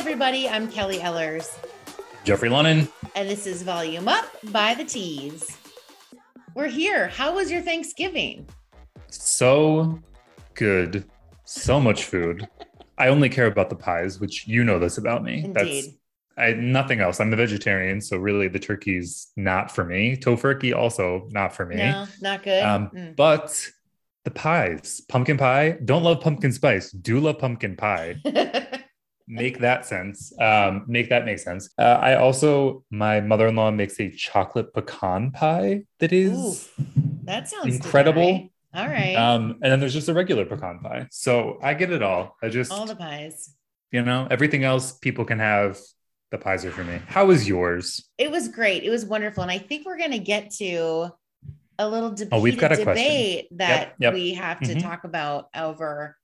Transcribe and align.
everybody. 0.00 0.48
I'm 0.48 0.66
Kelly 0.70 0.98
Ellers. 0.98 1.58
Jeffrey 2.24 2.48
Lennon. 2.48 2.88
And 3.14 3.28
this 3.28 3.46
is 3.46 3.62
Volume 3.62 4.08
Up 4.08 4.24
by 4.44 4.72
the 4.72 4.82
Tease. 4.82 5.58
We're 6.54 6.68
here. 6.68 7.08
How 7.08 7.34
was 7.34 7.50
your 7.50 7.60
Thanksgiving? 7.60 8.48
So 9.10 10.00
good. 10.54 11.04
So 11.44 11.78
much 11.78 12.04
food. 12.04 12.48
I 12.96 13.08
only 13.08 13.28
care 13.28 13.44
about 13.44 13.68
the 13.68 13.76
pies, 13.76 14.18
which 14.20 14.48
you 14.48 14.64
know 14.64 14.78
this 14.78 14.96
about 14.96 15.22
me. 15.22 15.44
Indeed. 15.44 15.84
That's 15.84 15.88
I 16.38 16.54
nothing 16.54 17.00
else. 17.00 17.20
I'm 17.20 17.30
a 17.34 17.36
vegetarian, 17.36 18.00
so 18.00 18.16
really 18.16 18.48
the 18.48 18.58
turkey's 18.58 19.30
not 19.36 19.70
for 19.70 19.84
me. 19.84 20.16
Tofurkey 20.16 20.74
also 20.74 21.28
not 21.30 21.54
for 21.54 21.66
me. 21.66 21.76
No, 21.76 22.06
not 22.22 22.42
good. 22.42 22.62
Um, 22.62 22.88
Mm. 22.94 23.16
But 23.16 23.54
the 24.24 24.30
pies, 24.30 25.02
pumpkin 25.10 25.36
pie. 25.36 25.76
Don't 25.84 26.04
love 26.04 26.22
pumpkin 26.22 26.52
spice. 26.52 26.90
Do 26.90 27.20
love 27.20 27.38
pumpkin 27.38 27.76
pie. 27.76 28.16
make 29.30 29.58
that 29.60 29.86
sense. 29.86 30.32
Um, 30.40 30.84
make 30.86 31.08
that 31.10 31.24
make 31.24 31.38
sense. 31.38 31.70
Uh, 31.78 31.82
I 31.82 32.16
also, 32.16 32.84
my 32.90 33.20
mother-in-law 33.20 33.70
makes 33.70 33.98
a 34.00 34.10
chocolate 34.10 34.74
pecan 34.74 35.30
pie 35.30 35.84
that 36.00 36.12
is 36.12 36.68
Ooh, 36.78 36.84
that 37.24 37.48
sounds 37.48 37.74
incredible. 37.76 38.48
All 38.74 38.86
right. 38.86 39.14
Um, 39.16 39.58
and 39.62 39.72
then 39.72 39.80
there's 39.80 39.94
just 39.94 40.08
a 40.08 40.14
regular 40.14 40.44
pecan 40.44 40.78
pie. 40.80 41.08
So 41.10 41.58
I 41.62 41.74
get 41.74 41.90
it 41.90 42.02
all. 42.02 42.36
I 42.42 42.48
just, 42.48 42.70
All 42.70 42.86
the 42.86 42.94
pies. 42.96 43.54
you 43.90 44.02
know, 44.02 44.26
everything 44.30 44.64
else 44.64 44.92
people 44.92 45.24
can 45.24 45.38
have. 45.38 45.78
The 46.30 46.38
pies 46.38 46.64
are 46.64 46.70
for 46.70 46.84
me. 46.84 47.00
How 47.08 47.26
was 47.26 47.48
yours? 47.48 48.08
It 48.16 48.30
was 48.30 48.46
great. 48.46 48.84
It 48.84 48.90
was 48.90 49.04
wonderful. 49.04 49.42
And 49.42 49.50
I 49.50 49.58
think 49.58 49.84
we're 49.84 49.98
going 49.98 50.12
to 50.12 50.20
get 50.20 50.52
to 50.58 51.10
a 51.76 51.88
little 51.88 52.10
debate, 52.10 52.28
Oh, 52.30 52.40
we've 52.40 52.56
got 52.56 52.70
a 52.70 52.76
question. 52.84 53.04
debate 53.04 53.48
that 53.58 53.94
yep. 53.98 54.14
we 54.14 54.34
have 54.34 54.60
to 54.60 54.74
Mhm. 54.76 54.80
talk 54.82 55.02
about 55.02 55.48
over 55.56 56.16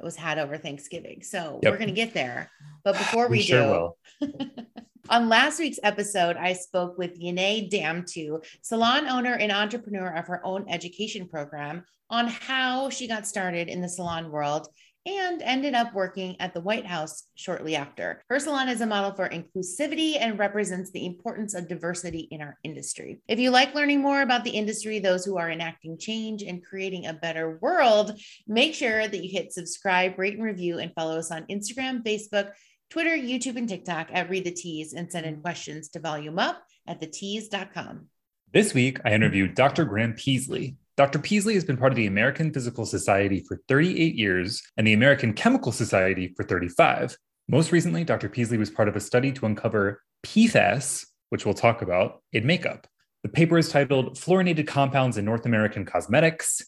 it 0.00 0.04
was 0.04 0.16
had 0.16 0.38
over 0.38 0.56
Thanksgiving. 0.56 1.22
So 1.22 1.60
Yep. 1.62 1.72
we're 1.72 1.78
going 1.78 1.88
to 1.88 1.94
get 1.94 2.14
there. 2.14 2.50
But 2.84 2.96
before 2.96 3.28
we, 3.28 3.38
We 3.38 3.42
sure 3.42 3.94
do. 4.20 4.28
On 5.10 5.28
last 5.28 5.58
week's 5.58 5.80
episode, 5.82 6.36
I 6.36 6.52
spoke 6.54 6.96
with 6.96 7.20
Yene 7.20 7.70
Damtew, 7.70 8.42
salon 8.62 9.08
owner 9.08 9.34
and 9.34 9.50
entrepreneur 9.52 10.08
of 10.14 10.26
her 10.28 10.44
own 10.46 10.66
education 10.68 11.26
program, 11.28 11.84
on 12.08 12.28
how 12.28 12.90
she 12.90 13.06
got 13.08 13.26
started 13.26 13.68
in 13.68 13.80
the 13.80 13.88
salon 13.88 14.30
world 14.30 14.68
and 15.06 15.40
ended 15.42 15.74
up 15.74 15.94
working 15.94 16.38
at 16.40 16.52
the 16.52 16.60
White 16.60 16.86
House 16.86 17.24
shortly 17.34 17.74
after. 17.74 18.22
Her 18.28 18.38
salon 18.38 18.68
is 18.68 18.80
a 18.80 18.86
model 18.86 19.12
for 19.12 19.28
inclusivity 19.28 20.16
and 20.20 20.38
represents 20.38 20.90
the 20.90 21.06
importance 21.06 21.54
of 21.54 21.68
diversity 21.68 22.28
in 22.30 22.42
our 22.42 22.58
industry. 22.64 23.20
If 23.26 23.38
you 23.38 23.50
like 23.50 23.74
learning 23.74 24.00
more 24.00 24.22
about 24.22 24.44
the 24.44 24.50
industry, 24.50 24.98
those 24.98 25.24
who 25.24 25.38
are 25.38 25.50
enacting 25.50 25.98
change 25.98 26.42
and 26.42 26.64
creating 26.64 27.06
a 27.06 27.14
better 27.14 27.58
world, 27.62 28.20
make 28.46 28.74
sure 28.74 29.06
that 29.06 29.24
you 29.24 29.30
hit 29.30 29.52
subscribe, 29.52 30.18
rate, 30.18 30.34
and 30.34 30.44
review, 30.44 30.78
and 30.78 30.92
follow 30.94 31.18
us 31.18 31.30
on 31.30 31.46
Instagram, 31.46 32.02
Facebook, 32.02 32.52
Twitter, 32.90 33.16
YouTube, 33.16 33.56
and 33.56 33.68
TikTok 33.68 34.08
at 34.12 34.28
Read 34.28 34.44
the 34.44 34.50
Tease 34.50 34.92
and 34.92 35.10
send 35.10 35.24
in 35.24 35.40
questions 35.40 35.88
to 35.90 36.00
volume 36.00 36.38
up 36.38 36.62
at 36.86 37.00
thetease.com. 37.00 38.06
This 38.52 38.74
week, 38.74 38.98
I 39.04 39.12
interviewed 39.12 39.54
Dr. 39.54 39.84
Graham 39.84 40.14
Peaslee. 40.14 40.74
Dr. 40.96 41.18
Peaslee 41.18 41.54
has 41.54 41.64
been 41.64 41.76
part 41.76 41.92
of 41.92 41.96
the 41.96 42.06
American 42.06 42.52
Physical 42.52 42.84
Society 42.84 43.44
for 43.46 43.60
38 43.68 44.14
years 44.14 44.62
and 44.76 44.86
the 44.86 44.92
American 44.92 45.32
Chemical 45.32 45.72
Society 45.72 46.34
for 46.36 46.44
35. 46.44 47.16
Most 47.48 47.72
recently, 47.72 48.04
Dr. 48.04 48.28
Peaslee 48.28 48.58
was 48.58 48.70
part 48.70 48.88
of 48.88 48.96
a 48.96 49.00
study 49.00 49.32
to 49.32 49.46
uncover 49.46 50.02
PFAS, 50.24 51.06
which 51.30 51.44
we'll 51.44 51.54
talk 51.54 51.82
about, 51.82 52.22
in 52.32 52.46
makeup. 52.46 52.86
The 53.22 53.28
paper 53.28 53.58
is 53.58 53.68
titled 53.68 54.16
Fluorinated 54.16 54.66
Compounds 54.66 55.18
in 55.18 55.24
North 55.24 55.46
American 55.46 55.84
Cosmetics. 55.84 56.62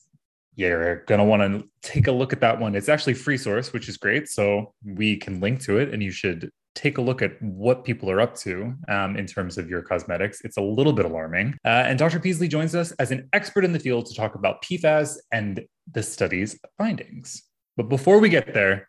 You're 0.55 1.05
going 1.05 1.19
to 1.19 1.25
want 1.25 1.43
to 1.43 1.69
take 1.83 2.07
a 2.07 2.13
look 2.13 2.33
at 2.33 2.41
that 2.41 2.61
one. 2.61 2.75
It's 2.75 2.89
actually 2.89 3.15
free 3.15 3.39
source, 3.39 3.73
which 3.73 3.89
is 3.89 3.97
great. 3.97 4.29
So 4.29 4.75
we 4.85 5.17
can 5.17 5.41
link 5.41 5.61
to 5.63 5.79
it 5.79 5.93
and 5.95 6.03
you 6.03 6.11
should 6.11 6.51
take 6.75 6.99
a 6.99 7.03
look 7.03 7.23
at 7.23 7.41
what 7.43 7.85
people 7.85 8.11
are 8.11 8.21
up 8.21 8.35
to 8.37 8.75
um, 8.89 9.17
in 9.17 9.27
terms 9.27 9.59
of 9.59 9.69
your 9.69 9.83
cosmetics. 9.83 10.41
It's 10.43 10.57
a 10.57 10.63
little 10.63 10.93
bit 10.93 11.05
alarming. 11.05 11.55
Uh, 11.65 11.85
and 11.87 11.99
Dr. 11.99 12.19
Peaslee 12.19 12.49
joins 12.49 12.75
us 12.75 12.93
as 12.93 13.11
an 13.11 13.29
expert 13.33 13.65
in 13.65 13.73
the 13.73 13.79
field 13.79 14.07
to 14.07 14.15
talk 14.15 14.35
about 14.35 14.63
PFAS 14.63 15.19
and 15.33 15.65
the 15.91 16.03
study's 16.03 16.59
findings. 16.79 17.43
But 17.77 17.89
before 17.89 18.19
we 18.19 18.29
get 18.29 18.55
there, 18.55 18.89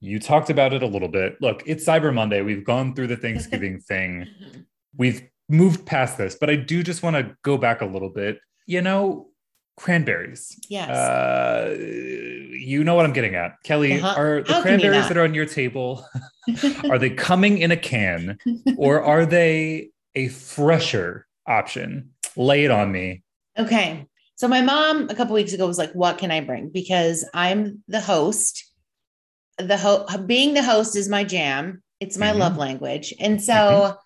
you 0.00 0.18
talked 0.18 0.50
about 0.50 0.72
it 0.72 0.82
a 0.82 0.86
little 0.86 1.08
bit. 1.08 1.36
Look, 1.40 1.62
it's 1.66 1.84
Cyber 1.84 2.14
Monday. 2.14 2.42
We've 2.42 2.64
gone 2.64 2.94
through 2.94 3.08
the 3.08 3.16
Thanksgiving 3.24 3.80
thing. 3.80 4.26
We've 4.96 5.22
moved 5.48 5.86
past 5.86 6.18
this, 6.18 6.36
but 6.38 6.50
I 6.50 6.56
do 6.56 6.82
just 6.82 7.02
want 7.02 7.16
to 7.16 7.34
go 7.42 7.56
back 7.56 7.80
a 7.80 7.86
little 7.86 8.10
bit. 8.10 8.38
You 8.66 8.82
know, 8.82 9.28
cranberries. 9.78 10.58
Yes. 10.68 10.90
Uh, 10.90 11.76
you 11.78 12.82
know 12.84 12.94
what 12.94 13.04
I'm 13.06 13.12
getting 13.12 13.34
at. 13.36 13.52
Kelly, 13.64 13.92
Uh-huh. 14.00 14.14
are 14.20 14.42
the 14.42 14.52
How 14.54 14.62
cranberries 14.62 15.06
that 15.08 15.16
are 15.16 15.22
on 15.24 15.34
your 15.34 15.46
table, 15.46 16.04
are 16.90 16.98
they 16.98 17.10
coming 17.10 17.58
in 17.58 17.70
a 17.70 17.76
can 17.76 18.38
or 18.76 19.02
are 19.12 19.24
they 19.24 19.90
a 20.14 20.28
fresher 20.28 21.26
option? 21.46 22.10
Lay 22.36 22.64
it 22.64 22.70
on 22.70 22.90
me. 22.92 23.22
Okay. 23.58 24.06
So 24.36 24.46
my 24.48 24.60
mom 24.62 25.08
a 25.10 25.14
couple 25.14 25.34
weeks 25.34 25.52
ago 25.52 25.66
was 25.66 25.78
like, 25.78 25.92
"What 25.92 26.18
can 26.18 26.30
I 26.30 26.40
bring?" 26.40 26.68
Because 26.68 27.28
I'm 27.34 27.82
the 27.88 28.00
host. 28.00 28.64
The 29.58 29.76
ho- 29.76 30.06
being 30.26 30.54
the 30.54 30.62
host 30.62 30.94
is 30.96 31.08
my 31.08 31.24
jam. 31.24 31.82
It's 31.98 32.16
my 32.16 32.28
Mhm. 32.32 32.38
love 32.38 32.56
language, 32.56 33.12
and 33.18 33.42
so 33.42 33.52
Mm-hmm. 33.54 33.96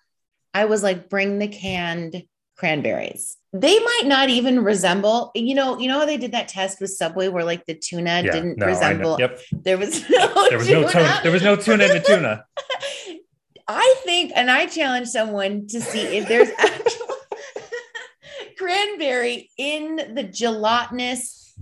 I 0.55 0.65
was 0.65 0.81
like, 0.81 1.07
"Bring 1.09 1.37
the 1.37 1.47
canned 1.47 2.23
cranberries." 2.63 3.37
They 3.51 3.77
might 3.77 4.03
not 4.05 4.29
even 4.29 4.63
resemble, 4.63 5.31
you 5.35 5.53
know, 5.53 5.77
you 5.77 5.87
know 5.87 5.99
how 5.99 6.05
they 6.05 6.17
did 6.17 6.31
that 6.31 6.47
test 6.47 6.81
with 6.81 6.89
Subway 6.89 7.27
where 7.27 7.43
like 7.43 7.65
the 7.65 7.75
tuna 7.75 8.23
Yeah, 8.23 8.31
didn't 8.31 8.57
no, 8.57 8.65
resemble. 8.65 9.17
Yep. 9.19 9.39
There 9.51 9.77
was 9.77 10.09
no 10.09 10.49
There 10.49 10.57
was 10.57 10.69
no 10.69 10.89
tuna. 10.89 11.19
There 11.21 11.31
was 11.31 11.43
no 11.43 11.55
tuna 11.55 11.83
in 11.83 11.89
the 11.91 11.99
tuna. 11.99 12.45
I 13.67 13.95
think, 14.03 14.31
and 14.35 14.49
I 14.49 14.65
challenge 14.65 15.07
someone 15.07 15.67
to 15.67 15.81
see 15.81 16.01
if 16.17 16.27
there's 16.27 16.49
actual 16.57 17.15
cranberry 18.57 19.49
in 19.57 20.15
the 20.15 20.23
gelatinous 20.23 21.53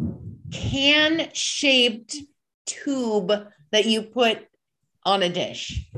can 0.52 1.30
shaped 1.34 2.16
tube 2.66 3.32
that 3.72 3.86
you 3.86 4.04
put 4.04 4.48
on 5.04 5.24
a 5.24 5.30
dish. 5.30 5.90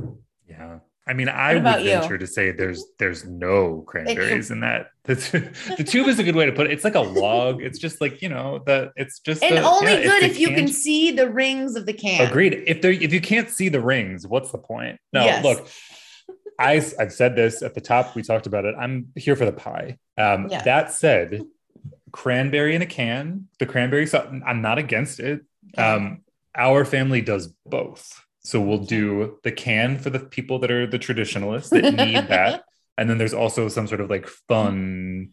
I 1.05 1.13
mean, 1.13 1.27
I 1.27 1.53
would 1.53 1.61
about 1.61 1.83
you? 1.83 1.89
venture 1.91 2.17
to 2.17 2.25
say 2.27 2.51
there's 2.51 2.85
there's 2.97 3.25
no 3.25 3.83
cranberries 3.87 4.51
in 4.51 4.61
that. 4.61 4.87
The, 5.05 5.15
t- 5.17 5.73
the 5.75 5.83
tube 5.83 6.07
is 6.07 6.17
a 6.17 6.23
good 6.23 6.33
way 6.37 6.45
to 6.45 6.53
put 6.53 6.67
it. 6.67 6.71
It's 6.71 6.85
like 6.85 6.95
a 6.95 7.01
log. 7.01 7.61
It's 7.61 7.77
just 7.77 7.99
like 7.99 8.21
you 8.21 8.29
know 8.29 8.59
the. 8.65 8.93
It's 8.95 9.19
just 9.19 9.43
And 9.43 9.57
the- 9.57 9.61
only 9.69 9.91
yeah, 9.91 10.03
good 10.03 10.21
the 10.23 10.27
if 10.27 10.39
you 10.39 10.47
can 10.49 10.69
see 10.69 11.11
the 11.11 11.29
rings 11.29 11.75
of 11.75 11.85
the 11.85 11.91
can. 11.91 12.25
Agreed. 12.25 12.63
If 12.67 12.81
there, 12.81 12.91
if 12.91 13.11
you 13.11 13.19
can't 13.19 13.49
see 13.49 13.67
the 13.67 13.81
rings, 13.81 14.25
what's 14.25 14.51
the 14.53 14.59
point? 14.59 14.99
No, 15.11 15.25
Yes. 15.25 15.43
look, 15.43 15.67
I, 16.57 16.75
I've 16.97 17.11
said 17.11 17.35
this 17.35 17.61
at 17.61 17.73
the 17.73 17.81
top. 17.81 18.15
We 18.15 18.21
talked 18.21 18.47
about 18.47 18.63
it. 18.63 18.75
I'm 18.79 19.07
here 19.17 19.35
for 19.35 19.43
the 19.45 19.51
pie. 19.51 19.97
Um, 20.17 20.47
Yeah. 20.49 20.61
That 20.63 20.93
said, 20.93 21.41
cranberry 22.13 22.73
in 22.75 22.81
a 22.81 22.85
can, 22.85 23.49
the 23.59 23.65
cranberry 23.65 24.07
sauce. 24.07 24.27
I'm 24.45 24.61
not 24.61 24.77
against 24.77 25.19
it. 25.19 25.41
Um, 25.77 26.21
our 26.55 26.85
family 26.85 27.19
does 27.21 27.47
both. 27.65 28.23
So 28.43 28.59
we'll 28.59 28.79
do 28.79 29.39
the 29.43 29.51
can 29.51 29.97
for 29.97 30.09
the 30.09 30.19
people 30.19 30.59
that 30.59 30.71
are 30.71 30.85
the 30.85 30.99
traditionalists 30.99 31.69
that 31.69 31.83
need 31.93 32.27
that, 32.27 32.65
and 32.97 33.09
then 33.09 33.17
there's 33.17 33.33
also 33.33 33.69
some 33.69 33.87
sort 33.87 34.01
of 34.01 34.09
like 34.09 34.27
fun 34.27 35.29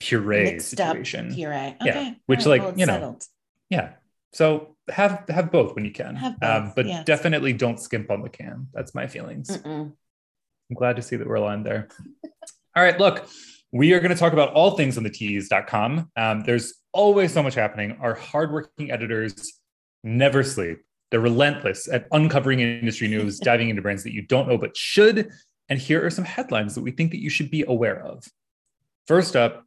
puree 0.00 0.44
Mixed 0.44 0.80
up 0.80 0.88
situation. 0.88 1.34
puree. 1.34 1.76
Yeah, 1.84 2.14
which, 2.26 2.40
right, 2.40 2.46
like, 2.46 2.62
well, 2.62 2.74
you 2.76 2.86
know, 2.86 2.92
settled. 2.92 3.24
Yeah. 3.70 3.92
So 4.32 4.76
have 4.88 5.24
have 5.28 5.50
both 5.52 5.74
when 5.74 5.84
you 5.84 5.92
can. 5.92 6.16
Have 6.16 6.40
both, 6.40 6.50
um, 6.50 6.72
but 6.74 6.86
yes. 6.86 7.04
definitely 7.04 7.52
don't 7.52 7.78
skimp 7.80 8.10
on 8.10 8.22
the 8.22 8.28
can. 8.28 8.68
That's 8.72 8.94
my 8.94 9.06
feelings. 9.06 9.56
Mm-mm. 9.56 9.92
I'm 10.70 10.76
glad 10.76 10.96
to 10.96 11.02
see 11.02 11.16
that 11.16 11.26
we're 11.26 11.36
aligned 11.36 11.64
there. 11.64 11.88
all 12.76 12.82
right, 12.82 12.98
look, 12.98 13.26
we 13.72 13.92
are 13.92 14.00
going 14.00 14.12
to 14.12 14.18
talk 14.18 14.32
about 14.32 14.52
all 14.52 14.72
things 14.72 14.96
on 14.98 15.04
the 15.04 15.10
tease.com. 15.10 16.10
Um, 16.16 16.42
there's 16.42 16.74
always 16.92 17.32
so 17.32 17.42
much 17.42 17.54
happening. 17.54 17.98
Our 18.00 18.14
hardworking 18.14 18.90
editors 18.90 19.60
never 20.04 20.42
sleep. 20.42 20.80
They're 21.10 21.20
relentless 21.20 21.88
at 21.88 22.06
uncovering 22.12 22.60
industry 22.60 23.08
news, 23.08 23.38
diving 23.40 23.68
into 23.68 23.82
brands 23.82 24.04
that 24.04 24.12
you 24.12 24.22
don't 24.22 24.48
know 24.48 24.58
but 24.58 24.76
should. 24.76 25.30
And 25.68 25.78
here 25.78 26.04
are 26.04 26.10
some 26.10 26.24
headlines 26.24 26.74
that 26.74 26.82
we 26.82 26.90
think 26.90 27.10
that 27.10 27.22
you 27.22 27.30
should 27.30 27.50
be 27.50 27.64
aware 27.66 28.00
of. 28.02 28.24
First 29.06 29.36
up, 29.36 29.64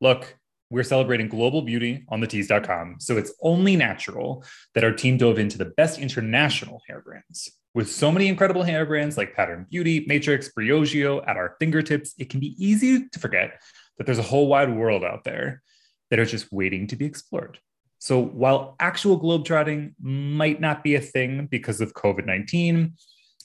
look, 0.00 0.36
we're 0.70 0.82
celebrating 0.82 1.28
global 1.28 1.62
beauty 1.62 2.04
on 2.08 2.20
the 2.20 2.26
tease.com. 2.26 2.96
So 2.98 3.16
it's 3.16 3.32
only 3.42 3.76
natural 3.76 4.44
that 4.74 4.84
our 4.84 4.92
team 4.92 5.16
dove 5.16 5.38
into 5.38 5.58
the 5.58 5.66
best 5.76 5.98
international 5.98 6.80
hair 6.88 7.00
brands. 7.00 7.50
With 7.74 7.90
so 7.90 8.12
many 8.12 8.28
incredible 8.28 8.62
hair 8.62 8.86
brands 8.86 9.16
like 9.16 9.34
Pattern 9.34 9.66
Beauty, 9.70 10.04
Matrix, 10.06 10.50
Briogeo 10.56 11.22
at 11.26 11.36
our 11.36 11.56
fingertips, 11.58 12.14
it 12.18 12.30
can 12.30 12.40
be 12.40 12.54
easy 12.58 13.08
to 13.08 13.18
forget 13.18 13.60
that 13.98 14.04
there's 14.04 14.18
a 14.18 14.22
whole 14.22 14.48
wide 14.48 14.74
world 14.74 15.04
out 15.04 15.24
there 15.24 15.62
that 16.10 16.18
are 16.18 16.24
just 16.24 16.52
waiting 16.52 16.86
to 16.88 16.96
be 16.96 17.04
explored. 17.04 17.58
So 18.04 18.20
while 18.20 18.76
actual 18.80 19.18
globetrotting 19.18 19.94
might 19.98 20.60
not 20.60 20.84
be 20.84 20.94
a 20.94 21.00
thing 21.00 21.46
because 21.46 21.80
of 21.80 21.94
COVID 21.94 22.26
19, 22.26 22.92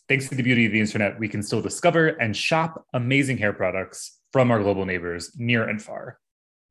thanks 0.09 0.27
to 0.27 0.35
the 0.35 0.43
beauty 0.43 0.65
of 0.65 0.73
the 0.73 0.81
internet, 0.81 1.17
we 1.17 1.29
can 1.29 1.41
still 1.41 1.61
discover 1.61 2.07
and 2.07 2.35
shop 2.35 2.85
amazing 2.93 3.37
hair 3.37 3.53
products 3.53 4.19
from 4.33 4.51
our 4.51 4.61
global 4.61 4.85
neighbors 4.85 5.31
near 5.37 5.63
and 5.63 5.81
far. 5.81 6.19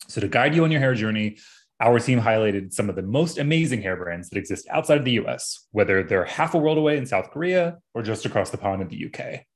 So, 0.06 0.20
to 0.20 0.28
guide 0.28 0.54
you 0.54 0.64
on 0.64 0.70
your 0.70 0.82
hair 0.82 0.92
journey, 0.92 1.38
Our 1.80 1.98
team 2.00 2.20
highlighted 2.20 2.74
some 2.74 2.90
of 2.90 2.96
the 2.96 3.02
most 3.02 3.38
amazing 3.38 3.82
hair 3.82 3.96
brands 3.96 4.28
that 4.28 4.38
exist 4.38 4.66
outside 4.68 4.98
of 4.98 5.04
the 5.04 5.18
US, 5.22 5.66
whether 5.70 6.02
they're 6.02 6.24
half 6.24 6.54
a 6.54 6.58
world 6.58 6.76
away 6.76 6.98
in 6.98 7.06
South 7.06 7.30
Korea 7.30 7.78
or 7.94 8.02
just 8.02 8.26
across 8.26 8.50
the 8.50 8.58
pond 8.58 8.82
in 8.82 8.88
the 8.88 9.06
UK. 9.06 9.46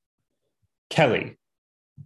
Kelly, 0.88 1.37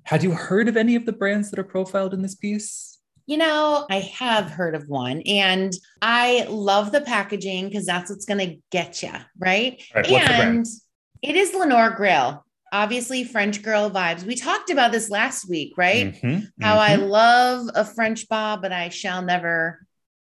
had 0.04 0.24
you 0.24 0.32
heard 0.32 0.68
of 0.68 0.76
any 0.76 0.96
of 0.96 1.04
the 1.04 1.12
brands 1.12 1.50
that 1.50 1.58
are 1.58 1.64
profiled 1.64 2.14
in 2.14 2.22
this 2.22 2.34
piece? 2.34 2.95
You 3.26 3.38
know, 3.38 3.86
I 3.90 4.00
have 4.00 4.50
heard 4.50 4.74
of 4.74 4.88
one 4.88 5.20
and 5.22 5.72
I 6.00 6.46
love 6.48 6.92
the 6.92 7.00
packaging 7.00 7.68
because 7.68 7.84
that's 7.84 8.08
what's 8.08 8.24
going 8.24 8.38
to 8.38 8.58
get 8.70 9.02
you, 9.02 9.12
right? 9.38 9.82
right 9.94 10.08
and 10.10 10.66
it 11.22 11.36
is 11.36 11.52
Leonor 11.52 11.96
Greyl. 11.96 12.42
Obviously, 12.72 13.24
French 13.24 13.62
girl 13.62 13.90
vibes. 13.90 14.24
We 14.24 14.34
talked 14.34 14.70
about 14.70 14.92
this 14.92 15.08
last 15.08 15.48
week, 15.48 15.74
right? 15.76 16.14
Mm-hmm, 16.14 16.62
How 16.62 16.76
mm-hmm. 16.76 16.92
I 16.92 16.96
love 16.96 17.70
a 17.74 17.84
French 17.84 18.28
bob, 18.28 18.62
but 18.62 18.72
I 18.72 18.90
shall 18.90 19.22
never 19.22 19.86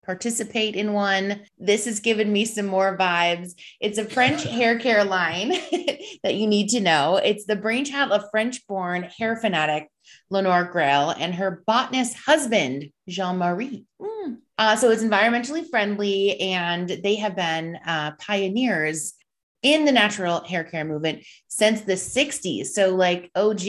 participate 0.10 0.75
in 0.75 0.94
one. 0.94 1.42
This 1.60 1.86
has 1.86 2.00
given 2.00 2.34
me 2.34 2.44
some 2.44 2.66
more 2.66 2.98
vibes. 2.98 3.51
It's 3.80 4.00
a 4.00 4.06
French 4.06 4.44
hair 4.44 4.80
care 4.80 5.04
line 5.04 5.50
that 6.24 6.34
you 6.34 6.48
need 6.48 6.69
to 6.69 6.80
know. 6.80 7.18
It's 7.18 7.46
the 7.46 7.56
brainchild 7.56 8.12
of 8.12 8.24
French 8.31 8.66
born 8.66 9.04
hair 9.04 9.36
fanatic 9.36 9.88
Leonor 10.30 10.72
Greyl 10.72 11.16
and 11.18 11.34
her 11.36 11.64
botanist 11.66 12.18
husband, 12.18 12.92
Jean 13.08 13.38
Marie. 13.38 13.86
Mm. 14.02 14.38
Uh, 14.58 14.76
so 14.76 14.92
it's 14.92 15.04
environmentally 15.04 15.68
friendly, 15.70 16.40
and 16.40 16.90
they 16.90 17.16
have 17.16 17.36
been 17.36 17.78
uh, 17.86 18.12
pioneers 18.20 19.14
in 19.62 19.86
the 19.86 19.92
natural 19.92 20.42
hair 20.42 20.64
care 20.64 20.86
movement 20.86 21.24
since 21.48 21.81
the 21.81 21.94
60s. 21.94 22.68
So, 22.68 22.96
like 22.96 23.31
OG. 23.36 23.62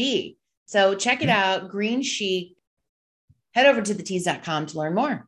So, 0.67 0.95
check 0.95 1.23
it 1.23 1.29
mm. 1.29 1.33
out 1.33 1.71
Green 1.71 2.03
Chic. 2.03 2.57
Head 3.55 3.67
over 3.67 3.83
to 3.83 3.95
thetease.com 3.95 4.67
to 4.67 4.79
learn 4.79 4.95
more. 4.95 5.27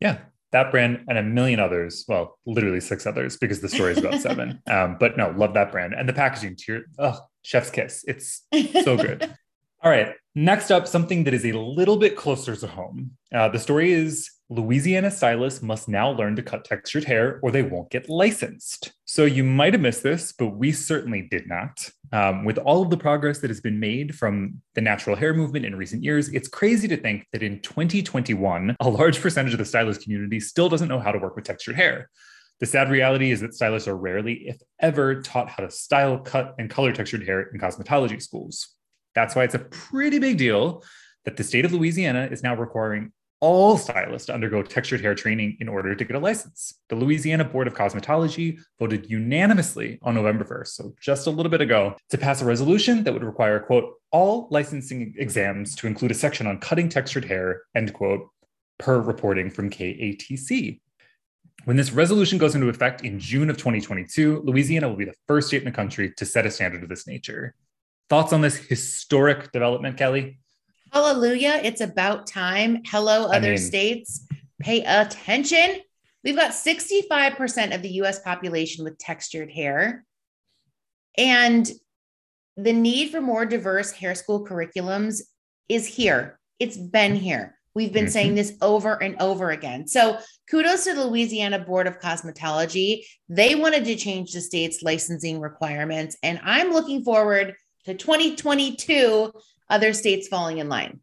Yeah, 0.00 0.18
that 0.52 0.70
brand 0.70 1.04
and 1.08 1.18
a 1.18 1.22
million 1.22 1.60
others. 1.60 2.04
Well, 2.08 2.38
literally 2.46 2.80
six 2.80 3.06
others 3.06 3.36
because 3.36 3.60
the 3.60 3.68
story 3.68 3.92
is 3.92 3.98
about 3.98 4.20
seven. 4.20 4.62
Um, 4.68 4.96
but 4.98 5.16
no, 5.16 5.30
love 5.36 5.54
that 5.54 5.72
brand 5.72 5.94
and 5.94 6.08
the 6.08 6.12
packaging. 6.12 6.56
To 6.56 6.72
your 6.72 6.82
oh, 6.98 7.18
chef's 7.42 7.70
kiss. 7.70 8.04
It's 8.06 8.46
so 8.82 8.96
good. 8.96 9.22
All 9.82 9.90
right. 9.90 10.14
Next 10.34 10.70
up, 10.70 10.86
something 10.86 11.24
that 11.24 11.34
is 11.34 11.44
a 11.44 11.52
little 11.52 11.96
bit 11.96 12.14
closer 12.14 12.54
to 12.54 12.66
home. 12.68 13.12
Uh, 13.34 13.48
the 13.48 13.58
story 13.58 13.92
is 13.92 14.30
Louisiana 14.48 15.10
stylists 15.10 15.60
must 15.60 15.88
now 15.88 16.10
learn 16.10 16.36
to 16.36 16.42
cut 16.42 16.64
textured 16.64 17.04
hair 17.04 17.40
or 17.42 17.50
they 17.50 17.64
won't 17.64 17.90
get 17.90 18.08
licensed. 18.08 18.92
So 19.06 19.24
you 19.24 19.42
might 19.42 19.74
have 19.74 19.80
missed 19.80 20.04
this, 20.04 20.32
but 20.32 20.48
we 20.48 20.70
certainly 20.70 21.22
did 21.22 21.48
not. 21.48 21.90
Um, 22.12 22.44
with 22.44 22.58
all 22.58 22.80
of 22.82 22.90
the 22.90 22.96
progress 22.96 23.40
that 23.40 23.50
has 23.50 23.60
been 23.60 23.80
made 23.80 24.14
from 24.14 24.62
the 24.74 24.80
natural 24.80 25.16
hair 25.16 25.34
movement 25.34 25.66
in 25.66 25.74
recent 25.74 26.04
years, 26.04 26.28
it's 26.28 26.48
crazy 26.48 26.86
to 26.86 26.96
think 26.96 27.26
that 27.32 27.42
in 27.42 27.60
2021, 27.60 28.76
a 28.78 28.88
large 28.88 29.20
percentage 29.20 29.52
of 29.52 29.58
the 29.58 29.64
stylist 29.64 30.02
community 30.02 30.38
still 30.38 30.68
doesn't 30.68 30.88
know 30.88 31.00
how 31.00 31.10
to 31.10 31.18
work 31.18 31.34
with 31.34 31.44
textured 31.44 31.74
hair. 31.74 32.08
The 32.60 32.66
sad 32.66 32.88
reality 32.88 33.32
is 33.32 33.40
that 33.40 33.54
stylists 33.54 33.88
are 33.88 33.96
rarely, 33.96 34.48
if 34.48 34.60
ever, 34.78 35.22
taught 35.22 35.48
how 35.48 35.64
to 35.64 35.70
style, 35.70 36.18
cut, 36.18 36.54
and 36.58 36.70
color 36.70 36.92
textured 36.92 37.24
hair 37.26 37.42
in 37.42 37.58
cosmetology 37.58 38.22
schools. 38.22 38.76
That's 39.14 39.34
why 39.34 39.44
it's 39.44 39.54
a 39.54 39.60
pretty 39.60 40.18
big 40.18 40.38
deal 40.38 40.84
that 41.24 41.36
the 41.36 41.44
state 41.44 41.64
of 41.64 41.72
Louisiana 41.72 42.28
is 42.30 42.42
now 42.42 42.54
requiring 42.54 43.12
all 43.40 43.78
stylists 43.78 44.26
to 44.26 44.34
undergo 44.34 44.62
textured 44.62 45.00
hair 45.00 45.14
training 45.14 45.56
in 45.60 45.68
order 45.68 45.94
to 45.94 46.04
get 46.04 46.14
a 46.14 46.18
license. 46.18 46.74
The 46.90 46.94
Louisiana 46.94 47.44
Board 47.44 47.66
of 47.66 47.74
Cosmetology 47.74 48.60
voted 48.78 49.10
unanimously 49.10 49.98
on 50.02 50.14
November 50.14 50.44
1st, 50.44 50.68
so 50.68 50.94
just 51.00 51.26
a 51.26 51.30
little 51.30 51.50
bit 51.50 51.62
ago, 51.62 51.96
to 52.10 52.18
pass 52.18 52.42
a 52.42 52.44
resolution 52.44 53.02
that 53.04 53.14
would 53.14 53.24
require, 53.24 53.58
quote, 53.58 53.94
all 54.12 54.46
licensing 54.50 55.14
exams 55.16 55.74
to 55.76 55.86
include 55.86 56.10
a 56.10 56.14
section 56.14 56.46
on 56.46 56.58
cutting 56.58 56.90
textured 56.90 57.24
hair, 57.24 57.62
end 57.74 57.94
quote, 57.94 58.28
per 58.78 59.00
reporting 59.00 59.50
from 59.50 59.70
KATC. 59.70 60.80
When 61.64 61.76
this 61.76 61.92
resolution 61.92 62.38
goes 62.38 62.54
into 62.54 62.68
effect 62.68 63.04
in 63.04 63.18
June 63.18 63.50
of 63.50 63.56
2022, 63.56 64.42
Louisiana 64.44 64.88
will 64.88 64.96
be 64.96 65.04
the 65.04 65.14
first 65.26 65.48
state 65.48 65.62
in 65.62 65.66
the 65.66 65.70
country 65.70 66.12
to 66.16 66.26
set 66.26 66.46
a 66.46 66.50
standard 66.50 66.82
of 66.82 66.88
this 66.88 67.06
nature. 67.06 67.54
Thoughts 68.10 68.32
on 68.32 68.40
this 68.40 68.56
historic 68.56 69.52
development, 69.52 69.96
Kelly? 69.96 70.40
Hallelujah. 70.92 71.60
It's 71.62 71.80
about 71.80 72.26
time. 72.26 72.82
Hello, 72.86 73.26
other 73.26 73.36
I 73.36 73.50
mean, 73.50 73.58
states. 73.58 74.26
Pay 74.60 74.82
attention. 74.82 75.76
We've 76.24 76.34
got 76.34 76.50
65% 76.50 77.72
of 77.72 77.82
the 77.82 77.88
US 78.02 78.18
population 78.18 78.82
with 78.82 78.98
textured 78.98 79.52
hair. 79.52 80.04
And 81.16 81.70
the 82.56 82.72
need 82.72 83.12
for 83.12 83.20
more 83.20 83.46
diverse 83.46 83.92
hair 83.92 84.16
school 84.16 84.44
curriculums 84.44 85.20
is 85.68 85.86
here. 85.86 86.40
It's 86.58 86.76
been 86.76 87.14
here. 87.14 87.56
We've 87.76 87.92
been 87.92 88.06
mm-hmm. 88.06 88.12
saying 88.12 88.34
this 88.34 88.54
over 88.60 89.00
and 89.00 89.14
over 89.22 89.50
again. 89.50 89.86
So, 89.86 90.18
kudos 90.50 90.82
to 90.84 90.94
the 90.94 91.06
Louisiana 91.06 91.60
Board 91.60 91.86
of 91.86 92.00
Cosmetology. 92.00 93.04
They 93.28 93.54
wanted 93.54 93.84
to 93.84 93.94
change 93.94 94.32
the 94.32 94.40
state's 94.40 94.82
licensing 94.82 95.38
requirements. 95.38 96.16
And 96.24 96.40
I'm 96.42 96.72
looking 96.72 97.04
forward 97.04 97.54
to 97.84 97.94
2022 97.94 99.32
other 99.68 99.92
states 99.92 100.28
falling 100.28 100.58
in 100.58 100.68
line. 100.68 101.00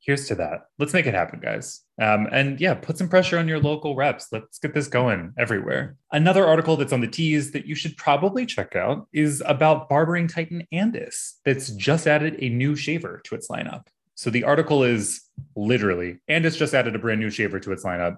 Here's 0.00 0.26
to 0.28 0.34
that. 0.34 0.66
Let's 0.80 0.92
make 0.92 1.06
it 1.06 1.14
happen, 1.14 1.38
guys. 1.38 1.82
Um, 2.00 2.26
and 2.32 2.60
yeah, 2.60 2.74
put 2.74 2.98
some 2.98 3.08
pressure 3.08 3.38
on 3.38 3.46
your 3.46 3.60
local 3.60 3.94
reps. 3.94 4.26
Let's 4.32 4.58
get 4.58 4.74
this 4.74 4.88
going 4.88 5.32
everywhere. 5.38 5.96
Another 6.10 6.44
article 6.44 6.76
that's 6.76 6.92
on 6.92 7.00
the 7.00 7.06
tease 7.06 7.52
that 7.52 7.66
you 7.66 7.76
should 7.76 7.96
probably 7.96 8.44
check 8.44 8.74
out 8.74 9.06
is 9.12 9.42
about 9.46 9.88
barbering 9.88 10.26
titan 10.26 10.66
Andis 10.72 11.34
that's 11.44 11.70
just 11.70 12.08
added 12.08 12.36
a 12.40 12.48
new 12.48 12.74
shaver 12.74 13.20
to 13.26 13.36
its 13.36 13.48
lineup. 13.48 13.86
So 14.16 14.28
the 14.28 14.42
article 14.42 14.82
is 14.82 15.22
literally 15.54 16.18
Andis 16.28 16.56
just 16.56 16.74
added 16.74 16.96
a 16.96 16.98
brand 16.98 17.20
new 17.20 17.30
shaver 17.30 17.60
to 17.60 17.70
its 17.70 17.84
lineup. 17.84 18.16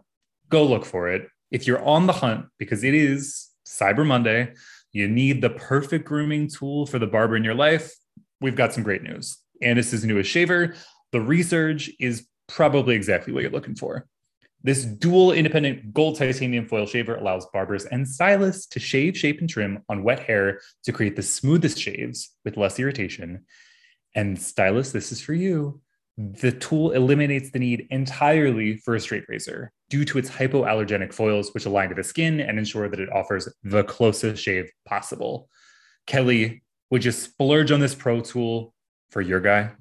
Go 0.49 0.65
look 0.65 0.87
for 0.87 1.09
it. 1.09 1.29
If 1.51 1.67
you're 1.67 1.85
on 1.85 2.07
the 2.07 2.15
hunt, 2.15 2.47
because 2.59 2.83
it 2.83 2.95
is 2.95 3.51
Cyber 3.67 4.07
Monday, 4.07 4.55
you 4.95 5.09
need 5.09 5.43
the 5.43 5.51
perfect 5.51 6.07
grooming 6.07 6.49
tool 6.49 6.87
for 6.87 6.99
the 6.99 7.07
barber 7.07 7.37
in 7.37 7.45
your 7.45 7.55
life. 7.55 7.93
We've 8.41 8.57
got 8.57 8.73
some 8.73 8.85
great 8.85 9.03
news. 9.03 9.37
Andis's 9.63 10.05
newest 10.05 10.31
shaver. 10.31 10.75
The 11.13 11.19
Resurge, 11.19 11.91
is 12.01 12.27
probably 12.47 12.95
exactly 12.95 13.33
what 13.33 13.43
you're 13.43 13.51
looking 13.51 13.75
for. 13.75 14.07
This 14.63 14.85
dual 14.85 15.33
independent 15.33 15.93
gold 15.93 16.17
titanium 16.17 16.69
foil 16.69 16.87
shaver 16.87 17.17
allows 17.17 17.47
barbers 17.53 17.85
and 17.85 18.09
stylists 18.09 18.67
to 18.69 18.81
shave, 18.81 19.17
shape, 19.19 19.41
and 19.41 19.51
trim 19.51 19.83
on 19.89 20.05
wet 20.05 20.21
hair 20.21 20.61
to 20.85 20.93
create 20.93 21.17
the 21.17 21.23
smoothest 21.23 21.79
shaves 21.79 22.31
with 22.45 22.57
less 22.57 22.79
irritation. 22.79 23.45
And 24.15 24.41
stylists, 24.41 24.93
this 24.93 25.13
is 25.13 25.21
for 25.21 25.35
you. 25.35 25.83
The 26.17 26.53
tool 26.53 26.93
eliminates 26.93 27.51
the 27.51 27.59
need 27.59 27.89
entirely 27.91 28.77
for 28.77 28.95
a 28.95 29.01
straight 29.01 29.25
razor 29.29 29.73
due 29.91 30.05
to 30.05 30.19
its 30.19 30.31
hypoallergenic 30.31 31.13
foils, 31.13 31.53
which 31.53 31.67
align 31.67 31.89
to 31.89 31.95
the 31.95 32.05
skin 32.05 32.41
and 32.41 32.59
ensure 32.59 32.89
that 32.89 33.01
it 33.01 33.13
offers 33.13 33.49
the 33.65 33.83
closest 33.85 34.43
shave 34.43 34.71
possible. 34.85 35.49
Kelly, 36.07 36.63
would 36.91 37.05
you 37.05 37.11
splurge 37.11 37.73
on 37.73 37.81
this 37.81 37.95
pro 37.95 38.21
tool 38.21 38.73
for 39.11 39.21
your 39.21 39.41
guy? 39.41 39.73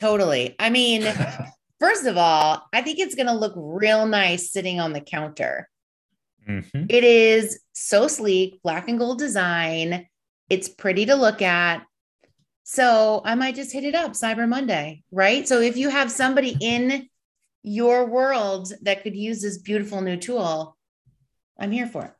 Totally. 0.00 0.56
I 0.58 0.70
mean, 0.70 1.02
first 1.80 2.06
of 2.06 2.16
all, 2.16 2.66
I 2.72 2.80
think 2.80 2.98
it's 2.98 3.14
going 3.14 3.26
to 3.26 3.34
look 3.34 3.52
real 3.56 4.06
nice 4.06 4.50
sitting 4.50 4.80
on 4.80 4.94
the 4.94 5.00
counter. 5.00 5.68
Mm-hmm. 6.48 6.86
It 6.88 7.04
is 7.04 7.60
so 7.74 8.08
sleek, 8.08 8.62
black 8.62 8.88
and 8.88 8.98
gold 8.98 9.18
design. 9.18 10.06
It's 10.48 10.68
pretty 10.68 11.06
to 11.06 11.14
look 11.14 11.42
at. 11.42 11.84
So 12.72 13.20
I 13.24 13.34
might 13.34 13.56
just 13.56 13.72
hit 13.72 13.82
it 13.82 13.96
up 13.96 14.12
Cyber 14.12 14.48
Monday, 14.48 15.02
right? 15.10 15.46
So 15.48 15.60
if 15.60 15.76
you 15.76 15.88
have 15.88 16.08
somebody 16.08 16.56
in 16.60 17.08
your 17.64 18.06
world 18.06 18.72
that 18.82 19.02
could 19.02 19.16
use 19.16 19.42
this 19.42 19.58
beautiful 19.58 20.00
new 20.00 20.16
tool, 20.16 20.76
I'm 21.58 21.72
here 21.72 21.88
for 21.88 22.04
it. 22.04 22.12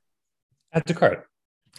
Add 0.73 0.87
to 0.87 0.95
cart 0.95 1.29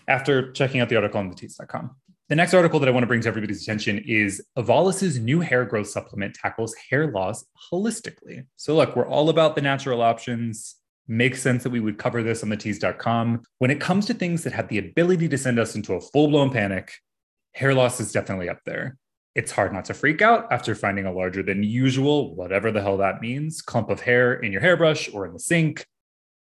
after 0.07 0.53
checking 0.53 0.79
out 0.79 0.87
the 0.87 0.95
article 0.95 1.19
on 1.19 1.29
thetease.com. 1.29 1.97
The 2.29 2.35
next 2.37 2.53
article 2.53 2.79
that 2.79 2.87
I 2.87 2.93
want 2.93 3.03
to 3.03 3.07
bring 3.07 3.19
to 3.19 3.27
everybody's 3.27 3.61
attention 3.61 4.05
is 4.07 4.41
Avalis's 4.55 5.19
new 5.19 5.41
hair 5.41 5.65
growth 5.65 5.89
supplement 5.89 6.35
tackles 6.35 6.73
hair 6.89 7.11
loss 7.11 7.43
holistically. 7.73 8.45
So, 8.55 8.73
look, 8.73 8.95
we're 8.95 9.05
all 9.05 9.27
about 9.27 9.55
the 9.55 9.61
natural 9.61 10.01
options. 10.01 10.77
Makes 11.09 11.41
sense 11.41 11.63
that 11.63 11.71
we 11.71 11.81
would 11.81 11.97
cover 11.97 12.23
this 12.23 12.41
on 12.41 12.47
the 12.47 12.55
tease.com. 12.55 13.41
When 13.57 13.69
it 13.69 13.81
comes 13.81 14.05
to 14.05 14.13
things 14.13 14.45
that 14.45 14.53
have 14.53 14.69
the 14.69 14.77
ability 14.77 15.27
to 15.27 15.37
send 15.37 15.59
us 15.59 15.75
into 15.75 15.95
a 15.95 15.99
full 15.99 16.29
blown 16.29 16.51
panic, 16.51 16.93
hair 17.53 17.73
loss 17.73 17.99
is 17.99 18.11
definitely 18.11 18.49
up 18.49 18.59
there. 18.65 18.97
It's 19.33 19.51
hard 19.51 19.73
not 19.73 19.85
to 19.85 19.93
freak 19.93 20.21
out 20.21 20.51
after 20.51 20.75
finding 20.75 21.05
a 21.05 21.13
larger 21.13 21.41
than 21.41 21.63
usual, 21.63 22.35
whatever 22.35 22.71
the 22.71 22.81
hell 22.81 22.97
that 22.97 23.21
means, 23.21 23.61
clump 23.61 23.89
of 23.89 24.01
hair 24.01 24.33
in 24.33 24.51
your 24.51 24.61
hairbrush 24.61 25.09
or 25.13 25.25
in 25.25 25.33
the 25.33 25.39
sink. 25.39 25.85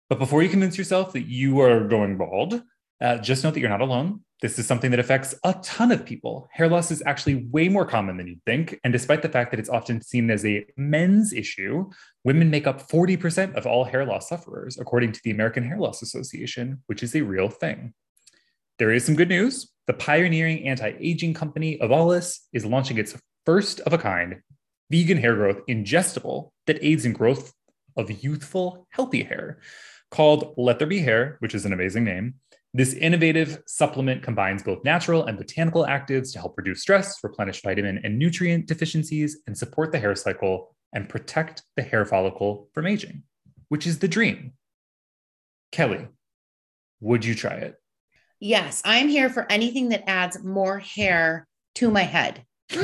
But 0.10 0.18
before 0.18 0.42
you 0.42 0.50
convince 0.50 0.78
yourself 0.78 1.13
that 1.13 1.28
you 1.28 1.60
are 1.62 1.88
going 1.88 2.18
bald, 2.18 2.63
uh, 3.00 3.18
just 3.20 3.44
note 3.44 3.54
that 3.54 3.60
you're 3.60 3.70
not 3.70 3.82
alone. 3.82 4.22
This 4.42 4.58
is 4.58 4.66
something 4.66 4.89
that 4.92 5.00
affects 5.00 5.36
a 5.44 5.54
ton 5.62 5.92
of 5.92 6.06
people. 6.06 6.48
Hair 6.54 6.70
loss 6.70 6.92
is 6.92 7.04
actually 7.06 7.48
way 7.51 7.68
more 7.68 7.86
common 7.86 8.16
than 8.18 8.28
you'd 8.28 8.44
think. 8.46 8.80
And 8.84 8.94
despite 8.94 9.22
the 9.22 9.30
fact 9.30 9.51
that 9.51 9.60
it's 9.60 9.70
often 9.70 10.01
seen 10.01 10.32
as 10.32 10.46
a 10.46 10.66
men's 10.78 11.34
issue, 11.34 11.89
women 12.24 12.50
make 12.50 12.66
up 12.66 12.88
40% 12.88 13.56
of 13.56 13.68
all 13.68 13.84
hair 13.84 14.06
loss 14.06 14.30
sufferers, 14.30 14.78
according 14.80 15.12
to 15.12 15.22
the 15.24 15.32
American 15.32 15.63
Hair 15.63 15.80
Loss 15.80 16.01
Association, 16.01 16.82
which 16.86 17.04
is 17.04 17.16
a 17.16 17.22
real 17.22 17.50
thing. 17.50 17.94
There 18.79 18.93
is 18.93 19.05
some 19.05 19.15
good 19.15 19.27
news. 19.27 19.69
The 19.88 19.93
pioneering 19.93 20.65
anti 20.65 20.93
aging 21.01 21.33
company 21.33 21.77
Avalis 21.79 22.39
is 22.53 22.65
launching 22.65 22.98
its 22.98 23.13
first 23.45 23.81
of 23.81 23.91
a 23.91 23.98
kind 23.98 24.41
vegan 24.89 25.17
hair 25.17 25.36
growth 25.36 25.59
ingestible 25.69 26.51
that 26.65 26.79
aids 26.81 27.05
in 27.05 27.12
growth 27.12 27.53
of 27.98 28.24
youthful, 28.24 28.88
healthy 28.91 29.24
hair 29.24 29.59
called 30.12 30.53
Let 30.55 30.79
There 30.79 30.88
Be 30.88 31.00
Hair, 31.00 31.36
which 31.39 31.53
is 31.53 31.65
an 31.65 31.74
amazing 31.74 32.05
name. 32.05 32.36
This 32.74 32.93
innovative 32.93 33.62
supplement 33.67 34.24
combines 34.24 34.63
both 34.63 34.86
natural 34.86 35.25
and 35.25 35.38
botanical 35.38 35.86
actives 35.86 36.31
to 36.31 36.39
help 36.39 36.57
reduce 36.57 36.81
stress, 36.81 37.21
replenish 37.21 37.62
vitamin 37.62 38.00
and 38.05 38.17
nutrient 38.17 38.65
deficiencies, 38.67 39.39
and 39.45 39.57
support 39.57 39.91
the 39.91 40.00
hair 40.00 40.15
cycle 40.15 40.74
and 40.93 41.09
protect 41.09 41.63
the 41.75 41.81
hair 41.81 42.05
follicle 42.05 42.69
from 42.74 42.88
aging, 42.88 43.24
which 43.67 43.86
is 43.86 44.00
the 44.00 44.07
dream. 44.07 44.53
Kelly, 45.74 46.07
would 47.01 47.25
you 47.25 47.36
try 47.36 47.55
it? 47.55 47.75
Yes, 48.39 48.81
I'm 48.86 49.10
here 49.10 49.29
for 49.29 49.46
anything 49.51 49.89
that 49.89 50.10
adds 50.10 50.41
more 50.43 50.79
hair 50.79 51.48
to 51.75 51.91
my 51.91 52.03
head. 52.03 52.46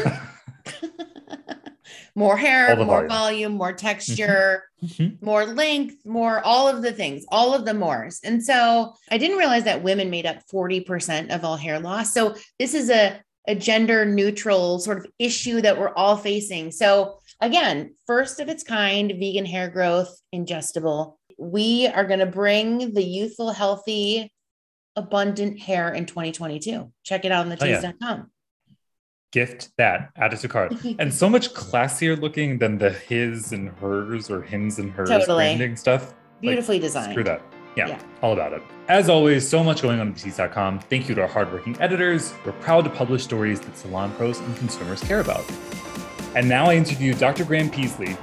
more 2.16 2.38
hair, 2.38 2.76
more 2.76 2.86
volume. 2.86 3.08
volume, 3.08 3.54
more 3.54 3.74
texture, 3.74 4.64
mm-hmm. 4.84 5.04
mm-hmm. 5.04 5.26
more 5.26 5.46
length, 5.46 6.06
more 6.06 6.42
all 6.46 6.68
of 6.68 6.82
the 6.82 6.92
things, 6.92 7.26
all 7.30 7.54
of 7.54 7.66
the 7.66 7.74
mores. 7.74 8.20
And 8.24 8.44
so 8.44 8.94
I 9.12 9.18
didn't 9.18 9.38
realize 9.38 9.64
that 9.66 9.84
women 9.84 10.10
made 10.10 10.26
up 10.26 10.40
40% 10.52 11.34
of 11.34 11.44
all 11.44 11.58
hair 11.58 11.80
loss. 11.80 12.14
So 12.14 12.36
this 12.60 12.74
is 12.74 12.90
a, 12.90 13.22
a 13.48 13.56
gender 13.56 14.06
neutral 14.06 14.80
sort 14.80 14.98
of 14.98 15.08
issue 15.20 15.62
that 15.62 15.78
we're 15.78 15.94
all 15.94 16.18
facing. 16.18 16.72
So 16.72 17.20
again, 17.42 17.96
first 18.08 18.40
of 18.40 18.50
its 18.50 18.64
kind, 18.64 19.14
vegan 19.20 19.46
hair 19.46 19.70
growth, 19.70 20.18
ingestible. 20.34 21.16
We 21.38 21.88
are 21.88 22.06
going 22.06 22.20
to 22.20 22.26
bring 22.26 22.94
the 22.94 23.04
youthful, 23.04 23.52
healthy, 23.52 24.32
abundant 24.96 25.60
hair 25.60 25.94
in 25.94 26.06
2022. 26.06 26.92
Check 27.04 27.26
it 27.26 27.32
out 27.32 27.46
on 27.46 27.50
the 27.50 27.58
tease.com. 27.58 27.96
Oh, 28.02 28.16
yeah 28.16 28.24
gift 29.36 29.70
that, 29.78 30.12
add 30.16 30.32
it 30.32 30.40
to 30.40 30.48
cart. 30.48 30.74
and 31.00 31.14
so 31.14 31.30
much 31.30 31.54
classier 31.54 32.20
looking 32.20 32.58
than 32.58 32.78
the 32.78 32.90
his 32.90 33.52
and 33.52 33.68
hers 33.68 34.32
or 34.32 34.42
hims 34.42 34.80
and 34.80 34.90
hers 34.94 35.10
totally. 35.10 35.44
branding 35.44 35.76
stuff. 35.76 36.14
Beautifully 36.40 36.78
like, 36.78 36.84
designed. 36.84 37.12
Screw 37.12 37.26
that. 37.26 37.42
Yeah, 37.76 37.90
yeah, 37.90 38.02
all 38.22 38.32
about 38.32 38.54
it. 38.54 38.64
As 38.88 39.10
always, 39.10 39.46
so 39.46 39.62
much 39.62 39.82
going 39.82 40.00
on 40.00 40.12
at 40.12 40.18
tease.com. 40.18 40.80
Thank 40.80 41.10
you 41.10 41.16
to 41.16 41.24
our 41.24 41.28
hardworking 41.28 41.76
editors. 41.82 42.34
We're 42.46 42.54
proud 42.54 42.86
to 42.86 42.90
publish 42.90 43.26
stories 43.26 43.60
that 43.60 43.78
salon 43.78 44.14
pros 44.14 44.40
and 44.40 44.56
consumers 44.56 45.04
care 45.04 45.20
about. 45.20 45.44
And 46.34 46.48
now 46.48 46.70
I 46.70 46.76
interview 46.76 47.14
Dr. 47.14 47.44
Graham 47.44 47.70
Peaslee, 47.70 48.18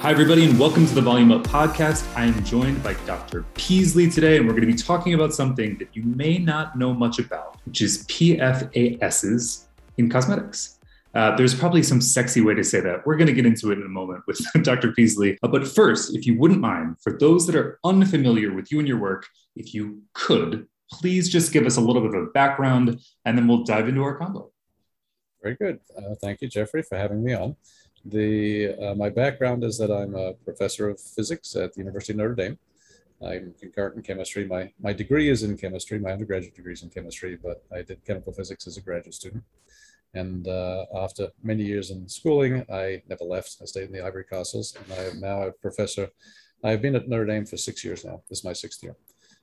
Hi, 0.00 0.12
everybody, 0.12 0.44
and 0.44 0.56
welcome 0.60 0.86
to 0.86 0.94
the 0.94 1.02
Volume 1.02 1.32
Up 1.32 1.42
podcast. 1.42 2.06
I 2.16 2.26
am 2.26 2.44
joined 2.44 2.84
by 2.84 2.94
Dr. 3.04 3.44
Peaslee 3.54 4.08
today, 4.08 4.36
and 4.36 4.46
we're 4.46 4.52
going 4.52 4.64
to 4.64 4.72
be 4.72 4.78
talking 4.78 5.14
about 5.14 5.34
something 5.34 5.76
that 5.78 5.88
you 5.92 6.04
may 6.04 6.38
not 6.38 6.78
know 6.78 6.94
much 6.94 7.18
about, 7.18 7.58
which 7.66 7.82
is 7.82 8.06
PFASs 8.06 9.64
in 9.96 10.08
cosmetics. 10.08 10.78
Uh, 11.16 11.34
there's 11.34 11.52
probably 11.52 11.82
some 11.82 12.00
sexy 12.00 12.40
way 12.40 12.54
to 12.54 12.62
say 12.62 12.78
that. 12.78 13.04
We're 13.04 13.16
going 13.16 13.26
to 13.26 13.32
get 13.32 13.44
into 13.44 13.72
it 13.72 13.78
in 13.78 13.84
a 13.84 13.88
moment 13.88 14.22
with 14.28 14.40
Dr. 14.62 14.92
Peaslee. 14.92 15.36
Uh, 15.42 15.48
but 15.48 15.66
first, 15.66 16.14
if 16.14 16.26
you 16.26 16.38
wouldn't 16.38 16.60
mind, 16.60 16.94
for 17.02 17.18
those 17.18 17.44
that 17.48 17.56
are 17.56 17.80
unfamiliar 17.84 18.52
with 18.52 18.70
you 18.70 18.78
and 18.78 18.86
your 18.86 18.98
work, 18.98 19.26
if 19.56 19.74
you 19.74 20.00
could, 20.14 20.68
please 20.92 21.28
just 21.28 21.52
give 21.52 21.66
us 21.66 21.76
a 21.76 21.80
little 21.80 22.02
bit 22.02 22.14
of 22.14 22.22
a 22.22 22.26
background, 22.26 23.00
and 23.24 23.36
then 23.36 23.48
we'll 23.48 23.64
dive 23.64 23.88
into 23.88 24.04
our 24.04 24.16
combo. 24.16 24.52
Very 25.42 25.56
good. 25.56 25.80
Uh, 25.96 26.14
thank 26.20 26.40
you, 26.40 26.48
Jeffrey, 26.48 26.82
for 26.82 26.96
having 26.96 27.24
me 27.24 27.34
on. 27.34 27.56
The, 28.04 28.74
uh, 28.74 28.94
my 28.94 29.10
background 29.10 29.64
is 29.64 29.78
that 29.78 29.90
I'm 29.90 30.14
a 30.14 30.34
professor 30.34 30.88
of 30.88 31.00
physics 31.00 31.54
at 31.56 31.72
the 31.74 31.80
University 31.80 32.12
of 32.12 32.18
Notre 32.18 32.34
Dame. 32.34 32.58
I'm 33.24 33.54
concurrent 33.60 33.96
in 33.96 34.02
chemistry. 34.02 34.46
My, 34.46 34.72
my 34.80 34.92
degree 34.92 35.28
is 35.28 35.42
in 35.42 35.56
chemistry. 35.56 35.98
My 35.98 36.12
undergraduate 36.12 36.54
degree 36.54 36.72
is 36.72 36.82
in 36.82 36.90
chemistry, 36.90 37.36
but 37.36 37.64
I 37.72 37.82
did 37.82 38.04
chemical 38.04 38.32
physics 38.32 38.66
as 38.66 38.76
a 38.76 38.80
graduate 38.80 39.14
student. 39.14 39.42
And 40.14 40.46
uh, 40.46 40.86
after 40.94 41.28
many 41.42 41.64
years 41.64 41.90
in 41.90 42.08
schooling, 42.08 42.64
I 42.72 43.02
never 43.08 43.24
left. 43.24 43.56
I 43.60 43.64
stayed 43.64 43.88
in 43.88 43.92
the 43.92 44.04
Ivory 44.04 44.24
Castles, 44.24 44.76
and 44.76 44.98
I 44.98 45.04
am 45.04 45.20
now 45.20 45.42
a 45.42 45.52
professor. 45.52 46.08
I've 46.62 46.80
been 46.80 46.96
at 46.96 47.08
Notre 47.08 47.26
Dame 47.26 47.44
for 47.44 47.56
six 47.56 47.84
years 47.84 48.04
now. 48.04 48.22
This 48.28 48.38
is 48.38 48.44
my 48.44 48.52
sixth 48.52 48.82
year 48.82 48.96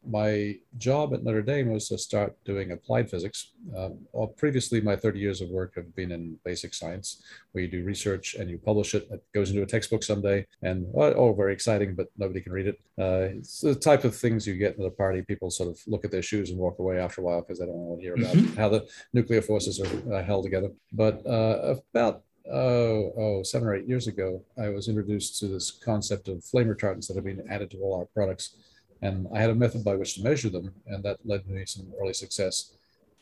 my 0.07 0.57
job 0.77 1.13
at 1.13 1.23
Notre 1.23 1.41
Dame 1.41 1.71
was 1.71 1.87
to 1.89 1.97
start 1.97 2.35
doing 2.45 2.71
applied 2.71 3.09
physics. 3.09 3.53
Um, 3.75 3.99
well, 4.11 4.27
previously, 4.27 4.81
my 4.81 4.95
30 4.95 5.19
years 5.19 5.41
of 5.41 5.49
work 5.49 5.75
have 5.75 5.95
been 5.95 6.11
in 6.11 6.37
basic 6.43 6.73
science, 6.73 7.23
where 7.51 7.63
you 7.63 7.69
do 7.69 7.83
research 7.83 8.35
and 8.35 8.49
you 8.49 8.57
publish 8.57 8.93
it. 8.93 9.07
It 9.11 9.23
goes 9.33 9.49
into 9.49 9.63
a 9.63 9.65
textbook 9.65 10.03
someday, 10.03 10.45
and 10.61 10.85
oh, 10.95 11.13
oh 11.13 11.33
very 11.33 11.53
exciting, 11.53 11.95
but 11.95 12.07
nobody 12.17 12.41
can 12.41 12.51
read 12.51 12.67
it. 12.67 12.79
Uh, 12.99 13.37
it's 13.37 13.61
the 13.61 13.75
type 13.75 14.03
of 14.03 14.15
things 14.15 14.45
you 14.45 14.55
get 14.55 14.79
at 14.79 14.85
a 14.85 14.91
party. 14.91 15.21
People 15.21 15.49
sort 15.49 15.69
of 15.69 15.79
look 15.87 16.05
at 16.05 16.11
their 16.11 16.21
shoes 16.21 16.49
and 16.49 16.59
walk 16.59 16.79
away 16.79 16.99
after 16.99 17.21
a 17.21 17.23
while 17.23 17.41
because 17.41 17.59
they 17.59 17.65
don't 17.65 17.75
want 17.75 17.99
to 17.99 18.05
hear 18.05 18.15
about 18.15 18.35
mm-hmm. 18.35 18.59
how 18.59 18.69
the 18.69 18.87
nuclear 19.13 19.41
forces 19.41 19.79
are 19.79 20.13
uh, 20.13 20.23
held 20.23 20.43
together. 20.43 20.69
But 20.91 21.25
uh, 21.25 21.75
about 21.93 22.23
oh, 22.51 23.13
oh, 23.17 23.43
seven 23.43 23.67
or 23.67 23.75
eight 23.75 23.87
years 23.87 24.07
ago, 24.07 24.43
I 24.57 24.69
was 24.69 24.87
introduced 24.87 25.39
to 25.39 25.47
this 25.47 25.71
concept 25.71 26.27
of 26.27 26.43
flame 26.43 26.67
retardants 26.67 27.07
that 27.07 27.15
have 27.15 27.25
been 27.25 27.45
added 27.49 27.71
to 27.71 27.77
all 27.79 27.97
our 27.97 28.05
products 28.05 28.55
and 29.01 29.27
I 29.33 29.39
had 29.39 29.49
a 29.49 29.55
method 29.55 29.83
by 29.83 29.95
which 29.95 30.15
to 30.15 30.23
measure 30.23 30.49
them, 30.49 30.73
and 30.87 31.03
that 31.03 31.17
led 31.25 31.47
me 31.47 31.65
some 31.65 31.91
early 32.01 32.13
success. 32.13 32.75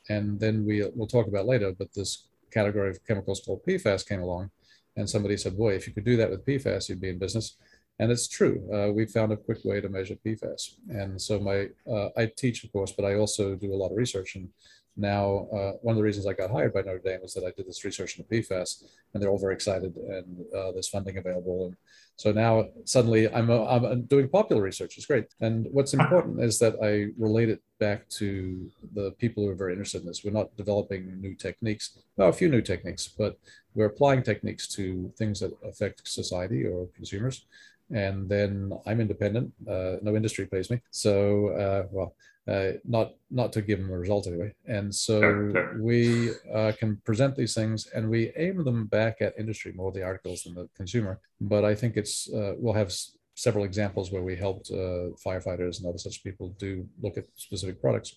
And 0.10 0.40
then 0.40 0.66
we 0.66 0.86
we'll 0.96 1.08
talk 1.08 1.28
about 1.28 1.46
later, 1.46 1.72
but 1.72 1.94
this 1.94 2.28
category 2.52 2.90
of 2.90 3.06
chemicals 3.06 3.42
called 3.46 3.66
PFAS 3.66 4.08
came 4.08 4.22
along, 4.22 4.52
and 4.98 5.10
somebody 5.10 5.38
said, 5.38 5.58
"Boy, 5.58 5.74
if 5.74 5.88
you 5.88 5.94
could 5.94 6.06
do 6.06 6.18
that 6.18 6.30
with 6.30 6.46
PFAS, 6.46 6.90
you'd 6.90 7.02
be 7.02 7.10
in 7.10 7.20
business." 7.20 7.58
And 8.00 8.12
it's 8.12 8.28
true. 8.28 8.68
Uh, 8.74 8.92
we 8.92 9.06
found 9.06 9.32
a 9.32 9.38
quick 9.38 9.64
way 9.64 9.80
to 9.80 9.88
measure 9.88 10.16
PFAS. 10.26 10.76
And 10.90 11.22
so 11.22 11.40
my 11.40 11.70
uh, 11.90 12.10
I 12.18 12.26
teach, 12.26 12.64
of 12.64 12.72
course, 12.72 12.92
but 12.92 13.06
I 13.06 13.16
also 13.16 13.56
do 13.56 13.74
a 13.74 13.76
lot 13.82 13.92
of 13.92 13.98
research. 13.98 14.36
And 14.36 14.50
now 14.96 15.48
uh, 15.52 15.72
one 15.82 15.94
of 15.94 15.98
the 15.98 16.04
reasons 16.04 16.28
I 16.28 16.34
got 16.34 16.52
hired 16.52 16.74
by 16.74 16.82
Notre 16.82 17.00
Dame 17.00 17.22
was 17.22 17.34
that 17.34 17.44
I 17.44 17.52
did 17.56 17.68
this 17.68 17.84
research 17.84 18.18
into 18.18 18.30
PFAS, 18.30 18.84
and 19.14 19.22
they're 19.22 19.30
all 19.30 19.40
very 19.40 19.56
excited, 19.56 19.96
and 19.96 20.46
uh, 20.56 20.72
there's 20.72 20.90
funding 20.90 21.18
available. 21.18 21.68
And 21.68 21.76
so 22.16 22.32
now 22.32 22.68
suddenly 22.86 23.34
I'm, 23.34 23.50
a, 23.50 23.66
I'm 23.66 24.04
doing 24.04 24.30
popular 24.30 24.62
research. 24.62 24.98
It's 24.98 25.08
great. 25.08 25.26
And 25.42 25.68
what's 25.72 25.94
important 25.96 26.44
is 26.44 26.60
that 26.60 26.76
I 26.84 27.12
relate 27.18 27.50
it 27.50 27.62
back 27.80 28.08
to 28.10 28.70
the 28.94 29.12
people 29.18 29.44
who 29.44 29.50
are 29.50 29.56
very 29.56 29.74
interested 29.74 30.02
in 30.02 30.08
this. 30.08 30.24
We're 30.24 30.32
not 30.32 30.56
developing 30.58 31.20
new 31.20 31.34
techniques, 31.34 31.98
well, 32.16 32.30
a 32.30 32.34
few 32.34 32.50
new 32.50 32.62
techniques, 32.62 33.08
but 33.08 33.40
we're 33.74 33.88
applying 33.88 34.22
techniques 34.22 34.68
to 34.76 35.12
things 35.18 35.40
that 35.40 35.52
affect 35.64 36.08
society 36.08 36.66
or 36.66 36.88
consumers 36.96 37.46
and 37.92 38.28
then 38.28 38.72
I'm 38.86 39.02
independent. 39.02 39.54
Uh, 39.68 39.98
no 40.02 40.16
industry 40.16 40.46
pays 40.46 40.70
me, 40.70 40.82
so 40.90 41.50
uh, 41.50 41.88
well, 41.92 42.16
uh, 42.48 42.72
not 42.84 43.14
not 43.32 43.54
to 43.54 43.62
give 43.62 43.80
them 43.80 43.92
a 43.92 43.98
result 43.98 44.28
anyway. 44.28 44.54
And 44.68 44.94
so 44.94 45.22
sure, 45.22 45.52
sure. 45.52 45.82
we 45.82 46.32
uh, 46.54 46.74
can 46.78 46.98
present 47.06 47.36
these 47.36 47.54
things, 47.54 47.88
and 47.96 48.10
we 48.10 48.32
aim 48.36 48.64
them 48.64 48.88
back 48.88 49.22
at 49.22 49.38
industry 49.40 49.72
more 49.74 49.92
the 49.92 50.04
articles 50.04 50.44
than 50.44 50.56
the 50.56 50.68
consumer. 50.76 51.20
But 51.40 51.64
I 51.64 51.76
think 51.76 51.96
it's 51.96 52.32
uh, 52.34 52.54
we'll 52.58 52.74
have 52.74 52.88
s- 52.88 53.16
several 53.36 53.64
examples 53.64 54.12
where 54.12 54.24
we 54.24 54.36
helped 54.36 54.70
uh, 54.72 55.16
firefighters 55.26 55.80
and 55.80 55.88
other 55.88 55.98
such 55.98 56.24
people 56.24 56.50
do 56.60 56.86
look 57.02 57.18
at 57.18 57.26
specific 57.36 57.80
products, 57.80 58.16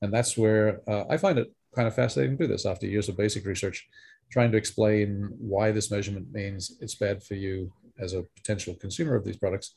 and 0.00 0.12
that's 0.12 0.36
where 0.36 0.80
uh, 0.88 1.04
I 1.10 1.18
find 1.18 1.38
it 1.38 1.52
kind 1.74 1.86
of 1.86 1.94
fascinating 1.94 2.38
to 2.38 2.44
do 2.44 2.52
this 2.52 2.64
after 2.64 2.86
years 2.86 3.08
of 3.10 3.16
basic 3.18 3.44
research, 3.44 3.86
trying 4.30 4.50
to 4.50 4.56
explain 4.56 5.28
why 5.38 5.70
this 5.72 5.90
measurement 5.90 6.32
means 6.32 6.78
it's 6.80 6.94
bad 6.94 7.22
for 7.22 7.34
you 7.34 7.70
as 7.98 8.14
a 8.14 8.24
potential 8.36 8.74
consumer 8.74 9.14
of 9.14 9.24
these 9.24 9.36
products 9.36 9.74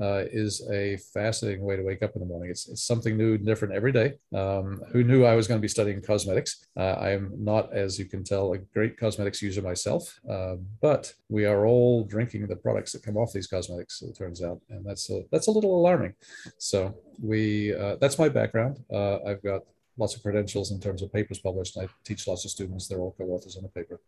uh, 0.00 0.24
is 0.32 0.66
a 0.70 0.96
fascinating 1.12 1.62
way 1.62 1.76
to 1.76 1.82
wake 1.82 2.02
up 2.02 2.14
in 2.14 2.20
the 2.20 2.26
morning. 2.26 2.50
It's, 2.50 2.68
it's 2.68 2.82
something 2.82 3.16
new 3.16 3.34
and 3.34 3.46
different 3.46 3.74
every 3.74 3.92
day. 3.92 4.14
Um, 4.34 4.82
who 4.92 5.04
knew 5.04 5.24
I 5.24 5.34
was 5.34 5.46
going 5.46 5.58
to 5.58 5.62
be 5.62 5.68
studying 5.68 6.02
cosmetics? 6.02 6.66
Uh, 6.76 6.92
I 6.92 7.10
am 7.10 7.32
not, 7.38 7.72
as 7.72 7.98
you 7.98 8.06
can 8.06 8.24
tell, 8.24 8.52
a 8.52 8.58
great 8.58 8.96
cosmetics 8.96 9.42
user 9.42 9.62
myself, 9.62 10.20
uh, 10.30 10.56
but 10.80 11.12
we 11.28 11.44
are 11.44 11.66
all 11.66 12.04
drinking 12.04 12.46
the 12.46 12.56
products 12.56 12.92
that 12.92 13.02
come 13.02 13.16
off 13.16 13.32
these 13.32 13.46
cosmetics. 13.46 14.02
It 14.02 14.16
turns 14.16 14.42
out, 14.42 14.60
and 14.70 14.84
that's 14.84 15.10
a, 15.10 15.22
that's 15.30 15.46
a 15.46 15.50
little 15.50 15.78
alarming. 15.78 16.14
So 16.58 16.94
we 17.22 17.74
uh, 17.74 17.96
that's 18.00 18.18
my 18.18 18.28
background. 18.28 18.82
Uh, 18.92 19.18
I've 19.26 19.42
got 19.42 19.62
lots 19.98 20.16
of 20.16 20.22
credentials 20.22 20.70
in 20.72 20.80
terms 20.80 21.02
of 21.02 21.12
papers 21.12 21.38
published. 21.38 21.76
I 21.76 21.86
teach 22.04 22.26
lots 22.26 22.44
of 22.44 22.50
students. 22.50 22.88
They're 22.88 22.98
all 23.00 23.14
co-authors 23.18 23.56
on 23.56 23.64
a 23.64 23.68
paper. 23.68 24.00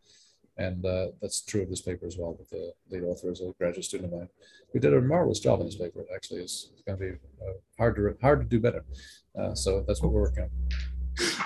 And 0.57 0.85
uh, 0.87 1.09
that's 1.21 1.41
true 1.41 1.63
of 1.63 1.71
this 1.71 1.81
paper 1.81 2.07
as 2.07 2.17
well. 2.17 2.37
But 2.39 2.49
the 2.51 2.73
lead 2.91 3.03
author 3.05 3.33
is 3.33 3.41
a 3.41 3.53
graduate 3.59 3.85
student 3.85 4.13
of 4.13 4.19
mine. 4.19 4.29
We 4.73 4.81
did 4.81 4.95
a 4.95 5.01
marvelous 5.01 5.41
job 5.41 5.61
on 5.61 5.67
this 5.67 5.77
paper. 5.77 6.01
It 6.01 6.09
actually 6.15 6.43
is 6.43 6.71
going 6.87 6.99
to 6.99 7.05
be 7.05 7.11
uh, 7.43 7.55
hard 7.77 7.97
to 7.97 8.17
hard 8.21 8.41
to 8.41 8.47
do 8.47 8.61
better. 8.61 8.85
Uh, 9.39 9.55
so 9.55 9.85
that's 9.87 10.01
what 10.01 10.13
we're 10.13 10.23
working 10.23 10.45
on. 10.45 10.51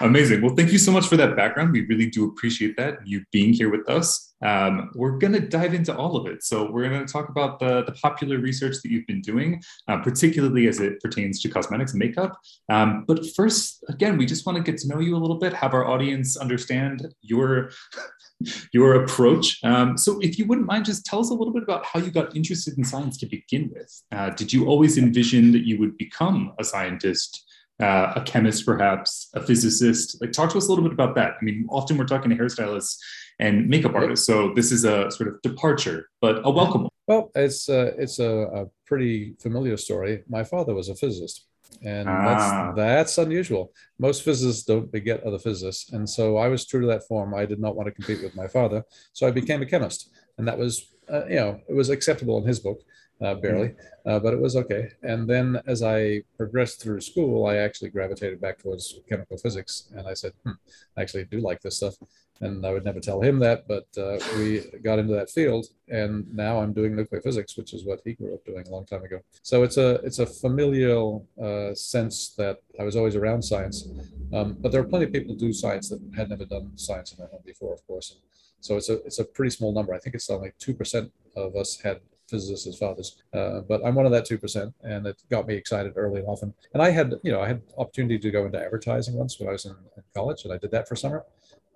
Amazing. 0.00 0.42
Well, 0.42 0.54
thank 0.54 0.72
you 0.72 0.78
so 0.78 0.92
much 0.92 1.06
for 1.06 1.16
that 1.16 1.36
background. 1.36 1.72
We 1.72 1.84
really 1.86 2.06
do 2.06 2.26
appreciate 2.26 2.76
that, 2.76 3.06
you 3.06 3.24
being 3.32 3.52
here 3.52 3.70
with 3.70 3.88
us. 3.88 4.34
Um, 4.44 4.90
we're 4.94 5.18
going 5.18 5.32
to 5.32 5.40
dive 5.40 5.74
into 5.74 5.96
all 5.96 6.16
of 6.16 6.26
it. 6.26 6.44
So, 6.44 6.70
we're 6.70 6.88
going 6.88 7.04
to 7.04 7.12
talk 7.12 7.28
about 7.28 7.58
the, 7.58 7.82
the 7.84 7.92
popular 7.92 8.38
research 8.38 8.76
that 8.82 8.90
you've 8.90 9.06
been 9.06 9.20
doing, 9.20 9.60
uh, 9.88 9.98
particularly 9.98 10.68
as 10.68 10.80
it 10.80 11.00
pertains 11.00 11.40
to 11.42 11.48
cosmetics 11.48 11.92
and 11.92 11.98
makeup. 11.98 12.38
Um, 12.68 13.04
but 13.06 13.26
first, 13.34 13.84
again, 13.88 14.16
we 14.16 14.26
just 14.26 14.46
want 14.46 14.56
to 14.56 14.62
get 14.62 14.80
to 14.82 14.88
know 14.88 15.00
you 15.00 15.16
a 15.16 15.18
little 15.18 15.38
bit, 15.38 15.52
have 15.52 15.74
our 15.74 15.86
audience 15.86 16.36
understand 16.36 17.12
your 17.22 17.70
your 18.72 19.02
approach. 19.02 19.58
Um, 19.64 19.98
so, 19.98 20.20
if 20.20 20.38
you 20.38 20.46
wouldn't 20.46 20.68
mind, 20.68 20.84
just 20.84 21.04
tell 21.04 21.18
us 21.18 21.30
a 21.30 21.34
little 21.34 21.52
bit 21.52 21.64
about 21.64 21.84
how 21.84 21.98
you 21.98 22.12
got 22.12 22.36
interested 22.36 22.78
in 22.78 22.84
science 22.84 23.18
to 23.18 23.26
begin 23.26 23.70
with. 23.74 24.02
Uh, 24.12 24.30
did 24.30 24.52
you 24.52 24.66
always 24.66 24.98
envision 24.98 25.50
that 25.52 25.66
you 25.66 25.78
would 25.80 25.98
become 25.98 26.52
a 26.60 26.64
scientist 26.64 27.44
uh, 27.80 28.12
a 28.16 28.22
chemist, 28.22 28.66
perhaps 28.66 29.30
a 29.34 29.40
physicist. 29.40 30.20
Like, 30.20 30.32
talk 30.32 30.50
to 30.50 30.58
us 30.58 30.66
a 30.66 30.70
little 30.70 30.84
bit 30.84 30.92
about 30.92 31.14
that. 31.14 31.34
I 31.40 31.44
mean, 31.44 31.66
often 31.70 31.96
we're 31.96 32.06
talking 32.06 32.30
to 32.30 32.36
hairstylists 32.36 32.98
and 33.38 33.68
makeup 33.68 33.94
artists, 33.94 34.26
so 34.26 34.52
this 34.54 34.72
is 34.72 34.84
a 34.84 35.10
sort 35.10 35.28
of 35.28 35.40
departure, 35.42 36.08
but 36.20 36.40
a 36.44 36.50
welcome 36.50 36.82
one. 36.82 36.90
Well, 37.06 37.30
it's 37.34 37.68
uh, 37.68 37.92
it's 37.96 38.18
a, 38.18 38.30
a, 38.30 38.66
pretty 38.84 39.34
familiar 39.40 39.76
story. 39.76 40.22
My 40.28 40.44
father 40.44 40.74
was 40.74 40.88
a 40.88 40.94
physicist, 40.94 41.46
and 41.82 42.08
ah. 42.08 42.24
that's 42.24 42.76
that's 42.76 43.18
unusual. 43.18 43.72
Most 43.98 44.24
physicists 44.24 44.64
don't 44.64 44.90
beget 44.90 45.22
other 45.22 45.38
physicists, 45.38 45.92
and 45.92 46.08
so 46.08 46.36
I 46.36 46.48
was 46.48 46.66
true 46.66 46.80
to 46.80 46.86
that 46.88 47.06
form. 47.06 47.32
I 47.34 47.46
did 47.46 47.60
not 47.60 47.76
want 47.76 47.86
to 47.86 47.92
compete 47.92 48.22
with 48.22 48.34
my 48.34 48.48
father, 48.48 48.84
so 49.12 49.26
I 49.26 49.30
became 49.30 49.62
a 49.62 49.66
chemist, 49.66 50.10
and 50.36 50.48
that 50.48 50.58
was 50.58 50.92
uh, 51.10 51.26
you 51.26 51.36
know 51.36 51.60
it 51.68 51.74
was 51.74 51.90
acceptable 51.90 52.38
in 52.38 52.44
his 52.44 52.58
book 52.58 52.82
uh, 53.20 53.34
barely, 53.34 53.74
uh, 54.06 54.18
but 54.18 54.32
it 54.32 54.40
was 54.40 54.56
okay. 54.56 54.90
And 55.02 55.28
then 55.28 55.60
as 55.66 55.82
I 55.82 56.22
progressed 56.36 56.80
through 56.80 57.00
school, 57.00 57.46
I 57.46 57.56
actually 57.56 57.90
gravitated 57.90 58.40
back 58.40 58.58
towards 58.58 59.00
chemical 59.08 59.36
physics. 59.38 59.90
And 59.96 60.06
I 60.06 60.14
said, 60.14 60.32
hmm, 60.44 60.52
I 60.96 61.02
actually 61.02 61.24
do 61.24 61.40
like 61.40 61.60
this 61.60 61.76
stuff. 61.76 61.94
And 62.40 62.64
I 62.64 62.72
would 62.72 62.84
never 62.84 63.00
tell 63.00 63.20
him 63.20 63.40
that, 63.40 63.66
but 63.66 63.88
uh, 64.00 64.18
we 64.36 64.62
got 64.84 65.00
into 65.00 65.12
that 65.14 65.28
field, 65.28 65.66
and 65.88 66.24
now 66.32 66.60
I'm 66.60 66.72
doing 66.72 66.94
nuclear 66.94 67.20
physics, 67.20 67.56
which 67.56 67.74
is 67.74 67.84
what 67.84 68.00
he 68.04 68.12
grew 68.12 68.32
up 68.32 68.44
doing 68.44 68.64
a 68.64 68.70
long 68.70 68.86
time 68.86 69.02
ago. 69.02 69.18
So 69.42 69.64
it's 69.64 69.76
a 69.76 69.94
it's 70.04 70.20
a 70.20 70.26
familial 70.26 71.26
uh, 71.42 71.74
sense 71.74 72.34
that 72.38 72.58
I 72.78 72.84
was 72.84 72.94
always 72.94 73.16
around 73.16 73.42
science, 73.42 73.88
um, 74.32 74.56
but 74.60 74.70
there 74.70 74.80
are 74.80 74.84
plenty 74.84 75.06
of 75.06 75.12
people 75.12 75.34
who 75.34 75.40
do 75.40 75.52
science 75.52 75.88
that 75.88 76.00
had 76.16 76.30
never 76.30 76.44
done 76.44 76.70
science 76.76 77.10
in 77.10 77.18
their 77.18 77.26
home 77.26 77.42
before, 77.44 77.74
of 77.74 77.84
course. 77.88 78.12
And 78.12 78.20
so 78.60 78.76
it's 78.76 78.88
a 78.88 79.02
it's 79.02 79.18
a 79.18 79.24
pretty 79.24 79.50
small 79.50 79.72
number. 79.72 79.92
I 79.92 79.98
think 79.98 80.14
it's 80.14 80.30
only 80.30 80.52
two 80.60 80.74
percent 80.74 81.10
of 81.34 81.56
us 81.56 81.80
had 81.80 81.98
physicists 82.28 82.78
fathers. 82.78 83.22
Uh, 83.32 83.60
but 83.60 83.80
I'm 83.84 83.94
one 83.94 84.06
of 84.06 84.12
that 84.12 84.26
2%, 84.28 84.72
and 84.82 85.06
it 85.06 85.22
got 85.30 85.46
me 85.46 85.54
excited 85.54 85.94
early 85.96 86.20
and 86.20 86.28
often. 86.28 86.54
And 86.74 86.82
I 86.82 86.90
had, 86.90 87.14
you 87.22 87.32
know, 87.32 87.40
I 87.40 87.48
had 87.48 87.62
opportunity 87.76 88.18
to 88.18 88.30
go 88.30 88.46
into 88.46 88.62
advertising 88.62 89.14
once 89.14 89.38
when 89.38 89.48
I 89.48 89.52
was 89.52 89.64
in, 89.64 89.74
in 89.96 90.02
college, 90.14 90.44
and 90.44 90.52
I 90.52 90.58
did 90.58 90.70
that 90.72 90.88
for 90.88 90.96
summer. 90.96 91.24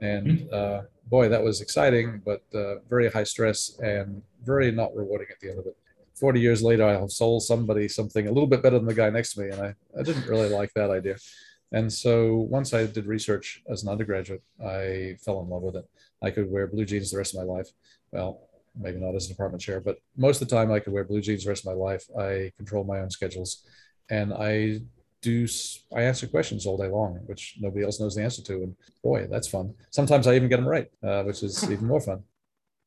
And 0.01 0.27
mm-hmm. 0.27 0.55
uh, 0.55 0.83
boy, 1.07 1.29
that 1.29 1.43
was 1.43 1.61
exciting, 1.61 2.23
but 2.25 2.43
uh, 2.55 2.81
very 2.89 3.11
high 3.11 3.25
stress 3.25 3.79
and 3.81 4.23
very 4.45 4.71
not 4.73 4.95
rewarding 4.95 5.29
at 5.31 5.41
the 5.41 5.51
end 5.51 5.61
of 5.61 5.67
it. 5.67 5.77
40 6.15 6.41
years 6.41 6.63
later, 6.63 6.85
I 6.85 6.93
have 6.93 7.11
sold 7.11 7.43
somebody 7.43 7.89
something 7.89 8.27
a 8.27 8.33
little 8.33 8.47
bit 8.47 8.63
better 8.63 8.79
than 8.79 8.87
the 8.87 8.95
guy 8.95 9.11
next 9.11 9.35
to 9.35 9.41
me, 9.41 9.51
and 9.51 9.61
I, 9.61 9.75
I 9.99 10.03
didn't 10.03 10.27
really 10.27 10.49
like 10.49 10.73
that 10.75 10.91
idea. 10.91 11.17
And 11.73 11.91
so 11.91 12.47
once 12.51 12.75
I 12.75 12.87
did 12.87 13.07
research 13.07 13.63
as 13.69 13.83
an 13.83 13.89
undergraduate, 13.89 14.43
I 14.63 15.17
fell 15.25 15.41
in 15.41 15.49
love 15.49 15.63
with 15.63 15.77
it. 15.77 15.89
I 16.23 16.31
could 16.31 16.51
wear 16.51 16.67
blue 16.67 16.85
jeans 16.85 17.11
the 17.11 17.19
rest 17.19 17.35
of 17.35 17.47
my 17.47 17.53
life. 17.53 17.69
Well, 18.13 18.49
maybe 18.79 18.99
not 18.99 19.15
as 19.15 19.27
a 19.27 19.29
department 19.29 19.63
chair, 19.63 19.81
but 19.81 19.99
most 20.17 20.41
of 20.41 20.49
the 20.49 20.55
time 20.55 20.73
I 20.73 20.81
could 20.81 20.93
wear 20.93 21.05
blue 21.05 21.21
jeans 21.21 21.45
the 21.45 21.51
rest 21.51 21.67
of 21.67 21.77
my 21.77 21.81
life. 21.81 22.05
I 22.19 22.53
control 22.57 22.85
my 22.85 23.01
own 23.01 23.11
schedules 23.11 23.65
and 24.11 24.33
I 24.33 24.81
do, 25.21 25.47
I 25.95 26.03
answer 26.03 26.27
questions 26.27 26.67
all 26.67 26.77
day 26.77 26.89
long, 26.89 27.21
which 27.27 27.57
nobody 27.61 27.85
else 27.85 28.01
knows 28.01 28.15
the 28.15 28.23
answer 28.23 28.43
to. 28.43 28.55
And 28.55 28.77
boy, 29.03 29.29
that's 29.31 29.49
fun. 29.49 29.75
Sometimes 29.91 30.27
I 30.27 30.35
even 30.35 30.49
get 30.49 30.57
them 30.57 30.69
right, 30.69 30.89
uh, 31.03 31.23
which 31.23 31.43
is 31.43 31.63
even 31.71 31.87
more 31.87 32.01
fun. 32.01 32.23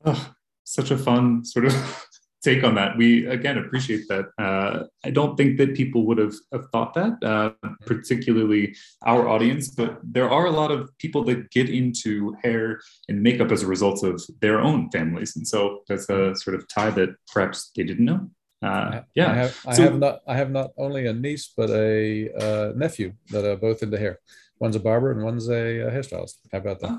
Oh, 0.04 0.34
such 0.64 0.92
a 0.92 0.98
fun 0.98 1.46
sort 1.46 1.66
of 1.66 2.08
take 2.46 2.64
on 2.64 2.76
that. 2.76 2.96
We 3.02 3.26
again 3.38 3.58
appreciate 3.58 4.04
that. 4.12 4.26
Uh, 4.46 4.74
I 5.04 5.10
don't 5.18 5.36
think 5.36 5.58
that 5.58 5.76
people 5.76 6.02
would 6.08 6.20
have, 6.26 6.36
have 6.54 6.66
thought 6.72 6.94
that, 7.00 7.14
uh, 7.24 7.52
particularly 7.92 8.76
our 9.12 9.28
audience, 9.34 9.66
but 9.70 10.00
there 10.04 10.30
are 10.30 10.46
a 10.46 10.56
lot 10.62 10.72
of 10.72 10.82
people 11.04 11.24
that 11.26 11.40
get 11.58 11.68
into 11.70 12.36
hair 12.44 12.80
and 13.10 13.22
makeup 13.28 13.52
as 13.52 13.64
a 13.64 13.68
result 13.76 14.04
of 14.04 14.22
their 14.44 14.60
own 14.70 14.90
families, 14.92 15.36
and 15.36 15.46
so 15.54 15.60
that's 15.88 16.08
a 16.10 16.36
sort 16.44 16.56
of 16.56 16.62
tie 16.68 16.92
that 17.00 17.10
perhaps 17.34 17.72
they 17.76 17.84
didn't 17.84 18.06
know. 18.06 18.22
Uh, 18.62 19.02
yeah, 19.20 19.32
I 19.32 19.36
have, 19.36 19.54
I 19.68 19.74
so, 19.74 19.84
have, 19.84 20.00
not. 20.00 20.16
I 20.28 20.36
have 20.42 20.52
not 20.60 20.70
only 20.78 21.06
a 21.08 21.14
niece 21.14 21.52
but 21.60 21.70
a 21.70 22.32
uh, 22.46 22.68
nephew 22.76 23.14
that 23.32 23.44
are 23.46 23.58
both 23.58 23.84
into 23.84 23.98
hair. 23.98 24.20
One's 24.60 24.78
a 24.78 24.80
barber 24.80 25.12
and 25.12 25.22
one's 25.22 25.50
a, 25.50 25.64
a 25.88 25.92
hairstylist. 25.92 26.36
How 26.52 26.60
about 26.60 26.80
that? 26.80 26.98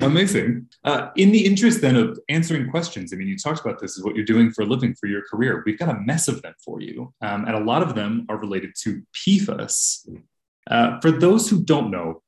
Amazing. 0.00 0.68
Uh, 0.84 1.10
in 1.16 1.32
the 1.32 1.44
interest 1.44 1.80
then 1.80 1.96
of 1.96 2.20
answering 2.28 2.70
questions, 2.70 3.12
I 3.12 3.16
mean, 3.16 3.26
you 3.26 3.36
talked 3.36 3.60
about 3.60 3.80
this 3.80 3.96
is 3.96 4.04
what 4.04 4.14
you're 4.14 4.24
doing 4.24 4.50
for 4.50 4.62
a 4.62 4.64
living 4.64 4.94
for 4.94 5.06
your 5.06 5.22
career. 5.22 5.62
We've 5.66 5.78
got 5.78 5.88
a 5.88 5.98
mess 6.00 6.28
of 6.28 6.40
them 6.42 6.54
for 6.64 6.80
you, 6.80 7.12
um, 7.20 7.46
and 7.46 7.56
a 7.56 7.60
lot 7.60 7.82
of 7.82 7.94
them 7.96 8.24
are 8.28 8.36
related 8.36 8.74
to 8.82 9.02
PFAS. 9.12 10.08
Uh, 10.70 11.00
for 11.00 11.10
those 11.10 11.50
who 11.50 11.64
don't 11.64 11.90
know, 11.90 12.22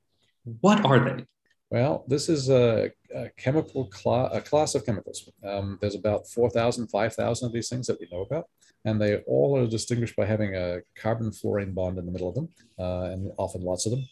what 0.60 0.84
are 0.84 0.98
they? 0.98 1.24
Well, 1.70 2.04
this 2.08 2.28
is 2.28 2.50
a, 2.50 2.90
a 3.14 3.28
chemical 3.36 3.88
cl- 3.92 4.26
a 4.32 4.40
class 4.40 4.74
of 4.74 4.84
chemicals. 4.84 5.30
Um, 5.44 5.78
there's 5.80 5.94
about 5.94 6.28
4,000, 6.28 6.88
5,000 6.88 7.46
of 7.46 7.52
these 7.52 7.68
things 7.68 7.86
that 7.86 8.00
we 8.00 8.08
know 8.10 8.22
about 8.22 8.46
and 8.84 9.00
they 9.00 9.18
all 9.26 9.58
are 9.58 9.66
distinguished 9.66 10.16
by 10.16 10.24
having 10.24 10.56
a 10.56 10.80
carbon 10.96 11.32
fluorine 11.32 11.72
bond 11.72 11.98
in 11.98 12.06
the 12.06 12.12
middle 12.12 12.28
of 12.28 12.34
them, 12.34 12.48
uh, 12.78 13.12
and 13.12 13.30
often 13.36 13.62
lots 13.62 13.86
of 13.86 13.92
them. 13.92 14.04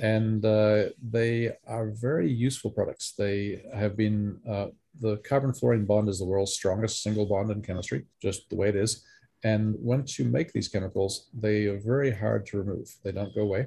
And 0.00 0.44
uh, 0.44 0.90
they 1.10 1.52
are 1.66 1.90
very 1.90 2.30
useful 2.30 2.70
products. 2.70 3.14
They 3.18 3.64
have 3.74 3.96
been, 3.96 4.38
uh, 4.48 4.66
the 5.00 5.16
carbon 5.18 5.52
fluorine 5.52 5.86
bond 5.86 6.08
is 6.08 6.20
the 6.20 6.24
world's 6.24 6.52
strongest 6.52 7.02
single 7.02 7.26
bond 7.26 7.50
in 7.50 7.62
chemistry, 7.62 8.04
just 8.20 8.48
the 8.48 8.56
way 8.56 8.68
it 8.68 8.76
is. 8.76 9.04
And 9.44 9.74
once 9.80 10.18
you 10.20 10.24
make 10.24 10.52
these 10.52 10.68
chemicals, 10.68 11.28
they 11.34 11.66
are 11.66 11.80
very 11.80 12.12
hard 12.12 12.46
to 12.46 12.58
remove, 12.58 12.94
they 13.02 13.10
don't 13.10 13.34
go 13.34 13.42
away. 13.42 13.66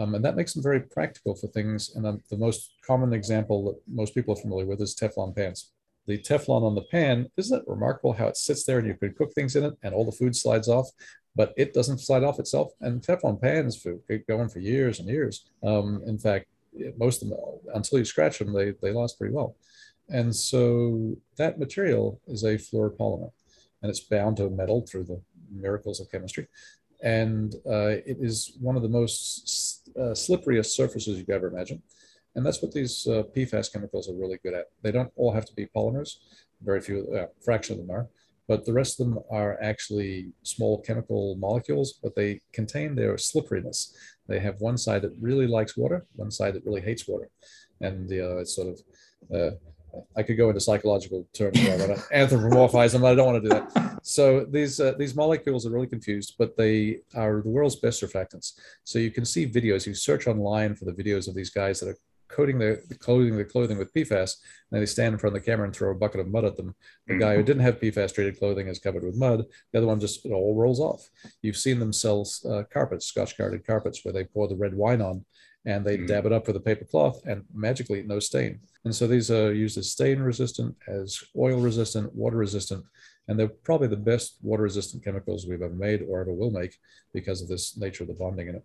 Um, 0.00 0.14
and 0.14 0.24
that 0.24 0.36
makes 0.36 0.54
them 0.54 0.62
very 0.62 0.80
practical 0.80 1.34
for 1.34 1.48
things. 1.48 1.94
And 1.94 2.06
um, 2.06 2.22
the 2.30 2.38
most 2.38 2.74
common 2.86 3.12
example 3.12 3.64
that 3.64 3.80
most 3.86 4.14
people 4.14 4.34
are 4.34 4.40
familiar 4.40 4.66
with 4.66 4.80
is 4.80 4.94
Teflon 4.94 5.34
pans 5.36 5.72
the 6.10 6.18
Teflon 6.18 6.62
on 6.62 6.74
the 6.74 6.82
pan, 6.82 7.30
isn't 7.36 7.58
it 7.60 7.68
remarkable 7.68 8.12
how 8.12 8.26
it 8.26 8.36
sits 8.36 8.64
there 8.64 8.78
and 8.78 8.86
you 8.88 8.94
could 8.94 9.16
cook 9.16 9.32
things 9.32 9.56
in 9.56 9.64
it 9.64 9.74
and 9.82 9.94
all 9.94 10.04
the 10.04 10.12
food 10.12 10.34
slides 10.34 10.68
off, 10.68 10.88
but 11.36 11.54
it 11.56 11.72
doesn't 11.72 11.98
slide 11.98 12.24
off 12.24 12.40
itself. 12.40 12.72
And 12.80 13.00
Teflon 13.00 13.40
pans 13.40 13.80
for 13.80 13.96
going 14.26 14.48
for 14.48 14.58
years 14.58 14.98
and 14.98 15.08
years. 15.08 15.44
Um, 15.62 16.02
in 16.06 16.18
fact, 16.18 16.46
most 16.96 17.22
of 17.22 17.28
them, 17.28 17.38
until 17.74 17.98
you 17.98 18.04
scratch 18.04 18.38
them, 18.38 18.52
they, 18.52 18.72
they 18.82 18.92
last 18.92 19.18
pretty 19.18 19.34
well. 19.34 19.56
And 20.08 20.34
so 20.34 21.16
that 21.36 21.60
material 21.60 22.20
is 22.26 22.42
a 22.42 22.56
fluoropolymer 22.56 23.30
and 23.82 23.90
it's 23.90 24.00
bound 24.00 24.38
to 24.38 24.50
metal 24.50 24.84
through 24.86 25.04
the 25.04 25.20
miracles 25.50 26.00
of 26.00 26.10
chemistry. 26.10 26.48
And 27.02 27.54
uh, 27.66 28.02
it 28.04 28.18
is 28.20 28.56
one 28.60 28.76
of 28.76 28.82
the 28.82 28.88
most 28.88 29.48
uh, 29.98 30.14
slipperiest 30.14 30.66
surfaces 30.66 31.18
you 31.18 31.24
could 31.24 31.34
ever 31.34 31.48
imagine. 31.48 31.82
And 32.34 32.46
that's 32.46 32.62
what 32.62 32.72
these 32.72 33.06
uh, 33.06 33.24
PFAS 33.34 33.72
chemicals 33.72 34.08
are 34.08 34.14
really 34.14 34.38
good 34.42 34.54
at. 34.54 34.66
They 34.82 34.92
don't 34.92 35.12
all 35.16 35.32
have 35.32 35.46
to 35.46 35.54
be 35.54 35.66
polymers, 35.66 36.16
very 36.62 36.80
few, 36.80 37.12
uh, 37.14 37.26
fraction 37.44 37.74
of 37.74 37.86
them 37.86 37.94
are, 37.96 38.08
but 38.46 38.64
the 38.64 38.72
rest 38.72 39.00
of 39.00 39.06
them 39.06 39.18
are 39.30 39.58
actually 39.62 40.32
small 40.42 40.80
chemical 40.82 41.36
molecules, 41.36 41.98
but 42.02 42.14
they 42.14 42.40
contain 42.52 42.94
their 42.94 43.16
slipperiness. 43.16 43.94
They 44.28 44.40
have 44.40 44.60
one 44.60 44.78
side 44.78 45.02
that 45.02 45.14
really 45.20 45.46
likes 45.46 45.76
water, 45.76 46.06
one 46.16 46.30
side 46.30 46.54
that 46.54 46.64
really 46.64 46.80
hates 46.80 47.08
water. 47.08 47.30
And 47.80 48.10
uh, 48.12 48.38
it's 48.38 48.54
sort 48.54 48.68
of, 48.68 48.80
uh, 49.34 49.56
I 50.16 50.22
could 50.22 50.36
go 50.36 50.48
into 50.48 50.60
psychological 50.60 51.26
terms 51.32 51.58
to 51.58 52.04
anthropomorphize 52.12 52.92
them, 52.92 53.02
but 53.02 53.12
I 53.12 53.14
don't 53.14 53.32
want 53.32 53.42
to 53.42 53.48
do 53.48 53.54
that. 53.54 54.00
So 54.02 54.44
these 54.44 54.80
uh, 54.80 54.94
these 54.98 55.14
molecules 55.14 55.66
are 55.66 55.70
really 55.70 55.86
confused, 55.86 56.34
but 56.38 56.56
they 56.56 57.00
are 57.14 57.42
the 57.42 57.48
world's 57.48 57.76
best 57.76 58.02
surfactants. 58.02 58.58
So 58.84 58.98
you 58.98 59.10
can 59.10 59.24
see 59.24 59.46
videos. 59.46 59.86
You 59.86 59.94
search 59.94 60.26
online 60.26 60.74
for 60.74 60.84
the 60.84 60.92
videos 60.92 61.28
of 61.28 61.34
these 61.34 61.50
guys 61.50 61.80
that 61.80 61.88
are 61.88 61.98
coating 62.30 62.58
the, 62.58 62.82
the 62.88 62.94
clothing 62.94 63.36
the 63.36 63.44
clothing 63.44 63.78
with 63.78 63.92
PFAS, 63.92 64.36
and 64.70 64.80
they 64.80 64.86
stand 64.86 65.12
in 65.12 65.18
front 65.18 65.36
of 65.36 65.42
the 65.42 65.50
camera 65.50 65.66
and 65.66 65.74
throw 65.74 65.90
a 65.90 65.94
bucket 65.94 66.20
of 66.20 66.28
mud 66.28 66.44
at 66.44 66.56
them. 66.56 66.74
The 67.06 67.18
guy 67.18 67.32
who 67.32 67.38
mm-hmm. 67.38 67.46
didn't 67.46 67.62
have 67.62 67.80
PFAS 67.80 68.14
treated 68.14 68.38
clothing 68.38 68.68
is 68.68 68.78
covered 68.78 69.04
with 69.04 69.16
mud. 69.16 69.44
The 69.72 69.78
other 69.78 69.86
one 69.86 70.00
just 70.00 70.24
it 70.24 70.32
all 70.32 70.54
rolls 70.54 70.80
off. 70.80 71.08
You've 71.42 71.56
seen 71.56 71.78
them 71.78 71.92
sell 71.92 72.26
uh, 72.48 72.62
carpets, 72.72 73.06
Scotch 73.06 73.36
guarded 73.36 73.66
carpets, 73.66 74.04
where 74.04 74.12
they 74.12 74.24
pour 74.24 74.48
the 74.48 74.56
red 74.56 74.74
wine 74.74 75.02
on 75.02 75.24
and 75.66 75.84
they 75.84 75.98
mm. 75.98 76.06
dab 76.06 76.26
it 76.26 76.32
up 76.32 76.46
with 76.46 76.56
a 76.56 76.60
paper 76.60 76.84
cloth 76.84 77.20
and 77.26 77.44
magically 77.52 78.02
no 78.02 78.18
stain. 78.18 78.60
And 78.84 78.94
so 78.94 79.06
these 79.06 79.30
are 79.30 79.52
used 79.52 79.76
as 79.76 79.90
stain 79.90 80.20
resistant, 80.20 80.74
as 80.88 81.22
oil 81.36 81.60
resistant, 81.60 82.14
water 82.14 82.36
resistant, 82.36 82.84
and 83.28 83.38
they're 83.38 83.48
probably 83.48 83.88
the 83.88 83.96
best 83.96 84.38
water 84.42 84.62
resistant 84.62 85.04
chemicals 85.04 85.46
we've 85.46 85.62
ever 85.62 85.74
made 85.74 86.02
or 86.08 86.20
ever 86.20 86.32
will 86.32 86.50
make 86.50 86.76
because 87.12 87.42
of 87.42 87.48
this 87.48 87.76
nature 87.76 88.04
of 88.04 88.08
the 88.08 88.14
bonding 88.14 88.48
in 88.48 88.56
it. 88.56 88.64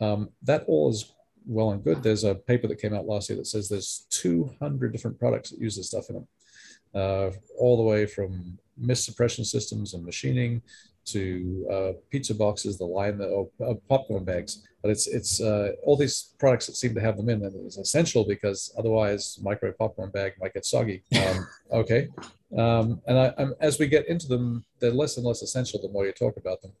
Um, 0.00 0.30
that 0.42 0.64
all 0.66 0.88
is 0.88 1.12
well 1.46 1.72
and 1.72 1.84
good. 1.84 2.02
There's 2.02 2.24
a 2.24 2.34
paper 2.34 2.66
that 2.68 2.80
came 2.80 2.94
out 2.94 3.06
last 3.06 3.28
year 3.28 3.36
that 3.36 3.46
says 3.46 3.68
there's 3.68 4.06
200 4.10 4.92
different 4.92 5.18
products 5.18 5.50
that 5.50 5.60
use 5.60 5.76
this 5.76 5.88
stuff 5.88 6.08
in 6.08 6.16
them, 6.16 6.28
uh, 6.94 7.30
all 7.58 7.76
the 7.76 7.82
way 7.82 8.06
from 8.06 8.58
mist 8.78 9.04
suppression 9.04 9.44
systems 9.44 9.92
and 9.92 10.04
machining 10.04 10.62
to 11.06 11.66
uh, 11.70 11.92
pizza 12.10 12.34
boxes, 12.34 12.78
the 12.78 12.84
line, 12.84 13.18
the 13.18 13.26
oh, 13.26 13.50
uh, 13.64 13.74
popcorn 13.88 14.24
bags. 14.24 14.66
But 14.82 14.90
it's 14.90 15.06
it's 15.06 15.40
uh, 15.40 15.72
all 15.84 15.96
these 15.96 16.34
products 16.38 16.66
that 16.66 16.76
seem 16.76 16.94
to 16.94 17.00
have 17.00 17.16
them 17.16 17.28
in, 17.28 17.44
and 17.44 17.54
it's 17.66 17.76
essential 17.76 18.24
because 18.24 18.72
otherwise, 18.78 19.38
microwave 19.42 19.78
popcorn 19.78 20.10
bag 20.10 20.34
might 20.40 20.54
get 20.54 20.64
soggy. 20.64 21.02
Um, 21.26 21.46
okay, 21.72 22.08
um, 22.56 23.00
and 23.06 23.18
I, 23.18 23.46
as 23.60 23.78
we 23.78 23.88
get 23.88 24.08
into 24.08 24.26
them, 24.26 24.64
they're 24.80 24.90
less 24.90 25.16
and 25.16 25.26
less 25.26 25.42
essential 25.42 25.80
the 25.80 25.88
more 25.88 26.06
you 26.06 26.12
talk 26.12 26.36
about 26.36 26.62
them. 26.62 26.72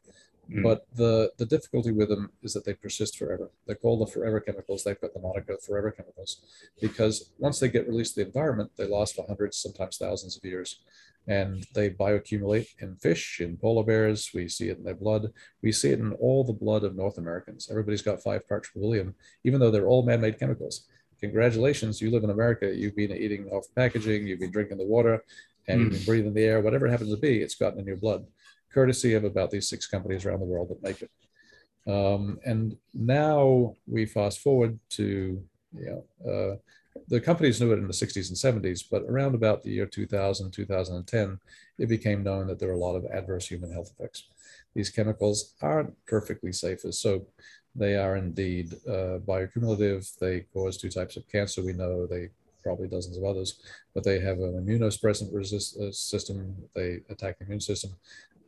Mm. 0.52 0.62
But 0.62 0.86
the, 0.94 1.30
the 1.38 1.46
difficulty 1.46 1.92
with 1.92 2.08
them 2.08 2.30
is 2.42 2.52
that 2.54 2.64
they 2.64 2.74
persist 2.74 3.16
forever. 3.16 3.50
They're 3.66 3.76
called 3.76 4.00
the 4.00 4.10
forever 4.10 4.40
chemicals. 4.40 4.82
They've 4.82 5.00
got 5.00 5.14
the 5.14 5.20
moniker 5.20 5.56
forever 5.64 5.90
chemicals 5.92 6.42
because 6.80 7.30
once 7.38 7.60
they 7.60 7.68
get 7.68 7.86
released 7.86 8.14
to 8.14 8.20
the 8.20 8.26
environment, 8.26 8.72
they 8.76 8.86
last 8.86 9.14
for 9.14 9.24
hundreds, 9.26 9.58
sometimes 9.58 9.96
thousands 9.96 10.36
of 10.36 10.44
years. 10.44 10.80
and 11.26 11.66
they 11.74 11.90
bioaccumulate 11.90 12.68
in 12.80 12.96
fish, 12.96 13.40
in 13.40 13.56
polar 13.56 13.84
bears. 13.84 14.30
We 14.34 14.48
see 14.48 14.68
it 14.68 14.78
in 14.78 14.84
their 14.84 14.94
blood. 14.94 15.32
We 15.62 15.72
see 15.72 15.90
it 15.90 15.98
in 15.98 16.12
all 16.14 16.44
the 16.44 16.52
blood 16.52 16.84
of 16.84 16.96
North 16.96 17.18
Americans. 17.18 17.68
Everybody's 17.70 18.02
got 18.02 18.22
five 18.22 18.48
parts 18.48 18.70
per 18.70 18.80
billion, 18.80 19.14
even 19.44 19.60
though 19.60 19.70
they're 19.70 19.86
all 19.86 20.02
man 20.02 20.20
made 20.20 20.38
chemicals. 20.38 20.86
Congratulations, 21.20 22.00
you 22.00 22.10
live 22.10 22.24
in 22.24 22.30
America. 22.30 22.74
You've 22.74 22.96
been 22.96 23.12
eating 23.12 23.48
off 23.50 23.66
packaging, 23.76 24.26
you've 24.26 24.40
been 24.40 24.50
drinking 24.50 24.78
the 24.78 24.86
water, 24.86 25.22
and 25.68 25.80
mm. 25.80 25.84
you've 25.84 25.92
been 25.92 26.04
breathing 26.04 26.34
the 26.34 26.44
air, 26.44 26.60
whatever 26.62 26.86
it 26.86 26.90
happens 26.90 27.10
to 27.10 27.20
be, 27.20 27.42
it's 27.42 27.54
gotten 27.54 27.78
in 27.78 27.86
your 27.86 27.98
blood, 27.98 28.26
courtesy 28.72 29.14
of 29.14 29.24
about 29.24 29.50
these 29.50 29.68
six 29.68 29.86
companies 29.86 30.24
around 30.24 30.40
the 30.40 30.46
world 30.46 30.68
that 30.68 30.82
make 30.82 31.02
it. 31.02 31.10
Um, 31.90 32.38
and 32.44 32.76
now 32.94 33.74
we 33.86 34.06
fast 34.06 34.40
forward 34.40 34.78
to, 34.90 35.42
you 35.72 36.04
know, 36.24 36.30
uh, 36.30 36.56
the 37.08 37.20
companies 37.20 37.60
knew 37.60 37.72
it 37.72 37.78
in 37.78 37.86
the 37.86 37.92
60s 37.92 38.28
and 38.28 38.62
70s, 38.64 38.84
but 38.88 39.02
around 39.02 39.34
about 39.34 39.62
the 39.62 39.70
year 39.70 39.86
2000, 39.86 40.50
2010, 40.50 41.38
it 41.78 41.88
became 41.88 42.22
known 42.22 42.46
that 42.48 42.58
there 42.58 42.68
are 42.68 42.74
a 42.74 42.78
lot 42.78 42.96
of 42.96 43.04
adverse 43.06 43.46
human 43.46 43.72
health 43.72 43.92
effects. 43.98 44.24
These 44.74 44.90
chemicals 44.90 45.54
aren't 45.62 45.94
perfectly 46.06 46.52
safe 46.52 46.84
as 46.84 46.98
soap. 46.98 47.32
They 47.74 47.96
are 47.96 48.16
indeed 48.16 48.74
uh, 48.88 49.18
bioaccumulative. 49.26 50.18
They 50.18 50.40
cause 50.52 50.76
two 50.76 50.90
types 50.90 51.16
of 51.16 51.28
cancer. 51.28 51.64
We 51.64 51.72
know 51.72 52.06
they 52.06 52.30
probably 52.62 52.88
dozens 52.88 53.16
of 53.16 53.24
others, 53.24 53.60
but 53.94 54.04
they 54.04 54.20
have 54.20 54.38
an 54.38 54.64
immunosuppressant 54.64 55.32
resist, 55.32 55.78
uh, 55.78 55.92
system. 55.92 56.56
They 56.74 57.00
attack 57.08 57.38
the 57.38 57.46
immune 57.46 57.60
system. 57.60 57.92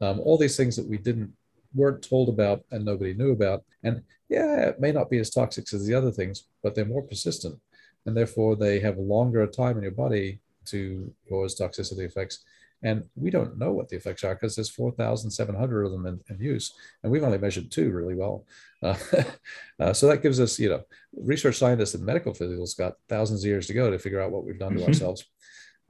Um, 0.03 0.21
all 0.21 0.37
these 0.37 0.57
things 0.57 0.77
that 0.77 0.87
we 0.87 0.99
didn't 0.99 1.33
weren't 1.75 2.07
told 2.07 2.29
about 2.29 2.65
and 2.71 2.85
nobody 2.85 3.15
knew 3.15 3.33
about. 3.33 3.63
And 3.83 4.03
yeah, 4.29 4.69
it 4.69 4.81
may 4.81 4.93
not 4.93 5.09
be 5.09 5.19
as 5.19 5.31
toxic 5.31 5.73
as 5.73 5.87
the 5.87 5.95
other 5.95 6.11
things, 6.11 6.45
but 6.63 6.75
they're 6.75 6.85
more 6.85 7.03
persistent 7.03 7.59
and 8.07 8.17
therefore 8.17 8.57
they 8.57 8.81
have 8.81 8.99
longer 8.99 9.47
time 9.47 9.77
in 9.77 9.83
your 9.83 9.93
body 9.93 10.41
to 10.67 11.13
cause 11.29 11.59
toxicity 11.59 12.05
effects. 12.05 12.45
And 12.85 13.05
we 13.15 13.31
don't 13.31 13.59
know 13.59 13.73
what 13.73 13.89
the 13.89 13.97
effects 13.97 14.25
are 14.25 14.35
because 14.35 14.57
there's 14.57 14.69
4,700 14.69 15.85
of 15.85 15.93
them 15.93 16.07
in, 16.07 16.21
in, 16.29 16.41
use, 16.41 16.75
and 17.03 17.13
we've 17.13 17.23
only 17.23 17.39
measured 17.39 17.71
two 17.71 17.93
really 17.93 18.17
well. 18.17 18.45
Uh, 18.83 18.97
uh, 19.81 19.93
so 19.93 20.09
that 20.09 20.21
gives 20.21 20.41
us, 20.41 20.59
you 20.59 20.69
know, 20.69 20.83
research 21.17 21.59
scientists 21.59 21.95
and 21.95 22.05
medical 22.05 22.35
fields 22.35 22.75
got 22.75 22.95
thousands 23.09 23.45
of 23.45 23.49
years 23.49 23.69
to 23.69 23.73
go 23.73 23.89
to 23.89 24.01
figure 24.01 24.21
out 24.21 24.33
what 24.33 24.45
we've 24.45 24.59
done 24.59 24.73
to 24.73 24.81
mm-hmm. 24.81 24.89
ourselves. 24.89 25.25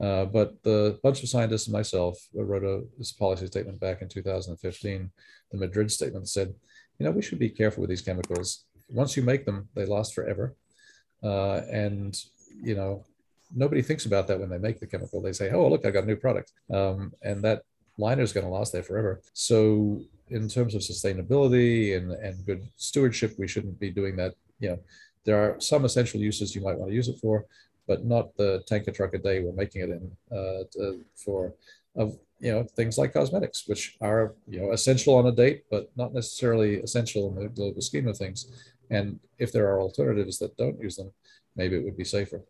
Uh, 0.01 0.25
but 0.25 0.61
the 0.63 0.99
bunch 1.03 1.23
of 1.23 1.29
scientists 1.29 1.67
and 1.67 1.73
myself 1.73 2.17
wrote 2.33 2.63
a 2.63 2.83
this 2.97 3.11
policy 3.11 3.47
statement 3.47 3.79
back 3.79 4.01
in 4.01 4.09
2015. 4.09 5.11
The 5.51 5.57
Madrid 5.57 5.91
statement 5.91 6.27
said, 6.27 6.53
you 6.99 7.05
know, 7.05 7.11
we 7.11 7.21
should 7.21 7.39
be 7.39 7.49
careful 7.49 7.81
with 7.81 7.89
these 7.89 8.01
chemicals. 8.01 8.65
Once 8.89 9.15
you 9.15 9.23
make 9.23 9.45
them, 9.45 9.69
they 9.75 9.85
last 9.85 10.13
forever. 10.13 10.55
Uh, 11.23 11.61
and, 11.71 12.17
you 12.61 12.75
know, 12.75 13.05
nobody 13.55 13.81
thinks 13.81 14.05
about 14.05 14.27
that 14.27 14.39
when 14.39 14.49
they 14.49 14.57
make 14.57 14.79
the 14.79 14.87
chemical. 14.87 15.21
They 15.21 15.33
say, 15.33 15.51
oh, 15.51 15.67
look, 15.69 15.85
I 15.85 15.91
got 15.91 16.03
a 16.03 16.07
new 16.07 16.15
product. 16.15 16.51
Um, 16.71 17.13
and 17.21 17.41
that 17.43 17.63
liner 17.97 18.23
is 18.23 18.33
going 18.33 18.45
to 18.45 18.51
last 18.51 18.73
there 18.73 18.83
forever. 18.83 19.21
So, 19.33 20.01
in 20.29 20.49
terms 20.49 20.73
of 20.73 20.81
sustainability 20.81 21.95
and, 21.95 22.11
and 22.11 22.45
good 22.45 22.67
stewardship, 22.77 23.35
we 23.37 23.47
shouldn't 23.47 23.79
be 23.79 23.91
doing 23.91 24.15
that. 24.15 24.33
You 24.59 24.69
know, 24.69 24.79
there 25.25 25.37
are 25.37 25.59
some 25.59 25.85
essential 25.85 26.19
uses 26.19 26.55
you 26.55 26.61
might 26.61 26.77
want 26.77 26.89
to 26.89 26.95
use 26.95 27.07
it 27.07 27.19
for, 27.21 27.45
but 27.87 28.05
not 28.05 28.35
the 28.37 28.63
tanker 28.67 28.91
truck 28.91 29.13
a 29.13 29.17
day 29.17 29.41
we're 29.41 29.51
making 29.53 29.81
it 29.81 29.89
in 29.89 30.11
uh, 30.31 30.63
to, 30.71 31.03
for 31.15 31.53
of 31.95 32.17
you 32.39 32.51
know 32.51 32.63
things 32.75 32.97
like 32.97 33.13
cosmetics, 33.13 33.67
which 33.67 33.95
are 34.01 34.35
you 34.47 34.59
know 34.59 34.71
essential 34.71 35.15
on 35.15 35.27
a 35.27 35.31
date, 35.31 35.63
but 35.69 35.89
not 35.95 36.13
necessarily 36.13 36.79
essential 36.79 37.29
in 37.29 37.43
the 37.43 37.49
global 37.49 37.81
scheme 37.81 38.07
of 38.07 38.17
things. 38.17 38.51
And 38.89 39.19
if 39.39 39.51
there 39.51 39.67
are 39.69 39.81
alternatives 39.81 40.39
that 40.39 40.57
don't 40.57 40.79
use 40.79 40.97
them, 40.97 41.11
maybe 41.55 41.75
it 41.77 41.83
would 41.83 41.97
be 41.97 42.03
safer. 42.03 42.41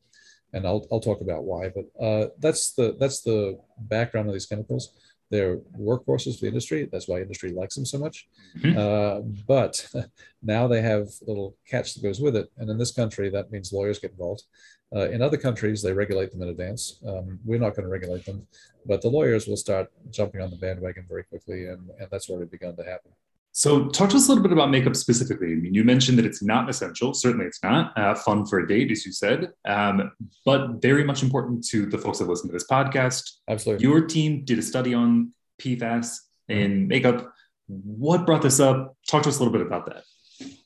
And 0.51 0.67
I'll, 0.67 0.85
I'll 0.91 0.99
talk 0.99 1.21
about 1.21 1.45
why, 1.45 1.69
but 1.69 1.85
uh, 2.03 2.27
that's 2.39 2.73
the 2.73 2.95
that's 2.99 3.21
the 3.21 3.59
background 3.77 4.27
of 4.27 4.33
these 4.33 4.45
chemicals. 4.45 4.93
They're 5.31 5.57
workhorses 5.79 6.35
for 6.35 6.41
the 6.41 6.47
industry. 6.47 6.87
That's 6.91 7.07
why 7.07 7.21
industry 7.21 7.51
likes 7.51 7.73
them 7.73 7.85
so 7.85 7.97
much. 7.97 8.27
Mm-hmm. 8.59 8.77
Uh, 8.77 9.21
but 9.47 9.87
now 10.43 10.67
they 10.67 10.81
have 10.81 11.07
a 11.07 11.25
little 11.25 11.55
catch 11.67 11.95
that 11.95 12.03
goes 12.03 12.21
with 12.21 12.35
it. 12.35 12.51
And 12.57 12.69
in 12.69 12.77
this 12.77 12.91
country, 12.91 13.29
that 13.29 13.51
means 13.51 13.73
lawyers 13.73 13.97
get 13.97 14.11
involved. 14.11 14.43
Uh, 14.95 15.09
in 15.09 15.21
other 15.21 15.37
countries, 15.37 15.81
they 15.81 15.91
regulate 15.91 16.31
them 16.31 16.41
in 16.41 16.49
advance. 16.49 16.99
Um, 17.07 17.39
we're 17.43 17.59
not 17.59 17.75
going 17.75 17.85
to 17.85 17.91
regulate 17.91 18.25
them, 18.25 18.45
but 18.85 19.01
the 19.01 19.09
lawyers 19.09 19.47
will 19.47 19.57
start 19.57 19.91
jumping 20.11 20.41
on 20.41 20.51
the 20.51 20.57
bandwagon 20.57 21.05
very 21.07 21.23
quickly, 21.23 21.67
and, 21.67 21.89
and 21.99 22.07
that's 22.11 22.29
already 22.29 22.49
begun 22.49 22.75
to 22.75 22.83
happen. 22.83 23.11
So, 23.55 23.87
talk 23.89 24.09
to 24.09 24.15
us 24.15 24.25
a 24.25 24.29
little 24.29 24.41
bit 24.41 24.51
about 24.51 24.71
makeup 24.71 24.95
specifically. 24.95 25.51
I 25.51 25.55
mean, 25.55 25.75
you 25.75 25.83
mentioned 25.83 26.17
that 26.17 26.25
it's 26.25 26.41
not 26.41 26.69
essential. 26.69 27.13
Certainly, 27.13 27.45
it's 27.45 27.61
not 27.61 27.95
uh, 27.97 28.15
fun 28.15 28.47
for 28.47 28.59
a 28.59 28.67
date, 28.67 28.91
as 28.91 29.05
you 29.05 29.11
said, 29.11 29.51
um, 29.65 30.11
but 30.43 30.81
very 30.81 31.03
much 31.03 31.21
important 31.21 31.63
to 31.67 31.85
the 31.85 31.99
folks 31.99 32.17
that 32.17 32.27
listen 32.27 32.47
to 32.49 32.53
this 32.53 32.65
podcast. 32.65 33.37
Absolutely. 33.47 33.83
Your 33.83 34.01
team 34.01 34.43
did 34.43 34.57
a 34.57 34.63
study 34.63 34.95
on 34.95 35.33
PFAS 35.61 36.17
in 36.49 36.71
mm-hmm. 36.71 36.87
makeup. 36.87 37.31
What 37.67 38.25
brought 38.25 38.41
this 38.41 38.59
up? 38.59 38.97
Talk 39.07 39.21
to 39.23 39.29
us 39.29 39.37
a 39.37 39.43
little 39.43 39.53
bit 39.53 39.65
about 39.65 39.85
that. 39.85 40.03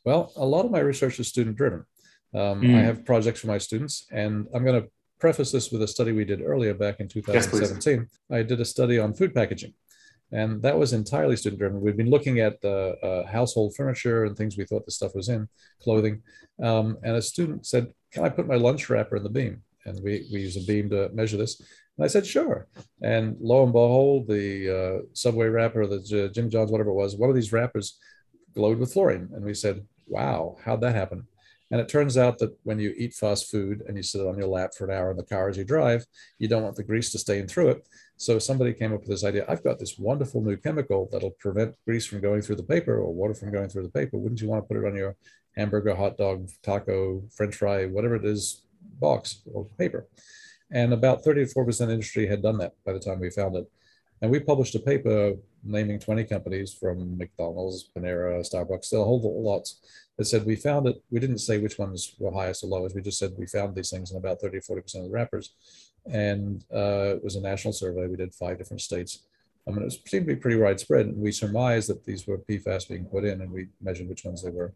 Well, 0.05 0.31
a 0.37 0.45
lot 0.45 0.63
of 0.63 0.71
my 0.71 0.79
research 0.79 1.19
is 1.19 1.27
student 1.27 1.57
driven. 1.57 1.85
Um, 2.33 2.61
mm. 2.61 2.75
I 2.75 2.81
have 2.81 3.05
projects 3.05 3.39
for 3.39 3.47
my 3.47 3.57
students, 3.57 4.05
and 4.11 4.47
I'm 4.53 4.63
going 4.63 4.81
to 4.81 4.89
preface 5.19 5.51
this 5.51 5.71
with 5.71 5.81
a 5.81 5.87
study 5.87 6.11
we 6.11 6.25
did 6.25 6.41
earlier 6.41 6.73
back 6.73 6.99
in 6.99 7.07
2017. 7.07 7.99
Yes, 7.99 8.19
I 8.29 8.43
did 8.43 8.61
a 8.61 8.65
study 8.65 8.99
on 8.99 9.13
food 9.13 9.33
packaging 9.33 9.73
and 10.31 10.61
that 10.61 10.77
was 10.77 10.93
entirely 10.93 11.37
student 11.37 11.59
driven. 11.59 11.81
We've 11.81 11.95
been 11.95 12.09
looking 12.09 12.39
at 12.39 12.59
the 12.61 12.95
uh, 13.01 13.31
household 13.31 13.75
furniture 13.75 14.25
and 14.25 14.35
things 14.35 14.57
we 14.57 14.65
thought 14.65 14.85
the 14.85 14.91
stuff 14.91 15.15
was 15.15 15.29
in, 15.29 15.47
clothing. 15.81 16.21
Um, 16.61 16.97
and 17.03 17.15
a 17.15 17.21
student 17.21 17.65
said, 17.65 17.93
Can 18.11 18.25
I 18.25 18.29
put 18.29 18.47
my 18.47 18.55
lunch 18.55 18.89
wrapper 18.89 19.17
in 19.17 19.23
the 19.23 19.29
beam? 19.29 19.63
And 19.85 20.03
we, 20.03 20.27
we 20.31 20.41
use 20.41 20.57
a 20.57 20.65
beam 20.65 20.89
to 20.89 21.09
measure 21.13 21.37
this. 21.37 21.61
And 21.97 22.03
I 22.03 22.07
said, 22.07 22.25
Sure. 22.25 22.67
And 23.01 23.37
lo 23.39 23.63
and 23.63 23.71
behold, 23.71 24.27
the 24.27 24.69
uh, 24.77 25.05
Subway 25.13 25.47
wrapper, 25.47 25.87
the 25.87 26.29
Jimmy 26.33 26.49
John's, 26.49 26.71
whatever 26.71 26.89
it 26.89 26.95
was, 26.95 27.15
one 27.15 27.29
of 27.29 27.35
these 27.35 27.53
wrappers 27.53 27.97
glowed 28.53 28.79
with 28.79 28.91
fluorine. 28.91 29.29
And 29.33 29.45
we 29.45 29.53
said, 29.53 29.85
Wow, 30.07 30.57
how'd 30.63 30.81
that 30.81 30.95
happen? 30.95 31.25
And 31.69 31.81
it 31.81 31.89
turns 31.89 32.17
out 32.17 32.37
that 32.39 32.55
when 32.63 32.79
you 32.79 32.93
eat 32.97 33.13
fast 33.13 33.51
food 33.51 33.83
and 33.87 33.97
you 33.97 34.03
sit 34.03 34.25
on 34.25 34.37
your 34.37 34.47
lap 34.47 34.71
for 34.73 34.85
an 34.85 34.97
hour 34.97 35.11
in 35.11 35.17
the 35.17 35.23
car 35.23 35.49
as 35.49 35.57
you 35.57 35.65
drive, 35.65 36.05
you 36.39 36.47
don't 36.47 36.63
want 36.63 36.75
the 36.75 36.83
grease 36.83 37.11
to 37.11 37.19
stain 37.19 37.47
through 37.47 37.69
it. 37.69 37.87
So 38.15 38.39
somebody 38.39 38.73
came 38.73 38.93
up 38.93 39.01
with 39.01 39.09
this 39.09 39.25
idea. 39.25 39.45
I've 39.49 39.63
got 39.63 39.77
this 39.77 39.97
wonderful 39.97 40.41
new 40.41 40.55
chemical 40.55 41.09
that'll 41.11 41.31
prevent 41.31 41.75
grease 41.85 42.05
from 42.05 42.21
going 42.21 42.41
through 42.41 42.55
the 42.55 42.63
paper 42.63 42.97
or 42.97 43.13
water 43.13 43.33
from 43.33 43.51
going 43.51 43.69
through 43.69 43.83
the 43.83 43.89
paper. 43.89 44.17
Wouldn't 44.17 44.41
you 44.41 44.47
want 44.47 44.63
to 44.63 44.67
put 44.67 44.81
it 44.81 44.87
on 44.87 44.95
your 44.95 45.15
hamburger, 45.57 45.93
hot 45.93 46.17
dog, 46.17 46.49
taco, 46.63 47.23
French 47.35 47.55
fry, 47.55 47.85
whatever 47.85 48.15
it 48.15 48.25
is, 48.25 48.63
box 48.99 49.41
or 49.53 49.65
paper? 49.77 50.07
And 50.71 50.93
about 50.93 51.23
34% 51.23 51.89
industry 51.89 52.27
had 52.27 52.41
done 52.41 52.57
that 52.59 52.73
by 52.85 52.93
the 52.93 52.99
time 52.99 53.19
we 53.19 53.29
found 53.29 53.55
it. 53.55 53.69
And 54.21 54.31
we 54.31 54.39
published 54.39 54.75
a 54.75 54.79
paper 54.79 55.33
naming 55.63 55.99
20 55.99 56.23
companies 56.23 56.73
from 56.73 57.17
McDonald's, 57.17 57.89
Panera, 57.95 58.39
Starbucks, 58.39 58.93
a 58.93 59.03
whole 59.03 59.43
lots 59.43 59.79
that 60.17 60.25
said 60.25 60.45
we 60.45 60.55
found 60.55 60.87
it. 60.87 61.01
We 61.11 61.19
didn't 61.19 61.37
say 61.39 61.59
which 61.59 61.77
ones 61.77 62.15
were 62.19 62.31
highest 62.31 62.63
or 62.63 62.67
lowest. 62.67 62.95
We 62.95 63.01
just 63.01 63.19
said 63.19 63.33
we 63.37 63.45
found 63.45 63.75
these 63.75 63.91
things 63.91 64.11
in 64.11 64.17
about 64.17 64.41
30 64.41 64.59
40% 64.59 64.95
of 64.95 65.03
the 65.03 65.09
wrappers. 65.09 65.53
And 66.11 66.63
uh, 66.73 67.15
it 67.15 67.23
was 67.23 67.35
a 67.35 67.41
national 67.41 67.73
survey. 67.73 68.07
We 68.07 68.17
did 68.17 68.33
five 68.33 68.57
different 68.57 68.81
states. 68.81 69.23
I 69.67 69.71
mean, 69.71 69.83
it 69.83 69.91
seemed 70.07 70.27
to 70.27 70.35
be 70.35 70.39
pretty 70.39 70.57
widespread. 70.57 71.07
And 71.07 71.17
we 71.17 71.31
surmised 71.31 71.89
that 71.89 72.05
these 72.05 72.25
were 72.25 72.37
PFAS 72.39 72.89
being 72.89 73.05
put 73.05 73.25
in, 73.25 73.41
and 73.41 73.51
we 73.51 73.67
measured 73.81 74.07
which 74.07 74.23
ones 74.23 74.41
they 74.41 74.49
were. 74.49 74.73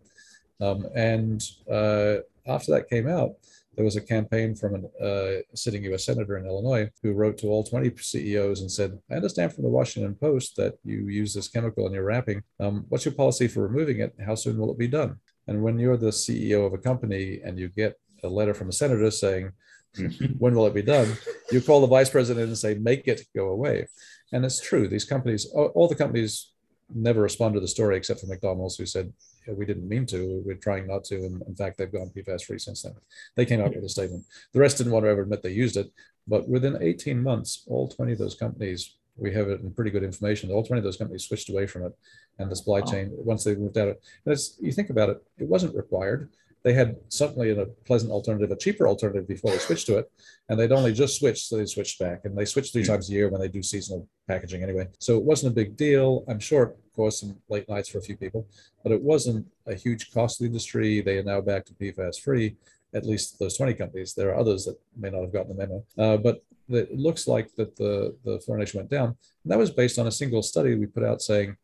Um, 0.60 0.86
and 0.96 1.42
uh, 1.70 2.18
after 2.46 2.72
that 2.74 2.90
came 2.90 3.08
out, 3.08 3.32
there 3.76 3.86
was 3.86 3.96
a 3.96 4.02
campaign 4.02 4.54
from 4.54 4.86
a 5.02 5.04
uh, 5.04 5.42
sitting 5.56 5.84
U.S. 5.86 6.06
senator 6.06 6.38
in 6.38 6.46
Illinois 6.46 6.90
who 7.02 7.14
wrote 7.14 7.38
to 7.38 7.48
all 7.48 7.64
20 7.64 7.96
CEOs 7.98 8.62
and 8.62 8.70
said, 8.70 9.00
"I 9.10 9.16
understand 9.16 9.54
from 9.54 9.64
the 9.64 9.70
Washington 9.70 10.14
Post 10.14 10.58
that 10.58 10.78
you 10.84 11.08
use 11.08 11.34
this 11.34 11.48
chemical 11.48 11.88
in 11.88 11.94
your 11.94 12.04
wrapping. 12.04 12.44
Um, 12.60 12.86
what's 12.90 13.06
your 13.06 13.14
policy 13.14 13.48
for 13.48 13.66
removing 13.66 14.02
it? 14.02 14.14
How 14.26 14.36
soon 14.36 14.58
will 14.58 14.72
it 14.72 14.78
be 14.78 14.90
done?" 14.90 15.18
And 15.48 15.64
when 15.64 15.80
you're 15.80 15.98
the 15.98 16.08
CEO 16.08 16.66
of 16.66 16.74
a 16.74 16.78
company 16.78 17.42
and 17.44 17.60
you 17.60 17.70
get 17.70 18.00
a 18.24 18.30
letter 18.30 18.54
from 18.54 18.70
a 18.70 18.74
senator 18.74 19.10
saying, 19.12 19.52
"When 20.38 20.56
will 20.56 20.68
it 20.68 20.74
be 20.74 20.82
done?" 20.82 21.18
you 21.52 21.62
call 21.62 21.82
the 21.82 21.88
vice 21.88 22.10
president 22.10 22.48
and 22.48 22.58
say, 22.58 22.76
"Make 22.76 23.08
it 23.08 23.28
go 23.36 23.50
away." 23.50 23.88
And 24.32 24.46
it's 24.46 24.62
true. 24.62 24.88
These 24.88 25.06
companies, 25.06 25.46
all 25.46 25.88
the 25.88 25.96
companies, 25.96 26.52
never 26.94 27.22
respond 27.22 27.54
to 27.54 27.60
the 27.60 27.68
story 27.68 27.98
except 27.98 28.20
for 28.20 28.28
McDonald's, 28.28 28.78
who 28.78 28.86
said 28.86 29.12
we 29.48 29.66
didn't 29.66 29.88
mean 29.88 30.06
to. 30.08 30.42
We're 30.46 30.56
trying 30.56 30.88
not 30.88 31.04
to. 31.06 31.16
And 31.16 31.42
in 31.48 31.56
fact, 31.56 31.78
they've 31.78 31.92
gone 31.92 32.12
PFAS 32.16 32.44
free 32.44 32.60
since 32.60 32.84
then. 32.84 32.94
They 33.36 33.46
came 33.46 33.62
out 33.62 33.76
with 33.76 33.84
a 33.84 33.90
statement. 33.90 34.26
The 34.54 34.60
rest 34.60 34.78
didn't 34.78 34.94
want 34.94 35.06
to 35.06 35.10
ever 35.10 35.24
admit 35.24 35.44
they 35.44 35.52
used 35.52 35.78
it. 35.78 35.92
But 36.28 36.48
within 36.48 36.78
18 36.82 37.22
months, 37.22 37.64
all 37.68 37.88
20 37.88 38.14
of 38.14 38.20
those 38.20 38.36
companies, 38.36 38.98
we 39.22 39.34
have 39.34 39.48
it 39.50 39.62
in 39.62 39.72
pretty 39.72 39.92
good 39.92 40.04
information. 40.04 40.50
20 40.50 40.82
those 40.82 40.98
companies 40.98 41.28
switched 41.28 41.50
away 41.50 41.68
from 41.68 41.86
it. 41.86 41.94
And 42.40 42.52
the 42.52 42.56
supply 42.56 42.82
chain, 42.82 43.12
once 43.14 43.44
they 43.44 43.56
moved 43.56 43.78
out, 43.78 43.90
Of, 43.90 43.98
and 44.26 44.34
it's, 44.34 44.58
you 44.60 44.72
think 44.72 44.90
about 44.90 45.10
it, 45.10 45.24
it 45.38 45.48
wasn't 45.48 45.76
required 45.76 46.30
they 46.64 46.74
had 46.74 46.98
certainly 47.10 47.52
a 47.52 47.66
pleasant 47.86 48.12
alternative, 48.12 48.52
a 48.52 48.56
cheaper 48.56 48.88
alternative 48.88 49.28
before 49.28 49.52
they 49.52 49.58
switched 49.58 49.88
to 49.88 49.98
it. 49.98 50.12
And 50.48 50.60
they'd 50.60 50.72
only 50.72 50.94
just 50.94 51.18
switched, 51.18 51.48
so 51.48 51.58
they 51.58 51.66
switched 51.66 52.00
back. 52.00 52.22
And 52.24 52.38
they 52.38 52.46
switch 52.46 52.72
three 52.72 52.84
hmm. 52.84 52.92
times 52.92 53.10
a 53.10 53.14
year 53.14 53.30
when 53.30 53.42
they 53.42 53.48
do 53.48 53.64
seasonal 53.64 54.08
packaging 54.28 54.62
anyway. 54.62 54.88
So 55.00 55.18
it 55.18 55.24
wasn't 55.24 55.54
a 55.54 55.56
big 55.56 55.76
deal. 55.76 56.24
I'm 56.28 56.40
sure 56.40 56.64
it 56.64 56.78
caused 56.96 57.20
some 57.20 57.38
late 57.50 57.68
nights 57.68 57.90
for 57.90 57.98
a 57.98 58.02
few 58.02 58.16
people, 58.16 58.48
but 58.84 58.92
it 58.92 59.02
wasn't 59.02 59.48
a 59.66 59.74
huge 59.74 60.12
cost 60.12 60.38
to 60.38 60.44
the 60.44 60.48
industry. 60.48 61.02
They 61.02 61.18
are 61.18 61.24
now 61.24 61.42
back 61.42 61.66
to 61.66 61.74
PFAS 61.74 62.20
free, 62.20 62.56
at 62.94 63.06
least 63.06 63.40
those 63.40 63.58
20 63.58 63.74
companies. 63.74 64.14
There 64.14 64.30
are 64.30 64.40
others 64.40 64.66
that 64.66 64.80
may 64.96 65.10
not 65.10 65.22
have 65.22 65.34
gotten 65.34 65.56
the 65.56 65.56
memo. 65.56 65.86
Uh, 65.98 66.18
but 66.18 66.44
it 66.70 66.98
looks 66.98 67.28
like 67.28 67.54
that 67.56 67.76
the, 67.76 68.16
the 68.24 68.40
fluorination 68.40 68.76
went 68.76 68.90
down. 68.90 69.10
And 69.44 69.52
that 69.52 69.58
was 69.58 69.72
based 69.72 70.00
on 70.00 70.08
a 70.08 70.12
single 70.12 70.44
study 70.44 70.76
we 70.76 70.86
put 70.86 71.04
out 71.04 71.22
saying, 71.22 71.58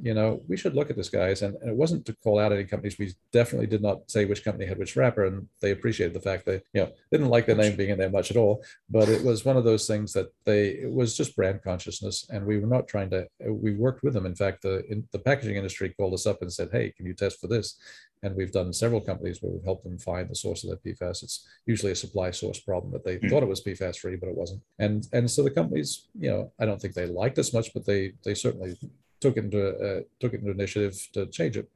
you 0.00 0.14
know, 0.14 0.42
we 0.46 0.56
should 0.56 0.74
look 0.74 0.90
at 0.90 0.96
this, 0.96 1.08
guys. 1.08 1.42
And, 1.42 1.56
and, 1.56 1.70
it 1.70 1.76
wasn't 1.76 2.06
to 2.06 2.14
call 2.22 2.38
out 2.38 2.52
any 2.52 2.64
companies. 2.64 2.98
We 2.98 3.14
definitely 3.32 3.66
did 3.66 3.82
not 3.82 4.08
say 4.10 4.24
which 4.24 4.44
company 4.44 4.66
had 4.66 4.78
which 4.78 4.96
wrapper, 4.96 5.24
and 5.26 5.48
they 5.60 5.72
appreciated 5.72 6.14
the 6.14 6.20
fact 6.20 6.46
that 6.46 6.62
you 6.72 6.82
know 6.82 6.92
didn't 7.10 7.28
like 7.28 7.46
the 7.46 7.54
name 7.54 7.76
being 7.76 7.90
in 7.90 7.98
there 7.98 8.10
much 8.10 8.30
at 8.30 8.36
all. 8.36 8.62
But 8.88 9.08
it 9.08 9.22
was 9.24 9.44
one 9.44 9.56
of 9.56 9.64
those 9.64 9.86
things 9.86 10.12
that 10.12 10.32
they 10.44 10.68
it 10.68 10.92
was 10.92 11.16
just 11.16 11.34
brand 11.34 11.62
consciousness, 11.62 12.28
and 12.30 12.46
we 12.46 12.58
were 12.58 12.66
not 12.66 12.86
trying 12.86 13.10
to. 13.10 13.26
We 13.44 13.72
worked 13.72 14.02
with 14.02 14.14
them. 14.14 14.26
In 14.26 14.36
fact, 14.36 14.62
the 14.62 14.84
in, 14.90 15.06
the 15.12 15.18
packaging 15.18 15.56
industry 15.56 15.92
called 15.96 16.14
us 16.14 16.26
up 16.26 16.42
and 16.42 16.52
said, 16.52 16.68
"Hey, 16.70 16.92
can 16.96 17.06
you 17.06 17.14
test 17.14 17.40
for 17.40 17.48
this?" 17.48 17.76
And 18.22 18.34
we've 18.34 18.52
done 18.52 18.72
several 18.72 19.00
companies 19.00 19.40
where 19.40 19.52
we've 19.52 19.64
helped 19.64 19.84
them 19.84 19.98
find 19.98 20.28
the 20.28 20.34
source 20.34 20.64
of 20.64 20.70
their 20.70 20.94
PFAS. 20.94 21.22
It's 21.22 21.46
usually 21.66 21.92
a 21.92 21.96
supply 21.96 22.30
source 22.30 22.60
problem 22.60 22.92
that 22.92 23.04
they 23.04 23.16
mm-hmm. 23.16 23.28
thought 23.28 23.42
it 23.42 23.48
was 23.48 23.62
PFAS 23.62 23.98
free, 23.98 24.16
but 24.16 24.28
it 24.28 24.36
wasn't. 24.36 24.62
And 24.78 25.06
and 25.12 25.30
so 25.30 25.42
the 25.42 25.50
companies, 25.50 26.08
you 26.18 26.30
know, 26.30 26.52
I 26.60 26.66
don't 26.66 26.80
think 26.80 26.94
they 26.94 27.06
liked 27.06 27.38
us 27.38 27.52
much, 27.52 27.72
but 27.74 27.86
they 27.86 28.12
they 28.24 28.34
certainly 28.34 28.76
took 29.20 29.36
it 29.36 29.44
into 29.44 29.68
uh, 29.68 30.00
took 30.20 30.34
it 30.34 30.40
into 30.40 30.52
initiative 30.52 30.96
to 31.12 31.26
change 31.26 31.56
it. 31.56 31.68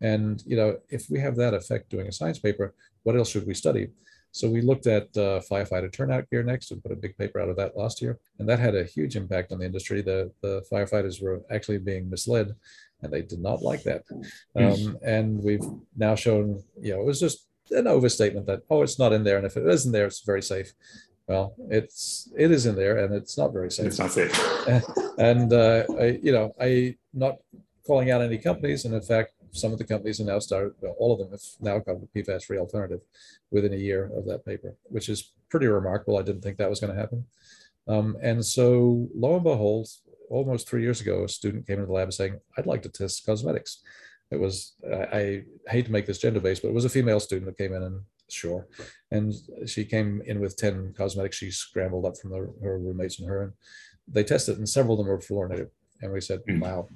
And 0.00 0.42
you 0.46 0.56
know, 0.56 0.78
if 0.88 1.06
we 1.10 1.20
have 1.20 1.36
that 1.36 1.54
effect 1.54 1.90
doing 1.90 2.06
a 2.06 2.12
science 2.12 2.38
paper, 2.38 2.74
what 3.02 3.16
else 3.16 3.30
should 3.30 3.46
we 3.46 3.54
study? 3.54 3.88
So 4.32 4.48
we 4.48 4.60
looked 4.60 4.86
at 4.86 5.04
uh, 5.16 5.40
firefighter 5.50 5.92
turnout 5.92 6.30
gear 6.30 6.44
next 6.44 6.70
and 6.70 6.82
put 6.82 6.92
a 6.92 6.96
big 6.96 7.18
paper 7.18 7.40
out 7.40 7.48
of 7.48 7.56
that 7.56 7.76
last 7.76 8.00
year, 8.00 8.18
and 8.38 8.48
that 8.48 8.60
had 8.60 8.76
a 8.76 8.84
huge 8.84 9.16
impact 9.16 9.50
on 9.50 9.58
the 9.58 9.66
industry. 9.66 10.02
The 10.02 10.30
the 10.40 10.64
firefighters 10.72 11.22
were 11.22 11.42
actually 11.50 11.78
being 11.78 12.08
misled, 12.08 12.54
and 13.02 13.12
they 13.12 13.22
did 13.22 13.40
not 13.40 13.62
like 13.62 13.82
that. 13.84 14.04
Hmm. 14.56 14.64
Um, 14.64 14.98
and 15.04 15.42
we've 15.42 15.64
now 15.96 16.14
shown, 16.14 16.62
you 16.80 16.94
know, 16.94 17.00
it 17.00 17.06
was 17.06 17.20
just 17.20 17.46
an 17.70 17.86
overstatement 17.86 18.46
that 18.46 18.62
oh, 18.70 18.82
it's 18.82 18.98
not 18.98 19.12
in 19.12 19.24
there, 19.24 19.36
and 19.36 19.46
if 19.46 19.56
it 19.56 19.66
isn't 19.66 19.92
there, 19.92 20.06
it's 20.06 20.20
very 20.20 20.42
safe. 20.42 20.72
Well, 21.26 21.54
it's 21.68 22.28
it 22.36 22.50
is 22.50 22.66
in 22.66 22.74
there, 22.74 22.98
and 22.98 23.14
it's 23.14 23.38
not 23.38 23.52
very 23.52 23.70
safe. 23.70 23.86
It's 23.86 23.98
not 23.98 24.10
safe. 24.10 24.34
and 25.18 25.52
uh, 25.52 25.84
I, 25.98 26.18
you 26.22 26.32
know, 26.32 26.52
I 26.60 26.96
not 27.14 27.36
calling 27.86 28.10
out 28.10 28.22
any 28.22 28.38
companies, 28.38 28.84
and 28.84 28.94
in 28.94 29.02
fact, 29.02 29.32
some 29.52 29.72
of 29.72 29.78
the 29.78 29.84
companies 29.84 30.18
have 30.18 30.26
now 30.26 30.38
started. 30.38 30.72
Well, 30.80 30.96
all 30.98 31.12
of 31.12 31.18
them 31.18 31.30
have 31.30 31.42
now 31.60 31.80
come 31.80 32.00
to 32.00 32.06
PFAS-free 32.06 32.58
alternative 32.58 33.02
within 33.50 33.72
a 33.72 33.76
year 33.76 34.10
of 34.16 34.26
that 34.26 34.44
paper, 34.44 34.74
which 34.84 35.08
is 35.08 35.32
pretty 35.48 35.66
remarkable. 35.66 36.18
I 36.18 36.22
didn't 36.22 36.42
think 36.42 36.58
that 36.58 36.70
was 36.70 36.80
going 36.80 36.92
to 36.92 37.00
happen. 37.00 37.24
Um, 37.88 38.16
and 38.22 38.44
so, 38.44 39.08
lo 39.14 39.34
and 39.34 39.44
behold, 39.44 39.88
almost 40.30 40.68
three 40.68 40.82
years 40.82 41.00
ago, 41.00 41.24
a 41.24 41.28
student 41.28 41.66
came 41.66 41.74
into 41.74 41.86
the 41.86 41.92
lab 41.92 42.12
saying, 42.12 42.40
"I'd 42.56 42.66
like 42.66 42.82
to 42.82 42.88
test 42.88 43.26
cosmetics." 43.26 43.82
It 44.30 44.40
was 44.40 44.74
I, 44.90 45.42
I 45.66 45.70
hate 45.70 45.86
to 45.86 45.92
make 45.92 46.06
this 46.06 46.18
gender-based, 46.18 46.62
but 46.62 46.68
it 46.68 46.74
was 46.74 46.84
a 46.84 46.90
female 46.90 47.20
student 47.20 47.46
that 47.46 47.62
came 47.62 47.74
in 47.74 47.82
and 47.82 48.00
sure. 48.32 48.68
And 49.10 49.34
she 49.66 49.84
came 49.84 50.22
in 50.26 50.40
with 50.40 50.56
10 50.56 50.94
cosmetics 50.96 51.36
she 51.36 51.50
scrambled 51.50 52.06
up 52.06 52.16
from 52.16 52.30
the, 52.30 52.52
her 52.62 52.78
roommates 52.78 53.18
and 53.18 53.28
her. 53.28 53.42
And 53.42 53.52
they 54.08 54.24
tested, 54.24 54.58
and 54.58 54.68
several 54.68 54.94
of 54.94 54.98
them 54.98 55.08
were 55.08 55.18
fluorinated. 55.18 55.70
And 56.02 56.12
we 56.12 56.20
said, 56.20 56.40
mm. 56.48 56.60
wow, 56.60 56.88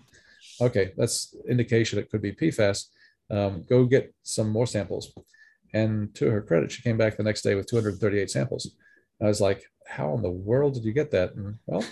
okay, 0.61 0.93
that's 0.97 1.35
indication 1.49 1.99
it 1.99 2.11
could 2.11 2.23
be 2.23 2.33
PFAS. 2.33 2.87
Um, 3.31 3.65
go 3.69 3.85
get 3.85 4.15
some 4.23 4.49
more 4.49 4.67
samples. 4.67 5.13
And 5.73 6.15
to 6.15 6.31
her 6.31 6.41
credit, 6.41 6.71
she 6.71 6.83
came 6.83 6.97
back 6.97 7.17
the 7.17 7.23
next 7.23 7.43
day 7.43 7.55
with 7.55 7.67
238 7.67 8.31
samples. 8.31 8.71
I 9.21 9.27
was 9.27 9.41
like, 9.41 9.65
how 9.87 10.15
in 10.15 10.23
the 10.23 10.31
world 10.31 10.75
did 10.75 10.85
you 10.85 10.93
get 10.93 11.11
that? 11.11 11.35
And 11.35 11.57
well, 11.67 11.85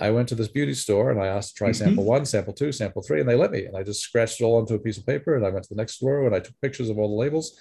I 0.00 0.10
went 0.10 0.28
to 0.30 0.34
this 0.34 0.48
beauty 0.48 0.74
store 0.74 1.10
and 1.10 1.20
I 1.20 1.26
asked 1.26 1.50
to 1.50 1.54
try 1.54 1.68
mm-hmm. 1.70 1.84
sample 1.84 2.04
one, 2.04 2.24
sample 2.24 2.52
two, 2.52 2.72
sample 2.72 3.02
three, 3.02 3.20
and 3.20 3.28
they 3.28 3.36
let 3.36 3.50
me. 3.50 3.66
And 3.66 3.76
I 3.76 3.82
just 3.82 4.00
scratched 4.02 4.40
it 4.40 4.44
all 4.44 4.56
onto 4.56 4.74
a 4.74 4.78
piece 4.78 4.98
of 4.98 5.06
paper. 5.06 5.36
And 5.36 5.46
I 5.46 5.50
went 5.50 5.64
to 5.64 5.74
the 5.74 5.80
next 5.80 5.94
store 5.94 6.26
and 6.26 6.34
I 6.34 6.40
took 6.40 6.58
pictures 6.60 6.88
of 6.88 6.98
all 6.98 7.08
the 7.08 7.14
labels 7.14 7.58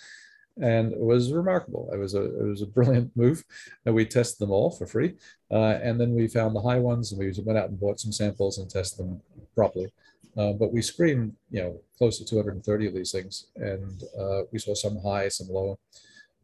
and 0.61 0.91
it 0.93 0.99
was 0.99 1.31
remarkable. 1.31 1.89
It 1.93 1.97
was 1.97 2.13
a 2.13 2.23
it 2.23 2.43
was 2.43 2.61
a 2.61 2.67
brilliant 2.67 3.11
move, 3.15 3.43
and 3.85 3.95
we 3.95 4.05
tested 4.05 4.39
them 4.39 4.51
all 4.51 4.71
for 4.71 4.85
free, 4.85 5.15
uh, 5.51 5.79
and 5.81 5.99
then 5.99 6.13
we 6.13 6.27
found 6.27 6.55
the 6.55 6.61
high 6.61 6.79
ones, 6.79 7.11
and 7.11 7.19
we 7.19 7.31
went 7.43 7.57
out 7.57 7.69
and 7.69 7.79
bought 7.79 7.99
some 7.99 8.11
samples 8.11 8.57
and 8.57 8.69
tested 8.69 8.99
them 8.99 9.21
properly. 9.55 9.91
Uh, 10.37 10.53
but 10.53 10.71
we 10.71 10.81
screened, 10.81 11.33
you 11.49 11.61
know, 11.61 11.79
close 11.97 12.17
to 12.17 12.25
230 12.25 12.87
of 12.87 12.93
these 12.93 13.11
things, 13.11 13.47
and 13.55 14.03
uh, 14.19 14.41
we 14.51 14.59
saw 14.59 14.73
some 14.73 15.01
high, 15.01 15.27
some 15.27 15.47
low, 15.47 15.77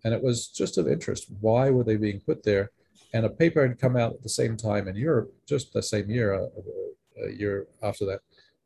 and 0.03 0.13
it 0.13 0.21
was 0.21 0.47
just 0.47 0.77
of 0.77 0.87
interest. 0.87 1.27
Why 1.39 1.69
were 1.69 1.83
they 1.83 1.97
being 1.97 2.19
put 2.19 2.43
there? 2.43 2.71
And 3.13 3.25
a 3.25 3.29
paper 3.29 3.67
had 3.67 3.79
come 3.79 3.95
out 3.95 4.13
at 4.13 4.23
the 4.23 4.29
same 4.29 4.57
time 4.57 4.87
in 4.87 4.95
Europe, 4.95 5.33
just 5.47 5.73
the 5.73 5.81
same 5.81 6.09
year, 6.09 6.33
a, 6.33 6.43
uh, 6.45 7.27
a 7.27 7.31
year 7.31 7.67
after 7.81 8.05
that. 8.05 8.19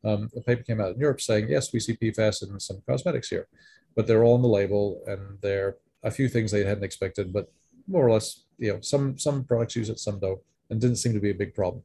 Um, 0.03 0.29
a 0.35 0.41
paper 0.41 0.63
came 0.63 0.79
out 0.79 0.93
in 0.93 0.99
Europe 0.99 1.21
saying, 1.21 1.49
yes, 1.49 1.73
we 1.73 1.79
see 1.79 1.95
PFAS 1.95 2.47
in 2.47 2.59
some 2.59 2.81
cosmetics 2.87 3.29
here 3.29 3.47
but 3.95 4.07
they're 4.07 4.23
all 4.23 4.35
on 4.35 4.41
the 4.41 4.47
label 4.47 5.01
and 5.07 5.37
they're 5.41 5.75
a 6.03 6.11
few 6.11 6.29
things 6.29 6.51
they 6.51 6.63
hadn't 6.63 6.83
expected, 6.83 7.33
but 7.33 7.51
more 7.87 8.07
or 8.07 8.11
less, 8.11 8.45
you 8.57 8.71
know, 8.71 8.79
some 8.81 9.17
some 9.17 9.43
products 9.43 9.75
use 9.75 9.89
it, 9.89 9.99
some 9.99 10.19
don't, 10.19 10.39
and 10.69 10.79
didn't 10.79 10.97
seem 10.97 11.13
to 11.13 11.19
be 11.19 11.31
a 11.31 11.41
big 11.43 11.53
problem. 11.53 11.83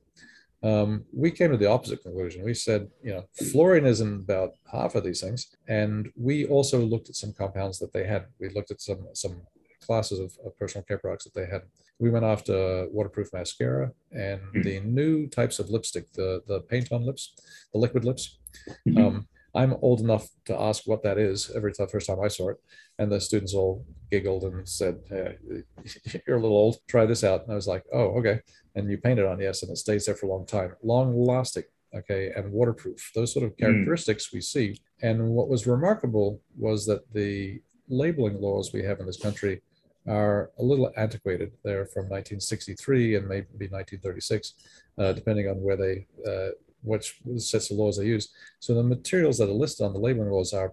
Um, 0.62 1.04
we 1.12 1.30
came 1.30 1.50
to 1.50 1.56
the 1.56 1.68
opposite 1.68 2.02
conclusion. 2.02 2.44
We 2.44 2.54
said, 2.54 2.88
you 3.02 3.12
know, 3.12 3.24
fluorine 3.50 3.84
is 3.84 4.00
in 4.00 4.14
about 4.14 4.52
half 4.70 4.94
of 4.94 5.04
these 5.04 5.20
things, 5.20 5.56
and 5.66 6.10
we 6.16 6.46
also 6.46 6.78
looked 6.78 7.08
at 7.08 7.16
some 7.16 7.32
compounds 7.32 7.78
that 7.80 7.92
they 7.92 8.06
had. 8.06 8.26
We 8.38 8.48
looked 8.50 8.70
at 8.70 8.80
some 8.80 9.08
some 9.12 9.42
classes 9.84 10.20
of, 10.20 10.32
of 10.46 10.56
personal 10.56 10.84
care 10.84 10.98
products 10.98 11.24
that 11.24 11.34
they 11.34 11.46
had. 11.46 11.62
We 11.98 12.10
went 12.10 12.24
after 12.24 12.88
waterproof 12.90 13.28
mascara 13.32 13.92
and 14.12 14.40
mm-hmm. 14.40 14.62
the 14.62 14.80
new 14.80 15.28
types 15.28 15.58
of 15.58 15.70
lipstick, 15.70 16.12
the 16.12 16.42
the 16.46 16.60
paint 16.60 16.92
on 16.92 17.04
lips, 17.04 17.34
the 17.72 17.78
liquid 17.78 18.04
lips. 18.04 18.38
Mm-hmm. 18.86 18.98
Um, 18.98 19.28
I'm 19.54 19.74
old 19.82 20.00
enough 20.00 20.26
to 20.46 20.60
ask 20.60 20.82
what 20.86 21.04
that 21.04 21.16
is 21.16 21.50
every 21.54 21.72
time, 21.72 21.86
first 21.86 22.08
time 22.08 22.20
I 22.20 22.28
saw 22.28 22.50
it. 22.50 22.56
And 22.98 23.10
the 23.10 23.20
students 23.20 23.54
all 23.54 23.86
giggled 24.10 24.42
and 24.42 24.68
said, 24.68 24.98
hey, 25.08 25.36
You're 26.26 26.38
a 26.38 26.40
little 26.40 26.56
old, 26.56 26.78
try 26.88 27.06
this 27.06 27.22
out. 27.22 27.42
And 27.42 27.52
I 27.52 27.54
was 27.54 27.68
like, 27.68 27.84
Oh, 27.92 28.18
okay. 28.18 28.40
And 28.74 28.90
you 28.90 28.98
paint 28.98 29.20
it 29.20 29.26
on, 29.26 29.40
yes, 29.40 29.62
and 29.62 29.70
it 29.70 29.76
stays 29.76 30.06
there 30.06 30.16
for 30.16 30.26
a 30.26 30.30
long 30.30 30.46
time, 30.46 30.74
long 30.82 31.16
lasting, 31.16 31.62
okay, 31.94 32.32
and 32.34 32.50
waterproof. 32.50 33.12
Those 33.14 33.32
sort 33.32 33.44
of 33.44 33.52
hmm. 33.52 33.64
characteristics 33.64 34.28
mm. 34.28 34.34
we 34.34 34.40
see. 34.40 34.80
And 35.02 35.28
what 35.28 35.48
was 35.48 35.66
remarkable 35.68 36.40
was 36.56 36.84
that 36.86 37.12
the 37.12 37.60
labeling 37.88 38.40
laws 38.40 38.72
we 38.72 38.82
have 38.82 38.98
in 38.98 39.06
this 39.06 39.22
country 39.22 39.62
are 40.06 40.50
a 40.58 40.62
little 40.62 40.92
antiquated. 40.96 41.52
They're 41.64 41.86
from 41.86 42.04
1963 42.04 43.16
and 43.16 43.28
maybe 43.28 43.68
1936, 43.68 44.54
uh, 44.98 45.12
depending 45.12 45.48
on 45.48 45.62
where 45.62 45.76
they 45.76 46.06
uh, 46.26 46.50
which 46.84 47.20
sets 47.38 47.70
of 47.70 47.78
laws 47.78 47.96
they 47.98 48.04
use. 48.04 48.28
So 48.60 48.74
the 48.74 48.82
materials 48.82 49.38
that 49.38 49.48
are 49.48 49.52
listed 49.52 49.86
on 49.86 49.92
the 49.92 49.98
labeling 49.98 50.30
laws 50.30 50.52
are 50.52 50.72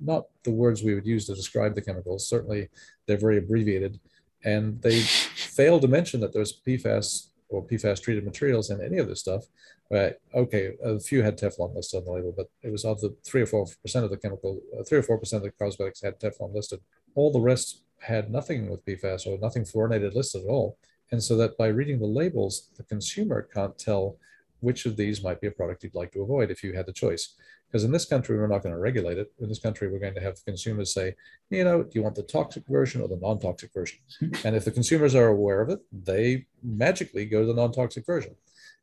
not 0.00 0.24
the 0.42 0.50
words 0.50 0.82
we 0.82 0.94
would 0.94 1.06
use 1.06 1.26
to 1.26 1.34
describe 1.34 1.74
the 1.74 1.82
chemicals. 1.82 2.28
Certainly, 2.28 2.68
they're 3.06 3.18
very 3.18 3.38
abbreviated, 3.38 4.00
and 4.44 4.80
they 4.82 5.00
fail 5.00 5.78
to 5.78 5.86
mention 5.86 6.20
that 6.20 6.32
there's 6.32 6.60
PFAS 6.66 7.28
or 7.48 7.64
PFAS 7.64 8.02
treated 8.02 8.24
materials 8.24 8.70
in 8.70 8.80
any 8.82 8.98
of 8.98 9.06
this 9.06 9.20
stuff. 9.20 9.44
Right? 9.90 10.14
Okay, 10.34 10.72
a 10.82 10.98
few 10.98 11.22
had 11.22 11.38
Teflon 11.38 11.74
listed 11.74 11.98
on 11.98 12.04
the 12.06 12.12
label, 12.12 12.34
but 12.36 12.48
it 12.62 12.72
was 12.72 12.84
of 12.84 13.00
the 13.00 13.14
three 13.24 13.42
or 13.42 13.46
four 13.46 13.66
percent 13.82 14.04
of 14.04 14.10
the 14.10 14.16
chemical, 14.16 14.58
uh, 14.78 14.82
three 14.82 14.98
or 14.98 15.02
four 15.02 15.18
percent 15.18 15.44
of 15.44 15.52
the 15.52 15.64
cosmetics 15.64 16.02
had 16.02 16.18
Teflon 16.18 16.54
listed. 16.54 16.80
All 17.14 17.30
the 17.30 17.40
rest 17.40 17.83
had 18.04 18.30
nothing 18.30 18.70
with 18.70 18.84
PFAS 18.84 19.26
or 19.26 19.38
nothing 19.38 19.64
fluorinated 19.64 20.14
listed 20.14 20.42
at 20.44 20.48
all. 20.50 20.78
And 21.10 21.22
so 21.22 21.36
that 21.36 21.56
by 21.56 21.68
reading 21.68 21.98
the 21.98 22.06
labels, 22.06 22.68
the 22.76 22.82
consumer 22.84 23.48
can't 23.52 23.78
tell 23.78 24.16
which 24.60 24.86
of 24.86 24.96
these 24.96 25.22
might 25.22 25.40
be 25.40 25.46
a 25.46 25.50
product 25.52 25.84
you'd 25.84 25.94
like 25.94 26.12
to 26.12 26.22
avoid 26.22 26.50
if 26.50 26.64
you 26.64 26.72
had 26.72 26.86
the 26.86 26.92
choice. 26.92 27.34
Because 27.66 27.84
in 27.84 27.92
this 27.92 28.04
country, 28.04 28.38
we're 28.38 28.46
not 28.46 28.62
going 28.62 28.74
to 28.74 28.80
regulate 28.80 29.18
it. 29.18 29.32
In 29.40 29.48
this 29.48 29.58
country, 29.58 29.90
we're 29.90 29.98
going 29.98 30.14
to 30.14 30.20
have 30.20 30.44
consumers 30.44 30.94
say, 30.94 31.14
you 31.50 31.64
know, 31.64 31.82
do 31.82 31.90
you 31.92 32.02
want 32.02 32.14
the 32.14 32.22
toxic 32.22 32.64
version 32.68 33.00
or 33.00 33.08
the 33.08 33.18
non 33.20 33.38
toxic 33.40 33.72
version? 33.74 33.98
and 34.44 34.54
if 34.54 34.64
the 34.64 34.70
consumers 34.70 35.14
are 35.14 35.26
aware 35.26 35.60
of 35.60 35.70
it, 35.70 35.80
they 35.92 36.46
magically 36.62 37.26
go 37.26 37.40
to 37.40 37.46
the 37.46 37.54
non 37.54 37.72
toxic 37.72 38.06
version. 38.06 38.34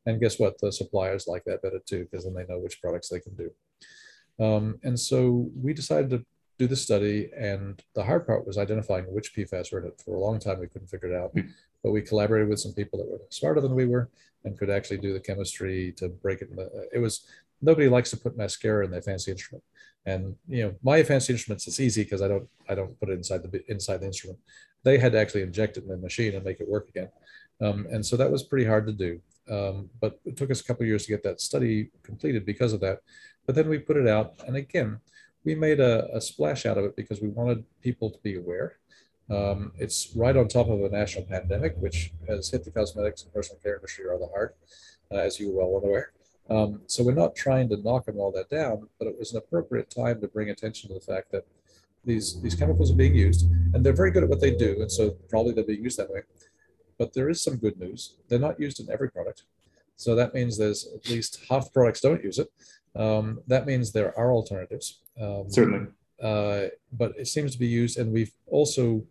And 0.06 0.20
guess 0.20 0.40
what? 0.40 0.60
The 0.60 0.72
suppliers 0.72 1.28
like 1.28 1.46
that 1.46 1.62
better 1.62 1.80
too, 1.86 2.08
because 2.10 2.26
then 2.26 2.34
they 2.34 2.46
know 2.46 2.60
which 2.60 2.82
products 2.82 3.10
they 3.10 3.20
can 3.20 3.36
do. 3.36 3.52
Um, 4.44 4.80
and 4.84 5.00
so 5.00 5.50
we 5.56 5.74
decided 5.74 6.10
to 6.10 6.26
do 6.62 6.68
the 6.68 6.76
study. 6.76 7.30
And 7.36 7.82
the 7.96 8.04
hard 8.04 8.26
part 8.28 8.46
was 8.46 8.58
identifying 8.58 9.06
which 9.06 9.36
PFAS 9.36 9.72
were 9.72 9.80
in 9.80 9.88
it. 9.88 10.02
For 10.04 10.16
a 10.16 10.20
long 10.20 10.40
time, 10.40 10.60
we 10.60 10.68
couldn't 10.68 10.90
figure 10.90 11.12
it 11.12 11.16
out. 11.22 11.32
Hmm. 11.32 11.50
But 11.84 11.92
we 11.92 12.02
collaborated 12.02 12.48
with 12.50 12.60
some 12.60 12.74
people 12.74 13.00
that 13.00 13.10
were 13.10 13.22
smarter 13.30 13.62
than 13.62 13.74
we 13.74 13.88
were 13.88 14.10
and 14.44 14.58
could 14.58 14.70
actually 14.70 14.98
do 14.98 15.14
the 15.14 15.20
chemistry 15.20 15.94
to 15.98 16.10
break 16.10 16.42
it. 16.42 16.50
It 16.94 17.00
was 17.00 17.26
nobody 17.62 17.90
likes 17.90 18.10
to 18.12 18.18
put 18.18 18.38
mascara 18.38 18.86
in 18.86 18.92
their 18.92 19.02
fancy 19.02 19.32
instrument, 19.32 19.64
and 20.06 20.36
you 20.48 20.64
know 20.64 20.76
my 20.84 21.02
fancy 21.04 21.34
instruments 21.34 21.68
it's 21.68 21.80
easy 21.80 22.04
because 22.04 22.22
I 22.22 22.28
don't 22.28 22.48
I 22.70 22.76
don't 22.76 23.00
put 23.00 23.10
it 23.10 23.14
inside 23.14 23.44
the 23.44 23.64
inside 23.68 24.02
the 24.02 24.08
instrument. 24.08 24.40
They 24.84 24.98
had 24.98 25.12
to 25.14 25.20
actually 25.20 25.44
inject 25.44 25.78
it 25.78 25.84
in 25.84 25.90
the 25.90 25.98
machine 25.98 26.36
and 26.36 26.46
make 26.46 26.60
it 26.60 26.70
work 26.70 26.90
again, 26.90 27.10
um, 27.62 27.88
and 27.92 28.06
so 28.06 28.16
that 28.18 28.32
was 28.32 28.44
pretty 28.44 28.66
hard 28.66 28.86
to 28.88 28.94
do. 28.94 29.20
Um, 29.50 29.90
but 30.00 30.20
it 30.26 30.38
took 30.38 30.52
us 30.52 30.62
a 30.62 30.64
couple 30.64 30.86
years 30.86 31.06
to 31.06 31.12
get 31.12 31.24
that 31.24 31.42
study 31.42 31.90
completed 32.04 32.46
because 32.46 32.74
of 32.74 32.80
that. 32.82 33.00
But 33.46 33.56
then 33.56 33.70
we 33.70 33.80
put 33.80 33.98
it 33.98 34.08
out, 34.08 34.36
and 34.48 34.56
again, 34.56 35.00
we 35.44 35.56
made 35.56 35.80
a, 35.80 36.16
a 36.16 36.22
splash 36.22 36.66
out 36.66 36.78
of 36.78 36.86
it 36.86 36.96
because 36.96 37.22
we 37.22 37.30
wanted 37.30 37.64
people 37.82 38.10
to 38.10 38.20
be 38.20 38.36
aware 38.36 38.78
um, 39.32 39.72
it's 39.78 40.14
right 40.16 40.36
on 40.36 40.48
top 40.48 40.70
of 40.70 40.84
a 40.84 40.90
national 40.90 41.24
pandemic, 41.26 41.76
which 41.78 42.12
has 42.28 42.50
hit 42.50 42.66
the 42.66 42.72
cosmetics 42.72 43.24
and 43.24 43.34
personal 43.34 43.62
care 43.62 43.76
industry 43.76 44.06
rather 44.06 44.28
hard, 44.34 44.54
uh, 45.12 45.18
as 45.18 45.40
you 45.40 45.52
well 45.52 45.74
are 45.76 45.88
aware. 45.88 46.12
Um, 46.50 46.82
so 46.88 47.02
we're 47.04 47.14
not 47.14 47.34
trying 47.34 47.70
to 47.70 47.78
knock 47.78 48.06
them 48.06 48.18
all 48.18 48.32
that 48.34 48.50
down, 48.50 48.90
but 49.00 49.08
it 49.08 49.18
was 49.18 49.32
an 49.32 49.38
appropriate 49.38 49.90
time 49.90 50.20
to 50.20 50.28
bring 50.28 50.50
attention 50.50 50.90
to 50.90 50.96
the 50.96 51.00
fact 51.00 51.32
that 51.32 51.46
these 52.04 52.42
these 52.42 52.56
chemicals 52.56 52.92
are 52.92 52.96
being 52.96 53.16
used, 53.16 53.50
and 53.74 53.86
they're 53.86 53.94
very 53.94 54.12
good 54.12 54.24
at 54.24 54.30
what 54.30 54.42
they 54.42 54.52
do, 54.52 54.82
and 54.82 54.92
so 54.92 55.12
probably 55.30 55.54
they're 55.54 55.64
being 55.64 55.84
used 55.84 55.98
that 55.98 56.10
way. 56.10 56.22
but 56.98 57.14
there 57.14 57.30
is 57.30 57.42
some 57.42 57.56
good 57.56 57.80
news. 57.80 58.18
They're 58.28 58.48
not 58.48 58.60
used 58.60 58.80
in 58.80 58.92
every 58.92 59.10
product. 59.10 59.44
So 59.96 60.14
that 60.16 60.34
means 60.34 60.58
there's 60.58 60.88
at 60.94 61.10
least 61.10 61.42
half 61.50 61.72
products 61.72 62.02
don't 62.02 62.24
use 62.24 62.40
it. 62.40 62.50
Um, 62.96 63.42
that 63.48 63.66
means 63.66 63.92
there 63.92 64.18
are 64.18 64.32
alternatives. 64.34 65.01
Um, 65.20 65.46
Certainly. 65.50 65.88
Uh, 66.22 66.68
but 66.94 67.14
it 67.18 67.28
seems 67.28 67.54
to 67.54 67.60
be 67.60 67.68
used, 67.68 67.98
and 67.98 68.12
we've 68.14 68.32
also 68.48 69.04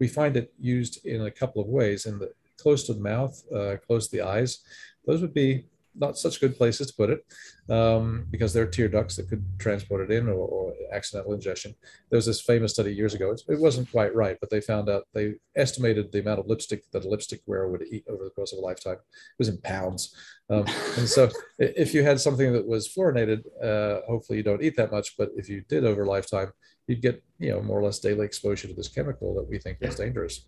we 0.00 0.08
find 0.08 0.36
it 0.36 0.52
used 0.58 1.04
in 1.04 1.22
a 1.22 1.30
couple 1.30 1.60
of 1.62 1.68
ways. 1.68 2.06
In 2.06 2.18
the 2.18 2.32
close 2.56 2.84
to 2.84 2.94
the 2.94 3.00
mouth, 3.00 3.42
uh, 3.54 3.76
close 3.86 4.08
to 4.08 4.16
the 4.16 4.22
eyes, 4.22 4.60
those 5.06 5.20
would 5.20 5.34
be 5.34 5.64
not 5.94 6.18
such 6.18 6.40
good 6.40 6.56
places 6.56 6.88
to 6.88 6.94
put 6.94 7.10
it 7.10 7.24
um, 7.70 8.26
because 8.30 8.52
there 8.52 8.64
are 8.64 8.68
tear 8.68 8.88
ducts 8.88 9.16
that 9.16 9.28
could 9.28 9.44
transport 9.58 10.10
it 10.10 10.14
in 10.14 10.28
or, 10.28 10.34
or, 10.34 10.74
accidental 10.92 11.32
ingestion. 11.32 11.74
There 12.08 12.18
was 12.18 12.26
this 12.26 12.40
famous 12.40 12.72
study 12.72 12.94
years 12.94 13.14
ago. 13.14 13.34
it 13.48 13.58
wasn't 13.58 13.90
quite 13.90 14.14
right, 14.14 14.36
but 14.40 14.48
they 14.48 14.60
found 14.60 14.88
out 14.88 15.08
they 15.12 15.34
estimated 15.56 16.12
the 16.12 16.20
amount 16.20 16.38
of 16.38 16.46
lipstick 16.46 16.88
that 16.92 17.04
a 17.04 17.08
lipstick 17.08 17.40
wearer 17.46 17.68
would 17.68 17.82
eat 17.90 18.04
over 18.08 18.22
the 18.22 18.30
course 18.30 18.52
of 18.52 18.58
a 18.58 18.62
lifetime. 18.62 18.94
It 18.94 19.38
was 19.38 19.48
in 19.48 19.58
pounds. 19.58 20.14
Um, 20.50 20.64
and 20.98 21.08
so 21.08 21.30
if 21.58 21.94
you 21.94 22.02
had 22.02 22.20
something 22.20 22.52
that 22.52 22.66
was 22.66 22.88
fluorinated, 22.88 23.44
uh, 23.62 24.00
hopefully 24.06 24.38
you 24.38 24.44
don't 24.44 24.62
eat 24.62 24.76
that 24.76 24.92
much. 24.92 25.16
But 25.16 25.30
if 25.36 25.48
you 25.48 25.62
did 25.68 25.84
over 25.84 26.02
a 26.02 26.08
lifetime, 26.08 26.52
you'd 26.86 27.02
get 27.02 27.22
you 27.38 27.50
know 27.50 27.62
more 27.62 27.78
or 27.78 27.84
less 27.84 27.98
daily 27.98 28.26
exposure 28.26 28.68
to 28.68 28.74
this 28.74 28.88
chemical 28.88 29.34
that 29.34 29.48
we 29.48 29.58
think 29.58 29.78
is 29.80 29.96
dangerous. 29.96 30.46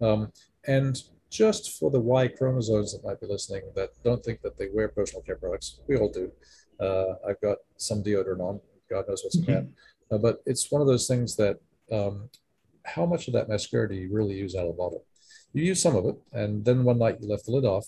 Um, 0.00 0.32
and 0.66 1.00
just 1.30 1.78
for 1.78 1.90
the 1.90 2.00
Y 2.00 2.28
chromosomes 2.28 2.92
that 2.92 3.04
might 3.04 3.20
be 3.20 3.26
listening 3.26 3.62
that 3.74 3.90
don't 4.02 4.24
think 4.24 4.40
that 4.42 4.58
they 4.58 4.68
wear 4.72 4.88
personal 4.88 5.22
care 5.22 5.36
products. 5.36 5.80
We 5.86 5.96
all 5.96 6.10
do. 6.10 6.30
Uh, 6.80 7.14
I've 7.28 7.40
got 7.40 7.58
some 7.76 8.02
deodorant 8.02 8.40
on. 8.40 8.60
God 8.90 9.04
knows 9.08 9.22
what's 9.24 9.36
in 9.36 9.44
that. 9.44 9.64
Mm-hmm. 9.64 10.14
Uh, 10.14 10.18
but 10.18 10.42
it's 10.46 10.70
one 10.70 10.80
of 10.80 10.86
those 10.86 11.06
things 11.06 11.36
that 11.36 11.58
um, 11.92 12.30
how 12.84 13.04
much 13.04 13.28
of 13.28 13.34
that 13.34 13.48
mascara 13.48 13.88
do 13.88 13.94
you 13.94 14.08
really 14.10 14.34
use 14.34 14.54
out 14.54 14.66
of 14.66 14.68
the 14.68 14.78
bottle? 14.78 15.04
You 15.52 15.64
use 15.64 15.82
some 15.82 15.96
of 15.96 16.06
it, 16.06 16.16
and 16.32 16.64
then 16.64 16.84
one 16.84 16.98
night 16.98 17.18
you 17.20 17.28
left 17.28 17.46
the 17.46 17.52
lid 17.52 17.64
off. 17.64 17.86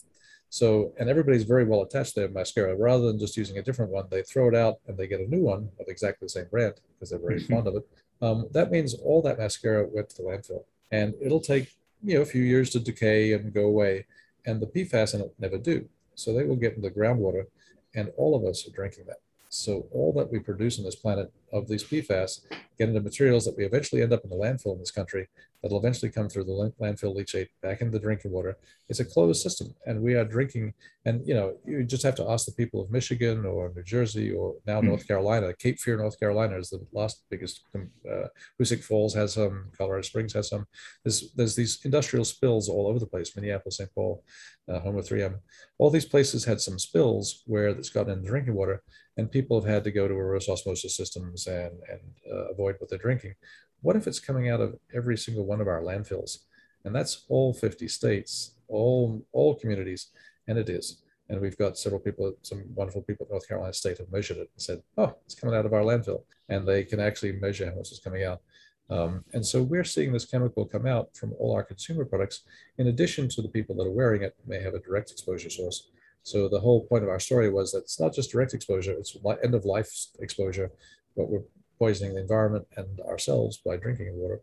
So, 0.51 0.93
and 0.99 1.09
everybody's 1.09 1.45
very 1.45 1.65
well 1.65 1.83
attached 1.83 2.15
to 2.15 2.21
their 2.21 2.29
mascara. 2.29 2.75
Rather 2.75 3.07
than 3.07 3.21
just 3.21 3.37
using 3.37 3.59
a 3.59 3.63
different 3.63 3.93
one, 3.93 4.07
they 4.11 4.23
throw 4.23 4.49
it 4.49 4.55
out 4.55 4.79
and 4.87 4.99
they 4.99 5.07
get 5.07 5.21
a 5.21 5.27
new 5.31 5.43
one 5.43 5.71
of 5.79 5.87
exactly 5.87 6.27
the 6.27 6.31
same 6.31 6.47
brand 6.51 6.75
because 6.93 7.11
they're 7.11 7.21
very 7.21 7.39
fond 7.51 7.69
of 7.69 7.77
it. 7.77 7.89
Um, 8.21 8.49
that 8.51 8.73
means 8.73 8.95
all 8.95 9.23
that 9.23 9.39
mascara 9.39 9.87
went 9.87 10.11
to 10.11 10.17
the 10.17 10.23
landfill, 10.25 10.65
and 10.91 11.15
it'll 11.23 11.41
take 11.41 11.73
you 12.03 12.17
know, 12.17 12.23
a 12.23 12.27
few 12.27 12.43
years 12.43 12.71
to 12.71 12.81
decay 12.81 13.33
and 13.33 13.55
go 13.55 13.65
away. 13.65 14.07
And 14.45 14.61
the 14.61 14.67
PFAS 14.67 15.15
in 15.15 15.21
it 15.21 15.35
never 15.39 15.57
do. 15.57 15.89
So 16.17 16.35
they 16.35 16.45
will 16.45 16.57
get 16.57 16.75
into 16.75 16.89
the 16.89 16.95
groundwater, 16.95 17.47
and 17.95 18.11
all 18.17 18.35
of 18.35 18.45
us 18.45 18.67
are 18.67 18.73
drinking 18.73 19.05
that. 19.07 19.21
So 19.51 19.87
all 19.93 20.13
that 20.15 20.31
we 20.31 20.41
produce 20.41 20.79
on 20.79 20.85
this 20.85 20.97
planet 20.97 21.33
of 21.53 21.69
these 21.69 21.85
PFAS 21.85 22.41
get 22.79 22.89
into 22.89 23.01
materials 23.01 23.45
that 23.45 23.57
we 23.57 23.65
eventually 23.65 24.03
end 24.03 24.13
up 24.13 24.25
in 24.25 24.31
the 24.31 24.37
landfill 24.37 24.73
in 24.73 24.79
this 24.79 24.91
country 24.91 25.29
that'll 25.63 25.79
eventually 25.79 26.11
come 26.11 26.29
through 26.29 26.45
the 26.45 26.73
landfill 26.81 27.15
leachate 27.15 27.49
back 27.63 27.81
into 27.81 27.93
the 27.93 27.99
drinking 27.99 28.31
water. 28.31 28.57
It's 28.89 29.01
a 29.01 29.05
closed 29.05 29.43
system, 29.43 29.75
and 29.87 30.01
we 30.01 30.15
are 30.15 30.25
drinking. 30.25 30.75
And 31.05 31.27
you 31.27 31.35
know, 31.35 31.57
you 31.67 31.85
just 31.85 32.03
have 32.03 32.15
to 32.17 32.31
ask 32.31 32.47
the 32.47 32.53
people 32.53 32.81
of 32.81 32.91
Michigan 32.91 33.45
or 33.45 33.73
New 33.75 33.83
Jersey 33.83 34.33
or 34.33 34.57
now 34.67 34.81
mm. 34.81 34.85
North 34.85 35.07
Carolina. 35.07 35.53
Cape 35.55 35.79
Fear, 35.79 35.99
North 35.99 36.19
Carolina, 36.19 36.57
is 36.59 36.71
the 36.71 36.85
last 36.93 37.25
biggest. 37.31 37.63
Uh, 37.75 38.29
Hoosick 38.61 38.83
Falls 38.83 39.15
has 39.15 39.35
some. 39.35 39.71
Colorado 39.77 40.03
Springs 40.03 40.33
has 40.33 40.49
some. 40.49 40.67
There's 41.05 41.33
there's 41.33 41.57
these 41.57 41.81
industrial 41.85 42.25
spills 42.25 42.69
all 42.69 42.87
over 42.87 42.99
the 42.99 43.07
place. 43.07 43.37
Minneapolis, 43.37 43.77
St. 43.77 43.95
Paul, 43.95 44.25
uh, 44.69 44.81
home 44.81 44.97
of 44.97 45.07
3M. 45.07 45.39
All 45.79 45.91
these 45.91 46.07
places 46.07 46.45
had 46.45 46.61
some 46.61 46.79
spills 46.79 47.43
where 47.47 47.69
it's 47.69 47.91
gotten 47.91 48.13
into 48.13 48.29
drinking 48.29 48.55
water, 48.55 48.83
and 49.17 49.31
people 49.31 49.61
have 49.61 49.71
had 49.71 49.85
to 49.85 49.91
go 49.91 50.09
to 50.09 50.15
a 50.15 50.17
reverse 50.17 50.49
osmosis 50.49 50.97
systems 50.97 51.40
and 51.47 51.73
and 51.91 52.01
uh, 52.33 52.51
avoid 52.51 52.77
what 52.79 52.91
they're 52.91 52.99
drinking 52.99 53.35
what 53.83 53.97
if 53.97 54.07
it's 54.07 54.21
coming 54.21 54.49
out 54.49 54.61
of 54.61 54.77
every 54.95 55.17
single 55.17 55.47
one 55.47 55.61
of 55.61 55.69
our 55.69 55.81
landfills? 55.81 56.39
And 56.85 56.95
that's 56.95 57.25
all 57.29 57.53
50 57.53 57.89
states, 57.89 58.53
all, 58.69 59.25
all 59.33 59.55
communities, 59.55 60.09
and 60.49 60.59
it 60.59 60.69
is. 60.69 61.03
And 61.29 61.41
we've 61.41 61.59
got 61.59 61.79
several 61.79 62.01
people, 62.01 62.35
some 62.43 62.65
wonderful 62.75 63.03
people 63.03 63.27
at 63.27 63.31
North 63.31 63.47
Carolina 63.47 63.73
State 63.73 63.99
have 63.99 64.11
measured 64.11 64.39
it 64.39 64.51
and 64.55 64.63
said, 64.63 64.83
oh, 64.99 65.15
it's 65.25 65.35
coming 65.35 65.55
out 65.55 65.67
of 65.67 65.73
our 65.73 65.83
landfill. 65.83 66.25
And 66.49 66.67
they 66.67 66.85
can 66.85 66.99
actually 66.99 67.33
measure 67.33 67.67
how 67.67 67.77
much 67.77 67.93
is 67.93 68.01
coming 68.01 68.25
out. 68.25 68.41
Um, 68.89 69.25
and 69.33 69.47
so 69.47 69.63
we're 69.63 69.85
seeing 69.85 70.13
this 70.13 70.25
chemical 70.25 70.67
come 70.67 70.87
out 70.87 71.17
from 71.17 71.33
all 71.39 71.55
our 71.55 71.63
consumer 71.63 72.05
products, 72.05 72.41
in 72.79 72.89
addition 72.89 73.29
to 73.29 73.43
the 73.43 73.49
people 73.49 73.77
that 73.77 73.87
are 73.87 73.93
wearing 73.93 74.23
it 74.23 74.35
may 74.47 74.61
have 74.61 74.75
a 74.75 74.81
direct 74.81 75.13
exposure 75.13 75.51
source. 75.51 75.91
So 76.25 76.49
the 76.49 76.59
whole 76.59 76.87
point 76.87 77.05
of 77.05 77.09
our 77.09 77.21
story 77.21 77.51
was 77.51 77.71
that 77.71 77.85
it's 77.85 78.01
not 78.01 78.13
just 78.13 78.33
direct 78.33 78.53
exposure, 78.53 78.93
it's 78.93 79.17
end 79.45 79.55
of 79.55 79.65
life 79.65 79.91
exposure, 80.19 80.73
but 81.17 81.29
we're 81.29 81.43
poisoning 81.79 82.15
the 82.15 82.21
environment 82.21 82.67
and 82.77 83.01
ourselves 83.01 83.59
by 83.65 83.77
drinking 83.77 84.15
water. 84.15 84.41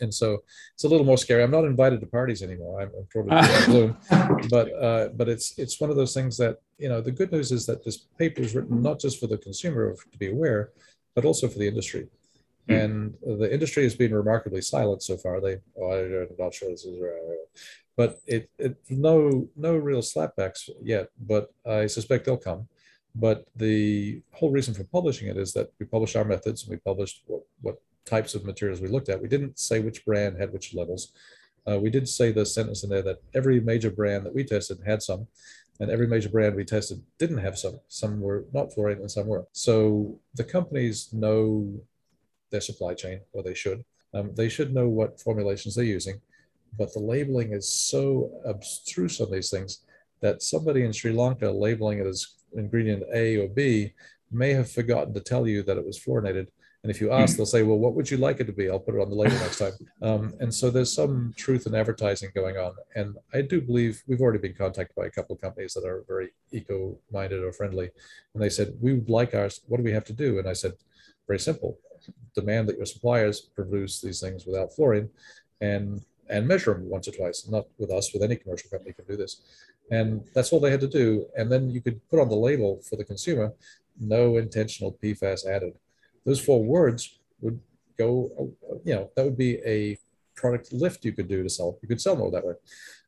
And 0.00 0.12
so 0.12 0.42
it's 0.74 0.84
a 0.84 0.88
little 0.88 1.04
more 1.04 1.18
scary. 1.18 1.42
I'm 1.42 1.50
not 1.50 1.64
invited 1.64 2.00
to 2.00 2.06
parties 2.06 2.42
anymore. 2.42 2.80
I'm, 2.80 2.90
I'm 2.96 3.06
probably 3.10 3.66
bloom, 3.66 3.96
but 4.50 4.72
uh, 4.72 5.08
but 5.08 5.28
it's 5.28 5.58
it's 5.58 5.80
one 5.80 5.90
of 5.90 5.96
those 5.96 6.14
things 6.14 6.36
that 6.38 6.58
you 6.78 6.88
know. 6.88 7.00
The 7.00 7.10
good 7.10 7.32
news 7.32 7.52
is 7.52 7.66
that 7.66 7.84
this 7.84 7.98
paper 8.18 8.40
is 8.40 8.54
written 8.54 8.82
not 8.82 8.98
just 8.98 9.20
for 9.20 9.26
the 9.26 9.36
consumer 9.36 9.94
to 9.94 10.18
be 10.18 10.30
aware, 10.30 10.70
but 11.14 11.24
also 11.24 11.48
for 11.48 11.58
the 11.58 11.68
industry. 11.68 12.06
Mm. 12.68 12.84
And 12.84 13.40
the 13.40 13.52
industry 13.52 13.82
has 13.82 13.94
been 13.94 14.14
remarkably 14.14 14.62
silent 14.62 15.02
so 15.02 15.16
far. 15.16 15.40
They, 15.40 15.58
oh, 15.78 15.92
I'm 15.92 16.36
not 16.38 16.54
sure 16.54 16.70
this 16.70 16.84
is 16.84 16.98
right, 17.00 17.38
but 17.96 18.20
it, 18.26 18.48
it 18.58 18.76
no 18.88 19.48
no 19.56 19.76
real 19.76 20.00
slapbacks 20.00 20.70
yet. 20.82 21.08
But 21.20 21.52
I 21.66 21.86
suspect 21.86 22.24
they'll 22.24 22.36
come. 22.36 22.68
But 23.14 23.46
the 23.56 24.22
whole 24.32 24.50
reason 24.50 24.74
for 24.74 24.84
publishing 24.84 25.28
it 25.28 25.36
is 25.36 25.52
that 25.54 25.72
we 25.78 25.86
published 25.86 26.16
our 26.16 26.24
methods 26.24 26.62
and 26.62 26.70
we 26.70 26.76
published 26.76 27.22
what, 27.26 27.42
what 27.60 27.82
types 28.04 28.34
of 28.34 28.44
materials 28.44 28.80
we 28.80 28.88
looked 28.88 29.08
at. 29.08 29.20
We 29.20 29.28
didn't 29.28 29.58
say 29.58 29.80
which 29.80 30.04
brand 30.04 30.38
had 30.38 30.52
which 30.52 30.74
levels. 30.74 31.12
Uh, 31.68 31.78
we 31.78 31.90
did 31.90 32.08
say 32.08 32.32
the 32.32 32.46
sentence 32.46 32.84
in 32.84 32.90
there 32.90 33.02
that 33.02 33.22
every 33.34 33.60
major 33.60 33.90
brand 33.90 34.24
that 34.24 34.34
we 34.34 34.44
tested 34.44 34.78
had 34.86 35.02
some, 35.02 35.26
and 35.78 35.90
every 35.90 36.06
major 36.06 36.28
brand 36.28 36.54
we 36.54 36.64
tested 36.64 37.02
didn't 37.18 37.38
have 37.38 37.58
some. 37.58 37.80
Some 37.88 38.20
were 38.20 38.44
not 38.52 38.70
fluorinated 38.70 39.00
and 39.00 39.10
some 39.10 39.26
were. 39.26 39.46
So 39.52 40.18
the 40.34 40.44
companies 40.44 41.12
know 41.12 41.80
their 42.50 42.60
supply 42.60 42.94
chain, 42.94 43.20
or 43.32 43.42
they 43.42 43.54
should. 43.54 43.84
Um, 44.12 44.34
they 44.34 44.48
should 44.48 44.74
know 44.74 44.88
what 44.88 45.20
formulations 45.20 45.74
they're 45.74 45.84
using, 45.84 46.20
but 46.78 46.92
the 46.92 47.00
labeling 47.00 47.52
is 47.52 47.68
so 47.68 48.30
abstruse 48.44 49.20
on 49.20 49.30
these 49.30 49.50
things 49.50 49.84
that 50.20 50.42
somebody 50.42 50.84
in 50.84 50.92
Sri 50.92 51.12
Lanka 51.12 51.50
labeling 51.50 51.98
it 51.98 52.06
as 52.06 52.34
ingredient 52.54 53.04
A 53.12 53.36
or 53.36 53.48
B 53.48 53.92
may 54.30 54.52
have 54.52 54.70
forgotten 54.70 55.12
to 55.14 55.20
tell 55.20 55.46
you 55.46 55.62
that 55.64 55.76
it 55.76 55.86
was 55.86 55.98
fluorinated. 55.98 56.48
And 56.82 56.90
if 56.90 57.00
you 57.00 57.12
ask, 57.12 57.36
they'll 57.36 57.44
say, 57.44 57.62
well, 57.62 57.76
what 57.76 57.94
would 57.94 58.10
you 58.10 58.16
like 58.16 58.40
it 58.40 58.44
to 58.44 58.52
be? 58.52 58.70
I'll 58.70 58.78
put 58.78 58.94
it 58.94 59.02
on 59.02 59.10
the 59.10 59.16
label 59.16 59.36
next 59.36 59.58
time. 59.58 59.72
Um, 60.02 60.32
and 60.40 60.52
so 60.52 60.70
there's 60.70 60.94
some 60.94 61.34
truth 61.36 61.66
in 61.66 61.74
advertising 61.74 62.30
going 62.34 62.56
on. 62.56 62.72
And 62.94 63.18
I 63.34 63.42
do 63.42 63.60
believe 63.60 64.02
we've 64.06 64.22
already 64.22 64.38
been 64.38 64.54
contacted 64.54 64.96
by 64.96 65.04
a 65.04 65.10
couple 65.10 65.34
of 65.34 65.42
companies 65.42 65.74
that 65.74 65.84
are 65.84 66.04
very 66.08 66.30
eco 66.52 66.96
minded 67.12 67.44
or 67.44 67.52
friendly. 67.52 67.90
And 68.32 68.42
they 68.42 68.48
said, 68.48 68.72
we 68.80 68.94
would 68.94 69.10
like 69.10 69.34
ours. 69.34 69.60
What 69.66 69.76
do 69.76 69.82
we 69.82 69.92
have 69.92 70.04
to 70.04 70.14
do? 70.14 70.38
And 70.38 70.48
I 70.48 70.54
said, 70.54 70.72
very 71.26 71.38
simple 71.38 71.78
demand 72.34 72.68
that 72.68 72.76
your 72.76 72.86
suppliers 72.86 73.40
produce 73.40 74.00
these 74.00 74.20
things 74.20 74.46
without 74.46 74.74
fluorine 74.74 75.10
and 75.60 76.02
and 76.28 76.46
measure 76.46 76.72
them 76.72 76.88
once 76.88 77.08
or 77.08 77.10
twice. 77.10 77.46
Not 77.48 77.66
with 77.76 77.90
us, 77.90 78.12
with 78.12 78.22
any 78.22 78.36
commercial 78.36 78.70
company 78.70 78.92
can 78.92 79.04
do 79.04 79.16
this. 79.16 79.42
And 79.90 80.24
that's 80.34 80.52
all 80.52 80.60
they 80.60 80.70
had 80.70 80.80
to 80.80 80.88
do. 80.88 81.26
And 81.36 81.50
then 81.50 81.70
you 81.70 81.80
could 81.80 82.00
put 82.08 82.20
on 82.20 82.28
the 82.28 82.36
label 82.36 82.80
for 82.88 82.96
the 82.96 83.04
consumer, 83.04 83.52
no 84.00 84.36
intentional 84.36 84.96
PFAS 85.02 85.46
added. 85.46 85.74
Those 86.24 86.40
four 86.40 86.62
words 86.62 87.18
would 87.40 87.60
go, 87.98 88.52
you 88.84 88.94
know, 88.94 89.10
that 89.16 89.24
would 89.24 89.36
be 89.36 89.58
a 89.64 89.98
product 90.36 90.72
lift 90.72 91.04
you 91.04 91.12
could 91.12 91.28
do 91.28 91.42
to 91.42 91.50
sell. 91.50 91.78
You 91.82 91.88
could 91.88 92.00
sell 92.00 92.16
more 92.16 92.30
that 92.30 92.46
way. 92.46 92.54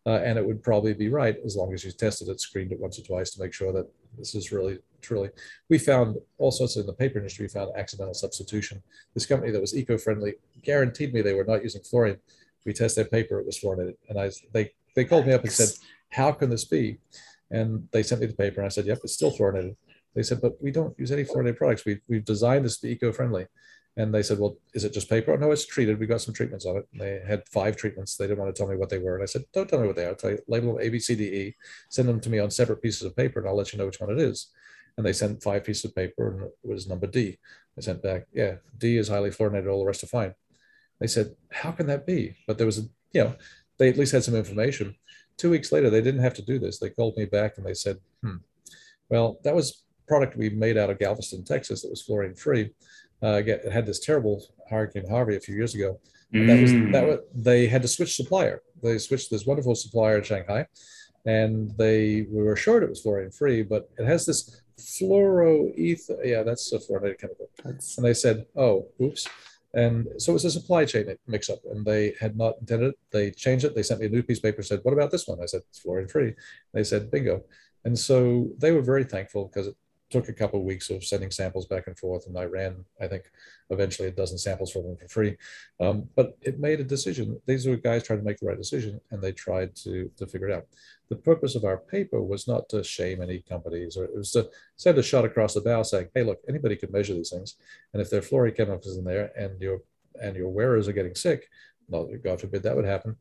Uh, 0.04 0.20
and 0.24 0.36
it 0.36 0.44
would 0.44 0.62
probably 0.62 0.92
be 0.92 1.08
right 1.08 1.36
as 1.44 1.56
long 1.56 1.72
as 1.72 1.84
you 1.84 1.92
tested 1.92 2.28
it, 2.28 2.40
screened 2.40 2.72
it 2.72 2.80
once 2.80 2.98
or 2.98 3.02
twice 3.02 3.30
to 3.30 3.40
make 3.40 3.52
sure 3.52 3.72
that 3.72 3.88
this 4.18 4.34
is 4.34 4.50
really 4.50 4.78
truly. 5.00 5.30
We 5.68 5.78
found 5.78 6.16
all 6.38 6.50
sorts 6.50 6.76
in 6.76 6.86
the 6.86 6.92
paper 6.92 7.18
industry. 7.18 7.44
We 7.44 7.48
found 7.48 7.70
accidental 7.76 8.14
substitution. 8.14 8.82
This 9.14 9.26
company 9.26 9.52
that 9.52 9.60
was 9.60 9.76
eco-friendly 9.76 10.34
guaranteed 10.62 11.14
me 11.14 11.22
they 11.22 11.34
were 11.34 11.44
not 11.44 11.62
using 11.62 11.82
fluorine. 11.82 12.18
We 12.66 12.72
tested 12.72 13.04
their 13.04 13.10
paper; 13.10 13.40
it 13.40 13.46
was 13.46 13.58
fluorinated, 13.60 13.96
and 14.08 14.18
I 14.18 14.30
they 14.52 14.72
they 14.94 15.04
called 15.04 15.26
me 15.26 15.32
up 15.32 15.42
and 15.42 15.52
said, 15.52 15.68
how 16.12 16.32
can 16.32 16.50
this 16.50 16.64
be? 16.64 16.98
And 17.50 17.88
they 17.92 18.02
sent 18.02 18.20
me 18.20 18.26
the 18.26 18.34
paper 18.34 18.60
and 18.60 18.66
I 18.66 18.70
said, 18.70 18.86
yep, 18.86 19.00
it's 19.02 19.14
still 19.14 19.30
fluorinated. 19.30 19.76
They 20.14 20.22
said, 20.22 20.40
but 20.40 20.62
we 20.62 20.70
don't 20.70 20.98
use 20.98 21.10
any 21.10 21.24
fluorinated 21.24 21.56
products. 21.56 21.84
We, 21.84 22.00
we've 22.08 22.24
designed 22.24 22.64
this 22.64 22.78
to 22.78 22.86
be 22.86 22.92
eco-friendly. 22.92 23.46
And 23.96 24.14
they 24.14 24.22
said, 24.22 24.38
well, 24.38 24.56
is 24.72 24.84
it 24.84 24.94
just 24.94 25.10
paper? 25.10 25.32
Oh, 25.32 25.36
no, 25.36 25.50
it's 25.50 25.66
treated. 25.66 26.00
We 26.00 26.06
got 26.06 26.22
some 26.22 26.32
treatments 26.32 26.64
on 26.64 26.76
it. 26.76 26.88
And 26.92 27.00
they 27.00 27.20
had 27.26 27.46
five 27.48 27.76
treatments. 27.76 28.16
They 28.16 28.26
didn't 28.26 28.38
want 28.38 28.54
to 28.54 28.58
tell 28.58 28.70
me 28.70 28.76
what 28.76 28.88
they 28.88 28.98
were. 28.98 29.14
And 29.14 29.22
I 29.22 29.26
said, 29.26 29.44
don't 29.52 29.68
tell 29.68 29.80
me 29.80 29.86
what 29.86 29.96
they 29.96 30.06
are. 30.06 30.14
Tell 30.14 30.30
you, 30.30 30.38
label 30.48 30.74
them 30.74 30.82
A, 30.82 30.88
B, 30.88 30.98
C, 30.98 31.14
D, 31.14 31.24
E, 31.24 31.56
send 31.90 32.08
them 32.08 32.20
to 32.20 32.30
me 32.30 32.38
on 32.38 32.50
separate 32.50 32.80
pieces 32.80 33.02
of 33.02 33.14
paper 33.14 33.40
and 33.40 33.48
I'll 33.48 33.56
let 33.56 33.72
you 33.72 33.78
know 33.78 33.86
which 33.86 34.00
one 34.00 34.10
it 34.10 34.18
is. 34.18 34.48
And 34.96 35.04
they 35.04 35.12
sent 35.12 35.42
five 35.42 35.64
pieces 35.64 35.84
of 35.86 35.94
paper 35.94 36.30
and 36.30 36.42
it 36.44 36.52
was 36.62 36.88
number 36.88 37.06
D. 37.06 37.38
I 37.76 37.82
sent 37.82 38.02
back, 38.02 38.26
yeah, 38.32 38.56
D 38.78 38.96
is 38.96 39.08
highly 39.08 39.30
fluorinated. 39.30 39.70
All 39.70 39.80
the 39.80 39.86
rest 39.86 40.04
are 40.04 40.06
fine. 40.06 40.34
They 40.98 41.06
said, 41.06 41.34
how 41.50 41.72
can 41.72 41.86
that 41.88 42.06
be? 42.06 42.36
But 42.46 42.56
there 42.56 42.66
was 42.66 42.78
a, 42.78 42.82
you 43.12 43.24
know, 43.24 43.34
they 43.78 43.88
at 43.88 43.98
least 43.98 44.12
had 44.12 44.24
some 44.24 44.36
information. 44.36 44.96
Two 45.36 45.50
weeks 45.50 45.72
later, 45.72 45.90
they 45.90 46.00
didn't 46.00 46.22
have 46.22 46.34
to 46.34 46.42
do 46.42 46.58
this. 46.58 46.78
They 46.78 46.90
called 46.90 47.16
me 47.16 47.24
back 47.24 47.56
and 47.56 47.66
they 47.66 47.74
said, 47.74 47.98
hmm, 48.22 48.36
well, 49.08 49.38
that 49.44 49.54
was 49.54 49.84
product 50.06 50.36
we 50.36 50.50
made 50.50 50.76
out 50.76 50.90
of 50.90 50.98
Galveston, 50.98 51.44
Texas 51.44 51.82
that 51.82 51.90
was 51.90 52.02
fluorine 52.02 52.34
free. 52.34 52.70
Uh, 53.22 53.42
it 53.46 53.70
had 53.70 53.86
this 53.86 54.00
terrible 54.00 54.44
Hurricane 54.68 55.08
Harvey 55.08 55.36
a 55.36 55.40
few 55.40 55.54
years 55.54 55.74
ago. 55.74 56.00
Mm. 56.34 56.46
That 56.46 56.60
was 56.62 56.72
that 56.92 57.06
was 57.06 57.18
they 57.34 57.66
had 57.66 57.82
to 57.82 57.88
switch 57.88 58.16
supplier. 58.16 58.62
They 58.82 58.98
switched 58.98 59.30
this 59.30 59.46
wonderful 59.46 59.74
supplier 59.74 60.18
in 60.18 60.24
Shanghai, 60.24 60.66
and 61.24 61.70
they 61.76 62.26
we 62.30 62.42
were 62.42 62.54
assured 62.54 62.82
it 62.82 62.88
was 62.88 63.02
fluorine 63.02 63.30
free, 63.30 63.62
but 63.62 63.90
it 63.98 64.06
has 64.06 64.26
this 64.26 64.62
fluoroether. 64.80 66.18
Yeah, 66.24 66.42
that's 66.42 66.72
a 66.72 66.78
fluorinated 66.78 67.20
chemical. 67.20 67.48
That's... 67.64 67.96
And 67.96 68.06
they 68.06 68.14
said, 68.14 68.46
"Oh, 68.56 68.88
oops." 69.00 69.28
And 69.74 70.06
so 70.18 70.32
it 70.32 70.34
was 70.34 70.44
a 70.44 70.50
supply 70.50 70.84
chain 70.84 71.06
mix 71.26 71.48
up, 71.48 71.60
and 71.70 71.84
they 71.84 72.14
had 72.20 72.36
not 72.36 72.54
intended 72.60 72.90
it. 72.90 72.98
They 73.10 73.30
changed 73.30 73.64
it. 73.64 73.74
They 73.74 73.82
sent 73.82 74.00
me 74.00 74.06
a 74.06 74.10
new 74.10 74.22
piece 74.22 74.38
of 74.38 74.42
paper, 74.44 74.62
said, 74.62 74.80
What 74.82 74.92
about 74.92 75.10
this 75.10 75.26
one? 75.26 75.40
I 75.42 75.46
said, 75.46 75.62
It's 75.68 75.78
fluorine 75.78 76.08
free. 76.08 76.34
They 76.74 76.84
said, 76.84 77.10
Bingo. 77.10 77.42
And 77.84 77.98
so 77.98 78.50
they 78.58 78.70
were 78.72 78.82
very 78.82 79.04
thankful 79.04 79.46
because 79.46 79.68
it 79.68 79.76
took 80.12 80.28
a 80.28 80.32
couple 80.32 80.60
of 80.60 80.66
weeks 80.66 80.90
of 80.90 81.02
sending 81.04 81.30
samples 81.30 81.66
back 81.66 81.86
and 81.86 81.98
forth, 81.98 82.26
and 82.26 82.38
I 82.38 82.44
ran, 82.44 82.84
I 83.00 83.08
think, 83.08 83.24
eventually 83.70 84.08
a 84.08 84.12
dozen 84.12 84.38
samples 84.38 84.70
for 84.70 84.82
them 84.82 84.96
for 84.96 85.08
free. 85.08 85.36
Um, 85.80 86.08
but 86.14 86.36
it 86.42 86.60
made 86.60 86.80
a 86.80 86.84
decision. 86.84 87.40
These 87.46 87.66
were 87.66 87.76
guys 87.76 88.04
trying 88.04 88.20
to 88.20 88.24
make 88.24 88.38
the 88.38 88.46
right 88.46 88.58
decision, 88.58 89.00
and 89.10 89.20
they 89.20 89.32
tried 89.32 89.74
to 89.76 90.10
to 90.18 90.26
figure 90.26 90.48
it 90.48 90.54
out. 90.54 90.66
The 91.08 91.16
purpose 91.16 91.54
of 91.56 91.64
our 91.64 91.78
paper 91.78 92.22
was 92.22 92.46
not 92.46 92.68
to 92.68 92.84
shame 92.84 93.20
any 93.20 93.40
companies, 93.40 93.96
or 93.96 94.04
it 94.04 94.14
was 94.14 94.30
to 94.32 94.50
send 94.76 94.98
a 94.98 95.02
shot 95.02 95.24
across 95.24 95.54
the 95.54 95.60
bow, 95.62 95.82
saying, 95.82 96.08
"Hey, 96.14 96.22
look, 96.22 96.40
anybody 96.48 96.76
can 96.76 96.92
measure 96.92 97.14
these 97.14 97.30
things, 97.30 97.56
and 97.92 98.02
if 98.02 98.10
there 98.10 98.20
are 98.20 98.22
fluoride 98.22 98.56
chemicals 98.56 98.98
in 98.98 99.04
there, 99.04 99.32
and 99.36 99.60
your 99.60 99.80
and 100.20 100.36
your 100.36 100.50
wearers 100.50 100.88
are 100.88 100.92
getting 100.92 101.14
sick, 101.14 101.48
well, 101.88 102.08
God 102.22 102.40
forbid 102.40 102.62
that 102.62 102.76
would 102.76 102.84
happen. 102.84 103.16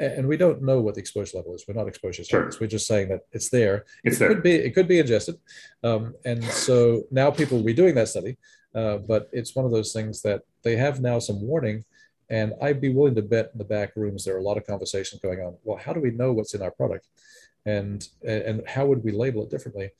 And 0.00 0.26
we 0.26 0.36
don't 0.36 0.62
know 0.62 0.80
what 0.80 0.94
the 0.94 1.00
exposure 1.00 1.36
level 1.36 1.54
is. 1.54 1.64
We're 1.66 1.74
not 1.74 1.88
exposure 1.88 2.24
sure. 2.24 2.50
We're 2.60 2.66
just 2.66 2.86
saying 2.86 3.08
that 3.08 3.20
it's 3.32 3.50
there. 3.50 3.84
It's 4.02 4.16
it 4.16 4.18
there. 4.20 4.28
Could 4.28 4.42
be, 4.42 4.52
it 4.52 4.74
could 4.74 4.88
be 4.88 4.98
ingested. 4.98 5.36
Um, 5.82 6.14
and 6.24 6.42
so 6.44 7.02
now 7.10 7.30
people 7.30 7.58
will 7.58 7.64
be 7.64 7.74
doing 7.74 7.94
that 7.96 8.08
study. 8.08 8.36
Uh, 8.74 8.98
but 8.98 9.28
it's 9.32 9.54
one 9.54 9.64
of 9.64 9.70
those 9.70 9.92
things 9.92 10.22
that 10.22 10.42
they 10.62 10.76
have 10.76 11.00
now 11.00 11.18
some 11.18 11.40
warning. 11.40 11.84
And 12.30 12.54
I'd 12.62 12.80
be 12.80 12.88
willing 12.88 13.14
to 13.16 13.22
bet 13.22 13.50
in 13.52 13.58
the 13.58 13.64
back 13.64 13.92
rooms 13.96 14.24
there 14.24 14.34
are 14.34 14.38
a 14.38 14.42
lot 14.42 14.56
of 14.56 14.66
conversations 14.66 15.20
going 15.20 15.40
on. 15.40 15.56
Well, 15.62 15.78
how 15.78 15.92
do 15.92 16.00
we 16.00 16.10
know 16.10 16.32
what's 16.32 16.54
in 16.54 16.62
our 16.62 16.70
product? 16.70 17.06
And, 17.66 18.06
and 18.26 18.62
how 18.66 18.86
would 18.86 19.04
we 19.04 19.12
label 19.12 19.44
it 19.44 19.50
differently? 19.50 19.90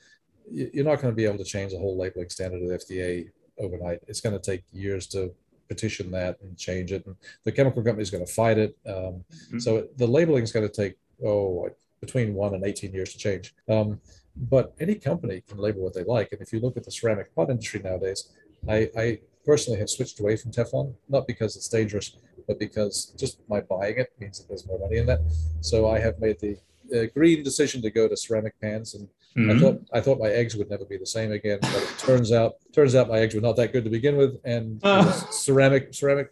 You're 0.50 0.84
not 0.84 1.00
going 1.00 1.12
to 1.12 1.16
be 1.16 1.24
able 1.24 1.38
to 1.38 1.44
change 1.44 1.72
the 1.72 1.78
whole 1.78 1.96
labeling 1.96 2.30
standard 2.30 2.62
of 2.62 2.68
the 2.68 2.74
FDA 2.74 3.30
overnight. 3.58 4.00
It's 4.08 4.20
going 4.20 4.38
to 4.38 4.50
take 4.50 4.64
years 4.72 5.06
to 5.08 5.34
petition 5.68 6.10
that 6.12 6.38
and 6.42 6.56
change 6.56 6.92
it. 6.92 7.04
And 7.06 7.16
the 7.44 7.52
chemical 7.52 7.82
company 7.82 8.02
is 8.02 8.10
going 8.10 8.24
to 8.24 8.32
fight 8.32 8.58
it. 8.58 8.76
Um, 8.86 8.94
mm-hmm. 8.94 9.58
So 9.58 9.76
it, 9.78 9.98
the 9.98 10.06
labeling 10.06 10.44
is 10.44 10.52
going 10.52 10.68
to 10.68 10.72
take, 10.72 10.96
oh, 11.24 11.68
between 12.00 12.34
one 12.34 12.54
and 12.54 12.64
18 12.64 12.92
years 12.92 13.12
to 13.12 13.18
change. 13.18 13.54
Um, 13.68 14.00
but 14.36 14.74
any 14.80 14.96
company 14.96 15.42
can 15.48 15.58
label 15.58 15.82
what 15.82 15.94
they 15.94 16.04
like. 16.04 16.32
And 16.32 16.40
if 16.40 16.52
you 16.52 16.60
look 16.60 16.76
at 16.76 16.84
the 16.84 16.90
ceramic 16.90 17.34
pot 17.34 17.50
industry 17.50 17.80
nowadays, 17.82 18.30
I, 18.68 18.90
I 18.96 19.20
personally 19.44 19.78
have 19.78 19.90
switched 19.90 20.20
away 20.20 20.36
from 20.36 20.50
Teflon, 20.50 20.94
not 21.08 21.26
because 21.26 21.56
it's 21.56 21.68
dangerous, 21.68 22.16
but 22.46 22.58
because 22.58 23.14
just 23.16 23.38
my 23.48 23.60
buying 23.60 23.98
it 23.98 24.12
means 24.18 24.38
that 24.38 24.48
there's 24.48 24.66
more 24.66 24.78
money 24.78 24.96
in 24.98 25.06
that. 25.06 25.20
So 25.60 25.88
I 25.88 25.98
have 26.00 26.18
made 26.18 26.38
the 26.40 26.56
uh, 26.94 27.06
green 27.14 27.42
decision 27.42 27.80
to 27.82 27.90
go 27.90 28.08
to 28.08 28.16
ceramic 28.16 28.60
pans 28.60 28.94
and 28.94 29.08
Mm-hmm. 29.36 29.50
I 29.50 29.58
thought 29.58 29.80
I 29.92 30.00
thought 30.00 30.18
my 30.20 30.28
eggs 30.28 30.54
would 30.54 30.70
never 30.70 30.84
be 30.84 30.96
the 30.96 31.06
same 31.06 31.32
again, 31.32 31.58
but 31.60 31.82
it 31.82 31.98
turns 31.98 32.30
out 32.30 32.54
turns 32.72 32.94
out 32.94 33.08
my 33.08 33.18
eggs 33.18 33.34
were 33.34 33.40
not 33.40 33.56
that 33.56 33.72
good 33.72 33.84
to 33.84 33.90
begin 33.90 34.16
with, 34.16 34.40
and 34.44 34.80
uh. 34.84 35.10
ceramic 35.30 35.92
ceramic 35.92 36.30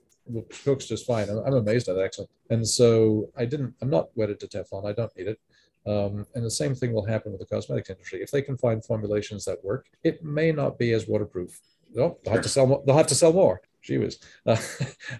cooks 0.65 0.87
just 0.87 1.07
fine. 1.07 1.29
I'm, 1.29 1.39
I'm 1.39 1.55
amazed 1.55 1.89
at 1.89 1.97
it 1.97 2.01
actually. 2.01 2.29
And 2.51 2.67
so 2.67 3.29
I 3.37 3.45
didn't. 3.45 3.75
I'm 3.83 3.91
not 3.91 4.09
wedded 4.15 4.39
to 4.41 4.47
Teflon. 4.47 4.87
I 4.87 4.93
don't 4.93 5.15
need 5.17 5.27
it. 5.27 5.41
Um, 5.85 6.27
and 6.37 6.45
the 6.45 6.51
same 6.51 6.77
thing 6.77 6.93
will 6.93 7.05
happen 7.05 7.33
with 7.33 7.41
the 7.41 7.47
cosmetics 7.47 7.91
industry. 7.91 8.23
If 8.23 8.31
they 8.31 8.43
can 8.43 8.57
find 8.57 8.85
formulations 8.85 9.45
that 9.47 9.65
work, 9.65 9.87
it 10.05 10.23
may 10.23 10.53
not 10.53 10.79
be 10.79 10.93
as 10.93 11.09
waterproof. 11.09 11.61
No, 11.93 12.19
They'll 12.25 12.35
have 12.35 12.43
to 12.43 12.49
sell. 12.49 12.83
They'll 12.87 12.97
have 12.97 13.09
to 13.09 13.17
sell 13.17 13.33
more 13.33 13.61
she 13.83 13.99
was. 13.99 14.19
Uh, 14.47 14.57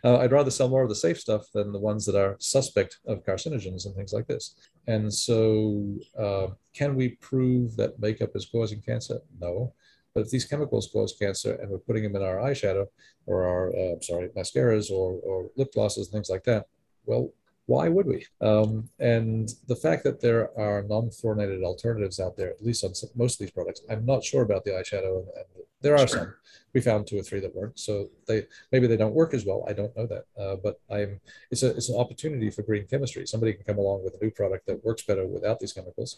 uh, 0.05 0.19
I'd 0.19 0.33
rather 0.33 0.51
sell 0.51 0.69
more 0.69 0.83
of 0.83 0.89
the 0.89 0.95
safe 0.95 1.21
stuff 1.21 1.43
than 1.53 1.73
the 1.73 1.79
ones 1.79 2.07
that 2.07 2.17
are 2.17 2.37
suspect 2.39 2.99
of 3.07 3.25
carcinogens 3.25 3.85
and 3.85 3.95
things 3.95 4.13
like 4.13 4.27
this. 4.27 4.55
And 4.87 5.13
so, 5.13 5.97
uh, 6.19 6.49
can 6.75 6.95
we 6.97 7.11
prove 7.21 7.77
that 7.77 8.01
makeup 8.01 8.31
is 8.35 8.47
causing 8.47 8.81
cancer? 8.81 9.19
No. 9.39 9.75
But 10.15 10.23
if 10.23 10.31
these 10.31 10.45
chemicals 10.45 10.91
cause 10.93 11.15
cancer 11.19 11.55
and 11.55 11.71
we're 11.71 11.79
putting 11.79 12.03
them 12.05 12.17
in 12.17 12.23
our 12.23 12.37
eyeshadow 12.37 12.87
or 13.27 13.45
our, 13.45 13.69
uh, 13.71 14.01
sorry, 14.01 14.29
mascaras 14.37 14.91
or, 14.91 15.19
or 15.21 15.51
lip 15.57 15.73
glosses, 15.73 16.07
and 16.07 16.13
things 16.13 16.31
like 16.31 16.45
that, 16.45 16.67
well, 17.05 17.33
why 17.73 17.89
would 17.89 18.07
we? 18.07 18.27
Um, 18.43 18.91
and 18.99 19.49
the 19.67 19.81
fact 19.85 20.05
that 20.05 20.21
there 20.21 20.51
are 20.59 20.83
non-fluorinated 20.83 21.63
alternatives 21.63 22.21
out 22.21 22.37
there, 22.37 22.51
at 22.51 22.63
least 22.63 22.85
on 22.85 22.95
some, 22.95 23.09
most 23.15 23.35
of 23.37 23.39
these 23.39 23.57
products, 23.59 23.81
I'm 23.89 24.05
not 24.05 24.23
sure 24.23 24.43
about 24.43 24.63
the 24.65 24.73
eyeshadow, 24.73 25.21
and, 25.21 25.29
and 25.39 25.47
there 25.81 25.95
are 25.95 26.07
sure. 26.07 26.19
some. 26.19 26.35
We 26.75 26.83
found 26.83 27.07
two 27.07 27.19
or 27.19 27.23
three 27.23 27.41
that 27.41 27.55
work, 27.55 27.73
so 27.77 28.11
they 28.29 28.39
maybe 28.73 28.87
they 28.87 28.99
don't 28.99 29.15
work 29.15 29.33
as 29.33 29.47
well. 29.47 29.65
I 29.67 29.73
don't 29.73 29.95
know 29.97 30.07
that, 30.07 30.25
uh, 30.43 30.57
but 30.65 30.75
I'm. 30.91 31.21
It's 31.51 31.63
a 31.63 31.71
it's 31.79 31.89
an 31.89 31.99
opportunity 31.99 32.51
for 32.51 32.63
green 32.63 32.87
chemistry. 32.87 33.27
Somebody 33.27 33.55
can 33.55 33.65
come 33.65 33.79
along 33.79 34.05
with 34.05 34.15
a 34.19 34.23
new 34.25 34.31
product 34.31 34.67
that 34.67 34.85
works 34.85 35.03
better 35.05 35.27
without 35.27 35.59
these 35.59 35.73
chemicals, 35.73 36.11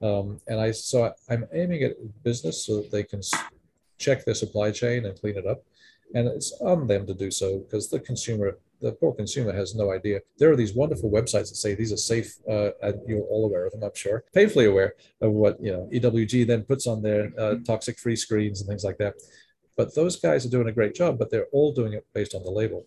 um, 0.00 0.40
and 0.48 0.58
I 0.66 0.70
so 0.70 1.12
I'm 1.28 1.44
aiming 1.52 1.82
at 1.82 1.92
business 2.22 2.64
so 2.66 2.72
that 2.76 2.90
they 2.90 3.04
can 3.04 3.20
check 3.98 4.24
their 4.24 4.38
supply 4.44 4.70
chain 4.70 5.04
and 5.04 5.20
clean 5.20 5.36
it 5.36 5.46
up, 5.46 5.60
and 6.14 6.26
it's 6.26 6.52
on 6.60 6.86
them 6.86 7.06
to 7.06 7.14
do 7.14 7.30
so 7.30 7.58
because 7.58 7.90
the 7.90 8.00
consumer 8.00 8.58
the 8.80 8.92
poor 8.92 9.14
consumer 9.14 9.52
has 9.52 9.74
no 9.74 9.92
idea. 9.92 10.20
There 10.38 10.50
are 10.50 10.56
these 10.56 10.74
wonderful 10.74 11.10
websites 11.10 11.48
that 11.48 11.56
say 11.56 11.74
these 11.74 11.92
are 11.92 11.96
safe, 11.96 12.34
uh, 12.48 12.70
and 12.82 13.00
you're 13.06 13.22
all 13.22 13.46
aware 13.46 13.66
of 13.66 13.72
them, 13.72 13.82
I'm 13.82 13.94
sure, 13.94 14.24
painfully 14.34 14.66
aware 14.66 14.94
of 15.20 15.32
what 15.32 15.56
you 15.62 15.72
know 15.72 15.88
EWG 15.92 16.46
then 16.46 16.62
puts 16.62 16.86
on 16.86 17.02
their 17.02 17.30
uh, 17.38 17.56
toxic-free 17.66 18.16
screens 18.16 18.60
and 18.60 18.68
things 18.68 18.84
like 18.84 18.98
that. 18.98 19.14
But 19.76 19.94
those 19.94 20.16
guys 20.16 20.46
are 20.46 20.50
doing 20.50 20.68
a 20.68 20.72
great 20.72 20.94
job, 20.94 21.18
but 21.18 21.30
they're 21.30 21.48
all 21.52 21.72
doing 21.72 21.92
it 21.92 22.06
based 22.14 22.34
on 22.34 22.42
the 22.42 22.50
label. 22.50 22.86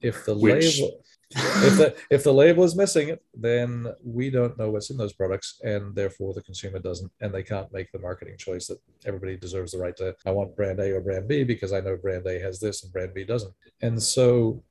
If 0.00 0.24
the 0.24 0.36
Which... 0.36 0.80
label 0.80 1.00
if 1.34 1.76
the 1.76 1.96
if 2.10 2.22
the 2.22 2.32
label 2.32 2.62
is 2.62 2.76
missing, 2.76 3.16
then 3.34 3.88
we 4.04 4.30
don't 4.30 4.56
know 4.56 4.70
what's 4.70 4.90
in 4.90 4.96
those 4.96 5.12
products, 5.12 5.60
and 5.64 5.94
therefore 5.94 6.32
the 6.32 6.42
consumer 6.42 6.78
doesn't, 6.78 7.10
and 7.20 7.34
they 7.34 7.42
can't 7.42 7.72
make 7.72 7.90
the 7.90 7.98
marketing 7.98 8.36
choice 8.38 8.68
that 8.68 8.78
everybody 9.04 9.36
deserves 9.36 9.72
the 9.72 9.78
right 9.78 9.96
to. 9.96 10.14
I 10.24 10.30
want 10.30 10.54
brand 10.54 10.78
A 10.78 10.92
or 10.92 11.00
brand 11.00 11.26
B 11.26 11.42
because 11.42 11.72
I 11.72 11.80
know 11.80 11.96
brand 11.96 12.26
A 12.26 12.38
has 12.40 12.60
this 12.60 12.84
and 12.84 12.92
brand 12.92 13.12
B 13.12 13.24
doesn't. 13.24 13.52
And 13.82 14.00
so 14.00 14.62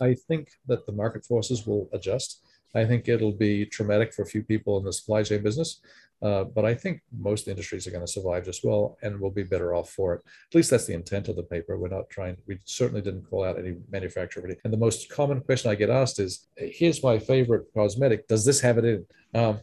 I 0.00 0.14
think 0.14 0.50
that 0.66 0.86
the 0.86 0.92
market 0.92 1.24
forces 1.24 1.66
will 1.66 1.88
adjust. 1.92 2.42
I 2.74 2.84
think 2.84 3.08
it'll 3.08 3.32
be 3.32 3.66
traumatic 3.66 4.12
for 4.14 4.22
a 4.22 4.26
few 4.26 4.42
people 4.42 4.78
in 4.78 4.84
the 4.84 4.92
supply 4.92 5.22
chain 5.22 5.42
business, 5.42 5.80
uh, 6.22 6.44
but 6.44 6.64
I 6.64 6.74
think 6.74 7.00
most 7.18 7.48
industries 7.48 7.86
are 7.86 7.90
going 7.90 8.04
to 8.04 8.12
survive 8.12 8.44
just 8.44 8.64
well 8.64 8.96
and 9.02 9.18
will 9.18 9.30
be 9.30 9.42
better 9.42 9.74
off 9.74 9.90
for 9.90 10.14
it. 10.14 10.22
At 10.50 10.54
least 10.54 10.70
that's 10.70 10.86
the 10.86 10.94
intent 10.94 11.28
of 11.28 11.36
the 11.36 11.42
paper. 11.42 11.78
We're 11.78 11.88
not 11.88 12.10
trying, 12.10 12.36
we 12.46 12.58
certainly 12.64 13.00
didn't 13.00 13.28
call 13.28 13.44
out 13.44 13.58
any 13.58 13.76
manufacturer. 13.90 14.54
And 14.64 14.72
the 14.72 14.78
most 14.78 15.08
common 15.10 15.40
question 15.40 15.70
I 15.70 15.74
get 15.74 15.90
asked 15.90 16.20
is 16.20 16.46
here's 16.56 17.02
my 17.02 17.18
favorite 17.18 17.66
cosmetic. 17.74 18.28
Does 18.28 18.44
this 18.44 18.60
have 18.60 18.78
it 18.78 18.84
in? 18.84 19.06
Um, 19.34 19.60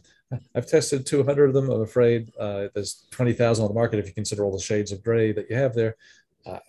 I've 0.54 0.66
tested 0.66 1.06
200 1.06 1.46
of 1.46 1.54
them. 1.54 1.70
I'm 1.70 1.80
afraid 1.80 2.30
uh, 2.38 2.68
there's 2.74 3.06
20,000 3.12 3.64
on 3.64 3.68
the 3.68 3.74
market 3.74 3.98
if 3.98 4.06
you 4.06 4.12
consider 4.12 4.44
all 4.44 4.52
the 4.52 4.62
shades 4.62 4.92
of 4.92 5.02
gray 5.02 5.32
that 5.32 5.48
you 5.48 5.56
have 5.56 5.74
there. 5.74 5.96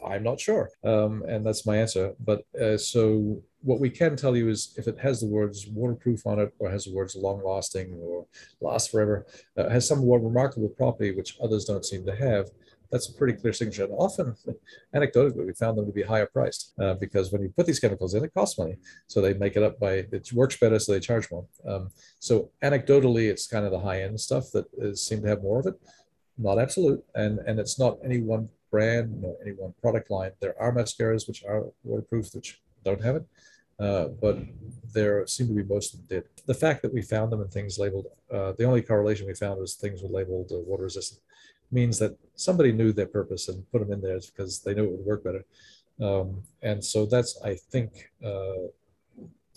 I'm 0.06 0.24
not 0.24 0.40
sure. 0.40 0.70
Um, 0.84 1.24
and 1.28 1.46
that's 1.46 1.66
my 1.66 1.78
answer. 1.78 2.14
But 2.20 2.44
uh, 2.60 2.78
so 2.78 3.42
what 3.62 3.80
we 3.80 3.90
can 3.90 4.16
tell 4.16 4.36
you 4.36 4.50
is 4.50 4.74
if 4.78 4.88
it 4.88 4.98
has 5.00 5.20
the 5.20 5.28
words 5.28 5.68
waterproof 5.68 6.26
on 6.26 6.40
it 6.40 6.54
or 6.60 6.70
has 6.70 6.86
the 6.86 6.94
words 6.94 7.16
long 7.16 7.44
lasting 7.44 7.94
or 8.02 8.26
last 8.62 8.92
forever, 8.92 9.26
uh, 9.58 9.70
has 9.70 9.88
some 9.88 10.08
remarkable 10.08 10.70
property 10.70 11.12
which 11.12 11.38
others 11.44 11.66
don't 11.66 11.86
seem 11.86 12.06
to 12.06 12.16
have, 12.16 12.50
that's 12.92 13.10
a 13.10 13.14
pretty 13.14 13.34
clear 13.34 13.54
signature. 13.54 13.84
And 13.84 13.94
often, 13.94 14.36
anecdotally, 14.96 15.46
we 15.46 15.54
found 15.54 15.78
them 15.78 15.86
to 15.86 15.92
be 15.92 16.04
higher 16.04 16.26
priced 16.26 16.74
uh, 16.82 16.96
because 16.96 17.32
when 17.32 17.42
you 17.42 17.54
put 17.56 17.66
these 17.66 17.80
chemicals 17.80 18.14
in, 18.14 18.24
it 18.24 18.34
costs 18.34 18.58
money. 18.58 18.78
So 19.08 19.22
they 19.22 19.34
make 19.34 19.56
it 19.56 19.64
up 19.64 19.80
by, 19.80 20.06
it 20.12 20.30
works 20.34 20.58
better, 20.58 20.80
so 20.80 20.94
they 20.94 21.00
charge 21.00 21.30
more. 21.32 21.46
Um, 21.68 21.90
so 22.20 22.50
anecdotally, 22.64 23.30
it's 23.30 23.48
kind 23.48 23.66
of 23.66 23.72
the 23.72 23.80
high 23.80 24.04
end 24.04 24.20
stuff 24.20 24.52
that 24.54 24.66
is, 24.78 25.06
seem 25.06 25.22
to 25.22 25.28
have 25.28 25.44
more 25.44 25.60
of 25.60 25.68
it. 25.68 25.76
Not 26.38 26.58
absolute, 26.58 27.04
and 27.16 27.40
and 27.40 27.60
it's 27.60 27.78
not 27.78 27.98
any 28.02 28.22
one 28.22 28.48
brand 28.72 29.22
nor 29.22 29.36
any 29.42 29.52
one 29.52 29.74
product 29.82 30.10
line. 30.10 30.32
There 30.40 30.56
are 30.58 30.74
mascaras 30.74 31.28
which 31.28 31.44
are 31.44 31.66
waterproof, 31.84 32.34
which 32.34 32.62
don't 32.84 33.04
have 33.04 33.18
it, 33.18 33.26
uh, 33.80 34.08
but 34.22 34.38
there 34.94 35.26
seem 35.28 35.48
to 35.48 35.54
be 35.54 35.64
most 35.64 35.94
of 35.94 36.00
them 36.00 36.08
did. 36.10 36.24
The 36.46 36.54
fact 36.54 36.82
that 36.82 36.94
we 36.94 37.02
found 37.02 37.32
them 37.32 37.42
in 37.42 37.48
things 37.48 37.78
labeled, 37.78 38.08
uh, 38.32 38.54
the 38.58 38.66
only 38.66 38.82
correlation 38.82 39.28
we 39.28 39.34
found 39.36 39.60
was 39.60 39.76
things 39.76 40.02
were 40.02 40.10
labeled 40.10 40.52
uh, 40.52 40.60
water 40.60 40.84
resistant, 40.84 41.22
means 41.72 42.00
that 42.00 42.18
somebody 42.36 42.72
knew 42.72 42.92
their 42.92 43.06
purpose 43.06 43.48
and 43.48 43.70
put 43.72 43.80
them 43.82 43.92
in 43.92 44.02
there 44.02 44.20
because 44.20 44.60
they 44.60 44.74
knew 44.74 44.86
it 44.86 44.92
would 44.92 45.06
work 45.06 45.24
better. 45.24 45.46
Um, 46.02 46.44
and 46.62 46.84
so 46.84 47.06
that's, 47.06 47.40
I 47.44 47.56
think, 47.56 48.10
uh, 48.24 48.70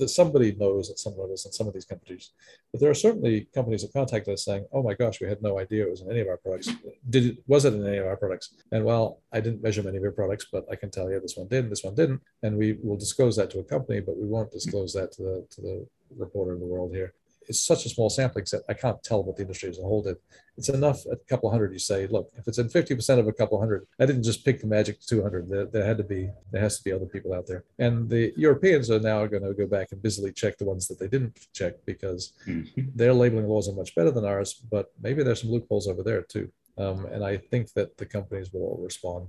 that 0.03 0.09
somebody 0.09 0.53
knows 0.53 0.91
at 0.91 0.99
some 0.99 1.17
levels 1.17 1.47
in 1.47 1.53
some 1.53 1.67
of 1.69 1.75
these 1.75 1.85
companies. 1.85 2.31
But 2.71 2.81
there 2.81 2.91
are 2.91 3.03
certainly 3.07 3.49
companies 3.55 3.83
that 3.83 3.93
contact 3.93 4.29
us 4.29 4.45
saying, 4.45 4.67
"Oh 4.73 4.83
my 4.83 4.95
gosh, 4.95 5.21
we 5.21 5.29
had 5.29 5.43
no 5.43 5.59
idea 5.59 5.87
it 5.87 5.91
was 5.91 6.03
in 6.03 6.11
any 6.11 6.21
of 6.21 6.29
our 6.29 6.37
products. 6.37 6.69
Did 7.09 7.25
it? 7.27 7.39
Was 7.47 7.65
it 7.65 7.75
in 7.75 7.87
any 7.87 7.99
of 7.99 8.07
our 8.07 8.17
products?" 8.17 8.47
And 8.73 8.85
well, 8.85 9.21
I 9.33 9.41
didn't 9.41 9.63
measure 9.63 9.83
many 9.83 9.97
of 9.97 10.03
your 10.03 10.19
products, 10.21 10.47
but 10.55 10.67
I 10.71 10.77
can 10.77 10.91
tell 10.91 11.11
you 11.11 11.19
this 11.21 11.37
one 11.37 11.49
did, 11.49 11.71
this 11.71 11.85
one 11.85 11.95
didn't, 11.95 12.21
and 12.43 12.57
we 12.57 12.75
will 12.83 12.97
disclose 12.97 13.37
that 13.37 13.51
to 13.53 13.61
a 13.61 13.65
company, 13.65 14.01
but 14.01 14.17
we 14.17 14.27
won't 14.27 14.51
disclose 14.51 14.93
that 14.95 15.13
to 15.13 15.23
the 15.23 15.47
to 15.55 15.61
the 15.61 15.87
reporter 16.17 16.53
in 16.55 16.61
the 16.61 16.73
world 16.75 16.93
here. 16.93 17.15
It's 17.49 17.65
such 17.65 17.87
a 17.87 17.89
small 17.89 18.11
sampling 18.11 18.47
set. 18.47 18.63
I 18.69 18.75
can't 18.75 19.03
tell 19.03 19.23
what 19.23 19.37
the 19.37 19.43
industry 19.43 19.69
as 19.69 19.79
a 19.79 19.83
whole 19.83 20.03
did. 20.03 20.17
It's 20.57 20.69
enough 20.69 21.07
at 21.07 21.19
a 21.19 21.29
couple 21.29 21.51
hundred. 21.51 21.73
You 21.73 21.79
say, 21.79 22.07
look, 22.07 22.31
if 22.37 22.47
it's 22.47 22.59
in 22.59 22.69
50% 22.69 23.19
of 23.19 23.27
a 23.27 23.33
couple 23.33 23.59
hundred, 23.59 23.87
I 23.99 24.07
didn't 24.07 24.23
just 24.23 24.45
pick 24.45 24.61
the 24.61 24.67
magic 24.67 25.01
200. 25.01 25.49
There, 25.49 25.67
there 25.67 25.85
had 25.85 25.99
to 25.99 26.05
be, 26.05 26.31
there 26.51 26.61
has 26.61 26.79
to 26.79 26.85
be 26.85 26.93
other 26.93 27.07
people 27.07 27.33
out 27.33 27.47
there. 27.47 27.65
And 27.79 28.09
the 28.09 28.33
Europeans 28.37 28.91
are 28.91 29.01
now 29.01 29.27
going 29.27 29.45
to 29.45 29.55
go 29.55 29.67
back 29.67 29.93
and 29.93 30.03
busily 30.03 30.33
check 30.33 30.59
the 30.59 30.65
ones 30.65 30.89
that 30.89 30.99
they 30.99 31.09
didn't 31.09 31.39
check 31.53 31.75
because 31.87 32.33
mm-hmm. 32.47 32.83
their 32.95 33.15
labeling 33.15 33.49
laws 33.49 33.69
are 33.69 33.75
much 33.75 33.95
better 33.95 34.11
than 34.11 34.25
ours, 34.25 34.55
but 34.71 34.93
maybe 35.01 35.23
there's 35.23 35.41
some 35.41 35.51
loopholes 35.51 35.89
over 35.89 36.03
there 36.03 36.23
too. 36.23 36.51
Um, 36.79 37.07
and 37.07 37.25
I 37.25 37.37
think 37.37 37.73
that 37.75 37.97
the 37.97 38.07
companies 38.07 38.53
will 38.53 38.63
all 38.63 38.81
respond. 38.83 39.29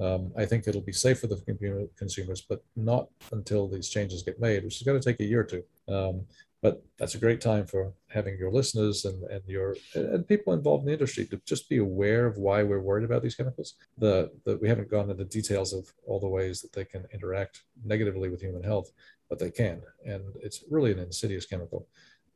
Um, 0.00 0.32
I 0.36 0.46
think 0.46 0.66
it'll 0.66 0.80
be 0.80 0.92
safe 0.92 1.20
for 1.20 1.26
the 1.26 1.88
consumers, 1.96 2.40
but 2.40 2.62
not 2.74 3.08
until 3.32 3.68
these 3.68 3.88
changes 3.88 4.22
get 4.22 4.40
made, 4.40 4.64
which 4.64 4.76
is 4.76 4.82
going 4.82 4.98
to 4.98 5.04
take 5.04 5.20
a 5.20 5.24
year 5.24 5.40
or 5.40 5.44
two. 5.44 5.62
Um, 5.88 6.22
but 6.62 6.82
that's 6.98 7.14
a 7.14 7.18
great 7.18 7.40
time 7.40 7.66
for 7.66 7.92
having 8.08 8.36
your 8.36 8.50
listeners 8.52 9.04
and, 9.06 9.22
and 9.24 9.42
your 9.46 9.76
and 9.94 10.26
people 10.28 10.52
involved 10.52 10.82
in 10.82 10.88
the 10.88 10.92
industry 10.92 11.24
to 11.26 11.40
just 11.46 11.68
be 11.68 11.78
aware 11.78 12.26
of 12.26 12.36
why 12.36 12.62
we're 12.62 12.80
worried 12.80 13.04
about 13.04 13.22
these 13.22 13.34
chemicals. 13.34 13.74
The, 13.96 14.30
the 14.44 14.58
we 14.58 14.68
haven't 14.68 14.90
gone 14.90 15.04
into 15.10 15.14
the 15.14 15.24
details 15.24 15.72
of 15.72 15.90
all 16.06 16.20
the 16.20 16.28
ways 16.28 16.60
that 16.60 16.72
they 16.72 16.84
can 16.84 17.06
interact 17.14 17.62
negatively 17.84 18.28
with 18.28 18.42
human 18.42 18.62
health, 18.62 18.92
but 19.28 19.38
they 19.38 19.50
can, 19.50 19.80
and 20.04 20.22
it's 20.42 20.64
really 20.70 20.92
an 20.92 20.98
insidious 20.98 21.46
chemical. 21.46 21.88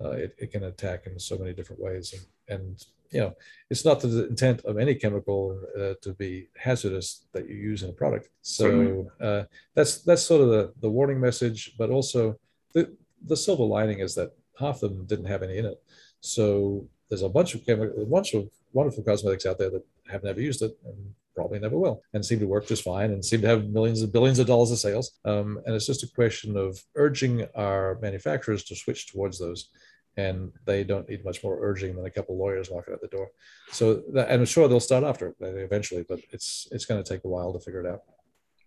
Uh, 0.02 0.10
it, 0.10 0.34
it 0.38 0.50
can 0.50 0.64
attack 0.64 1.06
in 1.06 1.18
so 1.18 1.36
many 1.38 1.52
different 1.52 1.80
ways, 1.80 2.14
and, 2.48 2.58
and 2.58 2.84
you 3.10 3.20
know 3.20 3.34
it's 3.68 3.84
not 3.84 4.00
the 4.00 4.26
intent 4.26 4.64
of 4.64 4.78
any 4.78 4.94
chemical 4.94 5.60
uh, 5.78 5.94
to 6.00 6.14
be 6.14 6.48
hazardous 6.56 7.26
that 7.32 7.48
you 7.48 7.56
use 7.56 7.82
in 7.82 7.90
a 7.90 7.92
product. 7.92 8.30
So 8.40 9.06
uh, 9.20 9.44
that's 9.74 10.02
that's 10.02 10.22
sort 10.22 10.40
of 10.40 10.48
the 10.48 10.72
the 10.80 10.90
warning 10.90 11.20
message, 11.20 11.74
but 11.78 11.90
also 11.90 12.38
the 12.72 12.96
the 13.26 13.36
silver 13.36 13.64
lining 13.64 14.00
is 14.00 14.14
that 14.14 14.32
half 14.58 14.82
of 14.82 14.90
them 14.90 15.06
didn't 15.06 15.26
have 15.26 15.42
any 15.42 15.58
in 15.58 15.66
it. 15.66 15.82
So 16.20 16.86
there's 17.08 17.22
a 17.22 17.28
bunch 17.28 17.54
of 17.54 17.64
chemical, 17.66 18.02
a 18.02 18.06
bunch 18.06 18.34
of 18.34 18.48
wonderful 18.72 19.04
cosmetics 19.04 19.46
out 19.46 19.58
there 19.58 19.70
that 19.70 19.84
have 20.10 20.24
never 20.24 20.40
used 20.40 20.62
it 20.62 20.76
and 20.84 21.14
probably 21.34 21.58
never 21.58 21.76
will, 21.76 22.02
and 22.12 22.24
seem 22.24 22.38
to 22.38 22.46
work 22.46 22.66
just 22.66 22.84
fine 22.84 23.10
and 23.10 23.24
seem 23.24 23.40
to 23.40 23.48
have 23.48 23.68
millions 23.68 24.02
and 24.02 24.12
billions 24.12 24.38
of 24.38 24.46
dollars 24.46 24.70
of 24.70 24.78
sales. 24.78 25.18
Um, 25.24 25.60
and 25.66 25.74
it's 25.74 25.86
just 25.86 26.04
a 26.04 26.08
question 26.08 26.56
of 26.56 26.80
urging 26.94 27.46
our 27.56 27.98
manufacturers 28.00 28.62
to 28.64 28.76
switch 28.76 29.10
towards 29.10 29.38
those. 29.38 29.68
And 30.16 30.52
they 30.64 30.84
don't 30.84 31.08
need 31.08 31.24
much 31.24 31.42
more 31.42 31.58
urging 31.60 31.96
than 31.96 32.06
a 32.06 32.10
couple 32.10 32.38
lawyers 32.38 32.70
walking 32.70 32.94
out 32.94 33.00
the 33.00 33.08
door. 33.08 33.30
So, 33.72 34.04
that, 34.12 34.28
and 34.30 34.42
I'm 34.42 34.46
sure 34.46 34.68
they'll 34.68 34.78
start 34.78 35.02
after 35.02 35.28
it 35.28 35.34
eventually, 35.40 36.04
but 36.08 36.20
it's 36.30 36.68
it's 36.70 36.84
going 36.84 37.02
to 37.02 37.08
take 37.08 37.24
a 37.24 37.28
while 37.28 37.52
to 37.52 37.58
figure 37.58 37.80
it 37.84 37.86
out. 37.92 38.02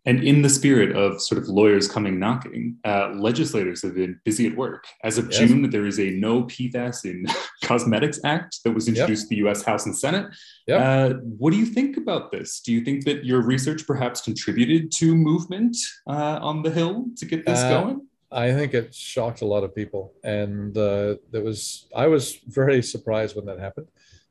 And 0.08 0.24
in 0.24 0.42
the 0.42 0.48
spirit 0.50 0.96
of 0.96 1.22
sort 1.22 1.38
of 1.38 1.50
lawyers 1.50 1.90
coming 1.90 2.18
knocking, 2.18 2.78
uh, 2.86 3.10
legislators 3.10 3.82
have 3.82 3.96
been 3.96 4.18
busy 4.24 4.48
at 4.48 4.56
work. 4.56 4.86
As 5.04 5.18
of 5.18 5.30
yes. 5.30 5.38
June, 5.38 5.70
there 5.70 5.86
is 5.86 6.00
a 6.00 6.12
No 6.12 6.46
PFAS 6.46 7.04
in 7.04 7.26
Cosmetics 7.66 8.18
Act 8.24 8.64
that 8.64 8.72
was 8.72 8.88
introduced 8.88 9.24
yep. 9.24 9.30
to 9.30 9.36
the 9.36 9.50
US 9.50 9.64
House 9.64 9.86
and 9.86 9.96
Senate. 9.96 10.34
Yep. 10.68 10.82
Uh, 10.82 11.18
what 11.38 11.52
do 11.52 11.58
you 11.58 11.66
think 11.66 11.98
about 11.98 12.32
this? 12.32 12.62
Do 12.62 12.72
you 12.72 12.86
think 12.86 13.04
that 13.04 13.26
your 13.26 13.42
research 13.42 13.86
perhaps 13.86 14.22
contributed 14.22 14.94
to 14.94 15.14
movement 15.14 15.76
uh, 16.08 16.40
on 16.42 16.64
the 16.64 16.72
Hill 16.72 17.08
to 17.18 17.26
get 17.26 17.46
this 17.46 17.60
uh, 17.60 17.70
going? 17.70 18.08
I 18.32 18.54
think 18.54 18.74
it 18.74 18.96
shocked 18.96 19.42
a 19.42 19.46
lot 19.46 19.66
of 19.66 19.76
people. 19.76 20.14
And 20.24 20.78
uh, 20.78 21.16
there 21.32 21.44
was, 21.44 21.90
I 21.94 22.08
was 22.08 22.40
very 22.48 22.82
surprised 22.82 23.36
when 23.36 23.46
that 23.48 23.60
happened. 23.60 23.88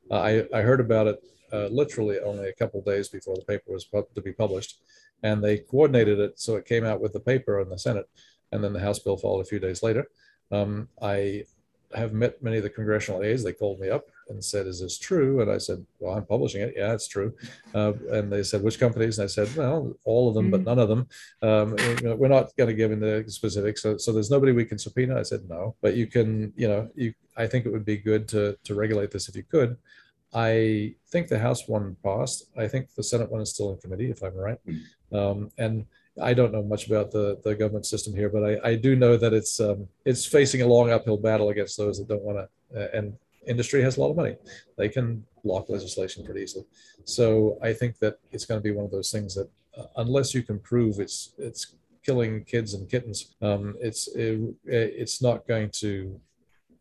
Uh, 0.09 0.21
I, 0.21 0.45
I 0.51 0.61
heard 0.61 0.79
about 0.79 1.05
it 1.05 1.23
literally 1.71 2.19
only 2.19 2.49
a 2.49 2.53
couple 2.53 2.81
days 2.81 3.09
before 3.09 3.35
the 3.35 3.45
paper 3.45 3.71
was 3.71 3.85
to 4.15 4.21
be 4.21 4.33
published 4.33 4.79
and 5.23 5.43
they 5.43 5.59
coordinated 5.59 6.19
it 6.19 6.39
so 6.39 6.55
it 6.55 6.65
came 6.65 6.85
out 6.85 7.01
with 7.01 7.13
the 7.13 7.19
paper 7.19 7.59
in 7.61 7.69
the 7.69 7.79
Senate, 7.79 8.09
and 8.51 8.63
then 8.63 8.73
the 8.73 8.79
House 8.79 8.99
bill 8.99 9.17
followed 9.17 9.41
a 9.41 9.45
few 9.45 9.59
days 9.59 9.83
later. 9.83 10.07
Um, 10.51 10.87
I 11.01 11.43
have 11.93 12.13
met 12.13 12.41
many 12.43 12.57
of 12.57 12.63
the 12.63 12.69
congressional 12.69 13.23
aides. 13.23 13.43
They 13.43 13.53
called 13.53 13.79
me 13.79 13.89
up 13.89 14.05
and 14.29 14.43
said, 14.43 14.67
"Is 14.67 14.81
this 14.81 14.97
true?" 14.97 15.41
And 15.41 15.49
I 15.49 15.57
said, 15.57 15.85
"Well, 15.99 16.15
I'm 16.15 16.25
publishing 16.25 16.61
it. 16.61 16.73
Yeah, 16.75 16.93
it's 16.93 17.07
true." 17.07 17.33
Uh, 17.73 17.93
and 18.11 18.31
they 18.31 18.43
said, 18.43 18.61
"Which 18.61 18.79
companies?" 18.79 19.19
And 19.19 19.25
I 19.25 19.27
said, 19.27 19.53
"Well, 19.55 19.93
all 20.03 20.27
of 20.27 20.35
them, 20.35 20.51
but 20.51 20.61
mm-hmm. 20.61 20.69
none 20.69 20.79
of 20.79 20.89
them. 20.89 21.07
Um, 21.41 21.77
you 21.79 22.09
know, 22.09 22.15
we're 22.15 22.27
not 22.27 22.55
going 22.57 22.67
to 22.67 22.73
give 22.73 22.91
in 22.91 22.99
the 22.99 23.23
specifics. 23.27 23.81
So, 23.81 23.97
so 23.97 24.11
there's 24.11 24.31
nobody 24.31 24.51
we 24.51 24.65
can 24.65 24.77
subpoena." 24.77 25.17
I 25.17 25.23
said, 25.23 25.47
"No, 25.47 25.75
but 25.81 25.95
you 25.95 26.07
can. 26.07 26.53
You 26.55 26.67
know, 26.67 26.89
you. 26.95 27.13
I 27.37 27.47
think 27.47 27.65
it 27.65 27.71
would 27.71 27.85
be 27.85 27.97
good 27.97 28.27
to 28.29 28.57
to 28.63 28.75
regulate 28.75 29.11
this 29.11 29.29
if 29.29 29.35
you 29.35 29.43
could." 29.43 29.77
I 30.33 30.95
think 31.09 31.27
the 31.27 31.39
House 31.39 31.67
one 31.67 31.95
passed. 32.03 32.49
I 32.57 32.67
think 32.67 32.93
the 32.93 33.03
Senate 33.03 33.31
one 33.31 33.41
is 33.41 33.51
still 33.53 33.71
in 33.71 33.77
committee, 33.77 34.09
if 34.09 34.21
I'm 34.21 34.35
right. 34.35 34.59
Mm. 34.67 34.81
Um, 35.13 35.51
and 35.57 35.85
I 36.21 36.33
don't 36.33 36.51
know 36.51 36.63
much 36.63 36.87
about 36.87 37.11
the, 37.11 37.39
the 37.43 37.55
government 37.55 37.85
system 37.85 38.13
here, 38.13 38.29
but 38.29 38.43
I, 38.43 38.69
I 38.71 38.75
do 38.75 38.95
know 38.95 39.17
that 39.17 39.33
it's 39.33 39.59
um, 39.59 39.87
it's 40.05 40.25
facing 40.25 40.61
a 40.61 40.67
long 40.67 40.91
uphill 40.91 41.17
battle 41.17 41.49
against 41.49 41.77
those 41.77 41.99
that 41.99 42.07
don't 42.07 42.23
want 42.23 42.39
to. 42.39 42.47
Uh, 42.77 42.87
and 42.93 43.13
industry 43.47 43.81
has 43.81 43.97
a 43.97 44.01
lot 44.01 44.09
of 44.09 44.17
money; 44.17 44.35
they 44.77 44.89
can 44.89 45.23
block 45.43 45.69
legislation 45.69 46.25
pretty 46.25 46.41
easily. 46.41 46.65
So 47.05 47.57
I 47.63 47.71
think 47.71 47.99
that 47.99 48.19
it's 48.31 48.45
going 48.45 48.59
to 48.59 48.63
be 48.63 48.71
one 48.71 48.85
of 48.85 48.91
those 48.91 49.11
things 49.11 49.35
that, 49.35 49.49
uh, 49.77 49.85
unless 49.97 50.33
you 50.33 50.43
can 50.43 50.59
prove 50.59 50.99
it's 50.99 51.33
it's 51.37 51.75
killing 52.03 52.43
kids 52.43 52.73
and 52.73 52.89
kittens, 52.89 53.35
um, 53.41 53.75
it's 53.79 54.07
it, 54.09 54.39
it's 54.65 55.21
not 55.21 55.47
going 55.47 55.69
to 55.75 56.19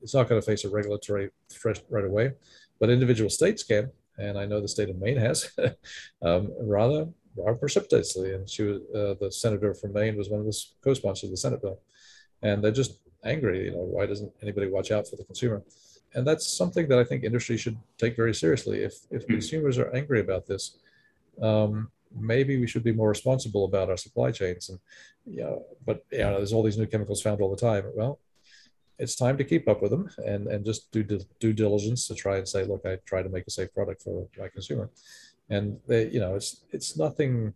it's 0.03 0.15
not 0.15 0.29
going 0.29 0.41
to 0.41 0.47
face 0.47 0.65
a 0.65 0.69
regulatory 0.69 1.31
threat 1.51 1.83
right 1.91 2.05
away 2.05 2.33
but 2.79 2.91
individual 2.91 3.31
states 3.31 3.63
can. 3.63 3.91
And 4.19 4.39
I 4.39 4.47
know 4.47 4.61
the 4.61 4.69
state 4.69 4.89
of 4.89 4.99
Maine 4.99 5.19
has 5.19 5.51
um, 6.23 6.53
rather, 6.61 7.09
rather 7.37 7.59
precipitously. 7.59 8.35
And 8.35 8.49
she 8.49 8.63
was, 8.63 8.81
uh, 8.95 9.15
the 9.21 9.31
senator 9.31 9.75
from 9.75 9.93
Maine 9.93 10.17
was 10.17 10.31
one 10.31 10.41
of 10.41 10.47
the 10.47 10.59
co-sponsors 10.83 11.25
of 11.25 11.31
the 11.31 11.37
Senate 11.37 11.61
bill. 11.61 11.81
And 12.43 12.63
they're 12.63 12.71
just 12.71 12.99
angry, 13.25 13.67
you 13.67 13.73
know, 13.73 13.79
why 13.79 14.07
doesn't 14.07 14.33
anybody 14.43 14.69
watch 14.69 14.91
out 14.91 15.09
for 15.09 15.17
the 15.17 15.25
consumer? 15.25 15.63
And 16.15 16.27
that's 16.27 16.47
something 16.47 16.89
that 16.89 16.99
I 16.99 17.05
think 17.05 17.25
industry 17.25 17.59
should 17.59 17.77
take 17.99 18.17
very 18.17 18.35
seriously. 18.35 18.83
If, 18.83 18.95
if 19.11 19.23
mm-hmm. 19.23 19.33
consumers 19.33 19.79
are 19.79 19.95
angry 19.95 20.21
about 20.21 20.47
this, 20.47 20.79
um, 21.43 21.91
maybe 22.19 22.59
we 22.59 22.67
should 22.67 22.85
be 22.85 22.93
more 22.93 23.09
responsible 23.09 23.65
about 23.65 23.91
our 23.91 23.97
supply 23.97 24.31
chains. 24.31 24.71
And, 24.71 24.79
you 25.27 25.43
know, 25.43 25.67
but, 25.85 26.05
you 26.11 26.19
know, 26.19 26.37
there's 26.37 26.53
all 26.53 26.63
these 26.63 26.79
new 26.79 26.87
chemicals 26.87 27.21
found 27.21 27.41
all 27.41 27.51
the 27.51 27.61
time. 27.61 27.85
Well, 27.95 28.19
it's 28.99 29.17
time 29.17 29.37
to 29.39 29.45
keep 29.45 29.69
up 29.69 29.83
with 29.83 29.91
them 29.91 30.11
and, 30.25 30.47
and 30.47 30.65
just 30.65 30.91
do 30.91 31.03
due 31.03 31.53
diligence 31.53 32.07
to 32.09 32.15
try 32.15 32.39
and 32.39 32.49
say, 32.49 32.65
look, 32.65 32.83
I 32.87 32.99
try 33.05 33.23
to 33.23 33.29
make 33.29 33.47
a 33.47 33.51
safe 33.51 33.73
product 33.75 34.03
for 34.03 34.27
my 34.39 34.49
consumer. 34.49 34.91
And 35.51 35.79
they, 35.87 36.09
you 36.09 36.21
know, 36.21 36.35
it's 36.35 36.65
it's 36.73 36.97
nothing 36.97 37.55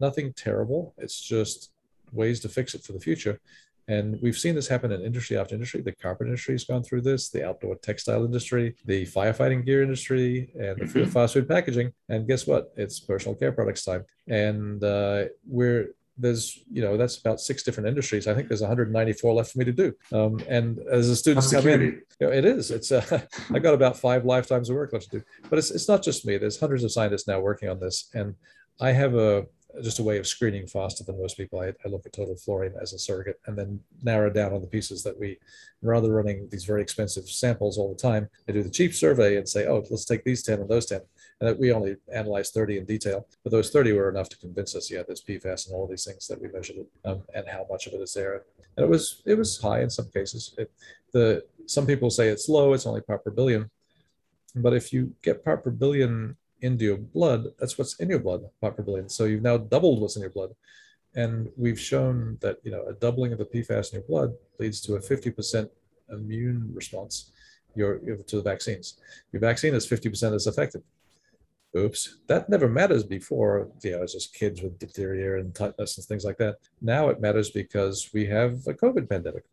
nothing 0.00 0.32
terrible. 0.32 0.94
It's 0.98 1.20
just 1.20 1.70
ways 2.12 2.40
to 2.40 2.48
fix 2.48 2.74
it 2.74 2.84
for 2.84 2.92
the 2.92 3.00
future. 3.00 3.40
And 3.86 4.18
we've 4.22 4.36
seen 4.36 4.54
this 4.54 4.68
happen 4.68 4.92
in 4.92 5.02
industry 5.02 5.36
after 5.36 5.54
industry. 5.54 5.82
The 5.82 5.92
carpet 5.92 6.26
industry 6.26 6.54
has 6.54 6.64
gone 6.64 6.82
through 6.82 7.02
this, 7.02 7.28
the 7.28 7.46
outdoor 7.46 7.76
textile 7.76 8.24
industry, 8.24 8.76
the 8.86 9.04
firefighting 9.06 9.64
gear 9.66 9.82
industry, 9.82 10.50
and 10.54 10.78
the 10.78 10.84
mm-hmm. 10.86 11.10
fast 11.10 11.34
food 11.34 11.48
packaging. 11.48 11.92
And 12.08 12.26
guess 12.26 12.46
what? 12.46 12.72
It's 12.76 12.98
personal 13.00 13.34
care 13.34 13.52
products 13.52 13.84
time. 13.84 14.04
And 14.26 14.82
uh, 14.82 15.24
we're 15.46 15.90
there's 16.16 16.62
you 16.70 16.82
know 16.82 16.96
that's 16.96 17.18
about 17.18 17.40
six 17.40 17.62
different 17.62 17.88
industries. 17.88 18.26
I 18.26 18.34
think 18.34 18.48
there's 18.48 18.60
194 18.60 19.34
left 19.34 19.52
for 19.52 19.58
me 19.58 19.64
to 19.64 19.72
do. 19.72 19.92
Um, 20.12 20.40
and 20.48 20.78
as 20.90 21.08
a 21.08 21.16
student 21.16 21.46
come 21.50 21.66
in 21.68 21.80
you 22.20 22.26
know, 22.26 22.32
it 22.32 22.44
is. 22.44 22.70
It's 22.70 22.92
uh, 22.92 23.22
i 23.52 23.58
got 23.58 23.74
about 23.74 23.96
five 23.96 24.24
lifetimes 24.24 24.70
of 24.70 24.76
work 24.76 24.92
left 24.92 25.10
to 25.10 25.18
do. 25.18 25.24
But 25.50 25.58
it's, 25.58 25.70
it's 25.70 25.88
not 25.88 26.02
just 26.02 26.26
me. 26.26 26.38
There's 26.38 26.60
hundreds 26.60 26.84
of 26.84 26.92
scientists 26.92 27.26
now 27.26 27.40
working 27.40 27.68
on 27.68 27.80
this. 27.80 28.10
And 28.14 28.34
i 28.80 28.90
have 28.90 29.14
a 29.14 29.46
just 29.82 29.98
a 29.98 30.02
way 30.02 30.18
of 30.18 30.26
screening 30.26 30.66
faster 30.66 31.02
than 31.04 31.18
most 31.18 31.36
people. 31.36 31.60
I, 31.60 31.72
I, 31.84 31.88
look 31.88 32.06
at 32.06 32.12
total 32.12 32.36
fluorine 32.36 32.74
as 32.80 32.92
a 32.92 32.98
surrogate 32.98 33.40
and 33.46 33.58
then 33.58 33.80
narrow 34.02 34.30
down 34.30 34.52
on 34.52 34.60
the 34.60 34.66
pieces 34.66 35.02
that 35.02 35.18
we, 35.18 35.38
rather 35.82 36.12
running 36.12 36.48
these 36.50 36.64
very 36.64 36.82
expensive 36.82 37.28
samples 37.28 37.76
all 37.76 37.92
the 37.92 38.00
time, 38.00 38.28
I 38.48 38.52
do 38.52 38.62
the 38.62 38.70
cheap 38.70 38.94
survey 38.94 39.36
and 39.36 39.48
say, 39.48 39.66
oh, 39.66 39.84
let's 39.90 40.04
take 40.04 40.24
these 40.24 40.42
10 40.42 40.60
and 40.60 40.68
those 40.68 40.86
10. 40.86 41.00
And 41.40 41.48
that 41.48 41.58
we 41.58 41.72
only 41.72 41.96
analyzed 42.12 42.54
30 42.54 42.78
in 42.78 42.84
detail, 42.84 43.26
but 43.42 43.50
those 43.50 43.70
30 43.70 43.92
were 43.92 44.08
enough 44.08 44.28
to 44.30 44.38
convince 44.38 44.74
us, 44.76 44.90
yeah, 44.90 45.02
there's 45.06 45.22
PFAS 45.22 45.66
and 45.66 45.74
all 45.74 45.86
these 45.86 46.04
things 46.04 46.26
that 46.28 46.40
we 46.40 46.48
measured 46.48 46.76
it, 46.76 46.86
um, 47.04 47.22
and 47.34 47.46
how 47.48 47.66
much 47.68 47.86
of 47.86 47.92
it 47.92 48.00
is 48.00 48.14
there. 48.14 48.44
And 48.76 48.84
it 48.84 48.88
was 48.88 49.22
it 49.24 49.36
was 49.36 49.60
high 49.60 49.82
in 49.82 49.90
some 49.90 50.08
cases. 50.10 50.54
It, 50.58 50.70
the 51.12 51.44
some 51.66 51.86
people 51.86 52.10
say 52.10 52.28
it's 52.28 52.48
low, 52.48 52.72
it's 52.72 52.86
only 52.86 53.00
part 53.00 53.24
per 53.24 53.30
billion. 53.30 53.70
But 54.54 54.74
if 54.74 54.92
you 54.92 55.12
get 55.22 55.44
part 55.44 55.64
per 55.64 55.70
billion 55.70 56.36
into 56.60 56.84
your 56.84 56.96
blood, 56.96 57.46
that's 57.58 57.76
what's 57.76 57.98
in 58.00 58.08
your 58.08 58.20
blood, 58.20 58.44
part 58.60 58.76
per 58.76 58.82
billion. 58.82 59.08
So 59.08 59.24
you've 59.24 59.42
now 59.42 59.56
doubled 59.56 60.00
what's 60.00 60.16
in 60.16 60.22
your 60.22 60.30
blood. 60.30 60.54
And 61.16 61.50
we've 61.56 61.78
shown 61.78 62.38
that 62.40 62.58
you 62.62 62.70
know 62.70 62.84
a 62.86 62.92
doubling 62.92 63.32
of 63.32 63.38
the 63.38 63.44
PFAS 63.44 63.92
in 63.92 63.98
your 63.98 64.08
blood 64.08 64.34
leads 64.58 64.80
to 64.82 64.94
a 64.94 65.00
50% 65.00 65.68
immune 66.10 66.70
response 66.72 67.30
your, 67.74 67.98
to 67.98 68.36
the 68.36 68.42
vaccines. 68.42 68.98
Your 69.32 69.40
vaccine 69.40 69.74
is 69.74 69.86
50% 69.86 70.34
as 70.34 70.46
effective. 70.46 70.82
Oops, 71.76 72.18
that 72.28 72.48
never 72.48 72.68
matters 72.68 73.04
before. 73.04 73.68
You 73.82 73.92
know, 73.92 74.02
it's 74.02 74.12
just 74.12 74.34
kids 74.34 74.62
with 74.62 74.78
diphtheria 74.78 75.40
and 75.40 75.54
tetanus 75.54 75.98
and 75.98 76.06
things 76.06 76.24
like 76.24 76.38
that. 76.38 76.56
Now 76.80 77.08
it 77.08 77.20
matters 77.20 77.50
because 77.50 78.10
we 78.14 78.26
have 78.26 78.52
a 78.66 78.74
COVID 78.74 79.08
pandemic. 79.08 79.44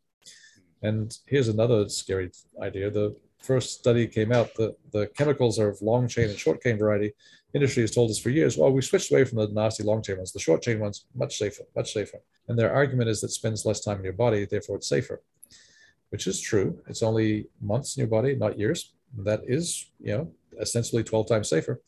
And 0.84 1.18
here's 1.26 1.48
another 1.48 1.90
scary 1.90 2.32
idea: 2.62 2.92
the 2.92 3.16
first 3.40 3.80
study 3.80 4.06
came 4.08 4.32
out, 4.32 4.54
the, 4.54 4.76
the 4.92 5.08
chemicals 5.18 5.58
are 5.58 5.70
of 5.70 5.82
long 5.82 6.08
chain 6.08 6.30
and 6.30 6.38
short 6.38 6.62
chain 6.62 6.78
variety. 6.78 7.14
Industry 7.56 7.82
has 7.82 7.92
told 7.92 8.12
us 8.12 8.20
for 8.20 8.30
years, 8.30 8.56
well, 8.56 8.72
we 8.72 8.82
switched 8.82 9.12
away 9.12 9.26
from 9.26 9.40
the 9.40 9.48
nasty 9.48 9.84
long 9.84 10.02
chain 10.04 10.18
ones. 10.18 10.32
The 10.32 10.40
short 10.40 10.62
chain 10.62 10.80
ones, 10.80 11.06
much 11.16 11.38
safer, 11.38 11.64
much 11.76 11.92
safer. 11.92 12.20
And 12.48 12.58
their 12.58 12.72
argument 12.72 13.10
is 13.10 13.20
that 13.22 13.30
spends 13.30 13.66
less 13.66 13.82
time 13.82 13.98
in 13.98 14.04
your 14.04 14.14
body, 14.14 14.46
therefore 14.46 14.78
it's 14.78 14.88
safer. 14.88 15.22
which 16.12 16.28
is 16.28 16.40
true. 16.40 16.80
It's 16.88 17.02
only 17.02 17.48
months 17.62 17.96
in 17.96 18.02
your 18.02 18.10
body, 18.10 18.36
not 18.36 18.60
years. 18.60 18.94
That 19.18 19.42
is, 19.48 19.90
you 20.00 20.18
know, 20.18 20.32
essentially 20.60 21.04
12 21.04 21.28
times 21.28 21.50
safer. 21.50 21.82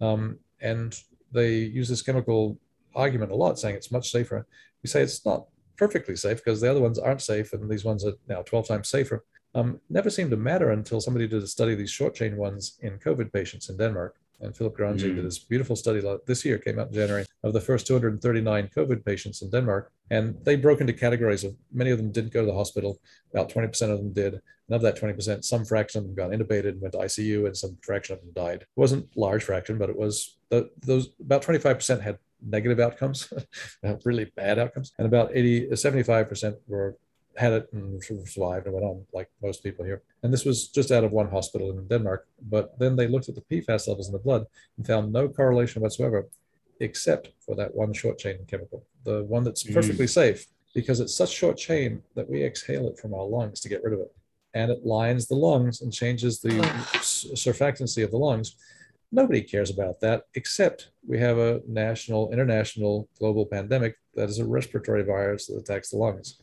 Um, 0.00 0.38
and 0.60 0.98
they 1.32 1.56
use 1.56 1.88
this 1.88 2.02
chemical 2.02 2.58
argument 2.94 3.32
a 3.32 3.36
lot, 3.36 3.58
saying 3.58 3.74
it's 3.74 3.92
much 3.92 4.10
safer. 4.10 4.46
We 4.82 4.88
say 4.88 5.02
it's 5.02 5.24
not 5.24 5.46
perfectly 5.76 6.16
safe 6.16 6.38
because 6.38 6.60
the 6.60 6.70
other 6.70 6.80
ones 6.80 6.98
aren't 6.98 7.22
safe, 7.22 7.52
and 7.52 7.68
these 7.70 7.84
ones 7.84 8.04
are 8.04 8.12
now 8.28 8.42
12 8.42 8.68
times 8.68 8.88
safer. 8.88 9.24
Um, 9.54 9.80
never 9.88 10.10
seemed 10.10 10.30
to 10.30 10.36
matter 10.36 10.70
until 10.72 11.00
somebody 11.00 11.28
did 11.28 11.42
a 11.42 11.46
study 11.46 11.72
of 11.72 11.78
these 11.78 11.90
short 11.90 12.14
chain 12.14 12.36
ones 12.36 12.78
in 12.80 12.98
COVID 12.98 13.32
patients 13.32 13.68
in 13.68 13.76
Denmark. 13.76 14.16
And 14.40 14.56
Philip 14.56 14.76
Grandjean 14.76 15.12
mm. 15.12 15.16
did 15.16 15.24
this 15.24 15.38
beautiful 15.38 15.76
study 15.76 16.02
this 16.26 16.44
year, 16.44 16.58
came 16.58 16.78
out 16.78 16.88
in 16.88 16.94
January, 16.94 17.24
of 17.44 17.52
the 17.52 17.60
first 17.60 17.86
239 17.86 18.68
COVID 18.76 19.04
patients 19.04 19.42
in 19.42 19.50
Denmark. 19.50 19.92
And 20.10 20.36
they 20.44 20.56
broke 20.56 20.80
into 20.80 20.92
categories 20.92 21.44
of 21.44 21.56
many 21.72 21.90
of 21.90 21.98
them 21.98 22.12
didn't 22.12 22.32
go 22.32 22.40
to 22.40 22.46
the 22.46 22.54
hospital, 22.54 23.00
about 23.32 23.50
20% 23.50 23.66
of 23.90 23.98
them 23.98 24.12
did. 24.12 24.34
And 24.34 24.76
of 24.76 24.82
that 24.82 24.98
20%, 24.98 25.44
some 25.44 25.64
fraction 25.64 26.00
of 26.00 26.04
them 26.06 26.14
got 26.14 26.30
intubated 26.30 26.70
and 26.70 26.80
went 26.80 26.92
to 26.92 26.98
ICU, 26.98 27.46
and 27.46 27.56
some 27.56 27.76
fraction 27.82 28.14
of 28.14 28.20
them 28.20 28.32
died. 28.34 28.62
It 28.62 28.68
wasn't 28.76 29.14
large 29.16 29.44
fraction, 29.44 29.78
but 29.78 29.90
it 29.90 29.96
was 29.96 30.36
the, 30.50 30.70
those 30.80 31.10
about 31.20 31.42
25% 31.42 32.00
had 32.00 32.18
negative 32.46 32.80
outcomes, 32.80 33.32
uh, 33.84 33.96
really 34.04 34.26
bad 34.36 34.58
outcomes, 34.58 34.92
and 34.98 35.06
about 35.06 35.30
80, 35.34 35.70
uh, 35.70 35.74
75% 35.74 36.56
were 36.66 36.96
had 37.36 37.52
it 37.52 37.68
and 37.72 38.02
survived 38.02 38.66
and 38.66 38.74
went 38.74 38.86
on 38.86 39.04
like 39.12 39.28
most 39.42 39.62
people 39.62 39.84
here. 39.84 40.02
And 40.22 40.32
this 40.32 40.44
was 40.44 40.68
just 40.68 40.90
out 40.90 41.04
of 41.04 41.12
one 41.12 41.28
hospital 41.28 41.70
in 41.70 41.86
Denmark. 41.88 42.26
But 42.40 42.78
then 42.78 42.96
they 42.96 43.08
looked 43.08 43.28
at 43.28 43.34
the 43.34 43.40
PFAS 43.42 43.88
levels 43.88 44.06
in 44.06 44.12
the 44.12 44.18
blood 44.18 44.46
and 44.76 44.86
found 44.86 45.12
no 45.12 45.28
correlation 45.28 45.82
whatsoever, 45.82 46.28
except 46.80 47.30
for 47.44 47.54
that 47.56 47.74
one 47.74 47.92
short 47.92 48.18
chain 48.18 48.38
chemical, 48.46 48.84
the 49.04 49.24
one 49.24 49.44
that's 49.44 49.64
mm. 49.64 49.74
perfectly 49.74 50.06
mm. 50.06 50.10
safe 50.10 50.46
because 50.74 51.00
it's 51.00 51.14
such 51.14 51.30
short 51.30 51.56
chain 51.56 52.02
that 52.16 52.28
we 52.28 52.42
exhale 52.42 52.88
it 52.88 52.98
from 52.98 53.14
our 53.14 53.24
lungs 53.24 53.60
to 53.60 53.68
get 53.68 53.82
rid 53.84 53.94
of 53.94 54.00
it. 54.00 54.12
And 54.54 54.70
it 54.70 54.84
lines 54.84 55.26
the 55.26 55.36
lungs 55.36 55.82
and 55.82 55.92
changes 55.92 56.40
the 56.40 56.60
surfactancy 57.02 58.02
of 58.02 58.10
the 58.10 58.16
lungs. 58.16 58.56
Nobody 59.12 59.42
cares 59.42 59.70
about 59.70 60.00
that, 60.00 60.24
except 60.34 60.90
we 61.06 61.18
have 61.20 61.38
a 61.38 61.60
national, 61.68 62.32
international, 62.32 63.08
global 63.18 63.46
pandemic 63.46 63.96
that 64.14 64.28
is 64.28 64.40
a 64.40 64.44
respiratory 64.44 65.04
virus 65.04 65.46
that 65.46 65.58
attacks 65.58 65.90
the 65.90 65.96
lungs 65.96 66.40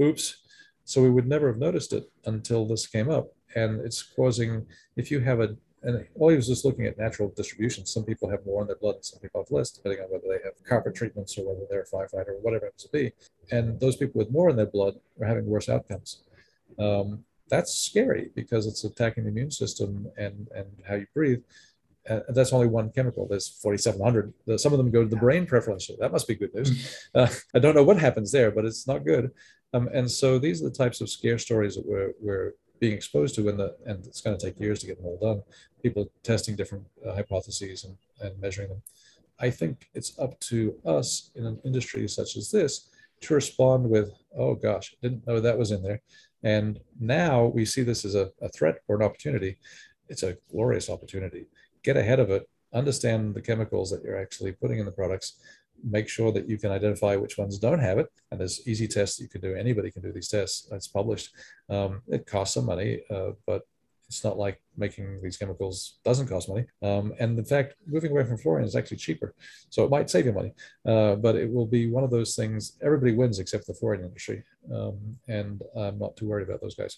oops. 0.00 0.42
So 0.84 1.02
we 1.02 1.10
would 1.10 1.26
never 1.26 1.48
have 1.48 1.58
noticed 1.58 1.92
it 1.92 2.10
until 2.24 2.66
this 2.66 2.86
came 2.86 3.10
up. 3.10 3.28
And 3.54 3.80
it's 3.80 4.02
causing, 4.02 4.66
if 4.96 5.10
you 5.10 5.20
have 5.20 5.40
a, 5.40 5.56
and 5.82 6.06
all 6.16 6.28
he 6.28 6.36
was 6.36 6.48
just 6.48 6.64
looking 6.64 6.86
at 6.86 6.98
natural 6.98 7.28
distribution. 7.30 7.86
Some 7.86 8.04
people 8.04 8.28
have 8.28 8.44
more 8.44 8.62
in 8.62 8.66
their 8.66 8.76
blood 8.76 8.96
and 8.96 9.04
some 9.04 9.20
people 9.20 9.42
have 9.42 9.50
less, 9.50 9.70
depending 9.70 10.00
on 10.00 10.10
whether 10.10 10.26
they 10.26 10.42
have 10.44 10.52
carpet 10.64 10.94
treatments 10.94 11.38
or 11.38 11.46
whether 11.46 11.66
they're 11.70 11.82
a 11.82 11.86
firefighter 11.86 12.30
or 12.30 12.40
whatever 12.40 12.66
it 12.66 12.68
happens 12.68 12.82
to 12.84 12.88
be. 12.90 13.12
And 13.52 13.78
those 13.78 13.96
people 13.96 14.18
with 14.18 14.30
more 14.30 14.50
in 14.50 14.56
their 14.56 14.66
blood 14.66 14.94
are 15.20 15.26
having 15.26 15.46
worse 15.46 15.68
outcomes. 15.68 16.22
Um, 16.78 17.24
that's 17.48 17.74
scary 17.74 18.30
because 18.34 18.66
it's 18.66 18.84
attacking 18.84 19.24
the 19.24 19.30
immune 19.30 19.50
system 19.50 20.10
and, 20.16 20.48
and 20.54 20.66
how 20.86 20.96
you 20.96 21.06
breathe. 21.14 21.42
Uh, 22.08 22.20
that's 22.30 22.52
only 22.52 22.66
one 22.66 22.90
chemical. 22.90 23.26
There's 23.26 23.48
4,700. 23.48 24.32
Some 24.58 24.72
of 24.72 24.78
them 24.78 24.90
go 24.90 25.02
to 25.02 25.08
the 25.08 25.16
brain 25.16 25.46
preferentially. 25.46 25.98
That 26.00 26.12
must 26.12 26.26
be 26.26 26.34
good 26.34 26.54
news. 26.54 27.04
Uh, 27.14 27.28
I 27.54 27.58
don't 27.58 27.74
know 27.74 27.82
what 27.82 27.98
happens 27.98 28.30
there, 28.30 28.50
but 28.50 28.64
it's 28.64 28.86
not 28.86 29.04
good. 29.04 29.30
Um, 29.72 29.88
and 29.92 30.10
so 30.10 30.38
these 30.38 30.62
are 30.62 30.68
the 30.68 30.74
types 30.74 31.00
of 31.00 31.08
scare 31.08 31.38
stories 31.38 31.74
that 31.76 31.86
we're, 31.86 32.12
we're 32.20 32.52
being 32.80 32.92
exposed 32.92 33.34
to, 33.36 33.48
and, 33.48 33.58
the, 33.58 33.76
and 33.86 34.06
it's 34.06 34.20
going 34.20 34.36
to 34.36 34.46
take 34.46 34.58
years 34.60 34.80
to 34.80 34.86
get 34.86 34.96
them 34.96 35.06
all 35.06 35.18
done. 35.20 35.42
People 35.82 36.10
testing 36.22 36.56
different 36.56 36.86
uh, 37.06 37.14
hypotheses 37.14 37.84
and, 37.84 37.96
and 38.20 38.40
measuring 38.40 38.68
them. 38.68 38.82
I 39.40 39.50
think 39.50 39.88
it's 39.94 40.18
up 40.18 40.38
to 40.40 40.74
us 40.84 41.30
in 41.34 41.46
an 41.46 41.60
industry 41.64 42.08
such 42.08 42.36
as 42.36 42.50
this 42.50 42.90
to 43.20 43.34
respond 43.34 43.88
with, 43.88 44.12
oh 44.36 44.54
gosh, 44.54 44.94
didn't 45.02 45.26
know 45.26 45.40
that 45.40 45.58
was 45.58 45.70
in 45.70 45.82
there. 45.82 46.02
And 46.42 46.80
now 47.00 47.46
we 47.46 47.64
see 47.64 47.82
this 47.82 48.04
as 48.04 48.14
a, 48.14 48.30
a 48.40 48.48
threat 48.48 48.78
or 48.88 48.96
an 48.96 49.02
opportunity. 49.02 49.58
It's 50.08 50.22
a 50.22 50.36
glorious 50.50 50.88
opportunity. 50.88 51.46
Get 51.82 51.96
ahead 51.96 52.20
of 52.20 52.30
it, 52.30 52.48
understand 52.72 53.34
the 53.34 53.42
chemicals 53.42 53.90
that 53.90 54.02
you're 54.02 54.20
actually 54.20 54.52
putting 54.52 54.78
in 54.78 54.86
the 54.86 54.92
products, 54.92 55.34
make 55.84 56.08
sure 56.08 56.32
that 56.32 56.48
you 56.48 56.58
can 56.58 56.70
identify 56.70 57.16
which 57.16 57.38
ones 57.38 57.58
don't 57.58 57.78
have 57.80 57.98
it. 57.98 58.08
And 58.30 58.40
there's 58.40 58.66
easy 58.66 58.88
tests 58.88 59.20
you 59.20 59.28
can 59.28 59.40
do. 59.40 59.54
Anybody 59.54 59.90
can 59.90 60.02
do 60.02 60.12
these 60.12 60.28
tests. 60.28 60.68
It's 60.72 60.88
published. 60.88 61.30
Um, 61.68 62.02
it 62.08 62.26
costs 62.26 62.54
some 62.54 62.66
money, 62.66 63.02
uh, 63.10 63.30
but 63.46 63.62
it's 64.08 64.24
not 64.24 64.38
like 64.38 64.60
making 64.76 65.20
these 65.22 65.36
chemicals 65.36 65.98
doesn't 66.04 66.28
cost 66.28 66.48
money. 66.48 66.64
Um, 66.82 67.12
and 67.20 67.38
in 67.38 67.44
fact, 67.44 67.74
moving 67.86 68.10
away 68.10 68.24
from 68.24 68.38
fluorine 68.38 68.64
is 68.64 68.74
actually 68.74 68.96
cheaper. 68.96 69.34
So 69.68 69.84
it 69.84 69.90
might 69.90 70.08
save 70.08 70.24
you 70.24 70.32
money, 70.32 70.52
uh, 70.86 71.16
but 71.16 71.36
it 71.36 71.52
will 71.52 71.66
be 71.66 71.90
one 71.90 72.04
of 72.04 72.10
those 72.10 72.34
things. 72.34 72.78
Everybody 72.82 73.12
wins 73.12 73.38
except 73.38 73.66
the 73.66 73.74
fluorine 73.74 74.04
industry. 74.04 74.42
Um, 74.74 75.16
and 75.28 75.62
I'm 75.76 75.98
not 75.98 76.16
too 76.16 76.26
worried 76.26 76.48
about 76.48 76.62
those 76.62 76.74
guys. 76.74 76.96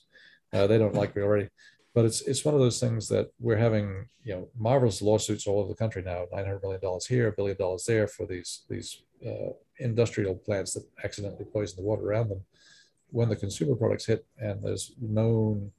Uh, 0.52 0.66
they 0.68 0.78
don't 0.78 0.94
like 0.94 1.14
me 1.16 1.22
already 1.22 1.48
but 1.94 2.04
it's 2.04 2.20
it's 2.22 2.44
one 2.44 2.54
of 2.54 2.60
those 2.60 2.78
things 2.78 3.08
that 3.08 3.30
we're 3.40 3.56
having 3.56 4.06
you 4.24 4.34
know 4.34 4.48
marvelous 4.58 5.02
lawsuits 5.02 5.46
all 5.46 5.58
over 5.58 5.68
the 5.68 5.74
country 5.74 6.02
now 6.02 6.24
900 6.32 6.62
million 6.62 6.80
dollars 6.80 7.06
here 7.06 7.28
a 7.28 7.32
billion 7.32 7.56
dollars 7.56 7.84
there 7.84 8.06
for 8.06 8.26
these 8.26 8.62
these 8.68 9.02
uh, 9.26 9.52
industrial 9.78 10.34
plants 10.34 10.74
that 10.74 10.84
accidentally 11.04 11.44
poison 11.44 11.76
the 11.76 11.82
water 11.82 12.02
around 12.02 12.28
them. 12.28 12.42
When 13.10 13.28
the 13.28 13.36
consumer 13.36 13.74
products 13.74 14.06
hit 14.06 14.24
and 14.38 14.62
there's 14.62 14.92
known 15.00 15.72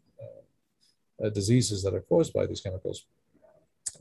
uh, 1.23 1.29
diseases 1.29 1.81
that 1.83 1.93
are 1.93 2.01
caused 2.01 2.33
by 2.33 2.45
these 2.45 2.61
chemicals 2.61 3.05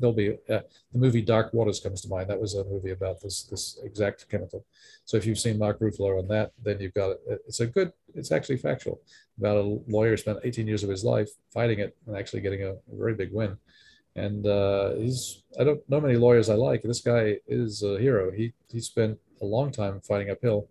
there'll 0.00 0.14
be 0.14 0.30
uh, 0.48 0.60
the 0.92 0.98
movie 0.98 1.22
Dark 1.22 1.52
Waters 1.52 1.80
comes 1.80 2.00
to 2.02 2.08
mind. 2.08 2.28
That 2.30 2.40
was 2.40 2.54
a 2.54 2.64
movie 2.64 2.90
about 2.90 3.20
this 3.20 3.44
this 3.44 3.78
exact 3.84 4.28
chemical. 4.30 4.64
So 5.04 5.16
if 5.16 5.26
you've 5.26 5.38
seen 5.38 5.58
Mark 5.58 5.78
Ruffalo 5.80 6.18
on 6.18 6.28
that, 6.28 6.52
then 6.62 6.80
you've 6.80 6.94
got 6.94 7.10
it. 7.10 7.42
It's 7.46 7.60
a 7.60 7.66
good. 7.66 7.92
It's 8.14 8.32
actually 8.32 8.56
factual 8.56 9.00
about 9.38 9.56
a 9.56 9.80
lawyer 9.86 10.16
spent 10.16 10.38
18 10.42 10.66
years 10.66 10.82
of 10.82 10.90
his 10.90 11.04
life 11.04 11.30
fighting 11.52 11.78
it 11.78 11.96
and 12.06 12.16
actually 12.16 12.40
getting 12.40 12.64
a, 12.64 12.72
a 12.72 12.76
very 12.92 13.14
big 13.14 13.32
win. 13.32 13.56
And 14.16 14.46
uh, 14.46 14.94
he's 14.94 15.42
I 15.58 15.64
don't 15.64 15.88
know 15.88 16.00
many 16.00 16.16
lawyers 16.16 16.48
I 16.48 16.54
like. 16.54 16.82
This 16.82 17.00
guy 17.00 17.36
is 17.46 17.82
a 17.82 17.98
hero. 17.98 18.30
He 18.32 18.52
he 18.70 18.80
spent 18.80 19.18
a 19.40 19.44
long 19.44 19.70
time 19.70 20.00
fighting 20.00 20.30
uphill, 20.30 20.68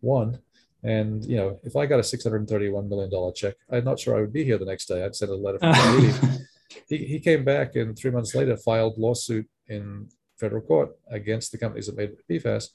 won. 0.00 0.38
And 0.84 1.24
you 1.24 1.36
know, 1.36 1.60
if 1.62 1.76
I 1.76 1.86
got 1.86 2.00
a 2.00 2.02
six 2.02 2.24
hundred 2.24 2.48
thirty-one 2.48 2.88
million 2.88 3.10
dollar 3.10 3.32
check, 3.32 3.54
I'm 3.70 3.84
not 3.84 4.00
sure 4.00 4.16
I 4.16 4.20
would 4.20 4.32
be 4.32 4.44
here 4.44 4.58
the 4.58 4.64
next 4.64 4.86
day. 4.86 5.04
I'd 5.04 5.14
send 5.14 5.30
a 5.30 5.36
letter 5.36 5.58
from 5.60 6.38
he, 6.88 6.98
he 6.98 7.20
came 7.20 7.44
back 7.44 7.76
and 7.76 7.96
three 7.96 8.10
months 8.10 8.34
later 8.34 8.56
filed 8.56 8.98
lawsuit 8.98 9.48
in 9.68 10.08
federal 10.38 10.62
court 10.62 10.90
against 11.10 11.52
the 11.52 11.58
companies 11.58 11.86
that 11.86 11.96
made 11.96 12.12
PFAS, 12.30 12.68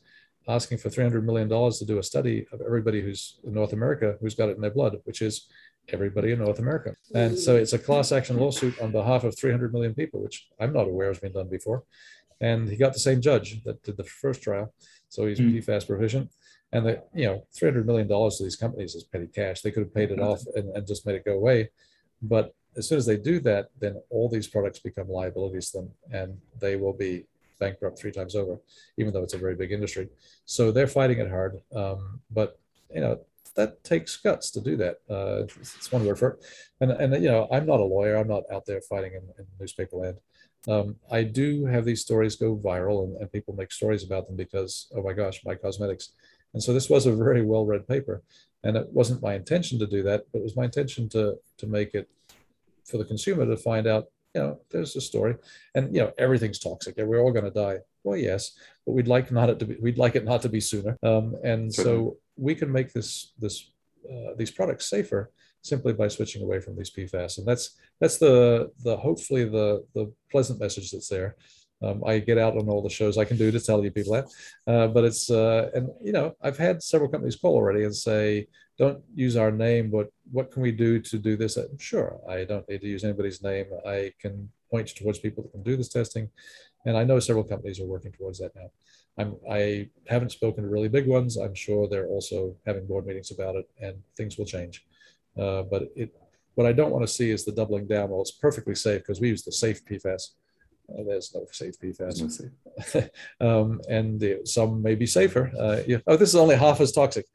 asking 0.47 0.77
for 0.77 0.89
$300 0.89 1.23
million 1.23 1.49
to 1.49 1.85
do 1.85 1.99
a 1.99 2.03
study 2.03 2.45
of 2.51 2.61
everybody 2.61 3.01
who's 3.01 3.39
in 3.43 3.53
North 3.53 3.73
America 3.73 4.15
who's 4.21 4.35
got 4.35 4.49
it 4.49 4.55
in 4.55 4.61
their 4.61 4.71
blood, 4.71 4.95
which 5.03 5.21
is 5.21 5.47
everybody 5.89 6.31
in 6.31 6.39
North 6.39 6.59
America. 6.59 6.95
And 7.13 7.37
so 7.37 7.55
it's 7.55 7.73
a 7.73 7.79
class 7.79 8.11
action 8.11 8.37
lawsuit 8.37 8.79
on 8.81 8.91
behalf 8.91 9.23
of 9.23 9.37
300 9.37 9.73
million 9.73 9.93
people, 9.93 10.21
which 10.21 10.47
I'm 10.59 10.73
not 10.73 10.87
aware 10.87 11.07
has 11.07 11.19
been 11.19 11.33
done 11.33 11.49
before. 11.49 11.83
And 12.39 12.69
he 12.69 12.77
got 12.77 12.93
the 12.93 12.99
same 12.99 13.21
judge 13.21 13.63
that 13.63 13.81
did 13.83 13.97
the 13.97 14.03
first 14.03 14.41
trial. 14.41 14.73
So 15.09 15.25
he's 15.25 15.39
mm. 15.39 15.55
PFAS 15.55 15.87
proficient. 15.87 16.29
And 16.71 16.85
the, 16.85 17.03
you 17.13 17.25
know, 17.25 17.47
$300 17.59 17.85
million 17.85 18.07
to 18.07 18.43
these 18.43 18.57
companies 18.57 18.95
is 18.95 19.05
petty 19.05 19.27
cash. 19.27 19.61
They 19.61 19.71
could 19.71 19.83
have 19.83 19.93
paid 19.93 20.11
it 20.11 20.19
off 20.19 20.41
and, 20.55 20.69
and 20.75 20.85
just 20.85 21.05
made 21.05 21.15
it 21.15 21.25
go 21.25 21.33
away. 21.33 21.69
But 22.21 22.53
as 22.77 22.87
soon 22.87 22.97
as 22.97 23.05
they 23.05 23.17
do 23.17 23.39
that, 23.41 23.69
then 23.79 24.01
all 24.09 24.29
these 24.29 24.47
products 24.47 24.79
become 24.79 25.09
liabilities 25.09 25.71
to 25.71 25.79
them 25.79 25.91
and 26.11 26.37
they 26.59 26.75
will 26.75 26.93
be 26.93 27.25
bankrupt 27.59 27.99
three 27.99 28.11
times 28.11 28.35
over, 28.35 28.59
even 28.97 29.11
though 29.13 29.23
it's 29.23 29.33
a 29.33 29.37
very 29.37 29.55
big 29.55 29.71
industry. 29.71 30.07
So 30.45 30.71
they're 30.71 30.87
fighting 30.87 31.19
it 31.19 31.29
hard. 31.29 31.61
Um, 31.75 32.21
but, 32.31 32.59
you 32.93 33.01
know, 33.01 33.19
that 33.55 33.83
takes 33.83 34.15
guts 34.17 34.51
to 34.51 34.61
do 34.61 34.77
that. 34.77 34.99
Uh, 35.09 35.43
it's 35.59 35.91
one 35.91 36.05
word 36.05 36.19
for 36.19 36.29
it. 36.29 36.45
And, 36.79 36.91
and, 36.91 37.23
you 37.23 37.29
know, 37.29 37.47
I'm 37.51 37.65
not 37.65 37.79
a 37.79 37.83
lawyer. 37.83 38.15
I'm 38.15 38.27
not 38.27 38.43
out 38.51 38.65
there 38.65 38.81
fighting 38.81 39.13
in, 39.13 39.23
in 39.39 39.45
newspaper 39.59 39.97
land. 39.97 40.17
Um, 40.67 40.97
I 41.11 41.23
do 41.23 41.65
have 41.65 41.85
these 41.85 42.01
stories 42.01 42.35
go 42.35 42.55
viral 42.55 43.05
and, 43.05 43.17
and 43.17 43.31
people 43.31 43.55
make 43.55 43.71
stories 43.71 44.03
about 44.03 44.27
them 44.27 44.35
because, 44.35 44.87
oh 44.95 45.01
my 45.01 45.13
gosh, 45.13 45.41
my 45.43 45.55
cosmetics. 45.55 46.11
And 46.53 46.61
so 46.61 46.73
this 46.73 46.89
was 46.89 47.05
a 47.05 47.15
very 47.15 47.43
well 47.43 47.65
read 47.65 47.87
paper. 47.87 48.21
And 48.63 48.75
it 48.75 48.87
wasn't 48.91 49.21
my 49.21 49.33
intention 49.33 49.79
to 49.79 49.87
do 49.87 50.03
that, 50.03 50.25
but 50.31 50.39
it 50.39 50.43
was 50.43 50.55
my 50.55 50.65
intention 50.65 51.07
to, 51.09 51.37
to 51.57 51.67
make 51.67 51.93
it 51.93 52.09
for 52.87 52.97
the 52.97 53.05
consumer 53.05 53.45
to 53.45 53.57
find 53.57 53.87
out, 53.87 54.05
you 54.33 54.41
know, 54.41 54.59
there's 54.71 54.95
a 54.95 55.01
story, 55.01 55.35
and 55.75 55.93
you 55.93 56.01
know, 56.01 56.11
everything's 56.17 56.59
toxic. 56.59 56.97
And 56.97 57.07
we're 57.07 57.19
all 57.19 57.31
going 57.31 57.45
to 57.45 57.51
die. 57.51 57.77
Well, 58.03 58.17
yes, 58.17 58.51
but 58.85 58.93
we'd 58.93 59.07
like 59.07 59.31
not 59.31 59.49
it 59.49 59.59
to 59.59 59.65
be. 59.65 59.75
We'd 59.81 59.97
like 59.97 60.15
it 60.15 60.25
not 60.25 60.41
to 60.43 60.49
be 60.49 60.59
sooner. 60.59 60.97
Um, 61.03 61.35
and 61.43 61.73
so 61.73 62.17
we 62.35 62.55
can 62.55 62.71
make 62.71 62.93
this 62.93 63.33
this 63.39 63.71
uh, 64.09 64.33
these 64.37 64.51
products 64.51 64.89
safer 64.89 65.31
simply 65.61 65.93
by 65.93 66.07
switching 66.07 66.43
away 66.43 66.59
from 66.59 66.75
these 66.75 66.91
PFAS. 66.91 67.39
And 67.39 67.47
that's 67.47 67.77
that's 67.99 68.17
the 68.17 68.71
the 68.83 68.95
hopefully 68.97 69.45
the 69.45 69.85
the 69.93 70.11
pleasant 70.31 70.59
message 70.59 70.91
that's 70.91 71.09
there. 71.09 71.35
Um, 71.81 72.03
I 72.05 72.19
get 72.19 72.39
out 72.39 72.57
on 72.57 72.69
all 72.69 72.81
the 72.81 72.89
shows 72.89 73.17
I 73.17 73.25
can 73.25 73.37
do 73.37 73.51
to 73.51 73.59
tell 73.59 73.83
you 73.83 73.91
people 73.91 74.13
that. 74.13 74.27
Uh, 74.65 74.87
but 74.87 75.03
it's 75.03 75.29
uh, 75.29 75.69
and 75.73 75.89
you 76.01 76.11
know 76.11 76.35
I've 76.41 76.57
had 76.57 76.81
several 76.81 77.09
companies 77.09 77.35
call 77.35 77.55
already 77.55 77.83
and 77.83 77.95
say, 77.95 78.47
don't 78.77 79.01
use 79.15 79.35
our 79.35 79.51
name, 79.51 79.89
but 79.89 80.09
what 80.31 80.51
can 80.51 80.61
we 80.61 80.71
do 80.71 80.99
to 80.99 81.17
do 81.17 81.35
this? 81.35 81.57
Sure, 81.79 82.19
I 82.29 82.43
don't 82.43 82.67
need 82.69 82.81
to 82.81 82.87
use 82.87 83.03
anybody's 83.03 83.41
name. 83.41 83.65
I 83.85 84.13
can 84.21 84.49
point 84.69 84.95
towards 84.95 85.19
people 85.19 85.43
that 85.43 85.51
can 85.51 85.63
do 85.63 85.75
this 85.75 85.89
testing. 85.89 86.29
And 86.85 86.95
I 86.95 87.03
know 87.03 87.19
several 87.19 87.43
companies 87.43 87.79
are 87.79 87.85
working 87.85 88.11
towards 88.11 88.39
that 88.39 88.55
now. 88.55 88.69
I'm, 89.17 89.35
I 89.49 89.89
haven't 90.07 90.31
spoken 90.31 90.63
to 90.63 90.69
really 90.69 90.89
big 90.89 91.07
ones. 91.07 91.37
I'm 91.37 91.55
sure 91.55 91.87
they're 91.87 92.07
also 92.07 92.55
having 92.65 92.85
board 92.85 93.05
meetings 93.07 93.31
about 93.31 93.55
it 93.55 93.67
and 93.81 93.95
things 94.15 94.37
will 94.37 94.45
change. 94.45 94.85
Uh, 95.37 95.63
but 95.63 95.89
it, 95.95 96.15
what 96.55 96.67
I 96.67 96.71
don't 96.71 96.91
want 96.91 97.05
to 97.05 97.11
see 97.11 97.31
is 97.31 97.43
the 97.43 97.51
doubling 97.51 97.87
down. 97.87 98.09
Well, 98.09 98.21
it's 98.21 98.31
perfectly 98.31 98.75
safe 98.75 99.01
because 99.01 99.19
we 99.19 99.29
use 99.29 99.43
the 99.43 99.51
safe 99.51 99.83
PFAS. 99.85 100.29
Uh, 100.89 101.03
there's 101.03 101.33
no 101.33 101.45
safe 101.51 101.79
PFAS. 101.79 103.11
No 103.39 103.47
um, 103.61 103.81
and 103.89 104.19
the, 104.19 104.41
some 104.45 104.81
may 104.81 104.95
be 104.95 105.05
safer. 105.05 105.51
Uh, 105.59 105.81
yeah. 105.87 105.97
Oh, 106.07 106.15
this 106.15 106.29
is 106.29 106.35
only 106.35 106.55
half 106.55 106.79
as 106.79 106.91
toxic. 106.91 107.25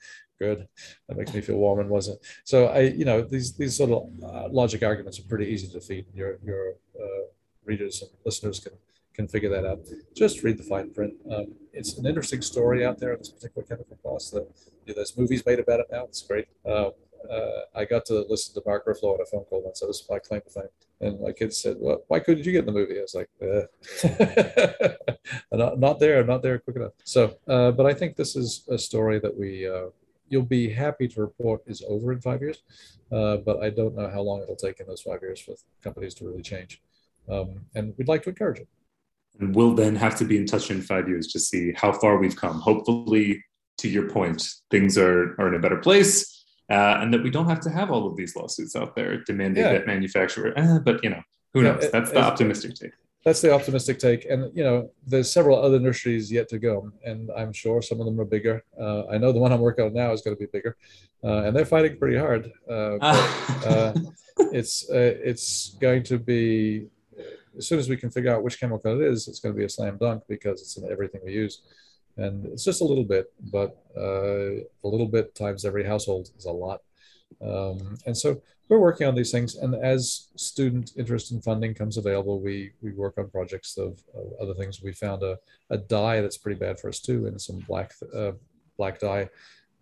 Good. 0.43 0.67
That 1.09 1.17
makes 1.17 1.33
me 1.33 1.41
feel 1.41 1.57
warm 1.57 1.79
and 1.79 1.89
wasn't. 1.89 2.19
So 2.43 2.67
I, 2.67 2.81
you 2.81 3.05
know, 3.05 3.23
these 3.23 3.53
these 3.53 3.77
sort 3.77 3.93
of 3.93 4.03
uh, 4.29 4.49
logic 4.51 4.83
arguments 4.83 5.21
are 5.21 5.29
pretty 5.33 5.47
easy 5.47 5.69
to 5.69 5.75
defeat. 5.75 6.09
Your 6.13 6.41
your 6.43 6.63
uh, 7.01 7.25
readers 7.65 8.03
and 8.03 8.11
listeners 8.25 8.59
can 8.59 8.73
can 9.15 9.29
figure 9.29 9.51
that 9.51 9.65
out. 9.65 9.79
Just 10.17 10.43
read 10.43 10.59
the 10.59 10.65
fine 10.65 10.91
print. 10.91 11.15
Um, 11.31 11.47
it's 11.73 11.97
an 11.97 12.07
interesting 12.07 12.43
story 12.43 12.85
out 12.85 12.99
there 12.99 13.17
this 13.17 13.29
particular 13.29 13.65
chemical 13.65 13.97
class. 14.03 14.31
That 14.31 14.49
you 14.85 14.89
know, 14.89 14.95
there's 14.97 15.17
movies 15.17 15.47
made 15.47 15.61
about 15.61 15.79
it 15.79 15.87
now. 15.93 16.07
It's 16.07 16.23
great. 16.23 16.49
Uh, 16.67 16.91
uh, 17.31 17.61
I 17.77 17.85
got 17.85 18.05
to 18.07 18.27
listen 18.29 18.53
to 18.55 18.63
Mark 18.67 18.85
Ruffalo 18.85 19.15
on 19.15 19.21
a 19.21 19.27
phone 19.27 19.45
call 19.45 19.63
once. 19.63 19.79
That 19.79 19.87
was 19.87 20.05
my 20.11 20.19
claim 20.19 20.41
to 20.41 20.51
fame. 20.51 20.73
And 21.01 21.21
my 21.21 21.31
kids 21.31 21.57
said, 21.63 21.77
"Well, 21.79 22.03
why 22.09 22.19
couldn't 22.19 22.45
you 22.45 22.51
get 22.51 22.67
in 22.67 22.67
the 22.67 22.79
movie?" 22.81 22.99
I 22.99 23.03
was 23.03 23.15
like, 23.15 23.31
uh. 23.41 23.67
not, 25.57 25.79
"Not 25.79 26.01
there, 26.01 26.25
not 26.25 26.43
there 26.43 26.59
quick 26.59 26.75
enough." 26.75 26.95
So, 27.05 27.39
uh, 27.47 27.71
but 27.71 27.87
I 27.87 27.95
think 27.95 28.17
this 28.17 28.35
is 28.35 28.65
a 28.69 28.77
story 28.77 29.21
that 29.21 29.37
we 29.37 29.69
uh, 29.69 29.91
you'll 30.33 30.43
be 30.43 30.71
happy 30.71 31.07
to 31.07 31.21
report 31.21 31.63
is 31.67 31.85
over 31.87 32.11
in 32.13 32.21
five 32.21 32.41
years. 32.41 32.63
Uh, 33.13 33.37
but 33.37 33.63
I 33.63 33.69
don't 33.69 33.95
know 33.95 34.09
how 34.09 34.23
long 34.23 34.41
it'll 34.43 34.57
take 34.57 34.81
in 34.81 34.87
those 34.87 35.03
five 35.03 35.21
years 35.21 35.39
for 35.39 35.55
companies 35.83 36.15
to 36.15 36.25
really 36.25 36.43
change. 36.43 36.81
Um, 37.29 37.67
and 37.75 37.93
we'd 37.99 38.09
like 38.09 38.23
to 38.23 38.31
encourage 38.31 38.61
it. 38.61 38.69
And 39.39 39.55
we'll 39.55 39.75
then 39.75 39.95
have 39.97 40.17
to 40.17 40.25
be 40.25 40.39
in 40.39 40.47
touch 40.47 40.71
in 40.71 40.81
five 40.81 41.09
years 41.09 41.29
to 41.29 41.39
see 41.39 41.73
how 41.75 41.93
far 41.93 42.17
we've 42.17 42.37
come. 42.37 42.61
Hopefully, 42.61 43.45
to 43.79 43.89
your 43.89 44.09
point, 44.09 44.47
things 44.71 44.97
are, 44.97 45.35
are 45.39 45.49
in 45.49 45.55
a 45.55 45.59
better 45.59 45.79
place 45.79 46.45
uh, 46.71 46.99
and 47.01 47.13
that 47.13 47.23
we 47.23 47.31
don't 47.31 47.49
have 47.49 47.61
to 47.61 47.71
have 47.71 47.91
all 47.91 48.07
of 48.07 48.17
these 48.17 48.35
lawsuits 48.35 48.75
out 48.75 48.97
there 48.97 49.23
demanding 49.25 49.65
yeah. 49.65 49.73
that 49.73 49.87
manufacturer. 49.87 50.53
Eh, 50.57 50.79
but 50.79 51.03
you 51.05 51.11
know, 51.11 51.23
who 51.53 51.63
knows? 51.63 51.91
That's 51.91 52.11
the 52.11 52.21
optimistic 52.21 52.75
take. 52.75 52.93
That's 53.25 53.41
the 53.41 53.53
optimistic 53.53 53.99
take, 53.99 54.25
and 54.25 54.51
you 54.57 54.65
know, 54.65 54.91
there's 55.07 55.33
several 55.33 55.63
other 55.63 55.79
nurseries 55.79 56.31
yet 56.31 56.49
to 56.49 56.59
go, 56.59 56.91
and 57.05 57.31
I'm 57.37 57.53
sure 57.53 57.81
some 57.81 58.01
of 58.01 58.07
them 58.07 58.21
are 58.21 58.25
bigger. 58.25 58.65
Uh, 58.79 59.07
I 59.07 59.19
know 59.19 59.33
the 59.33 59.39
one 59.39 59.53
I'm 59.53 59.61
working 59.61 59.85
on 59.85 59.95
now 59.95 60.13
is 60.13 60.23
going 60.23 60.37
to 60.37 60.41
be 60.41 60.47
bigger, 60.47 60.77
uh, 61.23 61.45
and 61.45 61.57
they're 61.57 61.65
fighting 61.65 61.99
pretty 61.99 62.19
hard. 62.19 62.51
Uh, 62.69 62.99
but, 62.99 63.67
uh, 63.67 63.93
it's 64.53 64.91
uh, 64.91 65.15
it's 65.23 65.77
going 65.81 66.03
to 66.05 66.19
be 66.19 66.89
as 67.57 67.69
soon 67.69 67.79
as 67.79 67.89
we 67.89 67.97
can 67.97 68.11
figure 68.11 68.35
out 68.35 68.43
which 68.43 68.59
chemical 68.59 69.01
it 69.01 69.07
is, 69.07 69.29
it's 69.29 69.39
going 69.39 69.55
to 69.55 69.59
be 69.59 69.65
a 69.65 69.69
slam 69.69 69.99
dunk 69.99 70.25
because 70.27 70.63
it's 70.63 70.77
in 70.79 70.91
everything 70.91 71.21
we 71.25 71.33
use 71.33 71.63
and 72.17 72.47
it's 72.47 72.65
just 72.65 72.81
a 72.81 72.85
little 72.85 73.05
bit, 73.05 73.33
but 73.51 73.77
uh, 73.97 74.57
a 74.57 74.89
little 74.89 75.09
bit 75.09 75.35
times 75.35 75.65
every 75.65 75.85
household 75.85 76.31
is 76.37 76.45
a 76.45 76.53
lot. 76.53 76.81
Um, 77.41 77.97
and 78.07 78.17
so 78.17 78.43
we're 78.73 78.79
working 78.79 79.07
on 79.07 79.15
these 79.15 79.31
things, 79.31 79.57
and 79.57 79.75
as 79.75 80.29
student 80.37 80.93
interest 80.97 81.31
and 81.31 81.45
funding 81.45 81.75
comes 81.75 81.99
available, 81.99 82.41
we 82.41 82.73
we 82.81 82.93
work 82.93 83.19
on 83.19 83.29
projects 83.29 83.77
of, 83.77 84.03
of 84.15 84.33
other 84.41 84.55
things. 84.55 84.83
We 84.83 84.93
found 84.93 85.23
a, 85.23 85.37
a 85.69 85.77
dye 85.77 86.23
that's 86.23 86.39
pretty 86.39 86.59
bad 86.59 86.81
for 86.81 86.89
us 86.89 87.01
too, 87.01 87.27
and 87.27 87.41
some 87.41 87.59
black 87.69 87.93
uh, 88.17 88.33
black 88.79 88.99
dye 88.99 89.29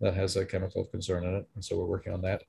that 0.01 0.13
has 0.13 0.35
a 0.35 0.45
chemical 0.45 0.83
concern 0.85 1.23
in 1.23 1.35
it, 1.35 1.45
and 1.55 1.63
so 1.63 1.77
we're 1.77 1.85
working 1.85 2.11
on 2.13 2.21
that 2.23 2.41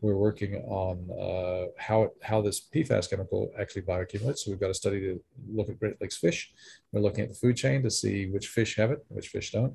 we're 0.00 0.16
working 0.16 0.56
on 0.66 1.08
uh, 1.18 1.70
how 1.78 2.10
how 2.22 2.42
this 2.42 2.68
PFAS 2.74 3.08
chemical 3.08 3.50
actually 3.58 3.82
bioaccumulates. 3.82 4.38
So 4.38 4.50
we've 4.50 4.60
got 4.60 4.70
a 4.70 4.74
study 4.74 5.00
to 5.00 5.20
look 5.48 5.70
at 5.70 5.78
Great 5.78 5.98
Lakes 6.00 6.18
fish. 6.18 6.52
We're 6.92 7.00
looking 7.00 7.24
at 7.24 7.30
the 7.30 7.34
food 7.34 7.56
chain 7.56 7.82
to 7.84 7.90
see 7.90 8.26
which 8.26 8.48
fish 8.48 8.76
have 8.76 8.90
it, 8.90 9.04
which 9.08 9.28
fish 9.28 9.52
don't, 9.52 9.74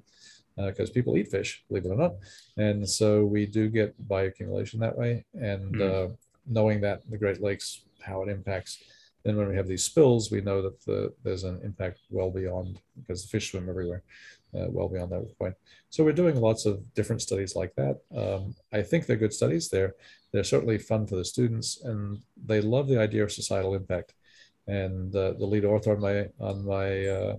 because 0.56 0.89
uh, 0.89 0.93
people 0.93 1.18
eat 1.18 1.32
fish, 1.32 1.64
believe 1.68 1.86
it 1.86 1.89
or 1.89 1.95
not. 1.95 2.14
And 2.58 2.88
so 2.88 3.26
we 3.26 3.45
do 3.45 3.70
get 3.70 3.95
bioaccumulation 4.08 4.80
that 4.80 4.97
way. 4.97 5.26
And 5.34 5.76
mm. 5.76 5.82
uh, 5.82 6.14
knowing 6.47 6.82
that 6.82 7.10
the 7.10 7.18
Great 7.18 7.41
Lakes, 7.41 7.84
how 8.02 8.22
it 8.24 8.30
impacts. 8.30 8.84
Then 9.24 9.36
when 9.36 9.50
we 9.50 9.56
have 9.56 9.68
these 9.68 9.84
spills, 9.84 10.32
we 10.32 10.41
know 10.41 10.62
that 10.62 10.82
the, 10.86 11.14
there's 11.24 11.43
an 11.43 11.60
impact 11.64 12.00
well 12.10 12.32
beyond 12.32 12.80
because 12.95 13.24
the 13.24 13.30
fish 13.30 13.52
swim 13.52 13.70
everywhere 13.70 14.04
uh, 14.56 14.68
well 14.70 14.88
beyond 14.88 15.12
that 15.12 15.38
point. 15.38 15.56
So 15.89 16.04
we're 16.04 16.14
doing 16.14 16.39
lots 16.39 16.66
of 16.66 16.93
different 16.93 17.22
studies 17.22 17.56
like 17.56 17.74
that. 17.76 18.00
Um, 18.16 18.56
I 18.74 18.82
think 18.82 19.06
they're 19.06 19.16
good 19.16 19.34
studies. 19.34 19.70
They're 19.70 19.95
they're 20.32 20.43
certainly 20.43 20.78
fun 20.78 21.08
for 21.08 21.16
the 21.16 21.26
students, 21.26 21.82
and 21.84 22.20
they 22.45 22.62
love 22.62 22.88
the 22.88 23.00
idea 23.00 23.24
of 23.24 23.32
societal 23.32 23.76
impact. 23.76 24.14
And 24.68 25.16
uh, 25.16 25.34
the 25.34 25.45
lead 25.45 25.66
author 25.66 25.93
on 25.93 26.02
my 26.02 26.28
on 26.39 26.66
my 26.66 27.06
uh, 27.06 27.36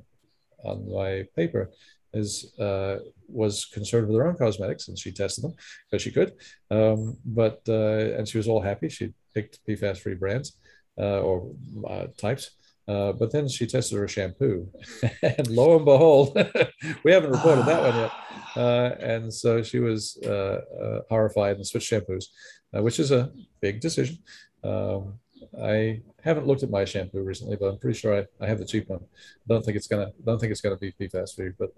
on 0.65 0.91
my 0.91 1.25
paper 1.37 1.71
is 2.13 2.53
uh, 2.59 2.99
was 3.29 3.65
concerned 3.67 4.09
with 4.09 4.17
her 4.17 4.27
own 4.27 4.37
cosmetics, 4.37 4.89
and 4.89 4.99
she 4.99 5.13
tested 5.13 5.45
them 5.45 5.55
because 5.91 6.03
she 6.03 6.11
could. 6.11 6.33
Um, 6.71 7.17
but 7.25 7.61
uh, 7.69 8.17
and 8.17 8.29
she 8.29 8.39
was 8.39 8.49
all 8.49 8.61
happy. 8.61 8.89
She 8.89 9.13
picked 9.35 9.61
PFAS-free 9.67 10.17
brands 10.17 10.59
uh, 10.99 11.21
or 11.21 11.53
types 12.19 12.51
uh, 12.91 13.13
but 13.13 13.31
then 13.31 13.47
she 13.47 13.67
tested 13.67 13.97
her 13.97 14.09
shampoo, 14.09 14.69
and 15.23 15.47
lo 15.49 15.77
and 15.77 15.85
behold, 15.85 16.37
we 17.05 17.13
haven't 17.13 17.31
reported 17.31 17.65
that 17.67 17.83
one 17.83 17.97
yet. 17.97 18.13
Uh, 18.57 18.97
and 18.99 19.33
so 19.33 19.63
she 19.63 19.79
was 19.79 20.19
uh, 20.27 20.59
uh 20.83 21.01
horrified 21.09 21.55
and 21.55 21.65
switched 21.65 21.89
shampoos, 21.89 22.25
uh, 22.77 22.83
which 22.83 22.99
is 22.99 23.13
a 23.13 23.31
big 23.61 23.81
decision. 23.81 24.19
Um, 24.65 25.21
I 25.59 26.03
haven't 26.23 26.47
looked 26.47 26.63
at 26.63 26.71
my 26.71 26.85
shampoo 26.85 27.23
recently, 27.23 27.57
but 27.57 27.67
I'm 27.67 27.79
pretty 27.79 27.99
sure 27.99 28.19
I, 28.19 28.45
I 28.45 28.49
have 28.49 28.59
the 28.59 28.65
cheap 28.65 28.89
one. 28.89 29.01
I 29.01 29.53
don't 29.53 29.65
think 29.65 29.77
it's 29.77 29.87
gonna 29.87 30.13
don't 30.25 30.39
think 30.39 30.53
it's 30.53 30.61
gonna 30.61 30.77
be 30.77 30.93
PFAS 30.93 31.35
free, 31.35 31.53
but 31.59 31.73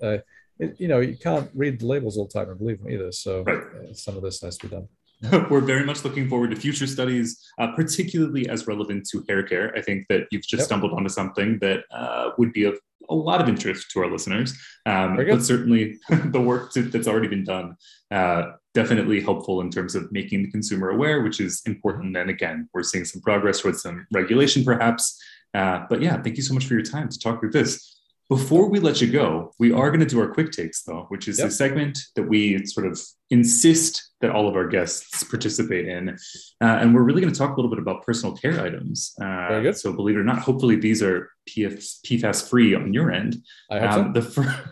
it, 0.59 0.77
you 0.79 0.89
know 0.89 1.01
you 1.01 1.17
can't 1.17 1.51
read 1.55 1.81
the 1.81 1.87
labels 1.87 2.19
all 2.19 2.27
the 2.27 2.33
time 2.33 2.51
and 2.51 2.59
believe 2.59 2.83
them 2.83 2.91
either. 2.91 3.13
So 3.13 3.43
right. 3.43 3.97
some 3.97 4.17
of 4.17 4.23
this 4.23 4.41
has 4.43 4.59
to 4.59 4.69
be 4.69 4.77
done. 4.77 4.89
we're 5.51 5.61
very 5.61 5.85
much 5.85 6.05
looking 6.05 6.29
forward 6.29 6.51
to 6.51 6.57
future 6.57 6.87
studies, 6.87 7.41
uh, 7.59 7.69
particularly 7.77 8.49
as 8.49 8.67
relevant 8.67 9.09
to 9.09 9.25
hair 9.29 9.43
care. 9.43 9.73
I 9.77 9.81
think 9.81 10.07
that 10.09 10.27
you've 10.31 10.43
just 10.43 10.63
yep. 10.63 10.67
stumbled 10.67 10.93
onto 10.93 11.09
something 11.09 11.59
that 11.61 11.85
uh, 11.93 12.31
would 12.39 12.53
be 12.53 12.65
of 12.65 12.79
a 13.09 13.15
lot 13.15 13.41
of 13.41 13.49
interest 13.49 13.91
to 13.93 14.01
our 14.01 14.11
listeners. 14.11 14.57
Um, 14.87 15.17
but 15.17 15.43
certainly 15.43 15.99
the 16.09 16.41
work 16.41 16.73
to, 16.73 16.83
that's 16.83 17.07
already 17.07 17.29
been 17.29 17.45
done, 17.45 17.77
uh, 18.11 18.53
definitely 18.75 19.21
helpful 19.21 19.61
in 19.61 19.71
terms 19.71 19.95
of 19.95 20.11
making 20.13 20.43
the 20.43 20.51
consumer 20.51 20.91
aware, 20.91 21.23
which 21.23 21.41
is 21.41 21.63
important. 21.67 22.17
And 22.17 22.31
again, 22.31 22.69
we're 22.73 22.83
seeing 22.83 23.05
some 23.05 23.21
progress 23.21 23.61
towards 23.61 23.83
some 23.83 24.07
regulation 24.13 24.65
perhaps. 24.65 25.23
Uh, 25.55 25.85
but 25.91 26.01
yeah, 26.01 26.21
thank 26.23 26.37
you 26.37 26.43
so 26.43 26.55
much 26.55 26.67
for 26.67 26.75
your 26.75 26.83
time 26.83 27.09
to 27.09 27.19
talk 27.19 27.41
through 27.41 27.51
this. 27.51 28.01
Before 28.33 28.71
we 28.71 28.81
let 28.81 29.03
you 29.03 29.13
go, 29.13 29.53
we 29.59 29.73
are 29.73 29.91
going 29.91 30.01
to 30.01 30.07
do 30.07 30.19
our 30.19 30.33
quick 30.33 30.53
takes, 30.53 30.85
though, 30.85 31.05
which 31.11 31.29
is 31.29 31.39
yep. 31.39 31.49
a 31.49 31.51
segment 31.51 31.99
that 32.17 32.23
we 32.23 32.65
sort 32.65 32.87
of 32.87 32.99
insist 33.29 34.11
that 34.23 34.31
all 34.31 34.49
of 34.49 34.57
our 34.57 34.67
guests 34.67 35.23
participate 35.25 35.87
in. 35.87 36.17
Uh, 36.63 36.79
and 36.81 36.95
we're 36.95 37.03
really 37.03 37.21
going 37.21 37.31
to 37.31 37.39
talk 37.39 37.51
a 37.51 37.61
little 37.61 37.69
bit 37.69 37.79
about 37.79 38.07
personal 38.07 38.35
care 38.35 38.59
items. 38.59 39.13
Uh, 39.21 39.49
Very 39.49 39.65
good. 39.65 39.77
So, 39.77 39.93
believe 39.93 40.17
it 40.17 40.21
or 40.21 40.25
not, 40.25 40.39
hopefully 40.39 40.77
these 40.77 41.03
are 41.03 41.31
PF, 41.47 41.77
PFAS 42.07 42.49
free 42.49 42.75
on 42.75 42.95
your 42.95 43.13
end. 43.13 43.37
I 43.71 43.81
hope 43.81 43.91
um, 43.91 44.15
so. 44.15 44.21
the, 44.23 44.27
fir- 44.27 44.65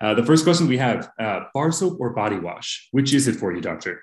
uh, 0.00 0.14
the 0.14 0.24
first 0.24 0.44
question 0.44 0.68
we 0.68 0.78
have 0.78 1.10
uh, 1.18 1.40
bar 1.52 1.72
soap 1.72 1.96
or 1.98 2.10
body 2.10 2.38
wash? 2.38 2.86
Which 2.92 3.12
is 3.12 3.26
it 3.26 3.34
for 3.34 3.52
you, 3.52 3.60
doctor? 3.60 4.00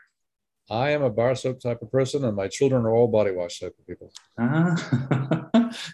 I 0.69 0.89
am 0.89 1.01
a 1.01 1.09
bar 1.09 1.33
soap 1.35 1.61
type 1.61 1.81
of 1.81 1.89
person, 1.93 2.25
and 2.25 2.35
my 2.35 2.49
children 2.49 2.83
are 2.83 2.91
all 2.91 3.07
body 3.07 3.31
wash 3.31 3.61
type 3.61 3.75
of 3.79 3.87
people. 3.87 4.11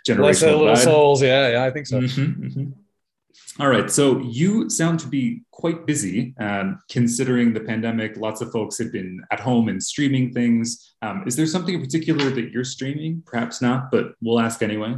Generational 0.08 0.60
little 0.60 0.76
souls. 0.76 1.22
Yeah, 1.22 1.50
yeah, 1.52 1.64
I 1.64 1.72
think 1.72 1.88
so. 1.88 2.02
Mm-hmm, 2.02 2.46
mm-hmm. 2.46 2.72
All 3.58 3.70
right. 3.70 3.90
So 3.90 4.20
you 4.20 4.70
sound 4.70 5.00
to 5.00 5.08
be 5.08 5.44
quite 5.52 5.86
busy, 5.86 6.36
um, 6.40 6.80
considering 6.90 7.54
the 7.54 7.62
pandemic. 7.62 8.18
Lots 8.18 8.42
of 8.42 8.52
folks 8.52 8.78
have 8.80 8.92
been 8.92 9.22
at 9.32 9.40
home 9.40 9.70
and 9.70 9.82
streaming 9.82 10.34
things. 10.34 10.96
Um, 11.02 11.24
is 11.26 11.38
there 11.38 11.46
something 11.46 11.76
in 11.76 11.82
particular 11.82 12.30
that 12.32 12.52
you're 12.52 12.66
streaming? 12.66 13.24
Perhaps 13.26 13.62
not, 13.62 13.92
but 13.92 14.14
we'll 14.22 14.42
ask 14.42 14.62
anyway. 14.62 14.96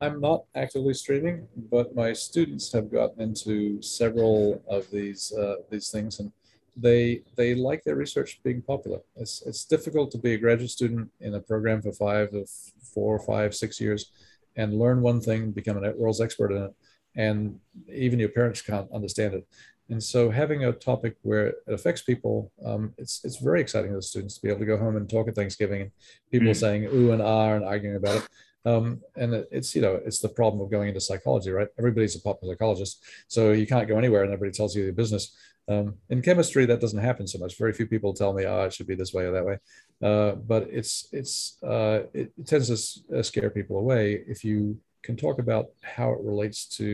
I'm 0.00 0.20
not 0.20 0.44
actively 0.54 0.94
streaming, 0.94 1.48
but 1.70 1.94
my 1.94 2.12
students 2.12 2.72
have 2.72 2.90
gotten 2.90 3.20
into 3.20 3.82
several 3.82 4.62
of 4.68 4.88
these 4.90 5.32
uh, 5.32 5.56
these 5.70 5.90
things, 5.90 6.20
and 6.20 6.32
they 6.76 7.22
they 7.36 7.54
like 7.54 7.82
their 7.84 7.96
research 7.96 8.40
being 8.44 8.62
popular. 8.62 9.00
It's 9.16 9.42
it's 9.42 9.64
difficult 9.64 10.12
to 10.12 10.18
be 10.18 10.34
a 10.34 10.38
graduate 10.38 10.70
student 10.70 11.10
in 11.20 11.34
a 11.34 11.40
program 11.40 11.82
for 11.82 11.92
five 11.92 12.32
of 12.32 12.48
four, 12.94 13.18
five, 13.18 13.54
six 13.54 13.80
years, 13.80 14.12
and 14.58 14.78
learn 14.78 15.00
one 15.00 15.20
thing, 15.22 15.52
become 15.52 15.82
a 15.82 15.92
world's 15.92 16.20
expert 16.20 16.52
in 16.52 16.64
it, 16.64 16.74
and 17.14 17.58
even 17.90 18.18
your 18.18 18.28
parents 18.28 18.60
can't 18.60 18.90
understand 18.92 19.32
it. 19.32 19.46
And 19.88 20.02
so, 20.02 20.30
having 20.30 20.64
a 20.64 20.72
topic 20.72 21.16
where 21.22 21.46
it 21.46 21.56
affects 21.68 22.02
people, 22.02 22.52
um, 22.66 22.92
it's 22.98 23.24
it's 23.24 23.36
very 23.36 23.62
exciting 23.62 23.90
to 23.92 23.96
the 23.96 24.02
students 24.02 24.34
to 24.34 24.42
be 24.42 24.50
able 24.50 24.60
to 24.60 24.66
go 24.66 24.76
home 24.76 24.96
and 24.96 25.08
talk 25.08 25.28
at 25.28 25.34
Thanksgiving, 25.34 25.80
and 25.82 25.90
people 26.30 26.48
mm. 26.48 26.56
saying 26.56 26.84
ooh 26.92 27.12
and 27.12 27.22
ah 27.22 27.54
and 27.54 27.64
arguing 27.64 27.96
about 27.96 28.18
it. 28.18 28.28
Um, 28.66 29.00
and 29.16 29.32
it's 29.50 29.74
you 29.74 29.80
know 29.80 29.98
it's 30.04 30.18
the 30.18 30.28
problem 30.28 30.60
of 30.60 30.70
going 30.70 30.88
into 30.88 31.00
psychology, 31.00 31.50
right? 31.50 31.68
Everybody's 31.78 32.16
a 32.16 32.20
popular 32.20 32.54
psychologist, 32.54 33.02
so 33.28 33.52
you 33.52 33.66
can't 33.66 33.88
go 33.88 33.96
anywhere 33.96 34.24
and 34.24 34.32
everybody 34.32 34.54
tells 34.54 34.76
you 34.76 34.84
your 34.84 34.92
business. 34.92 35.34
Um, 35.68 35.96
in 36.08 36.22
chemistry, 36.22 36.64
that 36.66 36.80
doesn't 36.80 36.98
happen 36.98 37.26
so 37.26 37.38
much. 37.38 37.58
Very 37.58 37.74
few 37.74 37.86
people 37.86 38.14
tell 38.14 38.32
me, 38.32 38.46
"Oh, 38.46 38.64
it 38.64 38.72
should 38.72 38.86
be 38.86 38.94
this 38.94 39.12
way 39.12 39.24
or 39.24 39.32
that 39.32 39.44
way," 39.44 39.58
uh, 40.02 40.32
but 40.32 40.68
it's 40.70 41.08
it's 41.12 41.62
uh, 41.62 42.04
it, 42.14 42.32
tends 42.46 42.68
to 42.68 43.18
uh, 43.18 43.22
scare 43.22 43.50
people 43.50 43.78
away 43.78 44.24
if 44.26 44.44
you 44.44 44.78
can 45.02 45.16
talk 45.16 45.38
about 45.38 45.66
how 45.82 46.10
it 46.12 46.20
relates 46.22 46.66
to, 46.66 46.84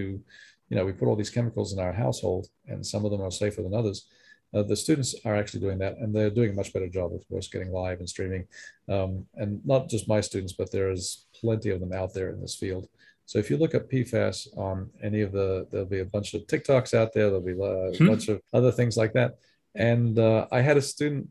you 0.68 0.76
know, 0.76 0.84
we 0.84 0.92
put 0.92 1.08
all 1.08 1.16
these 1.16 1.30
chemicals 1.30 1.72
in 1.72 1.78
our 1.78 1.92
household, 1.92 2.48
and 2.66 2.84
some 2.84 3.04
of 3.04 3.10
them 3.10 3.22
are 3.22 3.30
safer 3.30 3.62
than 3.62 3.74
others. 3.74 4.08
Uh, 4.52 4.62
the 4.62 4.76
students 4.76 5.14
are 5.24 5.34
actually 5.36 5.60
doing 5.60 5.78
that, 5.78 5.96
and 5.98 6.14
they're 6.14 6.30
doing 6.30 6.50
a 6.50 6.54
much 6.54 6.72
better 6.72 6.88
job, 6.88 7.12
of 7.12 7.26
course, 7.28 7.48
getting 7.48 7.72
live 7.72 7.98
and 7.98 8.08
streaming. 8.08 8.46
Um, 8.88 9.26
and 9.34 9.64
not 9.64 9.88
just 9.88 10.08
my 10.08 10.20
students, 10.20 10.52
but 10.52 10.70
there's 10.70 11.26
plenty 11.40 11.70
of 11.70 11.80
them 11.80 11.92
out 11.92 12.14
there 12.14 12.30
in 12.30 12.40
this 12.40 12.54
field. 12.54 12.88
So 13.26 13.38
if 13.38 13.50
you 13.50 13.56
look 13.56 13.74
up 13.74 13.90
PFAS 13.90 14.56
on 14.56 14.90
any 15.02 15.22
of 15.22 15.32
the, 15.32 15.66
there'll 15.70 15.86
be 15.86 16.00
a 16.00 16.04
bunch 16.04 16.34
of 16.34 16.42
TikToks 16.42 16.94
out 16.94 17.12
there. 17.12 17.26
There'll 17.26 17.40
be 17.40 17.52
a 17.52 17.96
hmm. 17.96 18.08
bunch 18.08 18.28
of 18.28 18.40
other 18.52 18.70
things 18.70 18.96
like 18.96 19.12
that. 19.14 19.38
And 19.74 20.18
uh, 20.18 20.46
I 20.52 20.60
had 20.60 20.76
a 20.76 20.82
student, 20.82 21.28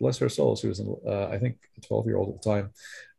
bless 0.00 0.18
her 0.18 0.28
soul, 0.28 0.56
she 0.56 0.68
was, 0.68 0.80
uh, 0.80 1.28
I 1.30 1.38
think, 1.38 1.58
a 1.76 1.80
12 1.80 2.06
year 2.06 2.16
old 2.16 2.34
at 2.34 2.42
the 2.42 2.50
time, 2.50 2.70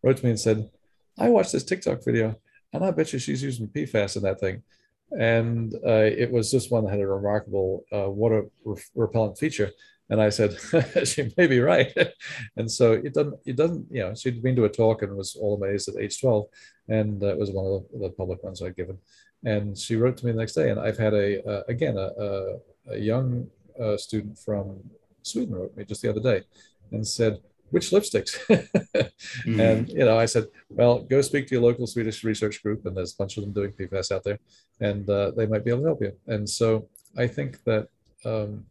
wrote 0.03 0.17
to 0.17 0.23
me 0.25 0.31
and 0.31 0.39
said, 0.39 0.69
I 1.17 1.29
watched 1.29 1.51
this 1.51 1.63
TikTok 1.63 2.03
video 2.03 2.35
and 2.73 2.83
I 2.83 2.91
bet 2.91 3.13
you 3.13 3.19
she's 3.19 3.43
using 3.43 3.67
PFAS 3.67 4.17
in 4.17 4.23
that 4.23 4.39
thing. 4.39 4.63
And 5.11 5.73
uh, 5.85 6.09
it 6.17 6.31
was 6.31 6.51
just 6.51 6.71
one 6.71 6.83
that 6.85 6.91
had 6.91 6.99
a 6.99 7.07
remarkable 7.07 7.85
uh, 7.93 8.09
water 8.09 8.47
re- 8.65 8.81
repellent 8.95 9.37
feature. 9.37 9.71
And 10.09 10.21
I 10.21 10.29
said, 10.29 10.55
she 11.07 11.31
may 11.37 11.47
be 11.47 11.59
right. 11.59 11.91
and 12.57 12.69
so 12.69 12.93
it 12.93 13.13
doesn't, 13.13 13.39
it 13.45 13.55
doesn't, 13.55 13.87
you 13.89 14.01
know, 14.01 14.13
she'd 14.13 14.43
been 14.43 14.55
to 14.57 14.65
a 14.65 14.69
talk 14.69 15.01
and 15.01 15.15
was 15.15 15.35
all 15.35 15.55
amazed 15.55 15.89
at 15.89 16.01
age 16.01 16.19
12. 16.21 16.45
And 16.89 17.23
it 17.23 17.37
was 17.37 17.51
one 17.51 17.65
of 17.65 18.01
the, 18.01 18.09
public 18.11 18.43
ones 18.43 18.61
I'd 18.61 18.75
given. 18.75 18.97
And 19.43 19.77
she 19.77 19.95
wrote 19.95 20.17
to 20.17 20.25
me 20.25 20.31
the 20.31 20.37
next 20.37 20.53
day. 20.53 20.69
And 20.69 20.79
I've 20.79 20.97
had 20.97 21.13
a, 21.13 21.43
uh, 21.43 21.63
again, 21.67 21.97
a, 21.97 22.09
a, 22.19 22.55
a 22.91 22.97
young 22.97 23.47
uh, 23.79 23.97
student 23.97 24.37
from 24.37 24.79
Sweden 25.23 25.55
wrote 25.55 25.75
me 25.75 25.85
just 25.85 26.01
the 26.01 26.09
other 26.09 26.21
day 26.21 26.43
and 26.91 27.05
said, 27.05 27.39
which 27.71 27.89
lipsticks? 27.89 28.37
mm. 29.43 29.59
And 29.59 29.89
you 29.89 30.05
know, 30.05 30.17
I 30.17 30.25
said, 30.25 30.45
well, 30.69 30.99
go 30.99 31.21
speak 31.21 31.47
to 31.47 31.55
your 31.55 31.63
local 31.63 31.87
Swedish 31.87 32.23
research 32.23 32.61
group, 32.61 32.85
and 32.85 32.95
there's 32.95 33.13
a 33.13 33.17
bunch 33.17 33.37
of 33.37 33.43
them 33.43 33.53
doing 33.53 33.71
PFAS 33.71 34.11
out 34.11 34.23
there, 34.23 34.39
and 34.79 35.09
uh, 35.09 35.31
they 35.31 35.45
might 35.45 35.65
be 35.65 35.71
able 35.71 35.81
to 35.81 35.87
help 35.87 36.01
you. 36.01 36.13
And 36.27 36.47
so 36.47 36.87
I 37.17 37.27
think 37.27 37.63
that 37.63 37.87
um, 38.23 38.65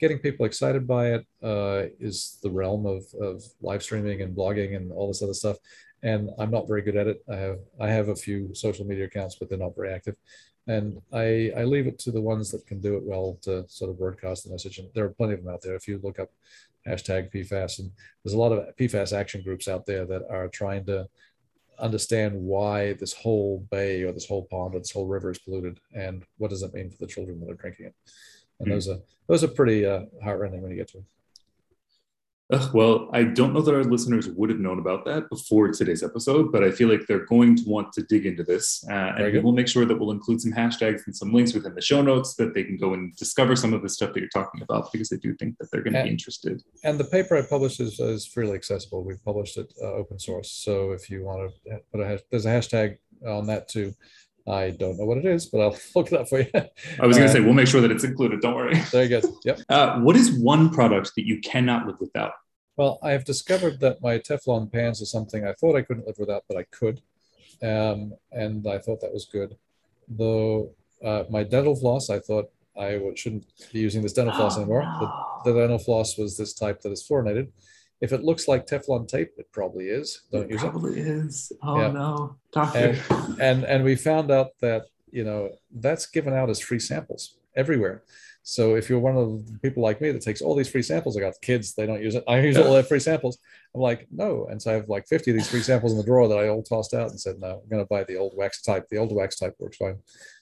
getting 0.00 0.18
people 0.18 0.46
excited 0.46 0.86
by 0.86 1.14
it 1.14 1.26
uh, 1.42 1.84
is 2.00 2.38
the 2.42 2.50
realm 2.50 2.86
of, 2.86 3.04
of 3.20 3.42
live 3.62 3.82
streaming 3.82 4.22
and 4.22 4.36
blogging 4.36 4.76
and 4.76 4.92
all 4.92 5.08
this 5.08 5.22
other 5.22 5.34
stuff. 5.34 5.56
And 6.02 6.30
I'm 6.38 6.50
not 6.50 6.68
very 6.68 6.82
good 6.82 6.96
at 6.96 7.06
it. 7.06 7.22
I 7.30 7.36
have 7.36 7.58
I 7.80 7.88
have 7.88 8.08
a 8.08 8.16
few 8.16 8.54
social 8.54 8.84
media 8.84 9.06
accounts, 9.06 9.36
but 9.36 9.48
they're 9.48 9.58
not 9.58 9.76
very 9.76 9.92
active. 9.92 10.16
And 10.66 11.00
I, 11.12 11.52
I 11.56 11.64
leave 11.64 11.86
it 11.86 11.98
to 12.00 12.10
the 12.10 12.20
ones 12.20 12.50
that 12.50 12.66
can 12.66 12.80
do 12.80 12.96
it 12.96 13.02
well 13.02 13.38
to 13.42 13.64
sort 13.68 13.90
of 13.90 13.98
broadcast 13.98 14.44
the 14.44 14.50
message. 14.50 14.78
And 14.78 14.88
there 14.94 15.04
are 15.04 15.10
plenty 15.10 15.34
of 15.34 15.44
them 15.44 15.52
out 15.52 15.60
there. 15.62 15.74
If 15.74 15.86
you 15.86 16.00
look 16.02 16.18
up 16.18 16.30
hashtag 16.86 17.32
PFAS. 17.32 17.78
And 17.78 17.90
there's 18.22 18.34
a 18.34 18.38
lot 18.38 18.52
of 18.52 18.76
PFAS 18.76 19.16
action 19.16 19.42
groups 19.42 19.68
out 19.68 19.86
there 19.86 20.04
that 20.06 20.22
are 20.30 20.48
trying 20.48 20.84
to 20.86 21.08
understand 21.78 22.34
why 22.34 22.92
this 22.94 23.12
whole 23.12 23.66
bay 23.70 24.02
or 24.02 24.12
this 24.12 24.26
whole 24.26 24.46
pond 24.50 24.74
or 24.74 24.78
this 24.78 24.92
whole 24.92 25.06
river 25.06 25.30
is 25.30 25.38
polluted 25.38 25.80
and 25.92 26.24
what 26.38 26.50
does 26.50 26.62
it 26.62 26.72
mean 26.72 26.88
for 26.88 26.98
the 26.98 27.06
children 27.06 27.40
that 27.40 27.50
are 27.50 27.54
drinking 27.54 27.86
it. 27.86 27.94
And 28.60 28.68
mm-hmm. 28.68 28.74
those 28.74 28.88
are 28.88 28.98
those 29.26 29.44
are 29.44 29.48
pretty 29.48 29.86
uh, 29.86 30.02
heartrending 30.22 30.62
when 30.62 30.70
you 30.70 30.76
get 30.76 30.88
to 30.88 30.98
it. 30.98 31.04
Ugh, 32.52 32.74
well, 32.74 33.08
I 33.14 33.22
don't 33.24 33.54
know 33.54 33.62
that 33.62 33.74
our 33.74 33.84
listeners 33.84 34.28
would 34.28 34.50
have 34.50 34.58
known 34.58 34.78
about 34.78 35.06
that 35.06 35.30
before 35.30 35.68
today's 35.68 36.02
episode, 36.02 36.52
but 36.52 36.62
I 36.62 36.70
feel 36.70 36.90
like 36.90 37.06
they're 37.06 37.24
going 37.24 37.56
to 37.56 37.62
want 37.66 37.90
to 37.94 38.02
dig 38.02 38.26
into 38.26 38.42
this. 38.42 38.84
Uh, 38.88 39.14
and 39.16 39.42
we'll 39.42 39.54
make 39.54 39.66
sure 39.66 39.86
that 39.86 39.98
we'll 39.98 40.10
include 40.10 40.42
some 40.42 40.52
hashtags 40.52 41.06
and 41.06 41.16
some 41.16 41.32
links 41.32 41.54
within 41.54 41.74
the 41.74 41.80
show 41.80 42.02
notes 42.02 42.34
that 42.34 42.52
they 42.52 42.62
can 42.62 42.76
go 42.76 42.92
and 42.92 43.16
discover 43.16 43.56
some 43.56 43.72
of 43.72 43.80
the 43.80 43.88
stuff 43.88 44.12
that 44.12 44.20
you're 44.20 44.28
talking 44.28 44.60
about 44.60 44.92
because 44.92 45.10
I 45.10 45.16
do 45.16 45.34
think 45.36 45.56
that 45.56 45.70
they're 45.70 45.82
going 45.82 45.94
to 45.94 46.02
be 46.02 46.10
interested. 46.10 46.62
And 46.84 47.00
the 47.00 47.04
paper 47.04 47.34
I 47.34 47.42
published 47.42 47.80
is, 47.80 47.98
is 47.98 48.26
freely 48.26 48.56
accessible. 48.56 49.02
We've 49.02 49.24
published 49.24 49.56
it 49.56 49.72
uh, 49.82 49.92
open 49.94 50.18
source. 50.18 50.50
So 50.52 50.92
if 50.92 51.08
you 51.08 51.24
want 51.24 51.50
to 51.64 51.80
put 51.92 52.02
a 52.02 52.06
hash, 52.06 52.20
there's 52.30 52.44
a 52.44 52.50
hashtag 52.50 52.98
on 53.26 53.46
that 53.46 53.68
too. 53.68 53.94
I 54.46 54.70
don't 54.70 54.98
know 54.98 55.06
what 55.06 55.18
it 55.18 55.24
is, 55.24 55.46
but 55.46 55.60
I'll 55.60 55.76
look 55.94 56.12
it 56.12 56.18
up 56.18 56.28
for 56.28 56.40
you. 56.40 56.50
I 56.54 57.06
was 57.06 57.16
going 57.16 57.28
to 57.28 57.30
uh, 57.30 57.32
say, 57.32 57.40
we'll 57.40 57.54
make 57.54 57.68
sure 57.68 57.80
that 57.80 57.90
it's 57.90 58.04
included. 58.04 58.40
Don't 58.40 58.54
worry. 58.54 58.80
There 58.92 59.02
you 59.02 59.20
go. 59.20 59.38
Yep. 59.44 59.60
Uh, 59.68 60.00
what 60.00 60.16
is 60.16 60.32
one 60.32 60.70
product 60.70 61.12
that 61.16 61.26
you 61.26 61.40
cannot 61.40 61.86
live 61.86 61.96
without? 62.00 62.32
Well, 62.76 62.98
I 63.02 63.12
have 63.12 63.24
discovered 63.24 63.80
that 63.80 64.02
my 64.02 64.18
Teflon 64.18 64.70
pans 64.70 65.00
are 65.00 65.06
something 65.06 65.46
I 65.46 65.52
thought 65.52 65.76
I 65.76 65.82
couldn't 65.82 66.06
live 66.06 66.18
without, 66.18 66.44
but 66.48 66.58
I 66.58 66.64
could. 66.64 67.00
Um, 67.62 68.14
and 68.32 68.66
I 68.66 68.78
thought 68.78 69.00
that 69.00 69.12
was 69.12 69.26
good. 69.26 69.56
Though 70.08 70.74
uh, 71.02 71.24
my 71.30 71.44
dental 71.44 71.76
floss, 71.76 72.10
I 72.10 72.18
thought 72.18 72.50
I 72.76 73.00
shouldn't 73.14 73.46
be 73.72 73.78
using 73.78 74.02
this 74.02 74.12
dental 74.12 74.34
floss 74.34 74.56
oh, 74.56 74.62
anymore. 74.62 74.82
No. 74.82 74.98
The, 75.44 75.52
the 75.52 75.60
dental 75.60 75.78
floss 75.78 76.18
was 76.18 76.36
this 76.36 76.52
type 76.52 76.82
that 76.82 76.92
is 76.92 77.06
fluorinated. 77.08 77.48
If 78.04 78.12
it 78.12 78.22
looks 78.22 78.46
like 78.46 78.66
Teflon 78.66 79.08
tape, 79.08 79.30
it 79.38 79.50
probably 79.50 79.86
is. 79.88 80.24
Don't 80.30 80.44
it 80.44 80.50
use 80.50 80.60
probably 80.60 81.00
it. 81.00 81.06
Is. 81.06 81.50
Oh 81.62 81.80
yeah. 81.80 81.90
no, 81.90 82.36
doctor. 82.52 83.00
And, 83.08 83.40
and 83.40 83.64
and 83.64 83.82
we 83.82 83.96
found 83.96 84.30
out 84.30 84.50
that 84.60 84.82
you 85.10 85.24
know 85.24 85.50
that's 85.74 86.04
given 86.06 86.34
out 86.34 86.50
as 86.50 86.60
free 86.60 86.80
samples 86.80 87.38
everywhere. 87.56 88.02
So 88.42 88.76
if 88.76 88.90
you're 88.90 89.00
one 89.00 89.16
of 89.16 89.46
the 89.46 89.58
people 89.60 89.82
like 89.82 90.02
me 90.02 90.10
that 90.10 90.20
takes 90.20 90.42
all 90.42 90.54
these 90.54 90.68
free 90.68 90.82
samples, 90.82 91.16
I 91.16 91.20
got 91.20 91.32
kids, 91.40 91.72
they 91.74 91.86
don't 91.86 92.02
use 92.02 92.14
it. 92.14 92.24
I 92.28 92.40
use 92.40 92.58
all 92.58 92.74
their 92.74 92.82
free 92.82 93.00
samples. 93.00 93.38
I'm 93.74 93.80
like, 93.80 94.06
no. 94.10 94.46
And 94.50 94.60
so 94.60 94.70
I 94.70 94.74
have 94.74 94.90
like 94.90 95.08
50 95.08 95.30
of 95.30 95.36
these 95.38 95.48
free 95.48 95.62
samples 95.62 95.92
in 95.92 95.98
the 95.98 96.04
drawer 96.04 96.28
that 96.28 96.38
I 96.38 96.48
all 96.48 96.62
tossed 96.62 96.92
out 96.92 97.08
and 97.08 97.18
said, 97.18 97.36
no, 97.40 97.62
I'm 97.62 97.68
going 97.70 97.82
to 97.82 97.88
buy 97.88 98.04
the 98.04 98.18
old 98.18 98.34
wax 98.36 98.60
type. 98.60 98.86
The 98.90 98.98
old 98.98 99.14
wax 99.14 99.38
type 99.38 99.54
works 99.58 99.78
fine. 99.78 99.96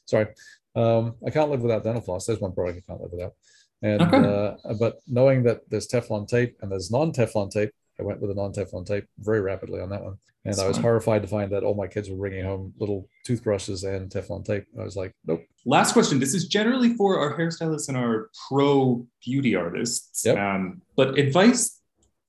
Sorry. 0.06 0.26
Um, 0.74 1.14
I 1.24 1.30
can't 1.30 1.48
live 1.48 1.60
without 1.60 1.84
dental 1.84 2.02
floss. 2.02 2.26
There's 2.26 2.40
one 2.40 2.52
product 2.52 2.82
I 2.82 2.90
can't 2.90 3.00
live 3.00 3.12
without. 3.12 3.34
And, 3.82 4.02
okay. 4.02 4.16
uh, 4.16 4.74
but 4.78 5.00
knowing 5.08 5.42
that 5.44 5.68
there's 5.68 5.88
Teflon 5.88 6.28
tape 6.28 6.56
and 6.62 6.70
there's 6.70 6.90
non 6.90 7.12
Teflon 7.12 7.50
tape, 7.50 7.70
I 7.98 8.02
went 8.02 8.20
with 8.20 8.30
a 8.30 8.34
non 8.34 8.52
Teflon 8.52 8.86
tape 8.86 9.04
very 9.18 9.40
rapidly 9.40 9.80
on 9.80 9.90
that 9.90 10.02
one. 10.02 10.16
And 10.44 10.54
That's 10.54 10.60
I 10.62 10.68
was 10.68 10.76
fine. 10.76 10.82
horrified 10.82 11.22
to 11.22 11.28
find 11.28 11.52
that 11.52 11.62
all 11.62 11.74
my 11.74 11.86
kids 11.86 12.10
were 12.10 12.16
bringing 12.16 12.44
home 12.44 12.74
little 12.78 13.08
toothbrushes 13.24 13.84
and 13.84 14.10
Teflon 14.10 14.44
tape. 14.44 14.64
I 14.78 14.82
was 14.82 14.96
like, 14.96 15.14
nope. 15.26 15.42
Last 15.66 15.92
question. 15.92 16.18
This 16.18 16.34
is 16.34 16.48
generally 16.48 16.94
for 16.94 17.18
our 17.18 17.38
hairstylists 17.38 17.88
and 17.88 17.96
our 17.96 18.30
pro 18.48 19.06
beauty 19.24 19.54
artists. 19.54 20.24
Yep. 20.24 20.36
Um, 20.36 20.82
but 20.96 21.18
advice 21.18 21.80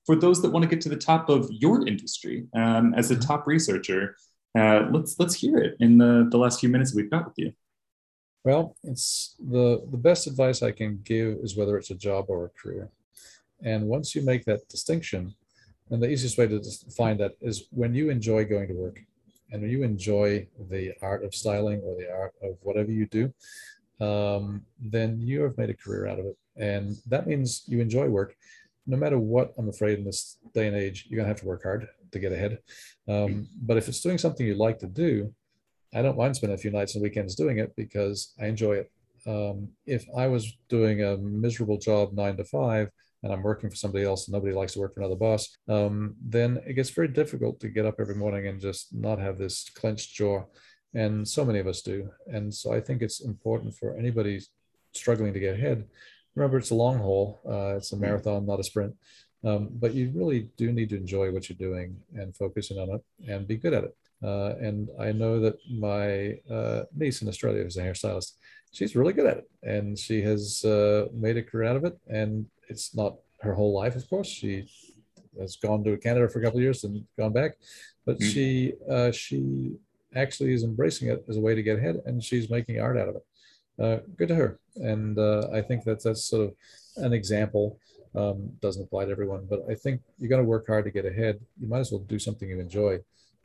for 0.06 0.14
those 0.14 0.42
that 0.42 0.50
want 0.50 0.62
to 0.62 0.68
get 0.68 0.80
to 0.82 0.88
the 0.88 0.96
top 0.96 1.28
of 1.28 1.48
your 1.50 1.86
industry 1.86 2.46
um, 2.54 2.94
as 2.94 3.10
a 3.10 3.14
mm-hmm. 3.14 3.22
top 3.22 3.46
researcher. 3.46 4.16
Uh, 4.56 4.86
let's 4.92 5.18
let's 5.18 5.34
hear 5.34 5.58
it 5.58 5.76
in 5.80 5.98
the, 5.98 6.28
the 6.30 6.38
last 6.38 6.60
few 6.60 6.68
minutes 6.68 6.94
we've 6.94 7.10
got 7.10 7.24
with 7.24 7.34
you. 7.36 7.52
Well, 8.44 8.76
it's 8.84 9.36
the 9.38 9.82
the 9.90 9.96
best 9.96 10.26
advice 10.26 10.62
I 10.62 10.70
can 10.70 11.00
give 11.02 11.38
is 11.42 11.56
whether 11.56 11.78
it's 11.78 11.90
a 11.90 11.94
job 11.94 12.26
or 12.28 12.44
a 12.44 12.50
career. 12.50 12.90
And 13.62 13.86
once 13.86 14.14
you 14.14 14.22
make 14.22 14.44
that 14.44 14.68
distinction, 14.68 15.34
and 15.90 16.02
the 16.02 16.10
easiest 16.10 16.36
way 16.36 16.46
to 16.48 16.62
find 16.96 17.18
that 17.20 17.32
is 17.40 17.66
when 17.70 17.94
you 17.94 18.10
enjoy 18.10 18.44
going 18.44 18.68
to 18.68 18.74
work 18.74 19.00
and 19.50 19.70
you 19.70 19.82
enjoy 19.82 20.46
the 20.70 20.92
art 21.00 21.24
of 21.24 21.34
styling 21.34 21.80
or 21.80 21.96
the 21.96 22.10
art 22.10 22.34
of 22.42 22.58
whatever 22.62 22.90
you 22.90 23.06
do, 23.06 23.32
um, 24.00 24.62
then 24.78 25.20
you 25.20 25.42
have 25.42 25.56
made 25.56 25.70
a 25.70 25.74
career 25.74 26.06
out 26.06 26.18
of 26.18 26.26
it. 26.26 26.36
And 26.56 26.96
that 27.06 27.26
means 27.26 27.64
you 27.66 27.80
enjoy 27.80 28.08
work. 28.08 28.36
No 28.86 28.96
matter 28.96 29.18
what, 29.18 29.54
I'm 29.56 29.68
afraid 29.68 29.98
in 29.98 30.04
this 30.04 30.36
day 30.52 30.66
and 30.66 30.76
age, 30.76 31.06
you're 31.08 31.16
going 31.16 31.26
to 31.26 31.34
have 31.34 31.40
to 31.40 31.46
work 31.46 31.62
hard 31.62 31.88
to 32.12 32.18
get 32.18 32.32
ahead. 32.32 32.58
Um, 33.08 33.48
but 33.62 33.76
if 33.76 33.88
it's 33.88 34.00
doing 34.00 34.18
something 34.18 34.46
you 34.46 34.54
like 34.54 34.78
to 34.80 34.86
do, 34.86 35.32
I 35.94 36.02
don't 36.02 36.18
mind 36.18 36.36
spending 36.36 36.58
a 36.58 36.60
few 36.60 36.70
nights 36.70 36.94
and 36.94 37.02
weekends 37.02 37.34
doing 37.34 37.58
it 37.58 37.74
because 37.76 38.34
I 38.40 38.46
enjoy 38.46 38.74
it. 38.74 38.90
Um, 39.26 39.68
if 39.86 40.04
I 40.16 40.26
was 40.26 40.56
doing 40.68 41.02
a 41.02 41.16
miserable 41.16 41.78
job 41.78 42.12
nine 42.12 42.36
to 42.36 42.44
five, 42.44 42.90
and 43.24 43.32
I'm 43.32 43.42
working 43.42 43.70
for 43.70 43.76
somebody 43.76 44.04
else 44.04 44.26
and 44.26 44.34
nobody 44.34 44.52
likes 44.52 44.74
to 44.74 44.80
work 44.80 44.94
for 44.94 45.00
another 45.00 45.16
boss, 45.16 45.56
um, 45.66 46.14
then 46.22 46.60
it 46.66 46.74
gets 46.74 46.90
very 46.90 47.08
difficult 47.08 47.58
to 47.60 47.70
get 47.70 47.86
up 47.86 47.96
every 47.98 48.14
morning 48.14 48.46
and 48.46 48.60
just 48.60 48.94
not 48.94 49.18
have 49.18 49.38
this 49.38 49.70
clenched 49.74 50.14
jaw. 50.14 50.44
And 50.92 51.26
so 51.26 51.42
many 51.42 51.58
of 51.58 51.66
us 51.66 51.80
do. 51.80 52.10
And 52.26 52.54
so 52.54 52.74
I 52.74 52.80
think 52.80 53.00
it's 53.00 53.22
important 53.22 53.74
for 53.76 53.96
anybody 53.96 54.40
struggling 54.92 55.32
to 55.32 55.40
get 55.40 55.54
ahead. 55.54 55.86
Remember, 56.34 56.58
it's 56.58 56.70
a 56.70 56.74
long 56.74 56.98
haul, 56.98 57.40
uh, 57.48 57.76
it's 57.76 57.92
a 57.92 57.96
marathon, 57.96 58.44
not 58.44 58.60
a 58.60 58.64
sprint. 58.64 58.94
Um, 59.42 59.70
but 59.72 59.94
you 59.94 60.12
really 60.14 60.50
do 60.58 60.70
need 60.70 60.90
to 60.90 60.96
enjoy 60.96 61.30
what 61.32 61.48
you're 61.48 61.56
doing 61.56 61.96
and 62.14 62.36
focusing 62.36 62.78
on 62.78 62.94
it 62.94 63.30
and 63.30 63.48
be 63.48 63.56
good 63.56 63.72
at 63.72 63.84
it. 63.84 63.96
Uh, 64.22 64.54
and 64.60 64.88
I 64.98 65.12
know 65.12 65.40
that 65.40 65.56
my 65.70 66.38
uh, 66.54 66.84
niece 66.96 67.22
in 67.22 67.28
Australia 67.28 67.62
is 67.62 67.76
a 67.76 67.82
hairstylist. 67.82 68.32
She's 68.72 68.96
really 68.96 69.12
good 69.12 69.26
at 69.26 69.38
it, 69.38 69.50
and 69.62 69.98
she 69.98 70.22
has 70.22 70.64
uh, 70.64 71.06
made 71.12 71.36
a 71.36 71.42
career 71.42 71.68
out 71.68 71.76
of 71.76 71.84
it. 71.84 71.96
And 72.08 72.46
it's 72.68 72.94
not 72.94 73.16
her 73.40 73.54
whole 73.54 73.72
life, 73.72 73.96
of 73.96 74.08
course. 74.08 74.26
She 74.28 74.66
has 75.38 75.56
gone 75.56 75.84
to 75.84 75.96
Canada 75.98 76.28
for 76.28 76.40
a 76.40 76.42
couple 76.42 76.58
of 76.58 76.62
years 76.62 76.84
and 76.84 77.04
gone 77.18 77.32
back, 77.32 77.52
but 78.06 78.18
mm-hmm. 78.18 78.30
she 78.30 78.72
uh, 78.90 79.10
she 79.10 79.72
actually 80.14 80.52
is 80.54 80.62
embracing 80.62 81.08
it 81.08 81.24
as 81.28 81.36
a 81.36 81.40
way 81.40 81.54
to 81.54 81.62
get 81.62 81.78
ahead, 81.78 82.00
and 82.06 82.22
she's 82.22 82.50
making 82.50 82.80
art 82.80 82.96
out 82.96 83.08
of 83.08 83.16
it. 83.16 83.24
Uh, 83.78 83.98
good 84.16 84.28
to 84.28 84.34
her, 84.34 84.58
and 84.76 85.18
uh, 85.18 85.48
I 85.52 85.60
think 85.60 85.84
that 85.84 86.02
that's 86.02 86.24
sort 86.24 86.48
of 86.48 86.54
an 86.96 87.12
example. 87.12 87.78
Um, 88.14 88.52
doesn't 88.62 88.84
apply 88.84 89.06
to 89.06 89.10
everyone, 89.10 89.44
but 89.50 89.64
I 89.68 89.74
think 89.74 90.00
you 90.20 90.28
got 90.28 90.36
to 90.36 90.44
work 90.44 90.68
hard 90.68 90.84
to 90.84 90.92
get 90.92 91.04
ahead. 91.04 91.40
You 91.58 91.66
might 91.66 91.80
as 91.80 91.90
well 91.90 92.00
do 92.02 92.20
something 92.20 92.48
you 92.48 92.60
enjoy, 92.60 93.00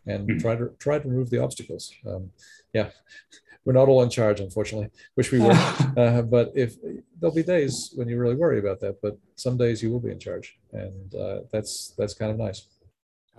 and 0.09 0.27
mm-hmm. 0.27 0.39
try 0.39 0.55
to 0.55 0.71
try 0.79 0.99
to 0.99 1.07
remove 1.07 1.29
the 1.29 1.41
obstacles. 1.41 1.93
Um, 2.05 2.31
yeah, 2.73 2.89
we're 3.65 3.73
not 3.73 3.87
all 3.87 4.03
in 4.03 4.09
charge, 4.09 4.39
unfortunately. 4.39 4.89
Wish 5.15 5.31
we 5.31 5.39
were, 5.39 5.51
uh, 5.97 6.21
but 6.23 6.51
if 6.55 6.75
there'll 7.19 7.35
be 7.35 7.43
days 7.43 7.91
when 7.95 8.07
you 8.07 8.17
really 8.17 8.35
worry 8.35 8.59
about 8.59 8.79
that, 8.81 9.01
but 9.01 9.17
some 9.35 9.57
days 9.57 9.81
you 9.83 9.91
will 9.91 9.99
be 9.99 10.11
in 10.11 10.19
charge, 10.19 10.57
and 10.73 11.15
uh, 11.15 11.39
that's 11.51 11.93
that's 11.97 12.13
kind 12.13 12.31
of 12.31 12.37
nice. 12.37 12.67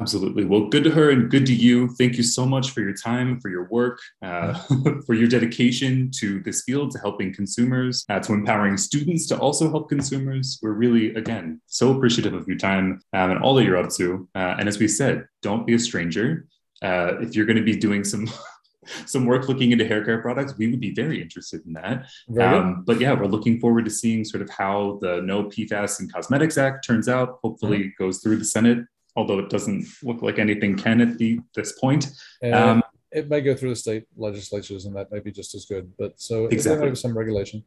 Absolutely. 0.00 0.46
Well, 0.46 0.68
good 0.68 0.84
to 0.84 0.90
her 0.90 1.10
and 1.10 1.30
good 1.30 1.44
to 1.46 1.54
you. 1.54 1.88
Thank 1.88 2.16
you 2.16 2.22
so 2.22 2.46
much 2.46 2.70
for 2.70 2.80
your 2.80 2.94
time, 2.94 3.38
for 3.38 3.50
your 3.50 3.64
work, 3.64 4.00
uh, 4.22 4.54
for 5.06 5.14
your 5.14 5.28
dedication 5.28 6.10
to 6.16 6.40
this 6.40 6.62
field, 6.62 6.92
to 6.92 6.98
helping 6.98 7.34
consumers, 7.34 8.06
uh, 8.08 8.18
to 8.20 8.32
empowering 8.32 8.78
students 8.78 9.26
to 9.26 9.38
also 9.38 9.68
help 9.68 9.90
consumers. 9.90 10.58
We're 10.62 10.72
really, 10.72 11.14
again, 11.14 11.60
so 11.66 11.94
appreciative 11.94 12.32
of 12.32 12.48
your 12.48 12.56
time 12.56 13.02
um, 13.12 13.32
and 13.32 13.42
all 13.42 13.54
that 13.56 13.64
you're 13.64 13.76
up 13.76 13.90
to. 13.96 14.26
Uh, 14.34 14.56
and 14.58 14.68
as 14.68 14.78
we 14.78 14.88
said, 14.88 15.26
don't 15.42 15.66
be 15.66 15.74
a 15.74 15.78
stranger. 15.78 16.46
Uh, 16.82 17.20
if 17.20 17.34
you're 17.34 17.46
going 17.46 17.56
to 17.56 17.62
be 17.62 17.76
doing 17.76 18.04
some 18.04 18.28
some 19.06 19.26
work 19.26 19.48
looking 19.48 19.72
into 19.72 19.86
hair 19.86 20.04
care 20.04 20.22
products, 20.22 20.56
we 20.56 20.68
would 20.68 20.80
be 20.80 20.94
very 20.94 21.20
interested 21.20 21.64
in 21.66 21.74
that. 21.74 22.06
Um, 22.40 22.82
but 22.86 23.00
yeah, 23.00 23.12
we're 23.12 23.26
looking 23.26 23.60
forward 23.60 23.84
to 23.84 23.90
seeing 23.90 24.24
sort 24.24 24.42
of 24.42 24.50
how 24.50 24.98
the 25.00 25.20
No 25.22 25.44
PFAS 25.44 26.00
in 26.00 26.08
Cosmetics 26.08 26.58
Act 26.58 26.86
turns 26.86 27.08
out. 27.08 27.38
Hopefully, 27.42 27.78
mm-hmm. 27.78 28.04
goes 28.04 28.18
through 28.18 28.36
the 28.36 28.44
Senate 28.44 28.86
although 29.16 29.38
it 29.38 29.50
doesn't 29.50 29.86
look 30.02 30.22
like 30.22 30.38
anything 30.38 30.76
can 30.76 31.00
at 31.00 31.18
the, 31.18 31.40
this 31.54 31.72
point. 31.78 32.06
Um, 32.52 32.82
it 33.12 33.28
may 33.28 33.40
go 33.40 33.54
through 33.54 33.70
the 33.70 33.76
state 33.76 34.04
legislatures, 34.16 34.84
and 34.84 34.94
that 34.96 35.10
may 35.10 35.18
be 35.18 35.32
just 35.32 35.54
as 35.54 35.64
good. 35.64 35.92
But 35.98 36.20
so 36.20 36.46
exactly. 36.46 36.86
there 36.86 36.94
some 36.94 37.16
regulation. 37.16 37.64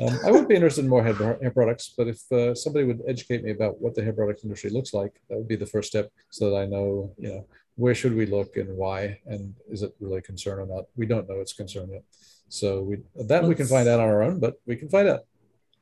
Um, 0.00 0.18
I 0.26 0.30
would 0.30 0.48
be 0.48 0.54
interested 0.54 0.84
in 0.84 0.90
more 0.90 1.02
hair, 1.02 1.14
hair 1.14 1.50
products, 1.50 1.94
but 1.96 2.08
if 2.08 2.20
uh, 2.32 2.54
somebody 2.54 2.84
would 2.84 3.02
educate 3.06 3.42
me 3.42 3.50
about 3.50 3.80
what 3.80 3.94
the 3.94 4.02
hair 4.02 4.12
product 4.12 4.44
industry 4.44 4.70
looks 4.70 4.94
like, 4.94 5.12
that 5.28 5.36
would 5.36 5.48
be 5.48 5.56
the 5.56 5.66
first 5.66 5.88
step, 5.88 6.10
so 6.30 6.50
that 6.50 6.56
I 6.56 6.66
know, 6.66 7.12
you 7.18 7.28
know, 7.28 7.46
where 7.76 7.94
should 7.94 8.14
we 8.14 8.26
look 8.26 8.56
and 8.56 8.76
why, 8.76 9.20
and 9.26 9.54
is 9.70 9.82
it 9.82 9.94
really 10.00 10.18
a 10.18 10.22
concern 10.22 10.58
or 10.60 10.66
not? 10.66 10.84
We 10.96 11.06
don't 11.06 11.28
know 11.28 11.40
it's 11.40 11.52
concern 11.52 11.90
yet, 11.90 12.04
so 12.48 12.82
we 12.82 12.98
that 13.16 13.44
we 13.44 13.54
can 13.54 13.66
find 13.66 13.88
out 13.88 14.00
on 14.00 14.08
our 14.08 14.22
own, 14.22 14.40
but 14.40 14.54
we 14.66 14.76
can 14.76 14.88
find 14.88 15.08
out. 15.08 15.20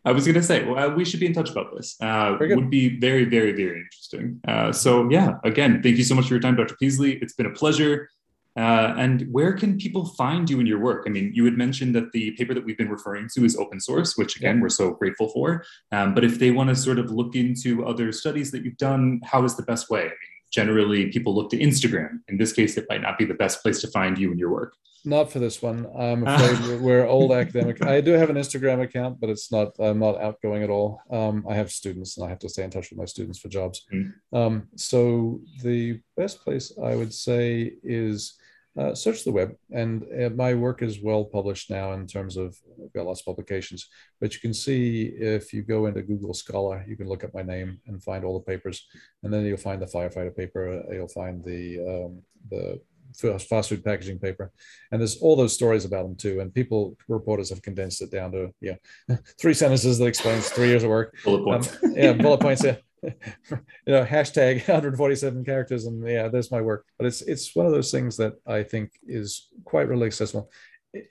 I 0.02 0.12
was 0.12 0.24
going 0.24 0.36
to 0.36 0.42
say, 0.42 0.64
well, 0.64 0.92
we 0.92 1.04
should 1.04 1.20
be 1.20 1.26
in 1.26 1.34
touch 1.34 1.50
about 1.50 1.76
this. 1.76 1.96
Uh, 2.00 2.34
would 2.40 2.70
be 2.70 2.98
very, 2.98 3.24
very, 3.26 3.52
very 3.52 3.80
interesting. 3.80 4.40
Uh, 4.48 4.72
so, 4.72 5.06
yeah, 5.10 5.34
again, 5.44 5.82
thank 5.82 5.98
you 5.98 6.04
so 6.04 6.14
much 6.14 6.26
for 6.26 6.32
your 6.32 6.40
time, 6.40 6.56
Dr. 6.56 6.74
Peasley 6.80 7.18
It's 7.20 7.34
been 7.34 7.44
a 7.44 7.50
pleasure. 7.52 8.08
Uh, 8.56 8.94
and 8.96 9.26
where 9.30 9.52
can 9.52 9.78
people 9.78 10.06
find 10.06 10.50
you 10.50 10.58
in 10.58 10.66
your 10.66 10.80
work? 10.80 11.04
I 11.06 11.10
mean, 11.10 11.30
you 11.34 11.44
had 11.44 11.56
mentioned 11.56 11.94
that 11.94 12.10
the 12.12 12.32
paper 12.32 12.52
that 12.54 12.64
we've 12.64 12.76
been 12.76 12.90
referring 12.90 13.28
to 13.34 13.44
is 13.44 13.56
open 13.56 13.78
source, 13.78 14.16
which 14.16 14.36
again, 14.36 14.60
we're 14.60 14.70
so 14.70 14.90
grateful 14.92 15.28
for. 15.28 15.64
Um, 15.92 16.14
but 16.14 16.24
if 16.24 16.38
they 16.38 16.50
want 16.50 16.68
to 16.70 16.76
sort 16.76 16.98
of 16.98 17.10
look 17.10 17.36
into 17.36 17.84
other 17.84 18.10
studies 18.10 18.50
that 18.50 18.64
you've 18.64 18.76
done, 18.76 19.20
how 19.24 19.44
is 19.44 19.54
the 19.54 19.62
best 19.62 19.88
way? 19.88 20.00
I 20.00 20.04
mean, 20.04 20.39
generally 20.50 21.10
people 21.10 21.34
look 21.34 21.50
to 21.50 21.58
Instagram. 21.58 22.20
In 22.28 22.36
this 22.36 22.52
case, 22.52 22.76
it 22.76 22.86
might 22.88 23.02
not 23.02 23.18
be 23.18 23.24
the 23.24 23.34
best 23.34 23.62
place 23.62 23.80
to 23.80 23.88
find 23.88 24.18
you 24.18 24.30
and 24.30 24.38
your 24.38 24.50
work. 24.50 24.74
Not 25.04 25.32
for 25.32 25.38
this 25.38 25.62
one. 25.62 25.86
I'm 25.96 26.26
afraid 26.26 26.80
we're 26.80 27.06
old 27.06 27.32
academic. 27.32 27.82
I 27.84 28.00
do 28.00 28.12
have 28.12 28.30
an 28.30 28.36
Instagram 28.36 28.82
account, 28.82 29.20
but 29.20 29.30
it's 29.30 29.50
not. 29.50 29.68
I'm 29.78 29.98
not 29.98 30.20
outgoing 30.20 30.62
at 30.62 30.70
all. 30.70 31.00
Um, 31.10 31.46
I 31.48 31.54
have 31.54 31.70
students, 31.70 32.16
and 32.16 32.26
I 32.26 32.28
have 32.28 32.38
to 32.40 32.48
stay 32.48 32.64
in 32.64 32.70
touch 32.70 32.90
with 32.90 32.98
my 32.98 33.06
students 33.06 33.38
for 33.38 33.48
jobs. 33.48 33.86
Mm. 33.92 34.12
Um, 34.32 34.68
so 34.76 35.40
the 35.62 36.00
best 36.16 36.42
place 36.42 36.72
I 36.82 36.94
would 36.96 37.14
say 37.14 37.74
is 37.82 38.34
uh, 38.78 38.94
search 38.94 39.24
the 39.24 39.32
web. 39.32 39.54
And 39.72 40.04
uh, 40.22 40.30
my 40.30 40.54
work 40.54 40.82
is 40.82 41.02
well 41.02 41.24
published 41.24 41.70
now 41.70 41.92
in 41.92 42.06
terms 42.06 42.36
of 42.36 42.56
I've 42.82 42.92
got 42.92 43.06
lots 43.06 43.20
of 43.20 43.26
publications. 43.26 43.88
But 44.20 44.34
you 44.34 44.40
can 44.40 44.54
see 44.54 45.12
if 45.18 45.52
you 45.52 45.62
go 45.62 45.86
into 45.86 46.02
Google 46.02 46.34
Scholar, 46.34 46.84
you 46.86 46.96
can 46.96 47.08
look 47.08 47.24
up 47.24 47.34
my 47.34 47.42
name 47.42 47.80
and 47.86 48.02
find 48.02 48.24
all 48.24 48.38
the 48.38 48.44
papers, 48.44 48.86
and 49.22 49.32
then 49.32 49.44
you'll 49.44 49.56
find 49.56 49.82
the 49.82 49.86
firefighter 49.86 50.36
paper. 50.36 50.84
You'll 50.92 51.08
find 51.08 51.44
the 51.44 51.80
um, 51.80 52.22
the 52.50 52.80
fast 53.14 53.68
food 53.68 53.84
packaging 53.84 54.18
paper 54.18 54.52
and 54.92 55.00
there's 55.00 55.16
all 55.18 55.34
those 55.34 55.52
stories 55.52 55.84
about 55.84 56.04
them 56.04 56.14
too 56.14 56.40
and 56.40 56.54
people 56.54 56.96
reporters 57.08 57.50
have 57.50 57.62
condensed 57.62 58.00
it 58.02 58.10
down 58.10 58.30
to 58.30 58.52
yeah 58.60 58.74
three 59.40 59.54
sentences 59.54 59.98
that 59.98 60.06
explains 60.06 60.48
three 60.48 60.68
years 60.68 60.84
of 60.84 60.90
work 60.90 61.14
bullet 61.24 61.44
points 61.44 61.76
um, 61.82 61.92
yeah 61.96 62.12
bullet 62.12 62.40
points 62.40 62.62
yeah 62.64 62.76
you 63.02 63.60
know 63.86 64.04
hashtag 64.04 64.56
147 64.68 65.44
characters 65.44 65.86
and 65.86 66.06
yeah 66.06 66.28
there's 66.28 66.50
my 66.50 66.60
work. 66.60 66.86
But 66.98 67.06
it's 67.06 67.22
it's 67.22 67.54
one 67.54 67.66
of 67.66 67.72
those 67.72 67.90
things 67.90 68.16
that 68.18 68.34
i 68.46 68.62
think 68.62 68.92
is 69.06 69.48
quite 69.64 69.88
really 69.88 70.06
accessible. 70.06 70.50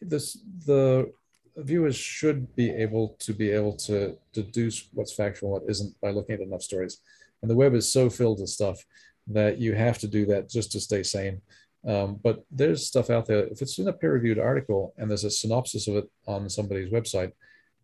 This 0.01 0.37
the 0.65 1.11
viewers 1.57 1.95
should 1.95 2.55
be 2.55 2.69
able 2.69 3.17
to 3.19 3.33
be 3.33 3.49
able 3.49 3.75
to 3.75 4.17
deduce 4.33 4.89
what's 4.93 5.13
factual 5.13 5.51
what 5.51 5.63
isn't 5.67 5.99
by 6.01 6.11
looking 6.11 6.35
at 6.35 6.41
enough 6.41 6.61
stories. 6.61 7.01
And 7.41 7.49
the 7.49 7.55
web 7.55 7.73
is 7.73 7.91
so 7.91 8.09
filled 8.09 8.39
with 8.39 8.49
stuff 8.49 8.83
that 9.27 9.59
you 9.59 9.73
have 9.73 9.97
to 9.99 10.07
do 10.07 10.25
that 10.27 10.49
just 10.49 10.71
to 10.73 10.79
stay 10.79 11.03
sane. 11.03 11.41
Um, 11.87 12.19
but 12.21 12.43
there's 12.51 12.85
stuff 12.85 13.09
out 13.09 13.25
there. 13.25 13.45
If 13.47 13.61
it's 13.61 13.77
in 13.79 13.87
a 13.87 13.93
peer-reviewed 13.93 14.39
article 14.39 14.93
and 14.97 15.09
there's 15.09 15.23
a 15.23 15.31
synopsis 15.31 15.87
of 15.87 15.95
it 15.95 16.09
on 16.27 16.49
somebody's 16.49 16.91
website, 16.91 17.31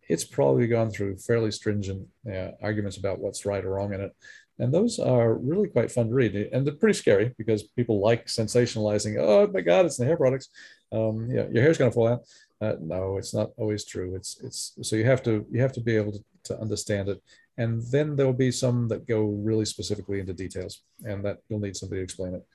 it's 0.08 0.24
probably 0.24 0.66
gone 0.66 0.90
through 0.90 1.16
fairly 1.16 1.50
stringent 1.50 2.06
uh, 2.32 2.50
arguments 2.62 2.96
about 2.96 3.18
what's 3.18 3.46
right 3.46 3.64
or 3.64 3.74
wrong 3.74 3.92
in 3.92 4.00
it. 4.00 4.12
And 4.58 4.72
those 4.72 4.98
are 4.98 5.34
really 5.34 5.68
quite 5.68 5.92
fun 5.92 6.08
to 6.08 6.14
read. 6.14 6.34
And 6.34 6.66
they're 6.66 6.74
pretty 6.74 6.98
scary 6.98 7.34
because 7.36 7.64
people 7.64 8.00
like 8.00 8.26
sensationalizing, 8.26 9.16
oh 9.18 9.50
my 9.52 9.60
God, 9.60 9.84
it's 9.84 9.98
the 9.98 10.06
hair 10.06 10.16
products. 10.16 10.48
Um, 10.92 11.28
yeah, 11.30 11.46
your 11.52 11.62
hair's 11.62 11.78
going 11.78 11.90
to 11.90 11.94
fall 11.94 12.08
out. 12.08 12.20
Uh, 12.60 12.74
no, 12.80 13.18
it's 13.18 13.34
not 13.34 13.50
always 13.58 13.84
true. 13.84 14.14
It's 14.14 14.40
it's 14.42 14.78
so 14.82 14.96
you 14.96 15.04
have 15.04 15.22
to 15.24 15.44
you 15.50 15.60
have 15.60 15.72
to 15.72 15.80
be 15.80 15.94
able 15.94 16.12
to, 16.12 16.24
to 16.44 16.58
understand 16.58 17.08
it. 17.10 17.22
And 17.58 17.82
then 17.90 18.16
there'll 18.16 18.32
be 18.32 18.50
some 18.50 18.88
that 18.88 19.06
go 19.06 19.24
really 19.24 19.64
specifically 19.64 20.20
into 20.20 20.32
details, 20.32 20.82
and 21.04 21.22
that 21.24 21.38
you'll 21.48 21.60
need 21.60 21.76
somebody 21.76 22.00
to 22.00 22.04
explain 22.04 22.34
it. 22.34 22.46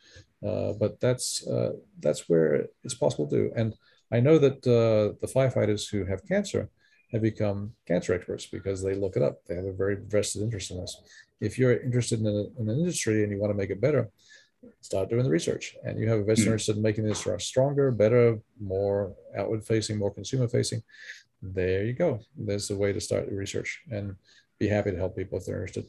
Uh, 0.47 0.73
but 0.73 0.99
that's 0.99 1.45
uh, 1.47 1.73
that's 1.99 2.27
where 2.27 2.67
it's 2.83 2.95
possible 2.95 3.27
to 3.27 3.35
do. 3.35 3.51
And 3.55 3.75
I 4.11 4.19
know 4.21 4.39
that 4.39 4.65
uh, 4.65 5.17
the 5.21 5.31
firefighters 5.31 5.89
who 5.89 6.05
have 6.05 6.27
cancer 6.27 6.69
have 7.11 7.21
become 7.21 7.73
cancer 7.87 8.13
experts 8.13 8.45
because 8.45 8.81
they 8.81 8.95
look 8.95 9.15
it 9.15 9.21
up. 9.21 9.45
They 9.45 9.55
have 9.55 9.65
a 9.65 9.73
very 9.73 9.95
vested 9.95 10.41
interest 10.41 10.71
in 10.71 10.79
this. 10.79 11.01
If 11.39 11.57
you're 11.57 11.77
interested 11.77 12.19
in, 12.19 12.27
a, 12.27 12.61
in 12.61 12.69
an 12.69 12.79
industry 12.79 13.23
and 13.23 13.31
you 13.31 13.39
want 13.39 13.51
to 13.51 13.57
make 13.57 13.69
it 13.69 13.81
better, 13.81 14.09
start 14.81 15.09
doing 15.09 15.23
the 15.23 15.29
research. 15.29 15.75
And 15.83 15.99
you 15.99 16.07
have 16.09 16.19
a 16.19 16.23
vested 16.23 16.45
mm-hmm. 16.45 16.53
interest 16.53 16.69
in 16.69 16.81
making 16.81 17.05
this 17.05 17.27
stronger, 17.39 17.91
better, 17.91 18.39
more 18.59 19.13
outward 19.35 19.65
facing, 19.65 19.97
more 19.97 20.13
consumer 20.13 20.47
facing. 20.47 20.83
There 21.41 21.83
you 21.83 21.93
go. 21.93 22.19
There's 22.37 22.69
a 22.69 22.77
way 22.77 22.93
to 22.93 23.01
start 23.01 23.27
the 23.27 23.35
research 23.35 23.81
and 23.89 24.15
be 24.59 24.67
happy 24.67 24.91
to 24.91 24.97
help 24.97 25.15
people 25.15 25.39
if 25.39 25.45
they're 25.45 25.55
interested. 25.55 25.85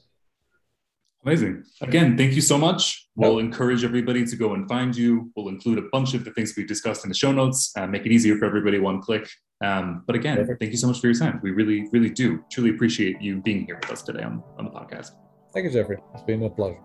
Amazing. 1.24 1.62
Again, 1.80 2.16
thank 2.16 2.32
you 2.32 2.40
so 2.40 2.58
much. 2.58 3.08
We'll 3.14 3.38
encourage 3.38 3.84
everybody 3.84 4.26
to 4.26 4.36
go 4.36 4.54
and 4.54 4.68
find 4.68 4.96
you. 4.96 5.30
We'll 5.36 5.50
include 5.50 5.78
a 5.78 5.88
bunch 5.92 6.14
of 6.14 6.24
the 6.24 6.32
things 6.32 6.54
we've 6.56 6.66
discussed 6.66 7.04
in 7.04 7.10
the 7.10 7.14
show 7.14 7.30
notes, 7.30 7.72
uh, 7.76 7.86
make 7.86 8.04
it 8.06 8.10
easier 8.10 8.36
for 8.38 8.46
everybody, 8.46 8.80
one 8.80 9.00
click. 9.00 9.28
Um, 9.62 10.02
but 10.06 10.16
again, 10.16 10.36
Perfect. 10.36 10.60
thank 10.60 10.72
you 10.72 10.78
so 10.78 10.88
much 10.88 11.00
for 11.00 11.06
your 11.06 11.14
time. 11.14 11.40
We 11.42 11.52
really, 11.52 11.88
really 11.92 12.10
do 12.10 12.44
truly 12.50 12.70
appreciate 12.70 13.20
you 13.22 13.40
being 13.40 13.64
here 13.64 13.78
with 13.80 13.90
us 13.90 14.02
today 14.02 14.22
on, 14.22 14.42
on 14.58 14.64
the 14.64 14.70
podcast. 14.70 15.12
Thank 15.54 15.64
you, 15.66 15.70
Jeffrey. 15.70 15.98
It's 16.14 16.22
been 16.22 16.42
a 16.42 16.50
pleasure. 16.50 16.80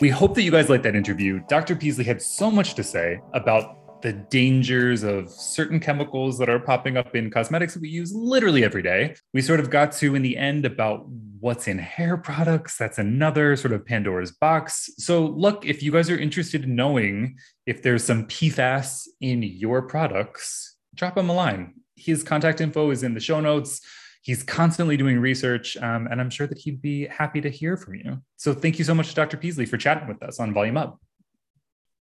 We 0.00 0.10
hope 0.10 0.34
that 0.34 0.42
you 0.42 0.50
guys 0.50 0.68
liked 0.68 0.84
that 0.84 0.94
interview. 0.94 1.40
Dr. 1.48 1.74
Peasley 1.74 2.04
had 2.04 2.20
so 2.20 2.50
much 2.50 2.74
to 2.74 2.84
say 2.84 3.20
about 3.32 3.78
the 4.02 4.12
dangers 4.12 5.02
of 5.02 5.30
certain 5.30 5.80
chemicals 5.80 6.38
that 6.38 6.48
are 6.48 6.58
popping 6.58 6.96
up 6.96 7.14
in 7.14 7.30
cosmetics 7.30 7.74
that 7.74 7.82
we 7.82 7.88
use 7.88 8.12
literally 8.14 8.64
every 8.64 8.82
day. 8.82 9.14
We 9.32 9.42
sort 9.42 9.60
of 9.60 9.70
got 9.70 9.92
to 9.92 10.14
in 10.14 10.22
the 10.22 10.36
end 10.36 10.64
about 10.64 11.06
what's 11.40 11.68
in 11.68 11.78
hair 11.78 12.16
products. 12.16 12.76
That's 12.76 12.98
another 12.98 13.56
sort 13.56 13.72
of 13.72 13.84
Pandora's 13.84 14.32
box. 14.32 14.90
So, 14.98 15.26
look, 15.26 15.64
if 15.64 15.82
you 15.82 15.92
guys 15.92 16.10
are 16.10 16.18
interested 16.18 16.64
in 16.64 16.74
knowing 16.74 17.38
if 17.66 17.82
there's 17.82 18.04
some 18.04 18.26
PFAS 18.26 19.06
in 19.20 19.42
your 19.42 19.82
products, 19.82 20.76
drop 20.94 21.16
him 21.16 21.28
a 21.28 21.34
line. 21.34 21.74
His 21.94 22.22
contact 22.22 22.60
info 22.60 22.90
is 22.90 23.02
in 23.02 23.14
the 23.14 23.20
show 23.20 23.40
notes. 23.40 23.80
He's 24.22 24.42
constantly 24.42 24.96
doing 24.96 25.20
research, 25.20 25.76
um, 25.76 26.08
and 26.10 26.20
I'm 26.20 26.30
sure 26.30 26.48
that 26.48 26.58
he'd 26.58 26.82
be 26.82 27.06
happy 27.06 27.40
to 27.40 27.48
hear 27.48 27.76
from 27.76 27.94
you. 27.94 28.22
So, 28.36 28.52
thank 28.52 28.78
you 28.78 28.84
so 28.84 28.94
much, 28.94 29.14
Dr. 29.14 29.36
Peasley, 29.36 29.66
for 29.66 29.76
chatting 29.76 30.08
with 30.08 30.22
us 30.22 30.40
on 30.40 30.52
Volume 30.52 30.76
Up. 30.76 31.00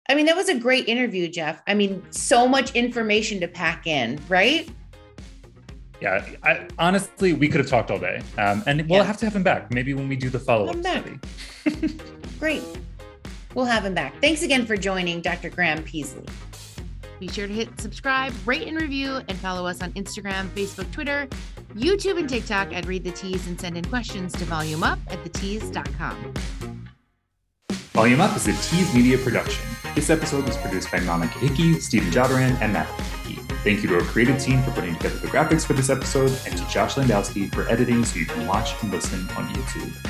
I 0.09 0.15
mean, 0.15 0.27
that 0.27 0.37
was 0.37 0.49
a 0.49 0.59
great 0.59 0.89
interview, 0.89 1.29
Jeff. 1.29 1.63
I 1.67 1.75
mean, 1.75 2.03
so 2.11 2.47
much 2.47 2.73
information 2.75 3.41
to 3.41 3.49
pack 3.49 3.87
in, 3.87 4.21
right? 4.29 4.69
Yeah, 6.01 6.25
I, 6.43 6.69
honestly, 6.79 7.33
we 7.33 7.49
could 7.49 7.61
have 7.61 7.69
talked 7.69 7.91
all 7.91 7.99
day, 7.99 8.23
um, 8.39 8.63
and 8.67 8.89
we'll 8.89 8.99
yeah. 8.99 9.05
have 9.05 9.17
to 9.19 9.25
have 9.25 9.35
him 9.35 9.43
back. 9.43 9.71
Maybe 9.73 9.95
when 9.95 10.09
we 10.09 10.17
do 10.17 10.29
the 10.29 10.39
follow 10.39 10.67
up 10.69 10.77
study. 10.77 11.19
Great, 12.39 12.63
we'll 13.55 13.65
have 13.65 13.85
him 13.85 13.95
back. 13.95 14.21
Thanks 14.21 14.43
again 14.43 14.67
for 14.67 14.77
joining, 14.77 15.23
Dr. 15.23 15.49
Graham 15.49 15.83
Peasley. 15.83 16.27
Be 17.19 17.29
sure 17.29 17.47
to 17.47 17.53
hit 17.53 17.81
subscribe, 17.81 18.35
rate, 18.45 18.69
and 18.69 18.81
review, 18.81 19.23
and 19.29 19.39
follow 19.39 19.67
us 19.67 19.81
on 19.81 19.91
Instagram, 19.93 20.49
Facebook, 20.51 20.91
Twitter, 20.93 21.27
YouTube, 21.75 22.19
and 22.19 22.29
TikTok 22.29 22.75
at 22.75 22.85
Read 22.87 23.03
the 23.03 23.13
Tease 23.13 23.47
and 23.47 23.59
send 23.59 23.79
in 23.79 23.85
questions 23.87 24.33
to 24.35 24.45
volumeup 24.45 24.99
at 25.09 25.25
thetease.com. 25.25 26.86
Volume 27.97 28.21
Up 28.21 28.37
is 28.37 28.47
a 28.47 28.53
Tease 28.53 28.95
Media 28.95 29.17
production. 29.17 29.65
This 29.95 30.11
episode 30.11 30.45
was 30.47 30.59
produced 30.59 30.93
by 30.93 30.99
Nana 30.99 31.25
Kahiki, 31.29 31.81
Stephen 31.81 32.11
Jodaran, 32.11 32.61
and 32.61 32.75
Matt 32.75 32.87
Kahiki. 32.89 33.39
Thank 33.65 33.83
you 33.83 33.89
to 33.89 33.95
our 33.95 34.03
creative 34.03 34.39
team 34.39 34.63
for 34.63 34.71
putting 34.73 34.95
together 34.97 35.17
the 35.17 35.29
graphics 35.29 35.65
for 35.65 35.73
this 35.73 35.89
episode, 35.89 36.31
and 36.47 36.59
to 36.59 36.69
Josh 36.69 36.97
Landowski 36.97 37.51
for 37.55 37.67
editing 37.71 38.05
so 38.05 38.19
you 38.19 38.27
can 38.27 38.47
watch 38.47 38.75
and 38.83 38.93
listen 38.93 39.21
on 39.31 39.49
YouTube. 39.49 40.07